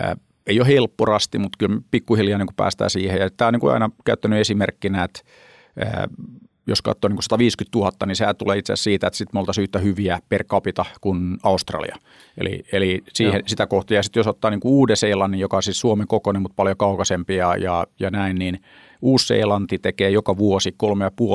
ää, 0.00 0.16
ei 0.46 0.60
ole 0.60 0.68
helpporasti, 0.68 1.38
mutta 1.38 1.56
kyllä 1.58 1.80
pikkuhiljaa 1.90 2.38
niin 2.38 2.46
kuin 2.46 2.56
päästään 2.56 2.90
siihen. 2.90 3.20
Ja 3.20 3.30
tämä 3.30 3.46
on 3.46 3.54
niin 3.54 3.60
kuin 3.60 3.72
aina 3.72 3.90
käyttänyt 4.04 4.38
esimerkkinä, 4.38 5.04
että 5.04 5.20
ää, 5.84 6.08
jos 6.66 6.82
katsoo 6.82 7.08
niin 7.08 7.16
kuin 7.16 7.22
150 7.22 7.78
000, 7.78 7.92
niin 8.06 8.16
sehän 8.16 8.36
tulee 8.36 8.58
itse 8.58 8.72
asiassa 8.72 8.84
siitä, 8.84 9.06
että 9.06 9.16
sitten 9.16 9.36
me 9.36 9.40
oltaisiin 9.40 9.62
yhtä 9.62 9.78
hyviä 9.78 10.18
per 10.28 10.44
capita 10.44 10.84
kuin 11.00 11.38
Australia. 11.42 11.96
Eli, 12.38 12.64
eli 12.72 13.02
siihen, 13.12 13.42
sitä 13.46 13.66
kohtaa. 13.66 13.94
Ja 13.94 14.02
sitten 14.02 14.20
jos 14.20 14.26
ottaa 14.26 14.50
niin 14.50 14.60
Uuden-Seelannin, 14.64 15.40
joka 15.40 15.56
on 15.56 15.62
siis 15.62 15.80
Suomen 15.80 16.06
kokoinen, 16.06 16.42
mutta 16.42 16.56
paljon 16.56 16.76
kaukaisempi 16.76 17.36
ja, 17.36 17.56
ja, 17.56 17.86
ja 18.00 18.10
näin, 18.10 18.36
niin 18.36 18.62
Uusi-Seelanti 19.02 19.78
tekee 19.78 20.10
joka 20.10 20.36
vuosi 20.36 20.74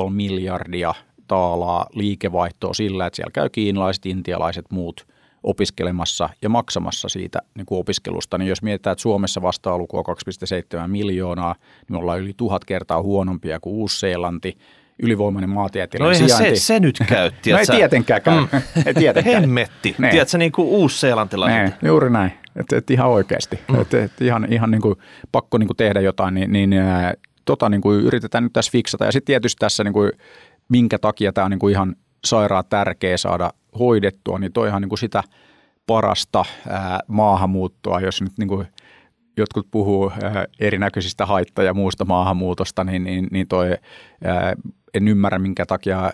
3,5 0.05 0.09
miljardia 0.09 0.93
taalaa 1.27 1.85
liikevaihtoa 1.93 2.73
sillä, 2.73 3.05
että 3.05 3.15
siellä 3.15 3.31
käy 3.31 3.49
kiinalaiset, 3.49 4.05
intialaiset, 4.05 4.65
muut 4.69 5.07
opiskelemassa 5.43 6.29
ja 6.41 6.49
maksamassa 6.49 7.09
siitä 7.09 7.39
niin 7.55 7.65
kuin 7.65 7.79
opiskelusta. 7.79 8.37
Niin 8.37 8.49
jos 8.49 8.61
mietitään, 8.61 8.91
että 8.91 9.01
Suomessa 9.01 9.41
luku 9.77 9.97
on 9.97 10.05
2,7 10.81 10.87
miljoonaa, 10.87 11.53
niin 11.53 11.85
me 11.89 11.97
ollaan 11.97 12.19
yli 12.19 12.33
tuhat 12.37 12.65
kertaa 12.65 13.01
huonompia 13.01 13.59
kuin 13.59 13.75
Uusi-Seelanti 13.75 14.57
ylivoimainen 14.99 15.49
maantieteellinen 15.49 16.21
no 16.21 16.27
sijainti. 16.27 16.59
Se, 16.59 16.65
se 16.65 16.79
nyt 16.79 16.99
käy, 17.07 17.31
no 17.51 17.57
ei 17.57 17.65
tietenkään 17.65 18.21
käy. 18.21 18.39
Mm. 18.39 18.47
ei 18.85 18.93
tietenkään. 18.93 19.41
Hemmetti. 19.41 19.95
Ne. 19.97 20.09
Tiedätkö, 20.09 20.37
niin 20.37 20.51
kuin 20.51 20.67
uusseelantilaiset. 20.67 21.81
Ne, 21.81 21.87
juuri 21.87 22.09
näin. 22.09 22.31
Et, 22.55 22.73
et 22.73 22.91
ihan 22.91 23.09
oikeasti. 23.09 23.59
Mm. 23.67 23.81
Et, 23.81 23.93
et 23.93 24.21
ihan 24.21 24.53
ihan 24.53 24.71
niin 24.71 24.81
kuin, 24.81 24.95
pakko 25.31 25.57
niin 25.57 25.67
kuin 25.67 25.77
tehdä 25.77 26.01
jotain, 26.01 26.33
niin, 26.33 26.51
niin 26.51 26.73
tota 27.45 27.69
niin 27.69 27.81
kuin 27.81 28.01
yritetään 28.01 28.43
nyt 28.43 28.53
tässä 28.53 28.71
fiksata. 28.71 29.05
Ja 29.05 29.11
sitten 29.11 29.25
tietysti 29.25 29.59
tässä, 29.59 29.83
niin 29.83 29.93
kuin, 29.93 30.11
minkä 30.69 30.99
takia 30.99 31.33
tämä 31.33 31.45
on 31.45 31.51
niin 31.51 31.59
kuin 31.59 31.71
ihan 31.71 31.95
sairaan 32.25 32.63
tärkeä 32.69 33.17
saada 33.17 33.51
hoidettua, 33.79 34.39
niin 34.39 34.53
toihan 34.53 34.81
niin 34.81 34.89
kuin 34.89 34.99
sitä 34.99 35.23
parasta 35.87 36.45
ää, 36.69 36.99
maahanmuuttoa, 37.07 37.99
jos 37.99 38.21
nyt 38.21 38.37
niin 38.37 38.47
kuin– 38.47 38.67
jotkut 39.37 39.67
puhuu 39.71 40.11
erinäköisistä 40.59 41.25
haitta- 41.25 41.63
ja 41.63 41.73
muusta 41.73 42.05
maahanmuutosta, 42.05 42.83
niin, 42.83 43.03
niin, 43.03 43.27
niin 43.31 43.47
toi, 43.47 43.67
en 44.93 45.07
ymmärrä 45.07 45.39
minkä 45.39 45.65
takia 45.65 46.13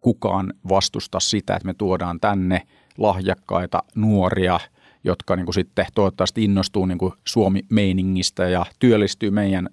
kukaan 0.00 0.54
vastusta 0.68 1.20
sitä, 1.20 1.56
että 1.56 1.66
me 1.66 1.74
tuodaan 1.74 2.20
tänne 2.20 2.62
lahjakkaita 2.98 3.82
nuoria, 3.94 4.60
jotka 5.04 5.36
niin 5.36 5.46
kuin 5.46 5.54
sitten 5.54 5.86
toivottavasti 5.94 6.44
innostuu 6.44 6.86
niin 6.86 6.98
kuin 6.98 7.12
Suomi-meiningistä 7.24 8.48
ja 8.48 8.66
työllistyy 8.78 9.30
meidän 9.30 9.68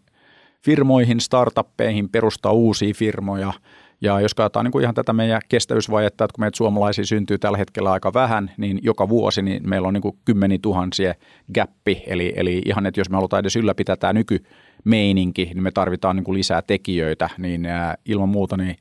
firmoihin, 0.66 1.20
startuppeihin, 1.20 2.10
perustaa 2.10 2.52
uusia 2.52 2.94
firmoja– 2.94 3.54
ja 4.02 4.20
jos 4.20 4.34
katsotaan 4.34 4.64
niin 4.64 4.72
kuin 4.72 4.84
ihan 4.84 4.96
tätä 4.96 5.14
meidän 5.14 5.42
kestävyysvajetta, 5.50 6.24
että 6.24 6.34
kun 6.36 6.42
meitä 6.42 6.58
suomalaisia 6.58 7.06
syntyy 7.06 7.38
tällä 7.38 7.58
hetkellä 7.58 7.92
aika 7.92 8.14
vähän, 8.14 8.52
niin 8.58 8.80
joka 8.84 9.10
vuosi 9.10 9.42
niin 9.42 9.70
meillä 9.70 9.88
on 9.88 9.94
niin 9.94 10.02
kuin 10.02 10.18
kymmeni 10.26 10.60
tuhansia 10.60 11.16
gappi. 11.54 12.04
Eli, 12.08 12.34
eli 12.36 12.62
ihan, 12.66 12.86
että 12.86 13.00
jos 13.00 13.10
me 13.10 13.16
halutaan 13.16 13.40
edes 13.40 13.56
ylläpitää 13.56 13.96
tämä 13.96 14.14
nykymeininki, 14.14 15.46
niin 15.46 15.64
me 15.64 15.72
tarvitaan 15.72 16.16
niin 16.16 16.24
kuin 16.24 16.38
lisää 16.38 16.62
tekijöitä. 16.62 17.30
Niin 17.38 17.66
ää, 17.66 17.96
ilman 18.06 18.30
muuta 18.30 18.58
niin 18.58 18.76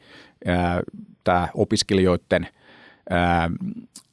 ää, 0.46 0.80
tämä 1.24 1.48
opiskelijoiden 1.54 2.48
ää, 3.10 3.50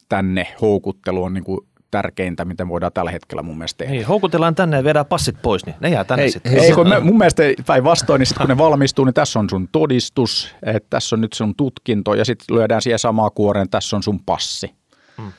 tänne 0.08 0.46
houkuttelu 0.60 1.22
on 1.22 1.34
niin 1.34 1.44
kuin 1.44 1.60
tärkeintä, 1.90 2.44
mitä 2.44 2.68
voidaan 2.68 2.92
tällä 2.92 3.10
hetkellä 3.10 3.42
mun 3.42 3.58
mielestä 3.58 3.78
tehdä. 3.78 3.94
Hei, 3.94 4.02
houkutellaan 4.02 4.54
tänne 4.54 4.76
ja 4.76 4.84
viedään 4.84 5.06
passit 5.06 5.36
pois, 5.42 5.66
niin 5.66 5.76
ne 5.80 5.88
jää 5.88 6.04
tänne 6.04 6.22
hei, 6.22 6.30
sitten. 6.30 6.52
Hei, 6.52 6.72
kun 6.72 6.88
me, 6.88 7.00
mun 7.00 7.18
mielestä 7.18 7.42
päinvastoin, 7.66 8.18
niin 8.18 8.26
sitten 8.26 8.46
kun 8.46 8.56
ne 8.56 8.58
valmistuu, 8.58 9.04
niin 9.04 9.14
tässä 9.14 9.38
on 9.38 9.50
sun 9.50 9.68
todistus, 9.72 10.54
että 10.62 10.86
tässä 10.90 11.16
on 11.16 11.20
nyt 11.20 11.32
sun 11.32 11.54
tutkinto 11.54 12.14
ja 12.14 12.24
sitten 12.24 12.56
lyödään 12.56 12.82
siihen 12.82 12.98
samaa 12.98 13.30
kuoreen, 13.30 13.70
tässä 13.70 13.96
on 13.96 14.02
sun 14.02 14.20
passi. 14.26 14.74
Hmm. 15.16 15.32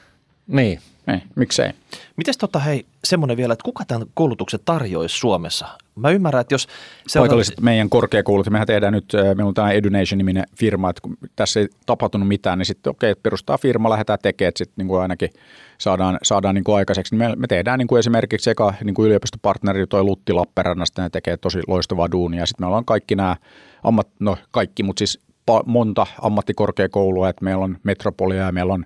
Niin. 0.47 0.79
Niin, 1.09 1.21
miksei. 1.35 1.71
Mites 2.17 2.37
tota 2.37 2.59
hei, 2.59 2.85
semmoinen 3.03 3.37
vielä, 3.37 3.53
että 3.53 3.63
kuka 3.63 3.85
tämän 3.85 4.07
koulutuksen 4.13 4.59
tarjoaisi 4.65 5.17
Suomessa? 5.17 5.67
Mä 5.95 6.09
ymmärrän, 6.09 6.41
että 6.41 6.53
jos... 6.53 6.67
Paikalliset 7.13 7.57
on... 7.57 7.65
meidän 7.65 7.89
korkeakoulut, 7.89 8.49
mehän 8.49 8.67
tehdään 8.67 8.93
nyt, 8.93 9.05
meillä 9.13 9.45
on 9.45 9.53
tämä 9.53 9.71
Edunation-niminen 9.71 10.43
firma, 10.55 10.89
että 10.89 11.01
kun 11.01 11.17
tässä 11.35 11.59
ei 11.59 11.67
tapahtunut 11.85 12.27
mitään, 12.27 12.57
niin 12.57 12.65
sitten 12.65 12.91
okei, 12.91 13.11
okay, 13.11 13.21
perustaa 13.23 13.57
firma, 13.57 13.89
lähdetään 13.89 14.19
tekemään, 14.23 14.49
että 14.49 14.57
sitten 14.57 14.73
niin 14.77 14.87
kuin 14.87 15.01
ainakin 15.01 15.29
saadaan, 15.77 16.17
saadaan 16.23 16.55
niin 16.55 16.63
kuin 16.63 16.75
aikaiseksi. 16.75 17.15
Me, 17.15 17.35
me 17.35 17.47
tehdään 17.47 17.79
niin 17.79 17.87
kuin 17.87 17.99
esimerkiksi 17.99 18.43
sekä 18.43 18.73
niin 18.83 18.95
kuin 18.95 19.05
yliopistopartneri 19.05 19.87
toi 19.87 20.03
Lutti 20.03 20.33
Lappeenrannasta, 20.33 21.01
ne 21.01 21.09
tekee 21.09 21.37
tosi 21.37 21.59
loistavaa 21.67 22.11
duunia. 22.11 22.45
Sitten 22.45 22.65
meillä 22.65 22.77
on 22.77 22.85
kaikki 22.85 23.15
nämä, 23.15 23.35
ammat, 23.83 24.07
no 24.19 24.37
kaikki, 24.51 24.83
mutta 24.83 24.99
siis 24.99 25.19
monta 25.65 26.07
ammattikorkeakoulua, 26.21 27.29
että 27.29 27.45
meillä 27.45 27.63
on 27.63 27.77
Metropolia 27.83 28.43
ja 28.43 28.51
meillä 28.51 28.73
on 28.73 28.85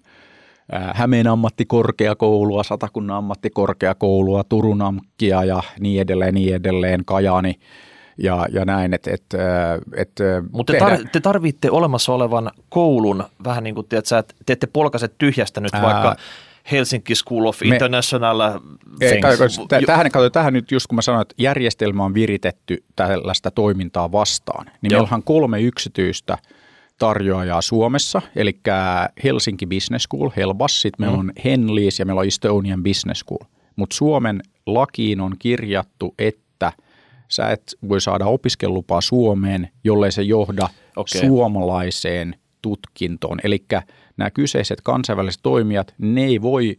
Hämeen 0.93 1.28
ammattikorkeakoulua, 1.28 2.64
Satakunnan 2.64 3.18
ammattikorkeakoulua, 3.18 4.43
Turun 4.43 4.82
amkkia 4.82 5.43
ja 5.43 5.64
niin 5.80 6.01
edelleen, 6.01 6.34
niin 6.34 6.55
edelleen, 6.55 7.05
Kajani 7.05 7.59
ja, 8.18 8.45
ja 8.51 8.66
näin. 8.66 8.93
Et, 8.93 9.07
et, 9.07 9.26
et, 9.95 10.11
Mutta 10.51 10.74
te, 10.74 10.80
tar- 10.80 11.09
te 11.11 11.20
tarvitte 11.20 11.72
olemassa 11.72 12.14
olevan 12.14 12.51
koulun 12.70 13.24
vähän 13.43 13.64
niin 13.64 13.76
kuin, 13.76 13.88
tiedätkö, 13.88 14.18
että 14.18 14.36
te 14.45 14.53
ette 14.53 14.68
polkaise 14.68 15.07
tyhjästä 15.07 15.61
nyt 15.61 15.74
ää, 15.74 15.82
vaikka 15.82 16.16
Helsinki 16.72 17.16
School 17.16 17.45
of 17.45 17.61
International 17.61 18.59
me, 18.99 19.07
Things. 19.07 19.61
Tähän, 19.86 20.11
kato, 20.11 20.30
tähän 20.30 20.53
nyt 20.53 20.72
just 20.72 20.88
kun 20.88 20.95
mä 20.95 21.01
sanoin, 21.01 21.22
että 21.22 21.36
järjestelmä 21.38 22.05
on 22.05 22.14
viritetty 22.14 22.84
tällaista 22.95 23.51
toimintaa 23.51 24.11
vastaan, 24.11 24.66
niin 24.66 24.91
Joo. 24.91 25.01
meillä 25.01 25.16
on 25.16 25.24
kolme 25.24 25.61
yksityistä– 25.61 26.38
tarjoajaa 26.99 27.61
Suomessa, 27.61 28.21
eli 28.35 28.59
Helsinki 29.23 29.65
Business 29.65 30.03
School, 30.03 30.29
Helbas, 30.35 30.81
sitten 30.81 31.05
meillä 31.05 31.23
mm. 31.23 31.29
on 31.29 31.31
Henleys 31.45 31.99
ja 31.99 32.05
meillä 32.05 32.19
on 32.19 32.27
Estonian 32.27 32.83
Business 32.83 33.19
School. 33.19 33.49
Mutta 33.75 33.95
Suomen 33.95 34.41
lakiin 34.65 35.21
on 35.21 35.35
kirjattu, 35.39 36.15
että 36.19 36.71
sä 37.27 37.51
et 37.51 37.63
voi 37.89 38.01
saada 38.01 38.25
opiskelupaa 38.25 39.01
Suomeen, 39.01 39.69
jollei 39.83 40.11
se 40.11 40.21
johda 40.21 40.69
okay. 40.95 41.21
suomalaiseen 41.21 42.35
tutkintoon. 42.61 43.39
Eli 43.43 43.65
nämä 44.17 44.31
kyseiset 44.31 44.81
kansainväliset 44.81 45.39
toimijat, 45.43 45.93
ne 45.97 46.23
ei 46.23 46.41
voi 46.41 46.77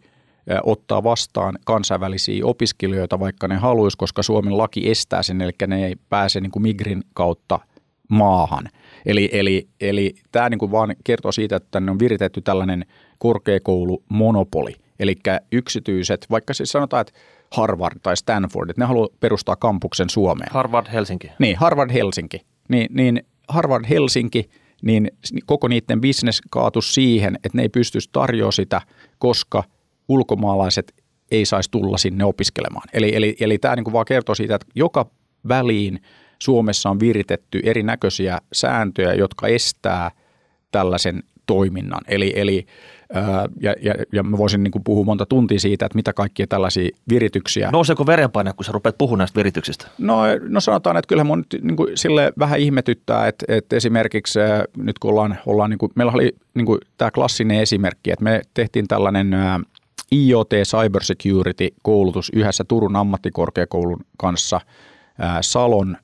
ottaa 0.63 1.03
vastaan 1.03 1.59
kansainvälisiä 1.65 2.47
opiskelijoita, 2.47 3.21
vaikka 3.21 3.49
ne 3.49 3.57
haluaisi, 3.57 3.97
koska 3.97 4.23
Suomen 4.23 4.59
laki 4.59 4.91
estää 4.91 5.23
sen, 5.23 5.41
eli 5.41 5.53
ne 5.67 5.87
ei 5.87 5.97
pääse 6.09 6.41
niin 6.41 6.51
kuin 6.51 6.63
Migrin 6.63 7.03
kautta 7.15 7.61
maahan– 8.09 8.69
Eli, 9.07 9.31
eli, 9.33 9.69
eli 9.81 10.15
tämä 10.33 10.49
niin 10.49 10.59
kuin 10.59 10.71
vaan 10.71 10.97
kertoo 11.05 11.33
siitä, 11.33 11.57
että 11.57 11.69
tänne 11.71 11.91
on 11.91 11.99
viritetty 11.99 12.41
tällainen 12.41 12.85
korkeakoulumonopoli. 13.19 14.75
Eli 14.99 15.17
yksityiset, 15.53 16.27
vaikka 16.31 16.55
siis 16.55 16.73
sanotaan, 16.73 17.01
että 17.01 17.13
Harvard 17.57 17.99
tai 18.03 18.17
Stanford, 18.17 18.71
että 18.71 18.83
ne 18.83 18.87
haluaa 18.87 19.09
perustaa 19.21 19.57
kampuksen 19.57 20.11
Suomeen. 20.11 20.53
Harvard 20.53 20.87
Helsinki. 20.93 21.31
Niin, 21.39 21.57
Harvard 21.57 21.93
Helsinki. 21.93 22.41
Niin, 22.69 22.87
niin 22.91 23.23
Harvard 23.49 23.85
Helsinki, 23.89 24.51
niin 24.83 25.11
koko 25.47 25.69
niiden 25.69 26.01
bisnes 26.01 26.41
kaatus 26.51 26.95
siihen, 26.95 27.35
että 27.35 27.51
ne 27.59 27.63
ei 27.63 27.69
pystyisi 27.69 28.09
tarjoamaan 28.13 28.53
sitä, 28.53 28.81
koska 29.19 29.65
ulkomaalaiset 30.09 30.95
ei 31.31 31.45
saisi 31.47 31.71
tulla 31.71 31.99
sinne 31.99 32.25
opiskelemaan. 32.25 32.89
Eli, 32.93 33.17
eli, 33.17 33.37
eli 33.41 33.59
tämä 33.59 33.77
niin 33.77 33.85
kuin 33.85 33.93
vaan 33.93 34.05
kertoo 34.05 34.35
siitä, 34.35 34.55
että 34.55 34.67
joka 34.75 35.07
väliin– 35.49 36.01
Suomessa 36.39 36.91
on 36.91 37.01
viritetty 37.01 37.61
erinäköisiä 37.65 38.39
sääntöjä, 38.53 39.15
jotka 39.15 39.47
estää 39.47 40.11
tällaisen 40.71 41.23
toiminnan. 41.47 42.01
Eli, 42.09 42.33
eli 42.37 42.67
ja, 43.61 43.75
ja, 43.83 43.95
ja 44.13 44.23
mä 44.23 44.39
voisin 44.39 44.63
niin 44.63 44.71
kuin 44.71 44.85
puhua 44.85 45.05
monta 45.05 45.27
tuntia 45.27 45.61
siitä, 45.61 45.87
että 45.87 45.97
mitä 45.97 46.13
kaikkia 46.13 46.47
tällaisia 46.47 46.89
virityksiä. 47.09 47.71
Nouseeko 47.71 48.07
verenpaine, 48.07 48.53
kun 48.53 48.65
sä 48.65 48.73
rupeat 48.73 48.99
puhumaan 48.99 49.19
näistä 49.19 49.37
virityksistä? 49.37 49.87
No, 49.99 50.23
no 50.49 50.61
sanotaan, 50.61 50.97
että 50.97 51.09
kyllähän 51.09 51.27
mun 51.27 51.39
nyt 51.39 51.63
niin 51.63 51.77
kuin 51.77 51.89
sille 51.95 52.33
vähän 52.39 52.61
ihmetyttää, 52.61 53.29
että, 53.29 53.45
että 53.49 53.77
esimerkiksi 53.77 54.39
nyt 54.77 54.99
kun 54.99 55.11
ollaan, 55.11 55.39
ollaan 55.47 55.71
niin 55.71 55.79
kuin, 55.79 55.93
meillä 55.95 56.13
oli 56.13 56.33
niin 56.55 56.67
kuin 56.67 56.79
tämä 56.99 57.11
klassinen 57.11 57.61
esimerkki, 57.61 58.11
että 58.11 58.25
me 58.25 58.43
tehtiin 58.55 58.89
tällainen 58.89 59.31
IoT 60.13 60.51
Cybersecurity-koulutus 60.53 62.31
yhdessä 62.33 62.65
Turun 62.65 62.97
ammattikorkeakoulun 62.97 64.01
kanssa 64.17 64.61
Salon 65.41 65.97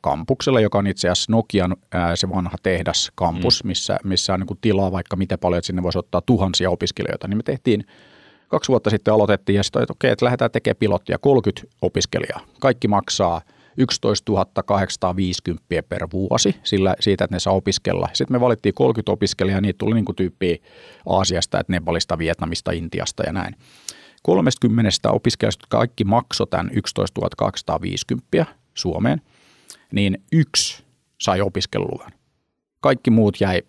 kampuksella, 0.00 0.60
joka 0.60 0.78
on 0.78 0.86
itse 0.86 1.08
asiassa 1.08 1.32
Nokian 1.32 1.76
se 2.14 2.28
vanha 2.30 2.56
tehdas 2.62 3.12
kampus, 3.14 3.64
mm. 3.64 3.68
missä, 3.68 3.96
missä 4.04 4.34
on 4.34 4.40
niin 4.40 4.46
kuin 4.46 4.58
tilaa 4.60 4.92
vaikka 4.92 5.16
miten 5.16 5.38
paljon, 5.38 5.58
että 5.58 5.66
sinne 5.66 5.82
voisi 5.82 5.98
ottaa 5.98 6.20
tuhansia 6.20 6.70
opiskelijoita. 6.70 7.28
Niin 7.28 7.36
me 7.36 7.42
tehtiin 7.42 7.84
kaksi 8.48 8.68
vuotta 8.68 8.90
sitten 8.90 9.14
aloitettiin 9.14 9.56
ja 9.56 9.62
sitten 9.62 9.82
että 9.82 9.92
okei, 9.92 10.10
että 10.10 10.24
lähdetään 10.24 10.50
tekemään 10.50 10.76
pilottia, 10.78 11.18
30 11.18 11.76
opiskelijaa. 11.82 12.40
Kaikki 12.60 12.88
maksaa 12.88 13.40
11 13.76 14.32
850 14.66 15.82
per 15.88 16.06
vuosi 16.12 16.56
sillä, 16.64 16.94
siitä, 17.00 17.24
että 17.24 17.36
ne 17.36 17.40
saa 17.40 17.54
opiskella. 17.54 18.08
Sitten 18.12 18.34
me 18.34 18.40
valittiin 18.40 18.74
30 18.74 19.12
opiskelijaa, 19.12 19.60
niitä 19.60 19.78
tuli 19.78 19.94
niin 19.94 20.04
kuin 20.04 20.16
tyyppiä 20.16 20.56
Aasiasta, 21.06 21.60
että 21.60 21.72
Nepalista, 21.72 22.18
Vietnamista, 22.18 22.72
Intiasta 22.72 23.22
ja 23.26 23.32
näin. 23.32 23.56
30 24.22 24.90
opiskelijasta, 25.10 25.66
kaikki 25.68 26.04
maksoi 26.04 26.46
tämän 26.46 26.70
11 26.74 27.20
250 27.36 28.46
Suomeen, 28.74 29.20
niin 29.94 30.18
yksi 30.32 30.84
sai 31.20 31.40
opiskeluluvan. 31.40 32.12
Kaikki 32.80 33.10
muut 33.10 33.40
jäi 33.40 33.62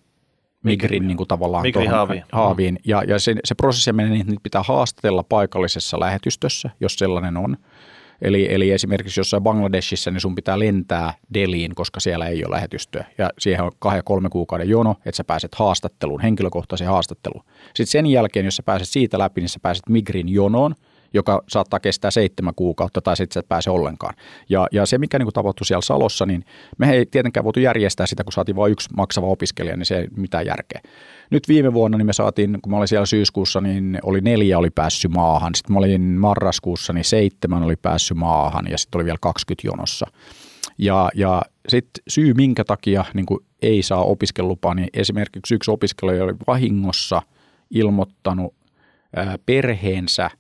Migrin 0.64 1.08
niin 1.08 1.18
kuin 1.18 1.28
tavallaan 1.28 1.62
Migrin 1.62 1.90
haaviin. 1.90 2.24
haaviin. 2.32 2.80
Ja, 2.86 3.04
ja 3.04 3.20
se, 3.20 3.36
se 3.44 3.56
prosessi 3.56 3.94
menee 3.94 4.12
niin, 4.12 4.22
että 4.22 4.32
niitä 4.32 4.44
pitää 4.44 4.64
haastatella 4.64 5.24
paikallisessa 5.24 6.00
lähetystössä, 6.00 6.70
jos 6.80 6.96
sellainen 6.96 7.38
on. 7.38 7.58
Eli, 8.22 8.54
eli 8.54 8.72
esimerkiksi 8.72 9.20
jossain 9.20 9.44
Bangladeshissa, 9.44 10.12
niin 10.12 10.22
sun 10.22 10.36
pitää 10.36 10.60
lentää 10.60 11.14
Deliin, 11.34 11.76
koska 11.76 12.00
siellä 12.00 12.28
ei 12.28 12.46
ole 12.46 12.56
lähetystöä. 12.56 13.06
Ja 13.18 13.30
siihen 13.40 13.64
on 13.64 13.72
kahden 13.80 14.00
ja 14.00 14.04
kolme 14.04 14.30
kuukauden 14.30 14.70
jono, 14.70 14.96
että 15.06 15.18
sä 15.18 15.24
pääset 15.24 15.56
haastatteluun, 15.56 16.22
henkilökohtaisen 16.22 16.88
haastatteluun. 16.88 17.44
Sitten 17.66 17.88
sen 17.88 18.06
jälkeen, 18.06 18.46
jos 18.46 18.56
sä 18.56 18.64
pääset 18.64 18.90
siitä 18.90 19.20
läpi, 19.20 19.42
niin 19.42 19.50
sä 19.50 19.60
pääset 19.62 19.90
Migrin 19.90 20.30
jonoon, 20.30 20.76
joka 21.16 21.44
saattaa 21.48 21.80
kestää 21.80 22.12
seitsemän 22.12 22.56
kuukautta 22.56 23.02
tai 23.02 23.18
sitten 23.18 23.40
et 23.40 23.48
pääse 23.48 23.70
ollenkaan. 23.70 24.16
Ja, 24.50 24.68
ja 24.72 24.86
se, 24.86 24.98
mikä 24.98 25.20
niin 25.20 25.26
kuin 25.26 25.34
tapahtui 25.34 25.66
siellä 25.66 25.82
Salossa, 25.82 26.26
niin 26.26 26.46
me 26.78 26.92
ei 26.92 27.06
tietenkään 27.06 27.44
voitu 27.44 27.60
järjestää 27.60 28.06
sitä, 28.08 28.24
kun 28.24 28.34
saatiin 28.34 28.56
vain 28.56 28.72
yksi 28.72 28.90
maksava 28.98 29.28
opiskelija, 29.28 29.78
niin 29.78 29.86
se 29.86 29.98
ei 29.98 30.08
mitään 30.18 30.46
järkeä. 30.46 30.82
Nyt 31.30 31.48
viime 31.48 31.74
vuonna 31.74 31.98
niin 31.98 32.06
me 32.06 32.14
saatiin, 32.14 32.60
kun 32.62 32.72
mä 32.72 32.78
olin 32.78 32.88
siellä 32.88 33.06
syyskuussa, 33.06 33.62
niin 33.62 34.00
oli 34.04 34.22
neljä 34.22 34.58
oli 34.58 34.70
päässyt 34.70 35.12
maahan. 35.12 35.56
Sitten 35.56 35.74
mä 35.74 35.80
olin 35.80 36.02
marraskuussa, 36.02 36.94
niin 36.94 37.06
seitsemän 37.06 37.64
oli 37.64 37.76
päässyt 37.76 38.18
maahan 38.18 38.68
ja 38.70 38.78
sitten 38.78 38.98
oli 39.00 39.06
vielä 39.06 39.18
20 39.22 39.68
jonossa. 39.68 40.08
Ja, 40.78 41.10
ja 41.16 41.42
sitten 41.68 42.04
syy, 42.08 42.34
minkä 42.34 42.64
takia 42.64 43.06
niin 43.14 43.26
kuin 43.26 43.40
ei 43.62 43.84
saa 43.84 44.04
opiskelupaa, 44.04 44.74
niin 44.74 44.90
esimerkiksi 44.94 45.56
yksi 45.56 45.72
opiskelija 45.72 46.24
oli 46.24 46.34
vahingossa 46.48 47.22
ilmoittanut 47.72 48.54
perheensä– 49.46 50.30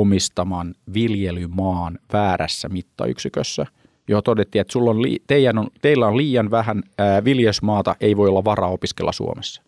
omistaman 0.00 0.74
viljelymaan 0.94 1.98
väärässä 2.12 2.68
mittayksikössä, 2.68 3.66
johon 4.08 4.22
todettiin, 4.22 4.60
että 4.60 4.72
sulla 4.72 4.90
on 4.90 5.02
li- 5.02 5.22
teidän 5.26 5.58
on, 5.58 5.66
teillä 5.82 6.06
on 6.06 6.16
liian 6.16 6.50
vähän 6.50 6.82
ää, 6.98 7.24
viljesmaata, 7.24 7.96
ei 8.00 8.16
voi 8.16 8.28
olla 8.28 8.44
varaa 8.44 8.68
opiskella 8.68 9.12
Suomessa. 9.12 9.62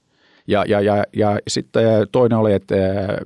Ja, 0.47 0.65
ja, 0.69 0.81
ja, 0.81 1.05
ja 1.17 1.39
sitten 1.49 1.85
toinen 2.13 2.39
oli, 2.39 2.53
että 2.53 2.75
ää, 2.75 3.19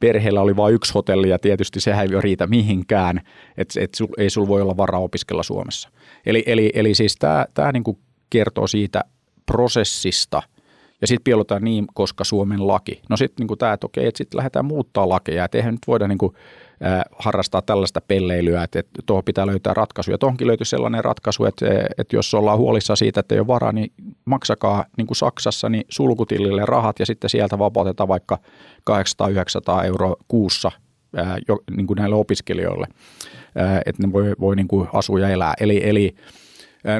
perheellä 0.00 0.40
oli 0.40 0.56
vain 0.56 0.74
yksi 0.74 0.92
hotelli 0.94 1.28
ja 1.28 1.38
tietysti 1.38 1.80
sehän 1.80 2.06
ei 2.14 2.20
riitä 2.20 2.46
mihinkään, 2.46 3.20
että 3.58 3.80
et 3.80 3.94
sul, 3.94 4.08
ei 4.18 4.30
sulla 4.30 4.48
voi 4.48 4.62
olla 4.62 4.76
varaa 4.76 5.00
opiskella 5.00 5.42
Suomessa. 5.42 5.88
Eli, 6.26 6.42
eli, 6.46 6.70
eli 6.74 6.94
siis 6.94 7.16
tämä 7.54 7.72
niinku 7.72 7.98
kertoo 8.30 8.66
siitä 8.66 9.04
prosessista– 9.46 10.42
ja 11.00 11.06
sitten 11.06 11.24
piilotaan 11.24 11.64
niin, 11.64 11.86
koska 11.94 12.24
Suomen 12.24 12.68
laki. 12.68 13.00
No 13.10 13.16
sitten 13.16 13.46
niin 13.46 13.58
tämä, 13.58 13.72
että 13.72 13.86
okei, 13.86 14.06
että 14.06 14.18
sitten 14.18 14.38
lähdetään 14.38 14.64
muuttaa 14.64 15.08
lakeja, 15.08 15.44
että 15.44 15.58
eihän 15.58 15.74
nyt 15.74 15.86
voida 15.86 16.08
niin 16.08 16.18
kuin, 16.18 16.34
äh, 16.86 17.02
harrastaa 17.18 17.62
tällaista 17.62 18.00
pelleilyä, 18.00 18.62
että, 18.62 18.78
että 18.78 19.02
tuohon 19.06 19.24
pitää 19.24 19.46
löytää 19.46 19.74
ratkaisu. 19.74 20.10
Ja 20.10 20.18
tuohonkin 20.18 20.46
löytyy 20.46 20.64
sellainen 20.64 21.04
ratkaisu, 21.04 21.44
että, 21.44 21.66
että 21.98 22.16
jos 22.16 22.34
ollaan 22.34 22.58
huolissa 22.58 22.96
siitä, 22.96 23.20
että 23.20 23.34
ei 23.34 23.38
ole 23.38 23.46
varaa, 23.46 23.72
niin 23.72 23.92
maksakaa 24.24 24.84
niin 24.96 25.06
kuin 25.06 25.16
Saksassa 25.16 25.68
niin 25.68 25.84
sulkutilille 25.88 26.62
rahat 26.64 26.98
ja 26.98 27.06
sitten 27.06 27.30
sieltä 27.30 27.58
vapautetaan 27.58 28.08
vaikka 28.08 28.38
800-900 28.90 29.84
euroa 29.84 30.16
kuussa 30.28 30.70
ää, 31.16 31.38
jo, 31.48 31.58
niin 31.76 31.86
kuin 31.86 31.96
näille 31.96 32.16
opiskelijoille, 32.16 32.86
ää, 33.56 33.82
että 33.86 34.06
ne 34.06 34.12
voi, 34.12 34.32
voi 34.40 34.56
niin 34.56 34.68
kuin 34.68 34.88
asua 34.92 35.20
ja 35.20 35.28
elää. 35.28 35.54
Eli, 35.60 35.88
eli 35.88 36.14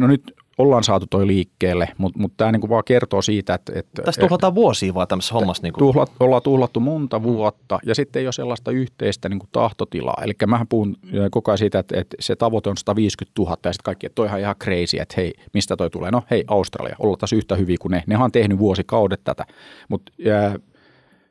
No 0.00 0.06
nyt 0.06 0.34
ollaan 0.58 0.84
saatu 0.84 1.06
toi 1.10 1.26
liikkeelle, 1.26 1.88
mutta 1.98 2.18
mut 2.18 2.32
tämä 2.36 2.52
niinku 2.52 2.68
vaan 2.68 2.84
kertoo 2.86 3.22
siitä, 3.22 3.54
että... 3.54 3.72
että 3.76 4.02
Tässä 4.02 4.20
tuhlataan 4.20 4.54
vuosia 4.54 4.94
vaan 4.94 5.08
tämmöisessä 5.08 5.34
hommassa. 5.34 5.62
Niinku. 5.62 5.78
Tuhlat, 5.78 6.12
ollaan 6.20 6.42
tuhlattu 6.42 6.80
monta 6.80 7.22
vuotta 7.22 7.78
ja 7.86 7.94
sitten 7.94 8.20
ei 8.20 8.26
ole 8.26 8.32
sellaista 8.32 8.70
yhteistä 8.70 9.28
niinku 9.28 9.46
tahtotilaa. 9.52 10.22
Eli 10.22 10.32
mähän 10.46 10.66
puhun 10.68 10.96
koko 11.30 11.50
ajan 11.50 11.58
siitä, 11.58 11.78
että, 11.78 12.00
että 12.00 12.16
se 12.20 12.36
tavoite 12.36 12.70
on 12.70 12.76
150 12.76 13.42
000 13.42 13.50
ja 13.64 13.72
sitten 13.72 13.84
kaikki, 13.84 14.06
että 14.06 14.14
toihan 14.14 14.40
ihan 14.40 14.56
crazy, 14.62 14.98
että 14.98 15.14
hei, 15.16 15.34
mistä 15.54 15.76
toi 15.76 15.90
tulee? 15.90 16.10
No 16.10 16.22
hei, 16.30 16.44
Australia, 16.48 16.96
ollaan 16.98 17.18
taas 17.18 17.32
yhtä 17.32 17.54
hyviä 17.56 17.76
kuin 17.80 17.90
ne. 17.90 18.02
Nehän 18.06 18.24
on 18.24 18.32
tehnyt 18.32 18.58
vuosikaudet 18.58 19.20
tätä, 19.24 19.46
mutta 19.88 20.12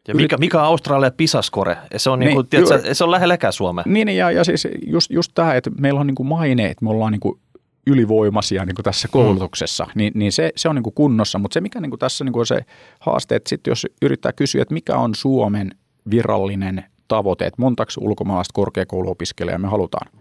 ja 0.07 0.15
mikä, 0.15 0.38
mikä 0.38 0.59
on 0.59 0.65
Australia 0.65 1.11
pisaskore? 1.11 1.78
Se 1.97 2.09
on, 2.09 2.19
niinku, 2.19 2.41
niin, 2.41 2.47
niin, 2.51 2.67
tiedätkö, 2.67 2.93
se 2.93 3.03
on 3.03 3.11
lähelläkään 3.11 3.53
Suomea. 3.53 3.84
Niin, 3.88 4.09
ja, 4.09 4.32
ja 4.32 4.43
siis 4.43 4.67
just, 4.88 5.11
just 5.11 5.32
tämä, 5.36 5.53
että 5.53 5.69
meillä 5.80 5.99
on 5.99 6.07
niinku 6.07 6.23
maine, 6.23 6.65
että 6.65 6.86
me 6.86 6.89
ollaan 6.89 7.11
niinku 7.11 7.39
ylivoimaisia 7.88 8.65
niin 8.65 8.75
kuin 8.75 8.83
tässä 8.83 9.07
koulutuksessa, 9.07 9.83
mm. 9.83 9.91
niin, 9.95 10.11
niin 10.15 10.31
se, 10.31 10.51
se 10.55 10.69
on 10.69 10.75
niin 10.75 10.83
kuin 10.83 10.93
kunnossa. 10.93 11.39
Mutta 11.39 11.53
se, 11.53 11.61
mikä 11.61 11.81
niin 11.81 11.89
kuin 11.89 11.99
tässä 11.99 12.23
niin 12.23 12.33
kuin 12.33 12.39
on 12.39 12.45
se 12.45 12.59
haaste, 12.99 13.36
että 13.36 13.49
sitten 13.49 13.71
jos 13.71 13.88
yrittää 14.01 14.33
kysyä, 14.33 14.61
että 14.61 14.73
mikä 14.73 14.97
on 14.97 15.15
Suomen 15.15 15.71
virallinen 16.09 16.83
tavoite, 17.07 17.45
että 17.45 17.61
montaksi 17.61 17.99
ulkomaalaista 18.03 18.53
korkeakouluopiskelijaa 18.53 19.59
me 19.59 19.67
halutaan, 19.67 20.11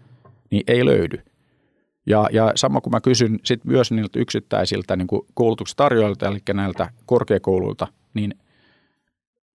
niin 0.50 0.62
ei 0.66 0.84
löydy. 0.84 1.18
Ja, 2.06 2.28
ja 2.32 2.52
sama 2.54 2.80
kuin 2.80 2.92
mä 2.92 3.00
kysyn 3.00 3.38
sit 3.44 3.64
myös 3.64 3.92
niiltä 3.92 4.18
yksittäisiltä 4.18 4.96
niin 4.96 5.08
koulutuksen 5.34 5.76
tarjoajilta, 5.76 6.26
eli 6.26 6.38
näiltä 6.54 6.90
korkeakouluilta, 7.06 7.86
niin 8.14 8.34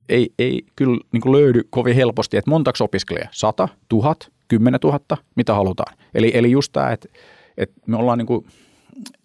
ei, 0.10 0.34
ei 0.40 0.66
kyllä 0.76 1.00
niin 1.12 1.22
kuin 1.22 1.32
löydy 1.32 1.62
kovin 1.70 1.96
helposti, 1.96 2.38
että 2.38 2.52
montaksi 2.52 2.84
opiskelijaa, 2.84 3.30
sata, 3.32 3.68
tuhat, 3.90 4.32
kymmenen 4.48 4.80
tuhatta, 4.80 5.18
mitä 5.36 5.54
halutaan. 5.54 5.98
Eli, 6.14 6.32
eli 6.34 6.52
just 6.52 6.74
tämä, 6.74 6.92
että 6.92 7.10
et 7.60 7.72
me 7.88 7.98
ollaan 7.98 8.18
niin 8.18 8.26
kuin 8.26 8.46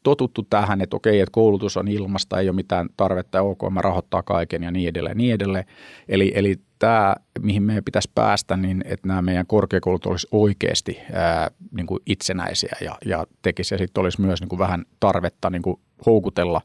totuttu 0.02 0.42
tähän, 0.50 0.80
että 0.80 0.96
okei, 0.96 1.20
että 1.20 1.32
koulutus 1.32 1.76
on 1.76 1.88
ilmasta, 1.88 2.40
ei 2.40 2.48
ole 2.48 2.56
mitään 2.56 2.88
tarvetta, 2.96 3.42
ok, 3.42 3.60
mä 3.70 3.82
rahoittaa 3.82 4.22
kaiken 4.22 4.62
ja 4.62 4.70
niin 4.70 4.88
edelleen, 4.88 5.16
niin 5.16 5.34
edelleen. 5.34 5.64
Eli, 6.08 6.32
eli 6.34 6.56
tämä, 6.78 7.14
mihin 7.40 7.62
meidän 7.62 7.84
pitäisi 7.84 8.10
päästä, 8.14 8.56
niin 8.56 8.84
että 8.86 9.08
nämä 9.08 9.22
meidän 9.22 9.46
korkeakoulut 9.46 10.06
olisi 10.06 10.26
oikeasti 10.32 10.98
ää, 11.12 11.50
niin 11.76 11.86
kuin 11.86 12.00
itsenäisiä 12.06 12.76
ja, 12.80 12.98
ja 13.06 13.26
tekisi, 13.42 13.74
ja 13.74 13.78
sitten 13.78 14.00
olisi 14.00 14.20
myös 14.20 14.40
niin 14.40 14.48
kuin 14.48 14.58
vähän 14.58 14.84
tarvetta 15.00 15.50
niin 15.50 15.62
kuin 15.62 15.80
houkutella 16.06 16.60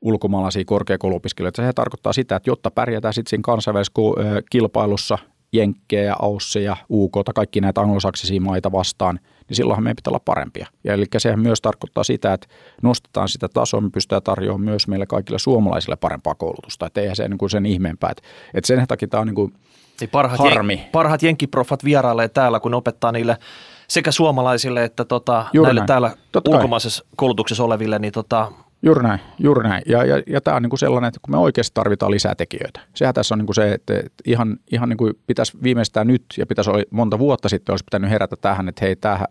ulkomaalaisia 0.00 0.64
korkeakouluopiskelijoita. 0.64 1.66
Se 1.66 1.72
tarkoittaa 1.72 2.12
sitä, 2.12 2.36
että 2.36 2.50
jotta 2.50 2.70
pärjätään 2.70 3.14
sitten 3.14 3.30
siinä 3.30 3.42
kansainvälisessä 3.42 4.42
kilpailussa 4.50 5.18
Jenkkejä, 5.52 6.16
Ausseja, 6.20 6.76
UK, 6.90 7.12
kaikki 7.34 7.60
näitä 7.60 7.80
anglosaksisia 7.80 8.40
maita 8.40 8.72
vastaan, 8.72 9.20
niin 9.48 9.56
silloinhan 9.56 9.84
meidän 9.84 9.96
pitää 9.96 10.10
olla 10.10 10.22
parempia. 10.24 10.66
Ja 10.84 10.94
eli 10.94 11.04
sehän 11.18 11.40
myös 11.40 11.60
tarkoittaa 11.60 12.04
sitä, 12.04 12.32
että 12.32 12.46
nostetaan 12.82 13.28
sitä 13.28 13.48
tasoa, 13.48 13.80
me 13.80 13.90
pystytään 13.90 14.22
tarjoamaan 14.22 14.64
myös 14.64 14.88
meille 14.88 15.06
kaikille 15.06 15.38
suomalaisille 15.38 15.96
parempaa 15.96 16.34
koulutusta. 16.34 16.86
Että 16.86 17.00
eihän 17.00 17.16
se 17.16 17.28
niin 17.28 17.38
kuin 17.38 17.50
sen 17.50 17.66
ihmeempää. 17.66 18.10
Että, 18.10 18.22
että 18.54 18.66
sen 18.66 18.86
takia 18.88 19.08
tämä 19.08 19.20
on 19.20 19.26
niin 19.26 19.34
kuin 19.34 19.54
niin 20.00 20.10
parhaat 20.10 20.40
harmi. 20.40 20.74
Jen, 20.74 20.88
parhaat 20.92 21.22
jenkkiprofat 21.22 21.84
vierailee 21.84 22.28
täällä, 22.28 22.60
kun 22.60 22.74
opettaa 22.74 23.12
niille 23.12 23.36
sekä 23.88 24.12
suomalaisille 24.12 24.84
että 24.84 25.04
tota, 25.04 25.44
näille 25.54 25.80
näin. 25.80 25.86
täällä 25.86 26.16
Totta 26.32 26.50
ulkomaisessa 26.50 27.04
kai. 27.04 27.12
koulutuksessa 27.16 27.64
oleville, 27.64 27.98
niin 27.98 28.12
tota, 28.12 28.52
Juuri 28.82 29.02
näin, 29.02 29.20
juuri 29.38 29.68
näin. 29.68 29.82
Ja, 29.86 30.04
ja, 30.04 30.22
ja 30.26 30.40
tämä 30.40 30.56
on 30.56 30.62
niin 30.62 30.70
kuin 30.70 30.78
sellainen, 30.78 31.08
että 31.08 31.20
kun 31.22 31.34
me 31.34 31.38
oikeasti 31.38 31.74
tarvitaan 31.74 32.10
lisää 32.10 32.34
tekijöitä. 32.34 32.80
Sehän 32.94 33.14
tässä 33.14 33.34
on 33.34 33.38
niin 33.38 33.46
kuin 33.46 33.54
se, 33.54 33.72
että, 33.72 34.02
ihan, 34.24 34.56
ihan 34.72 34.88
niin 34.88 34.96
kuin 34.96 35.14
pitäisi 35.26 35.58
viimeistään 35.62 36.06
nyt 36.06 36.24
ja 36.38 36.46
pitäisi 36.46 36.70
olla 36.70 36.82
monta 36.90 37.18
vuotta 37.18 37.48
sitten 37.48 37.72
olisi 37.72 37.84
pitänyt 37.84 38.10
herätä 38.10 38.36
tähän, 38.36 38.68
että 38.68 38.84
hei, 38.84 38.96
tämähän 38.96 39.26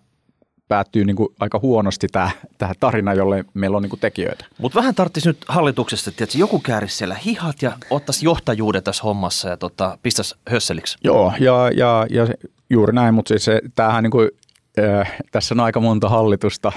päättyy 0.68 1.06
niin 1.06 1.16
kuin 1.16 1.30
aika 1.40 1.60
huonosti 1.60 2.08
tämä, 2.08 2.30
tämä 2.58 2.74
tarina, 2.80 3.14
jolle 3.14 3.46
meillä 3.54 3.78
on 3.78 3.84
niin 3.84 3.90
kuin 3.90 4.00
tekijöitä. 4.00 4.46
Mutta 4.58 4.80
vähän 4.80 4.96
tarvitsisi 4.96 5.30
nyt 5.30 5.38
hallituksesta, 5.48 6.10
että 6.10 6.38
joku 6.38 6.60
käärisi 6.60 6.98
siellä 6.98 7.16
hihat 7.16 7.62
ja 7.62 7.72
ottaisi 7.90 8.26
johtajuuden 8.26 8.84
tässä 8.84 9.04
hommassa 9.04 9.50
ja 9.50 9.58
tota, 9.58 9.98
pistäisi 10.04 10.36
hösseliksi. 10.50 10.98
Joo, 11.04 11.34
ja, 11.40 11.72
ja, 11.76 12.06
ja 12.10 12.28
juuri 12.70 12.94
näin, 12.94 13.14
mutta 13.14 13.30
siis 13.30 13.46
se, 13.46 13.62
tämähän 13.76 14.04
niin 14.04 14.30
kuin 14.76 15.06
tässä 15.32 15.56
on 15.56 15.60
aika 15.60 15.80
monta 15.80 16.10
hallitusta 16.10 16.72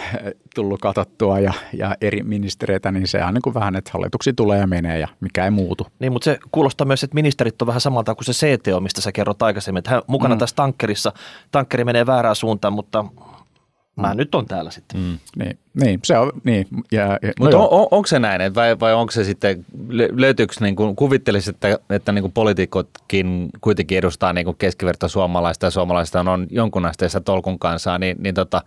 tullut 0.54 0.80
katsottua 0.80 1.38
ja, 1.38 1.52
ja 1.72 1.96
eri 2.00 2.22
ministereitä, 2.22 2.92
niin 2.92 3.08
se 3.08 3.24
on 3.24 3.34
niin 3.34 3.42
kuin 3.42 3.54
vähän, 3.54 3.76
että 3.76 3.90
hallituksi 3.94 4.32
tulee 4.32 4.58
ja 4.58 4.66
menee 4.66 4.98
ja 4.98 5.08
mikä 5.20 5.44
ei 5.44 5.50
muutu. 5.50 5.86
Niin, 5.98 6.12
mutta 6.12 6.24
se 6.24 6.38
kuulostaa 6.52 6.86
myös, 6.86 7.04
että 7.04 7.14
ministerit 7.14 7.62
on 7.62 7.68
vähän 7.68 7.80
samalta 7.80 8.14
kuin 8.14 8.24
se 8.24 8.32
CTO, 8.32 8.80
mistä 8.80 9.00
sä 9.00 9.12
kerrot 9.12 9.42
aikaisemmin, 9.42 9.78
että 9.78 9.90
hän 9.90 10.02
mukana 10.06 10.34
mm. 10.34 10.38
tässä 10.38 10.56
tankkerissa, 10.56 11.12
tankkeri 11.50 11.84
menee 11.84 12.06
väärään 12.06 12.36
suuntaan, 12.36 12.72
mutta 12.72 13.04
mä 14.00 14.14
mm. 14.14 14.16
nyt 14.16 14.34
on 14.34 14.46
täällä 14.46 14.70
sitten. 14.70 15.00
Mm. 15.00 15.18
Niin, 15.38 15.58
niin, 15.74 16.00
se 16.04 16.18
on, 16.18 16.32
niin. 16.44 16.66
Ja, 16.92 17.18
ja, 17.22 17.32
Mutta 17.40 17.56
no 17.56 17.62
on, 17.62 17.80
on, 17.80 17.88
onko 17.90 18.06
se 18.06 18.18
näin, 18.18 18.54
vai, 18.54 18.80
vai 18.80 18.94
onko 18.94 19.10
se 19.10 19.24
sitten, 19.24 19.64
löytyykö, 20.16 20.54
niin 20.60 20.76
kuin, 20.76 20.96
kuvittelisit, 20.96 21.56
että, 21.56 21.78
että 21.90 22.12
niin 22.12 22.22
kuin 22.22 22.32
poliitikotkin 22.32 23.48
kuitenkin 23.60 23.98
edustaa 23.98 24.32
niin 24.32 24.44
kuin 24.44 24.56
keskiverto 24.56 25.08
suomalaista 25.08 25.66
ja 25.66 25.70
suomalaista 25.70 26.20
on 26.20 26.46
jonkun 26.50 26.86
asteessa 26.86 27.20
tolkun 27.20 27.58
kanssa, 27.58 27.98
niin, 27.98 28.16
niin 28.20 28.34
tota, 28.34 28.62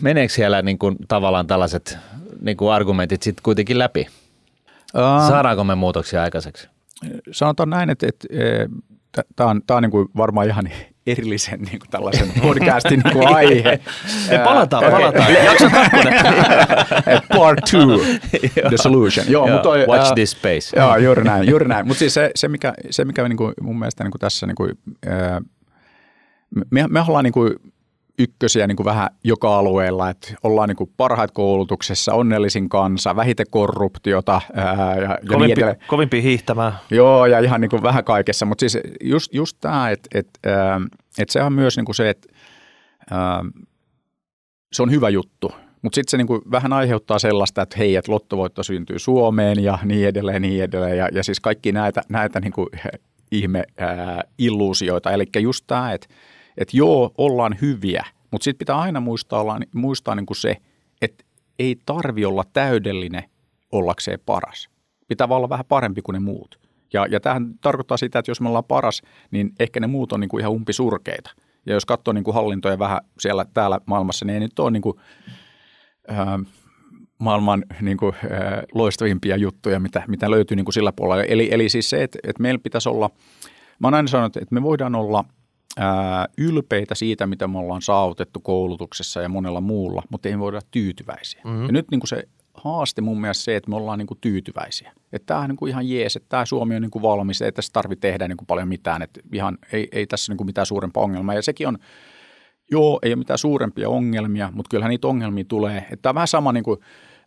meneekö 0.00 0.32
siellä 0.32 0.62
niin 0.62 0.78
kuin, 0.78 0.96
tavallaan 1.08 1.46
tällaiset 1.46 1.98
niin 2.40 2.56
kuin 2.56 2.72
argumentit 2.72 3.22
sitten 3.22 3.42
kuitenkin 3.42 3.78
läpi? 3.78 4.06
Uh, 4.94 5.28
Saadaanko 5.28 5.64
me 5.64 5.74
muutoksia 5.74 6.22
aikaiseksi? 6.22 6.68
Sanotaan 7.30 7.70
näin, 7.70 7.90
että, 7.90 8.06
että, 8.08 8.28
että 8.30 9.22
tämä 9.36 9.50
on, 9.50 9.62
tää 9.66 9.76
on 9.76 9.82
niin 9.82 9.90
kuin 9.90 10.08
varmaan 10.16 10.46
ihan 10.46 10.68
erillisen 11.06 11.60
niin 11.60 11.78
kuin 11.78 11.90
tällaisen 11.90 12.32
podcastin 12.42 13.00
niin 13.04 13.12
kuin 13.12 13.28
aihe. 13.28 13.80
Me 14.30 14.38
palataan, 14.38 14.84
Ää, 14.84 14.90
palataan. 14.90 15.32
Jakso 15.44 15.70
kakkonen. 15.70 16.14
Part 17.36 17.60
two, 17.70 17.98
the 18.68 18.76
solution. 18.76 19.26
Joo, 19.28 19.46
mutta 19.46 19.62
toi, 19.62 19.86
Watch 19.86 20.08
uh, 20.08 20.14
this 20.14 20.30
space. 20.30 20.76
Joo, 20.76 20.96
juuri 20.96 21.24
näin. 21.24 21.48
Juuri 21.48 21.68
näin. 21.68 21.86
Mutta 21.86 21.98
siis 21.98 22.14
se, 22.14 22.30
se, 22.34 22.48
mikä, 22.48 22.74
se, 22.90 23.04
mikä 23.04 23.28
niin 23.28 23.36
kuin 23.36 23.54
mun 23.60 23.78
mielestä 23.78 24.04
niin 24.04 24.12
kuin 24.12 24.20
tässä, 24.20 24.46
niin 24.46 24.54
kuin, 24.56 24.70
me, 26.70 26.86
me 26.88 27.00
ollaan 27.08 27.24
niin 27.24 27.32
kuin 27.32 27.54
ykkösiä 28.18 28.66
niin 28.66 28.76
kuin 28.76 28.84
vähän 28.84 29.08
joka 29.24 29.58
alueella, 29.58 30.10
että 30.10 30.34
ollaan 30.42 30.68
niin 30.68 30.76
kuin 30.76 30.90
parhaat 30.96 31.30
koulutuksessa, 31.30 32.14
onnellisin 32.14 32.68
kansa, 32.68 33.16
vähiten 33.16 33.46
korruptiota 33.50 34.40
ää, 34.54 34.96
ja, 34.96 35.02
ja 35.02 35.18
kovimpi, 35.28 35.62
niin. 35.62 35.76
Kovimpi 35.86 36.22
hiihtämään. 36.22 36.72
Joo, 36.90 37.26
ja 37.26 37.38
ihan 37.38 37.60
niin 37.60 37.70
kuin 37.70 37.82
vähän 37.82 38.04
kaikessa, 38.04 38.46
mutta 38.46 38.60
siis 38.60 38.78
just, 39.04 39.34
just 39.34 39.56
tämä, 39.60 39.90
että 39.90 40.18
et, 40.18 40.28
et 41.18 41.30
se 41.30 41.42
on 41.42 41.52
myös 41.52 41.76
niin 41.76 41.84
kuin 41.84 41.96
se, 41.96 42.10
että 42.10 42.28
se 44.72 44.82
on 44.82 44.90
hyvä 44.90 45.08
juttu, 45.08 45.52
mutta 45.82 45.94
sitten 45.94 46.10
se 46.10 46.16
niin 46.16 46.26
kuin 46.26 46.40
vähän 46.50 46.72
aiheuttaa 46.72 47.18
sellaista, 47.18 47.62
että 47.62 47.76
hei, 47.78 47.96
että 47.96 48.12
lottovoitto 48.12 48.62
syntyy 48.62 48.98
Suomeen 48.98 49.62
ja 49.62 49.78
niin 49.84 50.08
edelleen, 50.08 50.42
niin 50.42 50.64
edelleen, 50.64 50.98
ja, 50.98 51.08
ja 51.12 51.22
siis 51.22 51.40
kaikki 51.40 51.72
näitä, 51.72 52.02
näitä 52.08 52.40
niin 52.40 52.52
kuin 52.52 52.68
ihme 53.32 53.64
ää, 53.78 54.24
illuusioita, 54.38 55.10
eli 55.10 55.24
just 55.40 55.64
tämä, 55.66 55.92
että 55.92 56.08
että 56.56 56.76
joo, 56.76 57.14
ollaan 57.18 57.56
hyviä, 57.62 58.04
mutta 58.30 58.44
sitten 58.44 58.58
pitää 58.58 58.78
aina 58.78 59.00
muistaa, 59.00 59.40
olla, 59.40 59.58
muistaa 59.74 60.14
niin 60.14 60.26
kuin 60.26 60.36
se, 60.36 60.56
että 61.02 61.24
ei 61.58 61.76
tarvi 61.86 62.24
olla 62.24 62.44
täydellinen 62.52 63.24
ollakseen 63.72 64.18
paras. 64.26 64.68
Pitää 65.08 65.26
olla 65.30 65.48
vähän 65.48 65.66
parempi 65.68 66.02
kuin 66.02 66.14
ne 66.14 66.20
muut. 66.20 66.60
Ja, 66.92 67.06
ja 67.10 67.20
tämähän 67.20 67.54
tarkoittaa 67.60 67.96
sitä, 67.96 68.18
että 68.18 68.30
jos 68.30 68.40
me 68.40 68.48
ollaan 68.48 68.64
paras, 68.64 69.02
niin 69.30 69.52
ehkä 69.60 69.80
ne 69.80 69.86
muut 69.86 70.12
on 70.12 70.20
niin 70.20 70.28
kuin 70.28 70.40
ihan 70.40 70.52
umpisurkeita. 70.52 71.30
Ja 71.66 71.74
jos 71.74 71.84
katsoo 71.84 72.12
niin 72.12 72.24
kuin 72.24 72.34
hallintoja 72.34 72.78
vähän 72.78 73.00
siellä 73.18 73.44
täällä 73.54 73.80
maailmassa, 73.86 74.24
niin 74.24 74.34
ei 74.34 74.40
nyt 74.40 74.58
ole 74.58 74.70
niin 74.70 74.82
kuin, 74.82 74.96
ää, 76.08 76.38
maailman 77.18 77.64
niin 77.80 77.96
kuin, 77.96 78.14
ää, 78.30 78.62
loistavimpia 78.74 79.36
juttuja, 79.36 79.80
mitä, 79.80 80.02
mitä 80.08 80.30
löytyy 80.30 80.56
niin 80.56 80.64
kuin 80.64 80.74
sillä 80.74 80.92
puolella. 80.92 81.24
Eli, 81.24 81.48
eli 81.52 81.68
siis 81.68 81.90
se, 81.90 82.02
että, 82.02 82.18
että 82.22 82.42
meillä 82.42 82.60
pitäisi 82.62 82.88
olla, 82.88 83.10
mä 83.78 83.86
oon 83.86 83.94
aina 83.94 84.08
sanonut, 84.08 84.36
että 84.36 84.54
me 84.54 84.62
voidaan 84.62 84.94
olla– 84.94 85.24
ää, 85.76 86.28
ylpeitä 86.38 86.94
siitä, 86.94 87.26
mitä 87.26 87.48
me 87.48 87.58
ollaan 87.58 87.82
saavutettu 87.82 88.40
koulutuksessa 88.40 89.22
ja 89.22 89.28
monella 89.28 89.60
muulla, 89.60 90.02
mutta 90.10 90.28
ei 90.28 90.38
voida 90.38 90.60
tyytyväisiä. 90.70 91.40
Mm-hmm. 91.44 91.66
Ja 91.66 91.72
nyt 91.72 91.90
niin 91.90 92.00
kuin 92.00 92.08
se 92.08 92.28
haaste 92.54 93.00
mun 93.00 93.20
mielestä 93.20 93.44
se, 93.44 93.56
että 93.56 93.70
me 93.70 93.76
ollaan 93.76 93.98
niin 93.98 94.06
kuin 94.06 94.18
tyytyväisiä. 94.20 94.92
Että 95.12 95.26
tämä 95.26 95.40
on 95.40 95.48
niin 95.48 95.56
kuin 95.56 95.70
ihan 95.70 95.88
jees, 95.88 96.16
että 96.16 96.28
tämä 96.28 96.44
Suomi 96.44 96.76
on 96.76 96.82
niin 96.82 96.90
kuin 96.90 97.02
valmis, 97.02 97.42
ei 97.42 97.52
tässä 97.52 97.72
tarvitse 97.72 98.00
tehdä 98.00 98.28
niin 98.28 98.36
kuin 98.36 98.46
paljon 98.46 98.68
mitään, 98.68 99.02
että 99.02 99.20
ihan, 99.32 99.58
ei, 99.72 99.88
ei 99.92 100.06
tässä 100.06 100.32
niin 100.32 100.36
kuin 100.36 100.46
mitään 100.46 100.66
suurempaa 100.66 101.02
ongelmaa. 101.02 101.34
Ja 101.34 101.42
sekin 101.42 101.68
on, 101.68 101.78
joo, 102.70 102.98
ei 103.02 103.10
ole 103.10 103.16
mitään 103.16 103.38
suurempia 103.38 103.88
ongelmia, 103.88 104.50
mutta 104.54 104.68
kyllähän 104.70 104.90
niitä 104.90 105.08
ongelmia 105.08 105.44
tulee. 105.48 105.78
Että 105.78 105.96
tämä 106.02 106.10
on 106.10 106.14
vähän 106.14 106.28
sama 106.28 106.52
niin 106.52 106.64
kuin, 106.64 106.80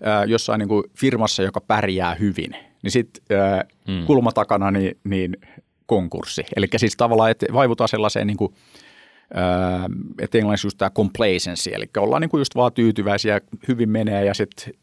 äh, 0.08 0.28
jossain 0.28 0.60
niin 0.60 0.70
kuin 0.70 0.84
firmassa, 0.98 1.44
joka 1.44 1.62
pärjää 1.62 2.16
hyvin, 2.16 2.52
niin 2.84 2.92
sitten 2.92 3.40
äh, 3.40 3.64
mm. 3.88 4.06
kulmatakana 4.06 4.72
niin, 4.72 4.98
niin 5.04 5.38
konkurssi. 5.90 6.44
Eli 6.56 6.68
siis 6.78 6.98
tavallaan, 6.98 7.32
että 7.32 7.46
vaivutaan 7.54 7.88
sellaiseen 7.88 8.28
niin 8.28 8.38
kuin, 8.38 8.54
että 10.20 10.38
englanniksi 10.38 10.68
just 10.68 10.78
tämä 10.78 10.90
complacency, 10.90 11.70
eli 11.74 11.90
ollaan 11.98 12.22
niin 12.22 12.30
kuin 12.30 12.42
just 12.42 12.56
vaan 12.56 12.74
tyytyväisiä, 12.74 13.42
hyvin 13.68 13.90
menee 13.90 14.26
ja 14.26 14.34
sitten 14.34 14.74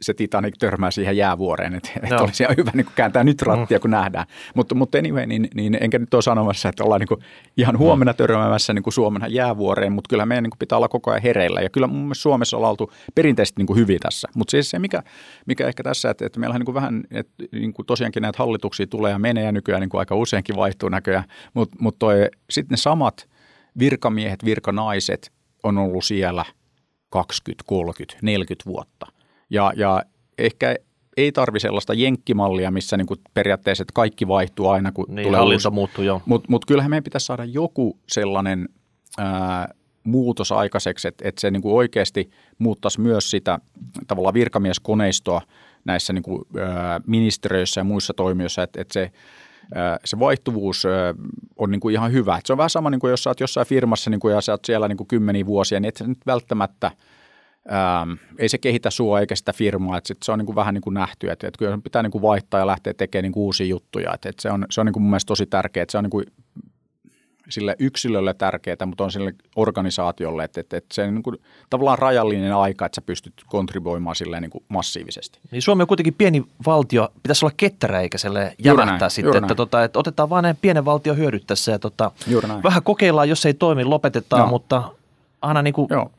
se 0.00 0.14
Titanic 0.14 0.54
törmää 0.58 0.90
siihen 0.90 1.16
jäävuoreen, 1.16 1.74
että, 1.74 1.90
no. 1.94 2.00
että 2.02 2.22
olisi 2.22 2.42
ihan 2.42 2.56
hyvä 2.56 2.70
niin 2.74 2.84
kuin 2.84 2.94
kääntää 2.94 3.24
nyt 3.24 3.42
rattia, 3.42 3.80
kun 3.80 3.90
nähdään. 3.90 4.26
Mutta, 4.54 4.74
mutta 4.74 4.98
anyway, 4.98 5.26
niin, 5.26 5.48
niin 5.54 5.78
enkä 5.80 5.98
nyt 5.98 6.14
ole 6.14 6.22
sanomassa, 6.22 6.68
että 6.68 6.84
ollaan 6.84 7.00
niin 7.00 7.08
kuin 7.08 7.20
ihan 7.56 7.78
huomenna 7.78 8.14
törmäämässä 8.14 8.72
niin 8.72 8.84
Suomen 8.88 9.22
jäävuoreen, 9.28 9.92
mutta 9.92 10.08
kyllä 10.08 10.26
meidän 10.26 10.44
niin 10.44 10.50
kuin 10.50 10.58
pitää 10.58 10.76
olla 10.78 10.88
koko 10.88 11.10
ajan 11.10 11.22
hereillä. 11.22 11.60
Ja 11.60 11.70
kyllä 11.70 11.86
mun 11.86 12.02
mielestä 12.02 12.22
Suomessa 12.22 12.56
ollaan 12.56 12.70
oltu 12.70 12.92
perinteisesti 13.14 13.60
niin 13.60 13.66
kuin 13.66 13.78
hyvin 13.78 13.98
tässä. 14.00 14.28
Mutta 14.34 14.50
siis 14.50 14.70
se, 14.70 14.78
mikä, 14.78 15.02
mikä 15.46 15.66
ehkä 15.66 15.82
tässä, 15.82 16.10
että, 16.10 16.26
että 16.26 16.40
meillä 16.40 16.54
on 16.54 16.60
niin 16.60 16.74
vähän, 16.74 17.04
että 17.10 17.44
niin 17.52 17.72
kuin 17.72 17.86
tosiaankin 17.86 18.22
näitä 18.22 18.38
hallituksia 18.38 18.86
tulee 18.86 19.12
ja 19.12 19.18
menee 19.18 19.44
ja 19.44 19.52
nykyään 19.52 19.80
niin 19.80 19.90
kuin 19.90 19.98
aika 19.98 20.14
useinkin 20.14 20.56
vaihtuu 20.56 20.88
näköjään, 20.88 21.24
mutta 21.54 21.76
mut 21.80 21.96
sitten 22.50 22.70
ne 22.70 22.76
samat 22.76 23.28
virkamiehet, 23.78 24.44
virkanaiset 24.44 25.32
on 25.62 25.78
ollut 25.78 26.04
siellä 26.04 26.44
20, 27.10 27.64
30, 27.66 28.18
40 28.22 28.70
vuotta. 28.70 29.15
Ja, 29.50 29.72
ja 29.76 30.02
ehkä 30.38 30.76
ei 31.16 31.32
tarvi 31.32 31.60
sellaista 31.60 31.94
jenkkimallia, 31.94 32.70
missä 32.70 32.96
niin 32.96 33.06
kuin 33.06 33.20
periaatteessa 33.34 33.82
että 33.82 33.92
kaikki 33.94 34.28
vaihtuu 34.28 34.68
aina, 34.68 34.92
kun 34.92 35.06
niin, 35.08 35.26
tulee 35.26 35.40
hallinto 35.40 35.70
muuttuu. 35.70 36.04
Mutta 36.26 36.46
mut 36.50 36.64
kyllähän 36.64 36.90
meidän 36.90 37.04
pitäisi 37.04 37.26
saada 37.26 37.44
joku 37.44 37.98
sellainen 38.06 38.68
ää, 39.18 39.74
muutos 40.04 40.52
aikaiseksi, 40.52 41.08
että, 41.08 41.28
että 41.28 41.40
se 41.40 41.50
niin 41.50 41.62
kuin 41.62 41.74
oikeasti 41.74 42.30
muuttaisi 42.58 43.00
myös 43.00 43.30
sitä 43.30 43.58
tavallaan 44.06 44.34
virkamieskoneistoa 44.34 45.42
näissä 45.84 46.12
niin 46.12 46.22
kuin, 46.22 46.42
ää, 46.60 47.00
ministeriöissä 47.06 47.80
ja 47.80 47.84
muissa 47.84 48.14
toimijoissa, 48.14 48.62
että, 48.62 48.80
että 48.80 48.92
se 48.92 49.10
se 50.04 50.18
vaihtuvuus 50.18 50.84
on 51.56 51.70
niin 51.70 51.80
kuin 51.80 51.92
ihan 51.92 52.12
hyvä. 52.12 52.36
Et 52.36 52.46
se 52.46 52.52
on 52.52 52.56
vähän 52.56 52.70
sama, 52.70 52.90
niin 52.90 53.00
kuin 53.00 53.10
jos 53.10 53.22
sä 53.22 53.30
oot 53.30 53.40
jossain 53.40 53.66
firmassa 53.66 54.10
niin 54.10 54.20
kuin, 54.20 54.34
ja 54.34 54.40
sä 54.40 54.52
oot 54.52 54.64
siellä 54.64 54.88
niin 54.88 54.96
kuin 54.96 55.06
kymmeniä 55.06 55.46
vuosia, 55.46 55.80
niin 55.80 55.88
et 55.88 55.96
sä 55.96 56.06
nyt 56.06 56.18
välttämättä– 56.26 56.90
Ähm, 57.72 58.12
ei 58.38 58.48
se 58.48 58.58
kehitä 58.58 58.90
sua 58.90 59.20
eikä 59.20 59.36
sitä 59.36 59.52
firmaa, 59.52 59.98
että 59.98 60.08
sit 60.08 60.22
se 60.22 60.32
on 60.32 60.38
niin 60.38 60.46
kuin 60.46 60.56
vähän 60.56 60.74
niin 60.74 60.82
kuin 60.82 60.94
nähty, 60.94 61.30
että, 61.30 61.48
että 61.48 61.58
kyllä 61.58 61.78
pitää 61.84 62.02
niin 62.02 62.10
kuin 62.10 62.22
vaihtaa 62.22 62.60
ja 62.60 62.66
lähteä 62.66 62.94
tekemään 62.94 63.22
niin 63.22 63.32
kuin 63.32 63.44
uusia 63.44 63.66
juttuja, 63.66 64.14
että, 64.14 64.28
että 64.28 64.42
se 64.42 64.50
on, 64.50 64.66
se 64.70 64.80
on 64.80 64.86
niin 64.86 64.92
kuin 64.92 65.02
mun 65.02 65.10
mielestä 65.10 65.28
tosi 65.28 65.46
tärkeää, 65.46 65.82
että 65.82 65.92
se 65.92 65.98
on 65.98 66.04
niin 66.04 66.10
kuin 66.10 66.24
sille 67.48 67.76
yksilölle 67.78 68.34
tärkeää, 68.34 68.86
mutta 68.86 69.04
on 69.04 69.12
sille 69.12 69.34
organisaatiolle, 69.56 70.44
että, 70.44 70.60
että, 70.60 70.76
että 70.76 70.94
se 70.94 71.02
on 71.02 71.14
niin 71.14 71.22
kuin 71.22 71.36
tavallaan 71.70 71.98
rajallinen 71.98 72.54
aika, 72.54 72.86
että 72.86 72.96
sä 72.96 73.02
pystyt 73.06 73.34
kontribuoimaan 73.46 74.16
silleen 74.16 74.42
niin 74.42 74.50
kuin 74.50 74.64
massiivisesti. 74.68 75.38
Niin 75.50 75.62
Suomi 75.62 75.82
on 75.82 75.88
kuitenkin 75.88 76.14
pieni 76.14 76.44
valtio, 76.66 77.08
pitäisi 77.22 77.44
olla 77.44 77.54
ketterä 77.56 78.00
eikä 78.00 78.18
sille 78.18 78.54
jämähtää 78.58 78.98
näin, 78.98 79.10
sitten, 79.10 79.44
että, 79.44 79.54
tota, 79.54 79.84
että 79.84 79.98
otetaan 79.98 80.30
vaan 80.30 80.56
pienen 80.60 80.84
valtio 80.84 81.14
hyödyttäessä 81.14 81.72
ja 81.72 81.78
tota, 81.78 82.10
vähän 82.64 82.82
kokeillaan, 82.82 83.28
jos 83.28 83.46
ei 83.46 83.54
toimi, 83.54 83.84
lopetetaan, 83.84 84.40
Joo. 84.40 84.48
mutta 84.48 84.90
aina 85.42 85.62
niin 85.62 85.74
kuin 85.74 85.88
Joo 85.90 86.10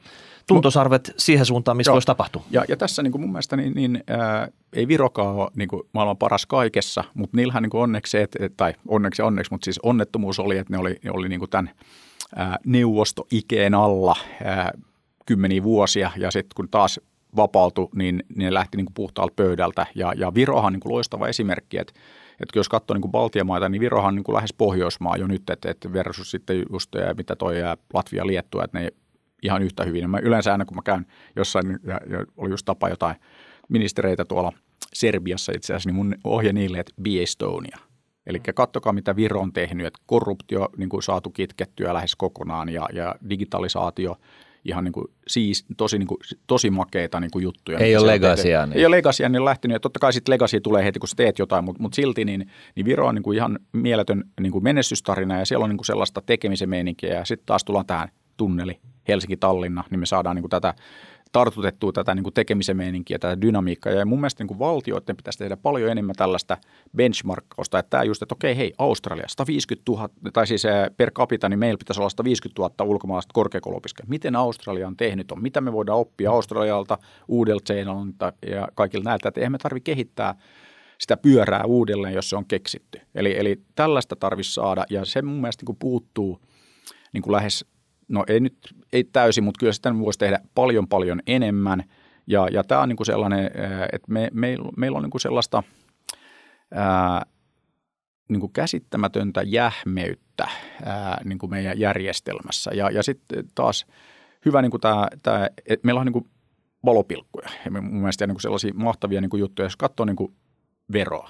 tuntosarvet 0.48 1.14
siihen 1.18 1.45
suuntaan, 1.45 1.78
missä 1.78 1.91
voisi 1.91 2.06
tapahtua. 2.06 2.44
Ja, 2.52 2.65
ja 2.68 2.78
tässä 2.78 3.03
niin 3.03 3.11
kuin 3.11 3.22
mun 3.22 3.32
mielestä 3.32 3.57
niin, 3.57 3.74
niin, 3.74 4.03
ää, 4.07 4.48
ei 4.74 4.88
Virokaan 4.88 5.36
ole 5.36 5.52
niin 5.56 5.68
kuin 5.68 5.84
maailman 5.94 6.18
paras 6.18 6.45
kaikessa, 6.45 7.03
mutta 7.14 7.38
niillähän 7.38 7.64
niin 7.64 7.69
kuin 7.69 7.82
onneksi, 7.82 8.18
et, 8.18 8.36
tai 8.57 8.74
onneksi 8.88 9.22
onneksi, 9.22 9.52
mutta 9.52 9.65
siis 9.65 9.80
onnettomuus 9.84 10.40
oli, 10.40 10.57
että 10.57 10.74
ne 10.74 10.78
oli, 10.80 10.99
ne 11.03 11.11
oli 11.11 11.30
niin 11.30 11.40
kuin 11.40 11.49
tämän 11.49 11.69
ää, 12.36 12.57
neuvostoikeen 12.65 13.74
alla 13.74 14.15
ää, 14.44 14.72
kymmeniä 15.26 15.64
vuosia. 15.64 16.11
Ja 16.18 16.32
sitten 16.32 16.56
kun 16.56 16.69
taas 16.69 16.99
vapautui, 17.36 17.90
niin, 17.95 18.24
niin 18.30 18.45
ne 18.45 18.53
lähti 18.53 18.78
niin 18.78 18.86
kuin 18.86 18.94
puhtaalta 18.94 19.34
pöydältä. 19.36 19.86
Ja, 19.95 20.14
ja 20.15 20.34
Virohan 20.34 20.74
niin 20.74 20.80
kuin 20.80 20.94
loistava 20.94 21.28
esimerkki, 21.28 21.78
että 21.78 21.94
että 22.40 22.60
jos 22.60 22.69
katsoo 22.69 22.98
niin 22.98 23.11
Baltiamaita, 23.11 23.69
niin 23.69 23.80
Virohan 23.80 24.07
on 24.07 24.15
niin 24.15 24.36
lähes 24.36 24.53
Pohjoismaa 24.53 25.18
jo 25.18 25.28
nyt, 25.28 25.49
että, 25.49 25.72
että 25.72 25.94
versus 25.94 26.32
sitten 26.32 26.65
just 26.72 26.91
mitä 27.18 27.36
toi 27.36 27.56
Latvia, 27.94 28.28
Liettua, 28.28 28.64
että 28.64 28.80
ne 28.80 28.90
ihan 29.44 29.64
yhtä 29.64 29.84
hyvin. 29.84 30.10
Mä 30.10 30.20
yleensä 30.20 30.52
aina, 30.52 30.66
kun 30.66 30.78
mä 30.78 30.82
käyn 30.86 31.06
jossain, 31.36 31.80
ja, 31.84 32.00
ja 32.10 32.26
oli 32.38 32.50
just 32.50 32.66
tapa 32.66 32.90
jotain 32.90 33.16
ministereitä 33.70 34.26
tuolla 34.26 34.52
Serbiassa 34.94 35.52
itse 35.56 35.74
asiassa, 35.74 35.90
niin 35.90 35.96
mun 35.96 36.16
ohje 36.24 36.54
niille, 36.54 36.80
että 36.80 36.94
be 37.02 37.10
Estonia. 37.22 37.78
Eli 38.28 38.40
kattokaa, 38.40 38.94
mitä 38.94 39.16
Viro 39.16 39.42
on 39.42 39.54
tehnyt, 39.54 39.88
että 39.88 40.00
korruptio 40.06 40.70
niin 40.78 40.90
kuin 40.90 41.04
saatu 41.04 41.30
kitkettyä 41.30 41.94
lähes 41.94 42.16
kokonaan 42.16 42.70
ja, 42.70 42.90
ja 42.94 43.16
digitalisaatio 43.30 44.16
ihan 44.66 44.84
niin 44.84 44.94
kuin, 44.94 45.08
siis, 45.28 45.66
tosi, 45.78 45.98
niin 45.98 46.08
kuin, 46.08 46.18
tosi 46.48 46.70
makeita 46.70 47.20
niin 47.20 47.32
kuin 47.32 47.44
juttuja. 47.44 47.78
Ei 47.80 47.98
ole 47.98 48.08
legasia. 48.08 48.66
Niin. 48.66 48.78
Ei 48.78 48.86
ole 48.86 48.98
legasia, 48.98 49.30
niin 49.30 49.40
on 49.40 49.46
lähtenyt. 49.46 49.76
Ja 49.76 49.80
totta 49.80 50.00
kai 50.00 50.14
sitten 50.14 50.34
legasia 50.34 50.62
tulee 50.62 50.84
heti, 50.84 51.00
kun 51.00 51.10
sä 51.10 51.16
teet 51.16 51.40
jotain, 51.40 51.66
mutta, 51.66 51.82
mutta 51.82 51.96
silti 51.96 52.26
niin, 52.26 52.52
niin 52.76 52.86
Viro 52.86 53.08
on 53.08 53.16
niin 53.16 53.24
kuin 53.24 53.38
ihan 53.38 53.60
mieletön 53.74 54.24
niin 54.42 54.52
kuin 54.52 54.64
menestystarina 54.64 55.40
ja 55.40 55.46
siellä 55.46 55.64
on 55.64 55.70
niin 55.70 55.78
kuin 55.78 55.86
sellaista 55.86 56.22
tekemisen 56.22 56.70
meininkiä. 56.70 57.14
Ja 57.14 57.26
sitten 57.26 57.46
taas 57.46 57.64
tullaan 57.64 57.86
tähän 57.86 58.10
tunneli 58.38 58.80
Helsinki-Tallinna, 59.08 59.84
niin 59.90 60.00
me 60.00 60.06
saadaan 60.06 60.36
niin 60.36 60.44
kuin 60.44 60.50
tätä 60.50 60.74
tartutettua 61.32 61.92
tätä 61.92 62.16
niin 62.16 62.24
kuin 62.24 62.34
tekemisen 62.34 62.78
meininkiä, 62.78 63.20
tätä 63.20 63.42
dynamiikkaa. 63.42 63.94
Ja 63.94 64.06
mun 64.06 64.20
mielestä 64.20 64.44
niin 64.44 64.48
kuin 64.48 64.60
valtioiden 64.60 65.18
pitäisi 65.18 65.40
tehdä 65.40 65.58
paljon 65.58 65.92
enemmän 65.92 66.16
tällaista 66.16 66.58
benchmarkkausta, 66.96 67.80
että 67.80 67.90
tämä 67.90 68.04
just, 68.04 68.22
että 68.22 68.36
okei, 68.36 68.58
hei, 68.58 68.74
Australia, 68.78 69.26
150 69.28 69.92
000, 69.92 70.10
tai 70.34 70.48
siis 70.48 70.64
per 70.98 71.12
capita, 71.12 71.50
niin 71.50 71.60
meillä 71.60 71.78
pitäisi 71.78 72.02
olla 72.02 72.10
150 72.10 72.62
000 72.62 72.92
ulkomaalaista 72.94 73.34
korkeakouluopiskelijaa. 73.34 74.10
Miten 74.10 74.36
Australia 74.36 74.88
on 74.88 74.98
tehnyt 74.98 75.32
on? 75.32 75.42
Mitä 75.42 75.62
me 75.62 75.74
voidaan 75.74 76.00
oppia 76.00 76.32
Australialta, 76.32 76.98
uudelta 77.28 77.74
ja 78.52 78.68
kaikilta 78.76 79.10
näiltä, 79.10 79.30
että 79.30 79.42
eihän 79.42 79.52
me 79.52 79.58
tarvitse 79.58 79.92
kehittää 79.92 80.36
sitä 80.98 81.18
pyörää 81.18 81.64
uudelleen, 81.66 82.14
jos 82.14 82.30
se 82.30 82.36
on 82.36 82.46
keksitty. 82.46 83.02
Eli, 83.16 83.38
eli 83.38 83.62
tällaista 83.76 84.16
tarvitsisi 84.16 84.54
saada, 84.54 84.86
ja 84.90 85.06
se 85.06 85.22
mun 85.22 85.42
mielestä 85.42 85.62
niin 85.62 85.66
kuin 85.66 85.78
puuttuu 85.80 86.42
niin 87.14 87.22
kuin 87.22 87.32
lähes 87.32 87.66
no 88.08 88.24
ei 88.28 88.40
nyt 88.40 88.76
ei 88.94 89.04
täysin, 89.04 89.44
mutta 89.44 89.60
kyllä 89.60 89.74
sitä 89.74 90.00
voisi 90.00 90.20
tehdä 90.20 90.40
paljon 90.56 90.88
paljon 90.88 91.22
enemmän. 91.28 91.84
Ja, 92.28 92.48
ja 92.52 92.64
tämä 92.64 92.82
on 92.82 92.90
niin 92.90 92.98
kuin 92.98 93.08
sellainen, 93.08 93.46
että 93.94 94.12
me, 94.12 94.30
me, 94.34 94.56
meillä 94.78 94.98
on 94.98 95.04
niin 95.04 95.12
kuin 95.12 95.22
sellaista 95.22 95.64
ää, 96.74 97.26
niin 98.30 98.40
kuin 98.40 98.54
käsittämätöntä 98.54 99.42
jähmeyttä 99.42 100.48
ää, 100.86 101.22
niin 101.26 101.38
kuin 101.38 101.50
meidän 101.50 101.80
järjestelmässä. 101.80 102.72
Ja, 102.74 102.90
ja 102.90 103.04
sitten 103.04 103.44
taas 103.56 103.86
hyvä 104.46 104.62
niin 104.62 104.72
kuin 104.72 104.82
tämä, 104.82 105.08
tämä 105.24 105.50
että 105.58 105.86
meillä 105.86 106.00
on 106.00 106.06
niin 106.06 106.14
kuin 106.14 106.30
valopilkkuja 106.86 107.50
ja 107.66 107.72
mun 107.72 107.84
mielestä 107.84 108.28
niin 108.28 108.36
kuin 108.36 108.42
sellaisia 108.42 108.74
mahtavia 108.74 109.22
niin 109.22 109.30
kuin 109.30 109.40
juttuja, 109.40 109.66
jos 109.66 109.76
katsoo 109.76 110.06
niin 110.06 110.16
kuin 110.16 110.34
veroa. 110.94 111.30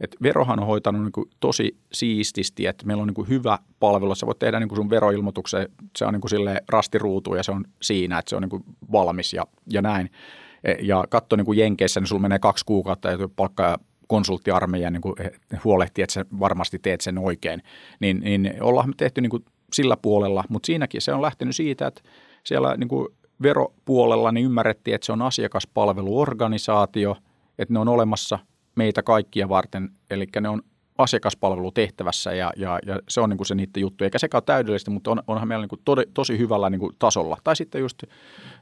Et 0.00 0.16
verohan 0.22 0.60
on 0.60 0.66
hoitanut 0.66 1.02
niin 1.02 1.12
kuin 1.12 1.30
tosi 1.40 1.76
siististi, 1.92 2.66
että 2.66 2.86
meillä 2.86 3.00
on 3.00 3.06
niin 3.06 3.14
kuin 3.14 3.28
hyvä 3.28 3.58
palvelu. 3.80 4.14
Sä 4.14 4.26
voit 4.26 4.38
tehdä 4.38 4.60
niin 4.60 4.68
kuin 4.68 4.76
sun 4.76 4.90
veroilmoituksen, 4.90 5.68
se 5.96 6.04
on 6.04 6.12
niin 6.12 6.20
kuin 6.20 6.30
rastiruutu 6.68 7.34
ja 7.34 7.42
se 7.42 7.52
on 7.52 7.64
siinä, 7.82 8.18
että 8.18 8.30
se 8.30 8.36
on 8.36 8.42
niin 8.42 8.50
kuin 8.50 8.64
valmis 8.92 9.32
ja, 9.32 9.44
ja 9.72 9.82
näin. 9.82 10.10
E, 10.64 10.72
ja 10.82 11.04
katso 11.08 11.36
niin 11.36 11.44
kuin 11.44 11.58
Jenkeissä, 11.58 12.00
niin 12.00 12.08
sulla 12.08 12.22
menee 12.22 12.38
kaksi 12.38 12.64
kuukautta 12.64 13.10
ja 13.10 13.28
palkkaa 13.36 13.78
konsulttiarmeija 14.06 14.90
niin 14.90 15.02
huolehtii, 15.64 16.02
että 16.02 16.14
sä 16.14 16.24
varmasti 16.40 16.78
teet 16.78 17.00
sen 17.00 17.18
oikein. 17.18 17.62
Niin, 18.00 18.20
niin 18.20 18.62
ollaan 18.62 18.94
tehty 18.96 19.20
niin 19.20 19.30
kuin 19.30 19.44
sillä 19.72 19.96
puolella, 19.96 20.44
mutta 20.48 20.66
siinäkin 20.66 21.00
se 21.00 21.12
on 21.12 21.22
lähtenyt 21.22 21.56
siitä, 21.56 21.86
että 21.86 22.02
siellä 22.44 22.76
niin 22.76 22.88
kuin 22.88 23.08
veropuolella 23.42 24.32
niin 24.32 24.46
ymmärrettiin, 24.46 24.94
että 24.94 25.04
se 25.04 25.12
on 25.12 25.22
asiakaspalveluorganisaatio, 25.22 27.16
että 27.58 27.74
ne 27.74 27.80
on 27.80 27.88
olemassa 27.88 28.38
meitä 28.78 29.02
kaikkia 29.02 29.48
varten, 29.48 29.90
eli 30.10 30.26
ne 30.40 30.48
on 30.48 30.62
asiakaspalvelutehtävässä 30.98 32.34
ja, 32.34 32.52
ja, 32.56 32.78
ja 32.86 33.00
se 33.08 33.20
on 33.20 33.30
niin 33.30 33.36
kuin 33.36 33.46
se 33.46 33.54
niiden 33.54 33.80
juttu. 33.80 34.04
Eikä 34.04 34.18
sekä 34.18 34.40
täydellistä, 34.40 34.90
mutta 34.90 35.10
on, 35.10 35.22
onhan 35.26 35.48
meillä 35.48 35.62
niin 35.62 35.68
kuin 35.68 35.80
tode, 35.84 36.04
tosi 36.14 36.38
hyvällä 36.38 36.70
niin 36.70 36.80
kuin 36.80 36.92
tasolla. 36.98 37.36
Tai 37.44 37.56
sitten 37.56 37.80
just 37.80 38.02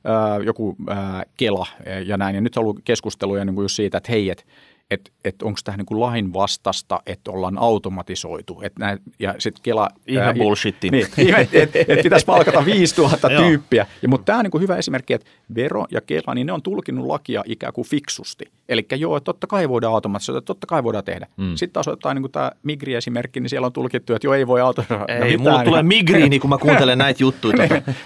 ää, 0.05 0.39
joku 0.39 0.77
ää, 0.89 1.23
Kela 1.37 1.67
ja 2.07 2.17
näin. 2.17 2.35
Ja 2.35 2.41
nyt 2.41 2.57
on 2.57 2.61
ollut 2.61 2.81
keskusteluja 2.85 3.45
niin 3.45 3.55
kuin 3.55 3.65
just 3.65 3.77
siitä, 3.77 3.99
että 3.99 4.13
hei, 4.13 4.31
että 4.31 4.45
että 4.91 5.11
et 5.25 5.43
onko 5.43 5.59
tämä 5.65 5.77
niin 5.77 6.01
lain 6.01 6.33
vastasta, 6.33 7.03
että 7.07 7.31
ollaan 7.31 7.59
automatisoitu. 7.59 8.61
Et 8.63 8.73
näin, 8.79 8.99
ja 9.19 9.35
sitten 9.39 9.63
Kela... 9.63 9.89
Ihan 10.07 10.35
bullshitti. 10.39 10.91
Niin, 10.91 11.07
että 11.37 11.59
et, 11.59 11.77
et 11.77 12.03
pitäisi 12.03 12.27
palkata 12.27 12.65
5000 12.65 13.29
tyyppiä. 13.43 13.87
Ja, 14.03 14.09
mutta 14.09 14.25
tämä 14.25 14.39
on 14.39 14.45
niin 14.45 14.63
hyvä 14.63 14.77
esimerkki, 14.77 15.15
että 15.15 15.31
Vero 15.55 15.87
ja 15.91 16.01
Kela, 16.01 16.35
niin 16.35 16.47
ne 16.47 16.53
on 16.53 16.63
tulkinnut 16.63 17.07
lakia 17.07 17.43
ikään 17.47 17.73
kuin 17.73 17.87
fiksusti. 17.87 18.45
Eli 18.69 18.87
joo, 18.97 19.17
että 19.17 19.25
totta 19.25 19.47
kai 19.47 19.69
voidaan 19.69 19.95
automatisoida, 19.95 20.41
totta 20.41 20.67
kai 20.67 20.85
voidaan 20.85 21.05
tehdä. 21.05 21.27
Mm. 21.37 21.55
Sitten 21.55 21.73
taas 21.73 21.89
ottaa 21.89 22.15
niin 22.15 22.33
tämä 22.33 22.51
Migri-esimerkki, 22.63 23.41
niin 23.41 23.51
siellä 23.51 23.67
on 23.67 23.73
tulkittu, 23.73 24.15
että 24.15 24.27
joo, 24.27 24.35
ei 24.35 24.47
voi 24.47 24.61
automatisoida. 24.61 25.25
Ei, 25.25 25.37
no, 25.37 25.43
mulla 25.43 25.65
tulee 25.65 25.83
Migriini, 25.83 26.39
kun 26.39 26.51
mä 26.51 26.59
kuuntelen 26.59 26.99
näitä 27.07 27.23
juttuja. 27.23 27.57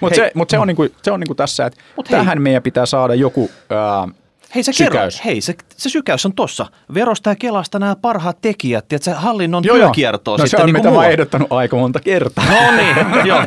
mutta 0.00 0.16
se, 0.16 0.30
mut 0.34 0.50
se 0.50 0.58
on, 0.58 0.68
niin 0.68 0.76
kuin, 0.76 0.90
se 1.02 1.12
on 1.12 1.20
niin 1.20 1.28
kuin 1.28 1.36
tässä, 1.36 1.66
että 1.66 1.80
Mut 1.96 2.06
tähän 2.06 2.26
hei. 2.26 2.42
meidän 2.42 2.62
pitää 2.62 2.86
saada 2.86 3.14
joku... 3.14 3.50
Ää, 3.70 4.08
Hei, 4.54 4.62
se 4.62 4.72
sykäys. 4.72 5.16
Kerro, 5.16 5.30
hei, 5.30 5.40
se, 5.40 5.54
se 5.76 5.88
sykäys 5.88 6.26
on 6.26 6.32
tossa. 6.32 6.66
Verosta 6.94 7.30
ja 7.30 7.36
Kelasta 7.36 7.78
nämä 7.78 7.96
parhaat 7.96 8.40
tekijät, 8.40 8.92
että 8.92 9.04
se 9.04 9.12
hallinnon 9.12 9.64
joo, 9.64 9.76
työkiertoa. 9.76 10.36
No 10.36 10.46
sitten 10.46 10.58
se 10.58 10.62
on 10.62 10.66
niin 10.66 10.76
mitä 10.76 10.90
mä 10.90 11.06
ehdottanut 11.06 11.52
aika 11.52 11.76
monta 11.76 12.00
kertaa. 12.00 12.44
No 12.44 12.76
niin, 12.76 12.96
joo. 13.28 13.38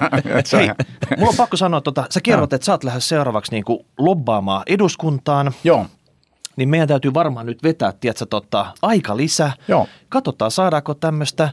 Hei, 0.54 0.70
mulla 1.18 1.30
on 1.30 1.38
pakko 1.38 1.58
sanoa, 1.58 1.82
tota, 1.82 2.06
sä 2.10 2.20
kerrot, 2.24 2.54
että 2.54 2.66
sä 2.66 2.72
oot 2.72 2.84
lähes 2.84 3.10
seuraavaksi 3.10 3.52
niin 3.52 3.64
kuin 3.64 3.86
lobbaamaan 3.98 4.64
eduskuntaan. 4.68 5.52
Joo. 5.64 5.86
Niin 6.56 6.70
meidän 6.70 6.88
täytyy 6.88 7.14
varmaan 7.14 7.46
nyt 7.46 7.64
vetää, 7.64 7.94
tiedätkö, 8.00 8.26
tota, 8.26 8.66
aika 8.82 9.18
lisää. 9.18 9.54
Joo. 9.68 9.88
Katsotaan, 10.10 10.52
saadaanko 10.52 10.94
tämmöistä 10.94 11.50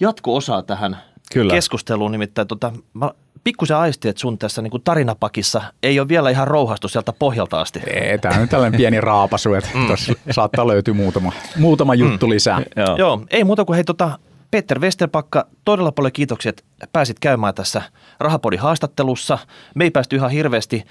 jatko-osaa 0.00 0.62
tähän 0.62 0.96
Kyllä. 1.32 1.54
keskusteluun. 1.54 2.12
Nimittäin 2.12 2.48
tota, 2.48 2.72
mä 2.94 3.10
pikkusen 3.44 3.76
aisti, 3.76 4.08
että 4.08 4.20
sun 4.20 4.38
tässä 4.38 4.62
niin 4.62 4.70
kuin 4.70 4.82
tarinapakissa 4.82 5.62
ei 5.82 6.00
ole 6.00 6.08
vielä 6.08 6.30
ihan 6.30 6.48
rouhastu 6.48 6.88
sieltä 6.88 7.12
pohjalta 7.12 7.60
asti. 7.60 7.80
Ei, 7.86 8.18
tämä 8.18 8.40
on 8.40 8.48
tällainen 8.48 8.78
pieni 8.78 9.00
raapasu, 9.00 9.54
että 9.54 9.70
mm. 9.74 9.86
tuossa 9.86 10.12
saattaa 10.30 10.66
löytyä 10.66 10.94
muutama, 10.94 11.32
muutama 11.56 11.94
juttu 11.94 12.26
mm. 12.26 12.30
lisää. 12.30 12.62
Joo. 12.76 12.96
Joo, 12.96 13.24
ei 13.30 13.44
muuta 13.44 13.64
kuin 13.64 13.74
hei 13.74 13.84
tota, 13.84 14.18
Peter 14.50 14.80
Westerpakka, 14.80 15.46
todella 15.64 15.92
paljon 15.92 16.12
kiitoksia, 16.12 16.50
että 16.50 16.62
pääsit 16.92 17.18
käymään 17.18 17.54
tässä 17.54 17.82
Rahapodin 18.20 18.60
haastattelussa. 18.60 19.38
Me 19.74 19.84
ei 19.84 19.90
päästy 19.90 20.16
ihan 20.16 20.30
hirveästi 20.30 20.84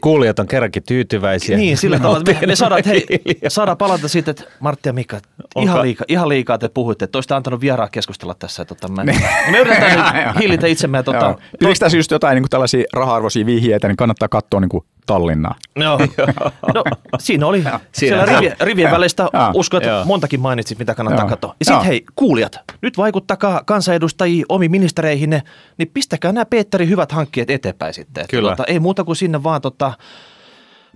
Kuulijat 0.00 0.38
on 0.38 0.46
kerrankin 0.46 0.82
tyytyväisiä. 0.82 1.56
Niin, 1.56 1.76
sillä 1.76 1.98
tavalla, 1.98 2.22
me, 2.26 2.46
me 2.46 2.56
saadaan, 2.56 2.82
hei, 2.86 3.06
saadaan 3.48 3.76
palata 3.76 4.08
siitä, 4.08 4.30
että 4.30 4.44
Martti 4.60 4.88
ja 4.88 4.92
Mika, 4.92 5.20
ihan 5.56 5.82
liikaa, 5.82 6.04
ihan 6.08 6.28
liikaa 6.28 6.58
te 6.58 6.68
puhuitte, 6.68 7.04
että 7.04 7.18
olisitte 7.18 7.34
antanut 7.34 7.60
vieraa 7.60 7.88
keskustella 7.88 8.34
tässä. 8.34 8.64
Tota, 8.64 8.88
mä, 8.88 9.04
niin. 9.04 9.20
me 9.50 9.58
yritetään 9.58 10.26
nyt 10.26 10.42
hillitä 10.42 10.66
itsemme. 10.66 11.02
Tota, 11.02 11.38
Pitäisi 11.58 11.96
just 11.96 12.10
jotain 12.10 12.34
niin 12.34 12.42
kuin 12.42 12.50
tällaisia 12.50 12.84
raha-arvoisia 12.92 13.46
vihjeitä, 13.46 13.88
niin 13.88 13.96
kannattaa 13.96 14.28
katsoa 14.28 14.60
niin 14.60 14.68
kuin 14.68 14.84
Tallinnaa. 15.10 15.54
Joo. 15.76 15.98
no, 16.74 16.84
siinä 17.18 17.46
oli 17.46 17.64
siellä 17.92 18.24
rivien, 18.24 18.56
rivien 18.60 18.90
välistä, 18.90 19.28
usko, 19.54 19.76
että 19.76 20.02
montakin 20.04 20.40
mainitsit, 20.40 20.78
mitä 20.78 20.94
kannattaa 20.94 21.24
Joo. 21.24 21.30
katsoa. 21.30 21.54
Ja 21.60 21.64
sitten 21.64 21.84
hei, 21.84 22.04
kuulijat, 22.14 22.58
nyt 22.82 22.98
vaikuttakaa 22.98 23.62
kansanedustajia 23.66 24.46
omiin 24.48 24.70
ministereihin, 24.70 25.30
niin 25.78 25.90
pistäkää 25.94 26.32
nämä 26.32 26.44
Peetterin 26.44 26.88
hyvät 26.88 27.12
hankkeet 27.12 27.50
eteenpäin 27.50 27.94
sitten. 27.94 28.24
Kyllä. 28.30 28.50
Tota, 28.50 28.64
ei 28.66 28.80
muuta 28.80 29.04
kuin 29.04 29.16
sinne 29.16 29.42
vaan 29.42 29.60
tota, 29.60 29.92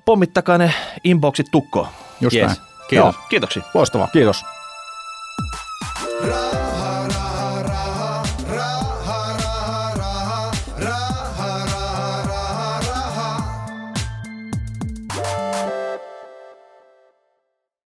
pommittakaa 0.05 0.59
ne 0.59 0.75
inboxit 1.05 1.47
tukkoon. 1.53 1.89
Just 2.21 2.37
yes. 2.37 2.47
näin. 2.47 2.59
Kiitos. 2.89 3.15
Kiitoksia. 3.29 3.63
Loistavaa, 3.75 4.09
kiitos. 4.13 4.45